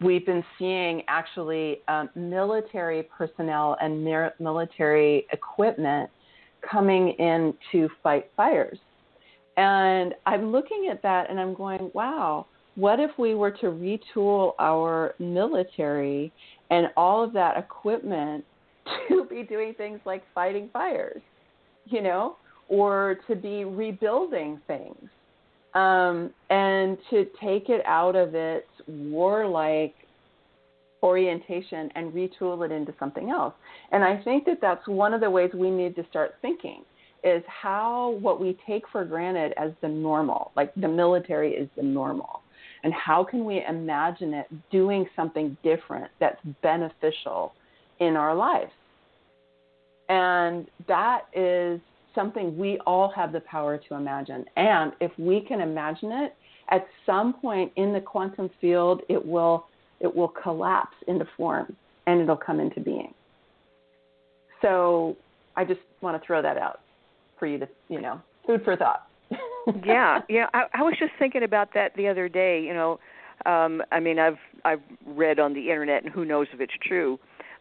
we've 0.00 0.26
been 0.26 0.44
seeing 0.58 1.02
actually 1.08 1.78
um, 1.88 2.10
military 2.14 3.04
personnel 3.04 3.76
and 3.80 4.04
mir- 4.04 4.34
military 4.38 5.26
equipment 5.32 6.10
coming 6.70 7.10
in 7.18 7.54
to 7.72 7.88
fight 8.02 8.30
fires. 8.36 8.78
And 9.56 10.14
I'm 10.26 10.52
looking 10.52 10.88
at 10.90 11.02
that 11.02 11.30
and 11.30 11.40
I'm 11.40 11.54
going, 11.54 11.90
wow, 11.94 12.46
what 12.74 13.00
if 13.00 13.10
we 13.18 13.34
were 13.34 13.52
to 13.52 13.66
retool 13.66 14.52
our 14.58 15.14
military 15.18 16.30
and 16.70 16.88
all 16.96 17.22
of 17.22 17.32
that 17.32 17.56
equipment 17.56 18.44
to 19.08 19.24
be 19.24 19.42
doing 19.42 19.74
things 19.74 20.00
like 20.04 20.22
fighting 20.34 20.68
fires, 20.72 21.22
you 21.86 22.02
know, 22.02 22.36
or 22.68 23.18
to 23.28 23.36
be 23.36 23.64
rebuilding 23.64 24.60
things? 24.66 25.08
um, 25.76 26.30
and 26.48 26.96
to 27.10 27.26
take 27.40 27.68
it 27.68 27.84
out 27.84 28.16
of 28.16 28.34
its 28.34 28.66
warlike 28.88 29.94
orientation 31.02 31.90
and 31.94 32.12
retool 32.12 32.64
it 32.64 32.72
into 32.72 32.94
something 32.98 33.28
else. 33.28 33.52
And 33.92 34.02
I 34.02 34.22
think 34.22 34.46
that 34.46 34.58
that's 34.62 34.86
one 34.88 35.12
of 35.12 35.20
the 35.20 35.28
ways 35.28 35.50
we 35.54 35.70
need 35.70 35.94
to 35.96 36.06
start 36.08 36.36
thinking 36.40 36.82
is 37.22 37.42
how 37.46 38.16
what 38.20 38.40
we 38.40 38.58
take 38.66 38.84
for 38.90 39.04
granted 39.04 39.52
as 39.58 39.72
the 39.82 39.88
normal, 39.88 40.50
like 40.56 40.74
the 40.76 40.88
military 40.88 41.52
is 41.52 41.68
the 41.76 41.82
normal, 41.82 42.40
and 42.84 42.92
how 42.92 43.24
can 43.24 43.44
we 43.44 43.64
imagine 43.64 44.34
it 44.34 44.46
doing 44.70 45.06
something 45.16 45.56
different 45.62 46.10
that's 46.20 46.40
beneficial 46.62 47.52
in 48.00 48.16
our 48.16 48.34
lives? 48.34 48.72
And 50.08 50.66
that 50.86 51.22
is 51.34 51.80
something 52.14 52.56
we 52.56 52.78
all 52.86 53.10
have 53.14 53.32
the 53.32 53.40
power 53.40 53.78
to 53.88 53.94
imagine. 53.94 54.44
And 54.56 54.92
if 55.00 55.12
we 55.18 55.40
can 55.40 55.60
imagine 55.60 56.12
it, 56.12 56.34
at 56.70 56.86
some 57.04 57.34
point 57.34 57.72
in 57.76 57.92
the 57.92 58.00
quantum 58.00 58.50
field, 58.60 59.02
it 59.08 59.24
will 59.24 59.66
it 60.00 60.14
will 60.14 60.28
collapse 60.28 60.96
into 61.08 61.26
form 61.36 61.74
and 62.06 62.20
it'll 62.20 62.36
come 62.36 62.60
into 62.60 62.80
being. 62.80 63.14
So 64.60 65.16
I 65.56 65.64
just 65.64 65.80
want 66.02 66.20
to 66.20 66.26
throw 66.26 66.42
that 66.42 66.58
out 66.58 66.80
for 67.38 67.46
you 67.46 67.58
to, 67.58 67.68
you 67.88 68.00
know, 68.00 68.20
food 68.46 68.62
for 68.62 68.76
thought. 68.76 69.08
Yeah, 69.84 70.20
yeah. 70.28 70.46
I, 70.54 70.64
I 70.74 70.82
was 70.82 70.94
just 70.98 71.12
thinking 71.18 71.42
about 71.42 71.74
that 71.74 71.94
the 71.96 72.08
other 72.08 72.28
day. 72.28 72.60
You 72.62 72.74
know, 72.74 73.00
um, 73.44 73.82
I 73.92 74.00
mean, 74.00 74.18
I've 74.18 74.38
I've 74.64 74.82
read 75.06 75.38
on 75.38 75.54
the 75.54 75.70
internet, 75.70 76.04
and 76.04 76.12
who 76.12 76.24
knows 76.24 76.48
if 76.52 76.60
it's 76.60 76.74
true, 76.82 77.18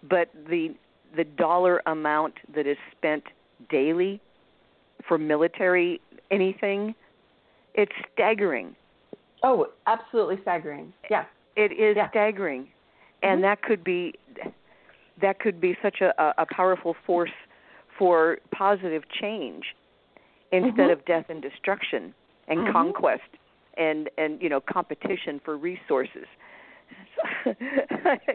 but 0.08 0.30
the 0.50 0.76
the 1.16 1.24
dollar 1.24 1.82
amount 1.86 2.36
that 2.54 2.68
is 2.68 2.78
spent 2.92 3.24
daily 3.70 4.22
for 5.08 5.18
military 5.18 6.02
anything, 6.32 6.96
it's 7.74 7.92
staggering. 8.14 8.76
Oh, 9.44 9.68
absolutely 9.88 10.38
staggering. 10.42 10.94
Yeah. 11.10 11.26
It 11.56 11.72
is 11.72 11.96
Yeah. 11.96 12.10
staggering. 12.10 12.68
And 13.22 13.40
Mhm. 13.40 13.44
that 13.44 13.62
could 13.62 13.84
be 13.84 14.16
that 15.22 15.40
could 15.40 15.62
be 15.62 15.78
such 15.82 16.02
a 16.02 16.14
a 16.38 16.46
powerful 16.46 16.94
force 17.06 17.32
for 17.98 18.40
positive 18.52 19.08
change 19.10 19.76
instead 20.52 20.90
Mhm. 20.90 20.92
of 20.92 21.06
death 21.06 21.26
and 21.30 21.42
destruction 21.42 22.14
and 22.48 22.60
Mhm. 22.60 22.72
conquest 22.72 23.30
and 23.78 24.10
and 24.18 24.42
you 24.42 24.50
know 24.50 24.62
competition 24.62 25.40
for 25.44 25.58
resources. 25.58 26.28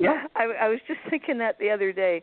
Yeah. 0.00 0.26
I, 0.34 0.44
I 0.44 0.68
was 0.68 0.80
just 0.86 1.00
thinking 1.08 1.38
that 1.38 1.58
the 1.58 1.70
other 1.70 1.92
day. 1.92 2.22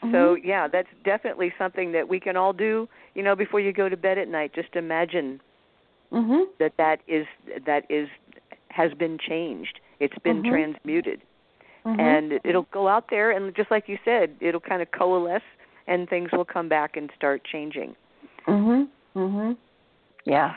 So 0.00 0.36
Mhm. 0.36 0.44
yeah, 0.44 0.66
that's 0.68 0.88
definitely 1.04 1.52
something 1.58 1.92
that 1.92 2.08
we 2.08 2.18
can 2.18 2.36
all 2.36 2.52
do. 2.52 2.88
You 3.14 3.22
know, 3.22 3.36
before 3.36 3.60
you 3.60 3.72
go 3.72 3.88
to 3.88 3.96
bed 3.96 4.18
at 4.18 4.28
night, 4.28 4.52
just 4.54 4.74
imagine 4.74 5.40
Mhm. 6.10 6.46
that 6.58 6.76
that 6.76 7.00
is 7.06 7.26
that 7.66 7.84
is 7.88 8.08
has 8.70 8.92
been 8.94 9.18
changed. 9.18 9.80
It's 10.00 10.18
been 10.18 10.42
Mhm. 10.42 10.48
transmuted, 10.48 11.22
Mhm. 11.84 12.00
and 12.00 12.40
it'll 12.44 12.68
go 12.72 12.88
out 12.88 13.10
there, 13.10 13.30
and 13.30 13.54
just 13.54 13.70
like 13.70 13.88
you 13.88 13.98
said, 14.04 14.34
it'll 14.40 14.60
kind 14.60 14.82
of 14.82 14.90
coalesce, 14.90 15.42
and 15.86 16.08
things 16.08 16.32
will 16.32 16.44
come 16.44 16.68
back 16.68 16.96
and 16.96 17.10
start 17.14 17.44
changing. 17.44 17.94
Mhm. 19.14 19.56
Yeah. 20.24 20.54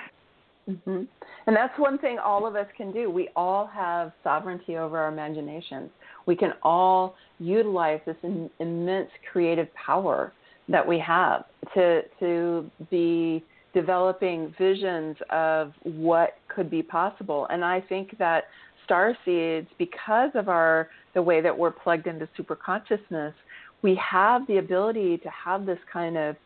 Mhm. 0.70 1.08
And 1.46 1.56
that's 1.56 1.78
one 1.78 1.98
thing 1.98 2.20
all 2.20 2.46
of 2.46 2.56
us 2.56 2.68
can 2.78 2.92
do. 2.92 3.10
We 3.10 3.30
all 3.36 3.66
have 3.68 4.14
sovereignty 4.24 4.78
over 4.78 4.98
our 4.98 5.10
imaginations. 5.10 5.92
We 6.26 6.36
can 6.36 6.54
all 6.64 7.16
utilize 7.40 8.00
this 8.06 8.16
in, 8.24 8.50
immense 8.60 9.10
creative 9.32 9.74
power 9.74 10.32
that 10.70 10.88
we 10.88 10.98
have 11.00 11.46
to 11.74 12.04
to 12.20 12.70
be 12.90 13.44
developing 13.74 14.54
visions 14.58 15.18
of 15.32 15.74
what 15.84 16.38
could 16.48 16.70
be 16.70 16.82
possible. 16.82 17.48
And 17.50 17.66
I 17.66 17.82
think 17.82 18.18
that 18.20 18.46
star 18.86 19.18
seeds, 19.26 19.68
because 19.78 20.32
of 20.36 20.48
our 20.48 20.90
the 21.14 21.22
way 21.22 21.42
that 21.42 21.58
we're 21.58 21.72
plugged 21.72 22.08
into 22.08 22.28
super 22.38 22.56
consciousness, 22.56 23.34
we 23.82 23.96
have 23.96 24.48
the 24.48 24.58
ability 24.58 25.18
to 25.18 25.30
have 25.30 25.66
this 25.66 25.80
kind 25.92 26.18
of 26.18 26.38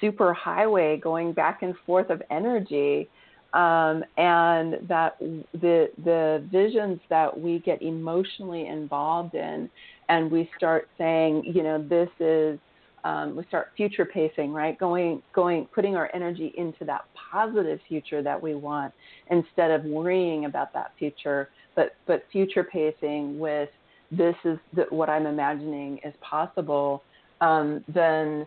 super 0.00 0.32
highway 0.32 0.96
going 0.96 1.32
back 1.32 1.62
and 1.62 1.74
forth 1.86 2.10
of 2.10 2.22
energy 2.30 3.08
um, 3.52 4.04
and 4.16 4.74
that 4.88 5.18
the 5.18 5.90
the 6.04 6.44
visions 6.50 7.00
that 7.08 7.38
we 7.38 7.60
get 7.60 7.80
emotionally 7.82 8.66
involved 8.66 9.34
in 9.34 9.70
and 10.08 10.30
we 10.30 10.48
start 10.56 10.88
saying 10.98 11.42
you 11.44 11.62
know 11.62 11.82
this 11.82 12.10
is 12.20 12.58
um, 13.04 13.36
we 13.36 13.44
start 13.44 13.68
future 13.76 14.04
pacing 14.04 14.52
right? 14.52 14.78
Going 14.78 15.22
going 15.32 15.66
putting 15.74 15.96
our 15.96 16.10
energy 16.12 16.52
into 16.56 16.84
that 16.86 17.04
positive 17.30 17.78
future 17.88 18.22
that 18.22 18.40
we 18.40 18.54
want 18.54 18.92
instead 19.30 19.70
of 19.70 19.84
worrying 19.84 20.44
about 20.44 20.72
that 20.72 20.92
future 20.98 21.48
but 21.76 21.94
but 22.06 22.24
future 22.32 22.64
pacing 22.64 23.38
with 23.38 23.68
this 24.10 24.34
is 24.44 24.58
the, 24.74 24.86
what 24.90 25.08
i'm 25.08 25.26
imagining 25.26 25.98
is 25.98 26.14
possible 26.20 27.02
um, 27.40 27.84
then 27.88 28.46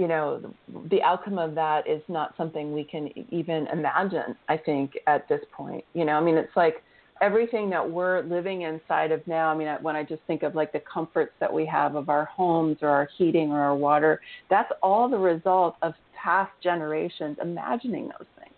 you 0.00 0.08
know 0.08 0.40
the 0.88 1.02
outcome 1.02 1.38
of 1.38 1.54
that 1.54 1.86
is 1.86 2.02
not 2.08 2.34
something 2.38 2.72
we 2.72 2.84
can 2.84 3.10
even 3.30 3.66
imagine 3.66 4.34
i 4.48 4.56
think 4.56 4.92
at 5.06 5.28
this 5.28 5.42
point 5.52 5.84
you 5.92 6.04
know? 6.06 6.12
I 6.14 6.20
mean 6.20 6.36
it's 6.36 6.56
like 6.56 6.82
everything 7.20 7.68
that 7.68 7.88
we're 7.88 8.22
living 8.22 8.62
inside 8.62 9.12
of 9.12 9.24
now 9.26 9.50
i 9.50 9.54
mean 9.54 9.68
when 9.82 9.94
i 9.94 10.02
just 10.02 10.22
think 10.26 10.42
of 10.42 10.54
like 10.54 10.72
the 10.72 10.82
comforts 10.92 11.32
that 11.38 11.52
we 11.52 11.66
have 11.66 11.94
of 11.96 12.08
our 12.08 12.24
homes 12.24 12.78
or 12.80 12.88
our 12.88 13.08
heating 13.18 13.50
or 13.50 13.60
our 13.60 13.76
water 13.76 14.20
that's 14.48 14.72
all 14.82 15.06
the 15.08 15.18
result 15.18 15.76
of 15.82 15.92
past 16.16 16.52
generations 16.62 17.36
imagining 17.42 18.04
those 18.04 18.28
things. 18.38 18.54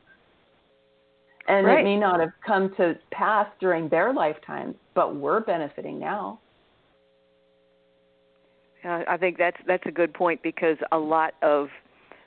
And 1.49 1.67
Right. 1.67 1.81
it 1.81 1.85
may 1.85 1.97
not 1.97 2.21
have 2.21 2.33
come 2.47 2.75
to 2.77 2.97
pass 3.11 3.49
during 3.59 3.89
their 3.89 4.13
lifetime 4.13 4.77
but 4.95 5.17
we're 5.17 5.41
benefiting 5.41 5.99
now 5.99 6.39
Uh, 8.85 9.03
I 9.09 9.17
think 9.17 9.39
that's 9.39 9.57
that's 9.67 9.85
a 9.87 9.91
good 9.93 10.13
point 10.13 10.43
because 10.43 10.77
a 10.91 10.99
lot 10.99 11.35
of 11.43 11.69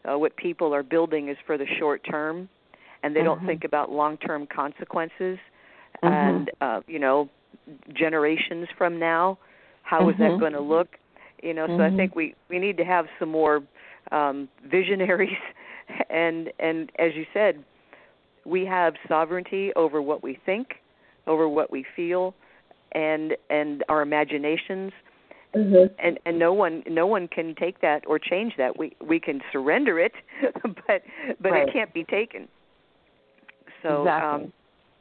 uh, 0.10 0.18
what 0.18 0.36
people 0.38 0.74
are 0.74 0.84
building 0.84 1.30
is 1.30 1.38
for 1.46 1.58
the 1.58 1.66
short 1.80 2.02
term, 2.10 2.50
and 3.04 3.16
they 3.16 3.24
don't 3.24 3.42
Mhm. 3.42 3.46
think 3.46 3.64
about 3.64 3.92
long 3.92 4.18
term 4.18 4.48
consequences. 4.48 5.38
Mhm. 6.04 6.12
And 6.12 6.52
uh, 6.62 6.82
you 6.88 7.00
know, 7.00 7.30
generations 7.94 8.68
from 8.78 9.00
now, 9.00 9.38
how 9.84 10.10
is 10.10 10.16
that 10.20 10.38
Mhm. 10.38 10.40
going 10.40 10.54
to 10.54 10.62
look? 10.62 10.88
You 11.44 11.54
know, 11.54 11.68
so 11.76 11.84
I 11.84 11.90
Mhm. 11.90 11.98
think 11.98 12.16
we 12.16 12.36
we 12.50 12.60
need 12.60 12.78
to 12.78 12.86
have 12.86 13.06
some 13.20 13.30
more 13.30 13.62
um, 14.12 14.48
visionaries, 14.66 15.38
and 16.10 16.52
and 16.60 16.92
as 17.00 17.16
you 17.16 17.26
said, 17.34 17.64
we 18.46 18.66
have 18.66 18.94
sovereignty 19.08 19.74
over 19.76 20.02
what 20.02 20.24
we 20.24 20.40
think, 20.46 20.76
over 21.28 21.48
what 21.50 21.72
we 21.72 21.86
feel, 21.96 22.34
and 22.94 23.36
and 23.50 23.84
our 23.90 24.02
imaginations 24.02 24.92
and 26.00 26.20
and 26.26 26.38
no 26.40 26.54
one 26.54 26.84
no 26.88 27.06
one 27.08 27.28
can 27.28 27.56
take 27.56 27.80
that 27.82 28.04
or 28.08 28.20
change 28.20 28.54
that 28.58 28.78
we 28.78 28.96
we 29.06 29.20
can 29.20 29.42
surrender 29.52 30.00
it 30.00 30.14
but 30.64 31.02
but 31.40 31.52
Right. 31.52 31.68
it 31.68 31.74
can't 31.74 31.94
be 31.94 32.04
taken 32.04 32.48
so 33.82 34.02
Exactly. 34.02 34.46
um 34.46 34.54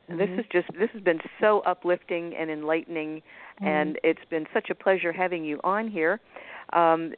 this 0.09 0.29
Mhm. 0.29 0.39
is 0.41 0.47
just 0.53 0.69
this 0.79 0.91
has 0.93 1.03
been 1.03 1.21
so 1.41 1.61
uplifting 1.61 2.35
and 2.37 2.51
enlightening 2.51 3.23
Mm-hmm. 3.61 3.69
and 3.69 3.99
it's 4.03 4.25
been 4.31 4.47
such 4.53 4.69
a 4.71 4.75
pleasure 4.75 5.13
having 5.13 5.45
you 5.45 5.61
on 5.65 5.89
here 5.89 6.21
um 6.73 7.13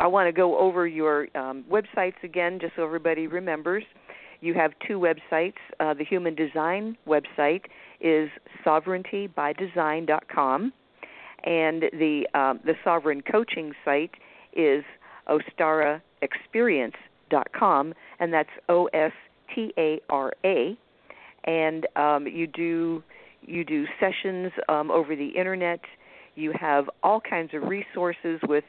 I 0.00 0.06
want 0.06 0.28
to 0.28 0.32
go 0.32 0.58
over 0.58 0.86
your 0.86 1.28
um, 1.36 1.62
websites 1.70 2.14
again, 2.24 2.58
just 2.58 2.74
so 2.74 2.82
everybody 2.84 3.26
remembers. 3.26 3.84
You 4.40 4.54
have 4.54 4.72
two 4.88 4.98
websites. 4.98 5.52
Uh, 5.78 5.92
the 5.92 6.04
Human 6.06 6.34
Design 6.34 6.96
website 7.06 7.64
is 8.00 8.30
sovereigntybydesign.com, 8.64 10.72
and 11.44 11.84
the 11.92 12.26
um, 12.34 12.58
the 12.64 12.74
Sovereign 12.84 13.22
Coaching 13.22 13.72
site 13.84 14.12
is 14.52 14.84
ostaraexperience.com, 15.28 17.94
and 18.18 18.32
that's 18.32 18.48
O 18.68 18.86
S 18.86 19.12
T 19.54 19.72
A 19.78 20.00
R 20.08 20.32
A. 20.44 20.76
And 21.44 21.86
um, 21.96 22.26
you 22.26 22.46
do 22.46 23.02
you 23.42 23.64
do 23.64 23.86
sessions 23.98 24.52
um, 24.68 24.90
over 24.90 25.16
the 25.16 25.28
internet. 25.28 25.80
You 26.34 26.52
have 26.58 26.90
all 27.02 27.20
kinds 27.20 27.54
of 27.54 27.62
resources 27.64 28.40
with, 28.46 28.64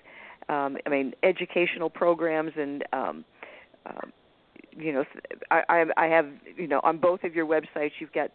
um, 0.50 0.78
I 0.86 0.90
mean, 0.90 1.14
educational 1.24 1.90
programs 1.90 2.54
and. 2.58 2.84
Um, 2.94 3.26
um, 3.86 4.14
you 4.78 4.94
know, 4.94 5.04
I, 5.50 5.64
I 5.68 5.86
I 5.98 6.06
have 6.06 6.28
you 6.56 6.68
know 6.68 6.80
on 6.84 6.98
both 6.98 7.26
of 7.26 7.36
your 7.36 7.46
websites 7.46 7.92
you've 8.00 8.14
got 8.14 8.32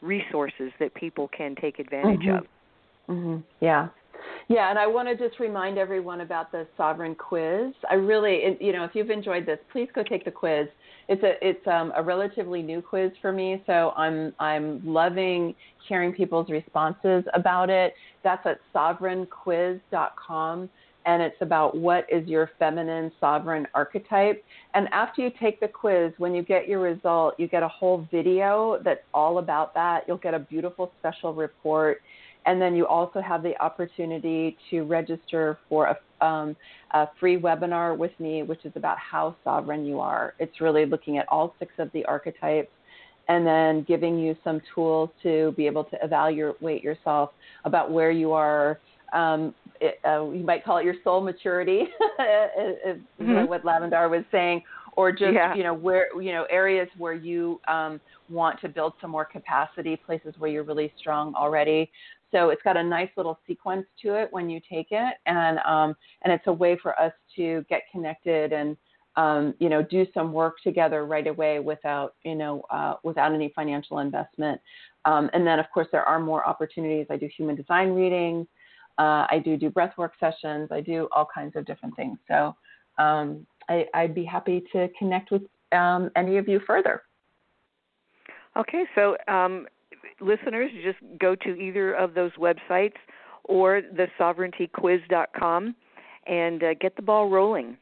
resources 0.00 0.70
that 0.78 0.94
people 0.94 1.26
can 1.28 1.56
take 1.56 1.80
advantage 1.80 2.22
Mhm. 2.22 2.38
of. 2.38 2.46
Hmm 3.10 3.38
Yeah. 3.60 3.88
Yeah, 4.48 4.68
and 4.70 4.78
I 4.78 4.86
want 4.86 5.08
to 5.08 5.16
just 5.16 5.40
remind 5.40 5.78
everyone 5.78 6.20
about 6.22 6.52
the 6.52 6.66
Sovereign 6.76 7.14
Quiz. 7.14 7.72
I 7.88 7.94
really, 7.94 8.56
you 8.60 8.72
know, 8.72 8.84
if 8.84 8.90
you've 8.94 9.10
enjoyed 9.10 9.46
this, 9.46 9.58
please 9.72 9.88
go 9.94 10.02
take 10.02 10.24
the 10.24 10.30
quiz. 10.30 10.66
It's 11.08 11.22
a 11.22 11.34
it's 11.40 11.64
um, 11.66 11.92
a 11.96 12.02
relatively 12.02 12.60
new 12.62 12.82
quiz 12.82 13.12
for 13.22 13.32
me, 13.32 13.62
so 13.66 13.92
I'm 13.96 14.34
I'm 14.38 14.84
loving 14.84 15.54
hearing 15.88 16.12
people's 16.12 16.50
responses 16.50 17.24
about 17.32 17.70
it. 17.70 17.94
That's 18.22 18.44
at 18.44 18.58
sovereignquiz.com, 18.74 20.68
and 21.06 21.22
it's 21.22 21.40
about 21.40 21.76
what 21.76 22.06
is 22.10 22.28
your 22.28 22.50
feminine 22.58 23.12
sovereign 23.20 23.66
archetype. 23.74 24.44
And 24.74 24.88
after 24.92 25.22
you 25.22 25.30
take 25.40 25.60
the 25.60 25.68
quiz, 25.68 26.12
when 26.18 26.34
you 26.34 26.42
get 26.42 26.68
your 26.68 26.80
result, 26.80 27.34
you 27.38 27.48
get 27.48 27.62
a 27.62 27.68
whole 27.68 28.06
video 28.10 28.80
that's 28.84 29.02
all 29.14 29.38
about 29.38 29.74
that. 29.74 30.04
You'll 30.06 30.18
get 30.18 30.34
a 30.34 30.40
beautiful 30.40 30.92
special 30.98 31.34
report 31.34 32.02
and 32.46 32.60
then 32.60 32.74
you 32.74 32.86
also 32.86 33.20
have 33.20 33.42
the 33.42 33.60
opportunity 33.62 34.56
to 34.70 34.82
register 34.82 35.58
for 35.68 35.86
a, 36.20 36.24
um, 36.26 36.56
a 36.92 37.06
free 37.18 37.38
webinar 37.38 37.96
with 37.96 38.12
me, 38.18 38.42
which 38.42 38.64
is 38.64 38.72
about 38.76 38.96
how 38.98 39.36
sovereign 39.44 39.84
you 39.84 40.00
are. 40.00 40.34
It's 40.38 40.60
really 40.60 40.86
looking 40.86 41.18
at 41.18 41.26
all 41.28 41.54
six 41.58 41.72
of 41.78 41.90
the 41.92 42.04
archetypes 42.06 42.70
and 43.28 43.46
then 43.46 43.82
giving 43.86 44.18
you 44.18 44.36
some 44.42 44.60
tools 44.74 45.10
to 45.22 45.52
be 45.56 45.66
able 45.66 45.84
to 45.84 45.96
evaluate 46.02 46.82
yourself 46.82 47.30
about 47.64 47.90
where 47.90 48.10
you 48.10 48.32
are. 48.32 48.80
Um, 49.12 49.54
it, 49.80 49.98
uh, 50.04 50.28
you 50.30 50.44
might 50.44 50.64
call 50.64 50.78
it 50.78 50.84
your 50.84 50.94
soul 51.04 51.20
maturity, 51.20 51.84
is 52.86 53.00
Mhm. 53.20 53.48
what 53.48 53.62
Lavendar 53.64 54.10
was 54.10 54.24
saying, 54.30 54.62
or 54.96 55.10
just 55.12 55.32
Yeah. 55.32 55.54
you 55.54 55.62
know 55.62 55.74
where 55.74 56.08
you 56.20 56.32
know 56.32 56.44
areas 56.50 56.88
where 56.98 57.14
you 57.14 57.60
um, 57.68 58.00
want 58.28 58.60
to 58.60 58.68
build 58.68 58.92
some 59.00 59.10
more 59.10 59.24
capacity, 59.24 59.96
places 59.96 60.34
where 60.38 60.50
you're 60.50 60.64
really 60.64 60.92
strong 60.98 61.34
already. 61.34 61.90
So 62.32 62.50
it's 62.50 62.62
got 62.62 62.76
a 62.76 62.82
nice 62.82 63.10
little 63.16 63.38
sequence 63.46 63.86
to 64.02 64.14
it 64.14 64.28
when 64.30 64.48
you 64.48 64.60
take 64.68 64.88
it, 64.90 65.14
and 65.26 65.58
um, 65.66 65.96
and 66.22 66.32
it's 66.32 66.46
a 66.46 66.52
way 66.52 66.78
for 66.80 66.98
us 67.00 67.12
to 67.36 67.64
get 67.68 67.82
connected 67.92 68.52
and 68.52 68.76
um, 69.16 69.54
you 69.58 69.68
know 69.68 69.82
do 69.82 70.06
some 70.14 70.32
work 70.32 70.56
together 70.62 71.04
right 71.06 71.26
away 71.26 71.58
without 71.58 72.14
you 72.24 72.34
know 72.34 72.62
uh, 72.70 72.94
without 73.02 73.32
any 73.32 73.52
financial 73.54 73.98
investment. 73.98 74.60
Um, 75.04 75.30
and 75.32 75.46
then 75.46 75.58
of 75.58 75.66
course 75.72 75.88
there 75.92 76.04
are 76.04 76.20
more 76.20 76.46
opportunities. 76.46 77.06
I 77.10 77.16
do 77.16 77.28
human 77.36 77.56
design 77.56 77.90
readings. 77.90 78.46
Uh, 78.98 79.26
I 79.30 79.40
do 79.42 79.56
do 79.56 79.70
breathwork 79.70 80.10
sessions. 80.20 80.68
I 80.70 80.80
do 80.80 81.08
all 81.12 81.26
kinds 81.32 81.56
of 81.56 81.64
different 81.64 81.96
things. 81.96 82.18
So 82.28 82.54
um, 82.98 83.46
I, 83.68 83.86
would 84.02 84.14
be 84.14 84.24
happy 84.24 84.62
to 84.72 84.88
connect 84.98 85.30
with 85.30 85.42
um, 85.72 86.10
any 86.16 86.36
of 86.36 86.48
you 86.48 86.60
further. 86.66 87.02
Okay, 88.56 88.84
so 88.94 89.16
um, 89.28 89.66
listeners, 90.20 90.70
just 90.82 90.98
go 91.18 91.34
to 91.34 91.54
either 91.54 91.94
of 91.94 92.14
those 92.14 92.32
websites 92.32 92.96
or 93.44 93.82
the 93.82 94.06
sovereigntyquiz.com 94.18 95.74
and 96.26 96.62
uh, 96.62 96.74
get 96.74 96.96
the 96.96 97.02
ball 97.02 97.28
rolling. 97.28 97.76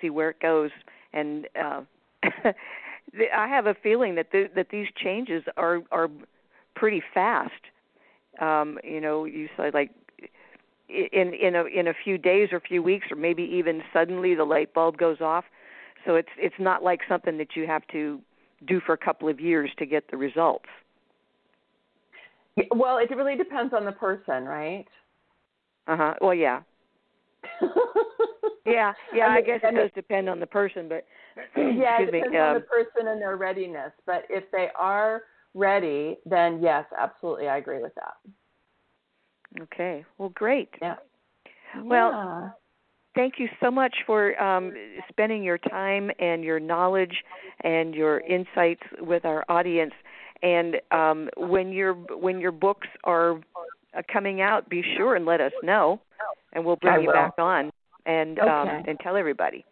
See 0.00 0.10
where 0.10 0.30
it 0.30 0.40
goes. 0.40 0.70
And 1.12 1.46
uh, 1.60 1.82
I 2.22 3.48
have 3.48 3.66
a 3.66 3.74
feeling 3.82 4.14
that 4.16 4.32
the, 4.32 4.48
that 4.54 4.68
these 4.70 4.86
changes 4.96 5.42
are 5.56 5.80
are 5.90 6.08
pretty 6.74 7.02
fast. 7.12 7.52
Um, 8.40 8.78
you 8.84 9.00
know, 9.00 9.24
you 9.24 9.48
say 9.56 9.70
like 9.72 9.90
in 10.88 11.32
in 11.34 11.54
a 11.54 11.64
in 11.64 11.88
a 11.88 11.94
few 12.04 12.18
days 12.18 12.48
or 12.52 12.56
a 12.56 12.60
few 12.60 12.82
weeks 12.82 13.06
or 13.10 13.16
maybe 13.16 13.42
even 13.42 13.82
suddenly 13.92 14.34
the 14.34 14.44
light 14.44 14.74
bulb 14.74 14.96
goes 14.96 15.20
off. 15.20 15.44
So 16.06 16.14
it's 16.14 16.28
it's 16.36 16.54
not 16.58 16.82
like 16.82 17.00
something 17.08 17.38
that 17.38 17.56
you 17.56 17.66
have 17.66 17.86
to 17.88 18.20
do 18.66 18.80
for 18.84 18.92
a 18.92 18.98
couple 18.98 19.28
of 19.28 19.40
years 19.40 19.70
to 19.78 19.86
get 19.86 20.10
the 20.10 20.16
results. 20.16 20.66
Well, 22.74 22.98
it 22.98 23.10
really 23.14 23.36
depends 23.36 23.74
on 23.74 23.84
the 23.84 23.92
person, 23.92 24.44
right? 24.44 24.86
Uh 25.86 25.96
huh. 25.96 26.14
Well, 26.20 26.34
yeah. 26.34 26.62
yeah, 28.66 28.92
yeah. 29.14 29.26
I, 29.26 29.28
mean, 29.28 29.38
I 29.38 29.40
guess 29.40 29.60
it 29.62 29.74
does 29.74 29.90
depend 29.94 30.28
on 30.28 30.40
the 30.40 30.46
person, 30.46 30.88
but 30.88 31.06
yeah, 31.56 32.02
it 32.02 32.06
depends 32.06 32.32
me, 32.32 32.38
on 32.38 32.48
um, 32.48 32.54
the 32.54 32.60
person 32.60 33.08
and 33.08 33.20
their 33.20 33.36
readiness. 33.36 33.92
But 34.06 34.24
if 34.28 34.44
they 34.52 34.68
are 34.78 35.22
ready, 35.54 36.18
then 36.26 36.60
yes, 36.62 36.84
absolutely, 36.98 37.48
I 37.48 37.58
agree 37.58 37.80
with 37.82 37.94
that. 37.96 38.14
Okay. 39.62 40.04
Well, 40.18 40.30
great. 40.30 40.70
Yeah. 40.80 40.96
Well, 41.82 42.10
yeah. 42.12 42.50
thank 43.14 43.34
you 43.38 43.48
so 43.60 43.70
much 43.70 43.94
for 44.06 44.40
um, 44.40 44.72
spending 45.08 45.42
your 45.42 45.58
time 45.58 46.10
and 46.18 46.44
your 46.44 46.60
knowledge 46.60 47.14
and 47.62 47.94
your 47.94 48.20
insights 48.20 48.82
with 49.00 49.24
our 49.24 49.44
audience. 49.48 49.92
And 50.42 50.76
um, 50.90 51.28
when 51.36 51.72
your 51.72 51.94
when 51.94 52.40
your 52.40 52.52
books 52.52 52.88
are 53.04 53.40
uh, 53.96 54.02
coming 54.12 54.40
out, 54.40 54.68
be 54.68 54.82
sure 54.96 55.16
and 55.16 55.26
let 55.26 55.40
us 55.40 55.52
know, 55.62 56.00
and 56.52 56.64
we'll 56.64 56.76
bring 56.76 56.94
I 56.94 56.98
you 56.98 57.06
will. 57.08 57.12
back 57.12 57.34
on 57.38 57.70
and 58.06 58.38
um, 58.38 58.68
and 58.86 58.98
tell 59.00 59.16
everybody. 59.16 59.64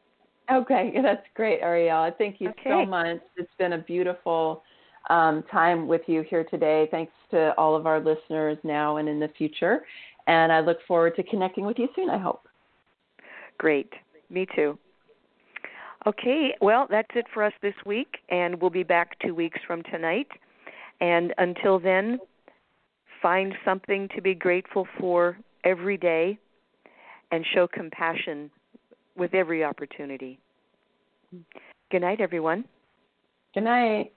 Okay, 0.51 0.93
that's 1.03 1.27
great, 1.35 1.61
Ariel. 1.61 2.11
Thank 2.19 2.41
you 2.41 2.53
so 2.65 2.85
much. 2.85 3.21
It's 3.37 3.51
been 3.59 3.75
a 3.75 3.79
beautiful 3.79 4.63
um, 5.11 5.45
time 5.51 5.89
with 5.89 6.03
you 6.07 6.25
here 6.29 6.45
today. 6.45 6.89
Thanks 6.91 7.13
to 7.31 7.55
all 7.59 7.75
of 7.75 7.87
our 7.87 8.01
listeners 8.01 8.59
now 8.63 8.97
and 8.97 9.09
in 9.09 9.21
the 9.21 9.29
future. 9.37 9.81
And 10.27 10.53
I 10.53 10.61
look 10.61 10.79
forward 10.87 11.17
to 11.17 11.23
connecting 11.23 11.65
with 11.65 11.79
you 11.79 11.89
soon, 11.97 12.11
I 12.11 12.19
hope. 12.19 12.47
Great. 13.57 13.93
Me 14.31 14.47
too. 14.55 14.79
Okay, 16.07 16.55
well, 16.61 16.87
that's 16.89 17.09
it 17.15 17.27
for 17.35 17.43
us 17.43 17.53
this 17.61 17.75
week, 17.85 18.19
and 18.29 18.61
we'll 18.61 18.71
be 18.71 18.85
back 18.85 19.19
two 19.21 19.35
weeks 19.35 19.59
from 19.67 19.83
tonight. 19.85 20.29
And 21.01 21.33
until 21.39 21.79
then, 21.79 22.19
find 23.23 23.55
something 23.65 24.09
to 24.15 24.23
be 24.23 24.35
grateful 24.35 24.87
for 24.99 25.39
every 25.65 25.97
day 25.97 26.39
and 27.31 27.45
show 27.55 27.67
compassion 27.67 28.51
with 29.17 29.35
every 29.35 29.65
opportunity. 29.65 30.39
Good 31.91 32.03
night, 32.03 32.21
everyone. 32.21 32.65
Good 33.55 33.65
night. 33.65 34.13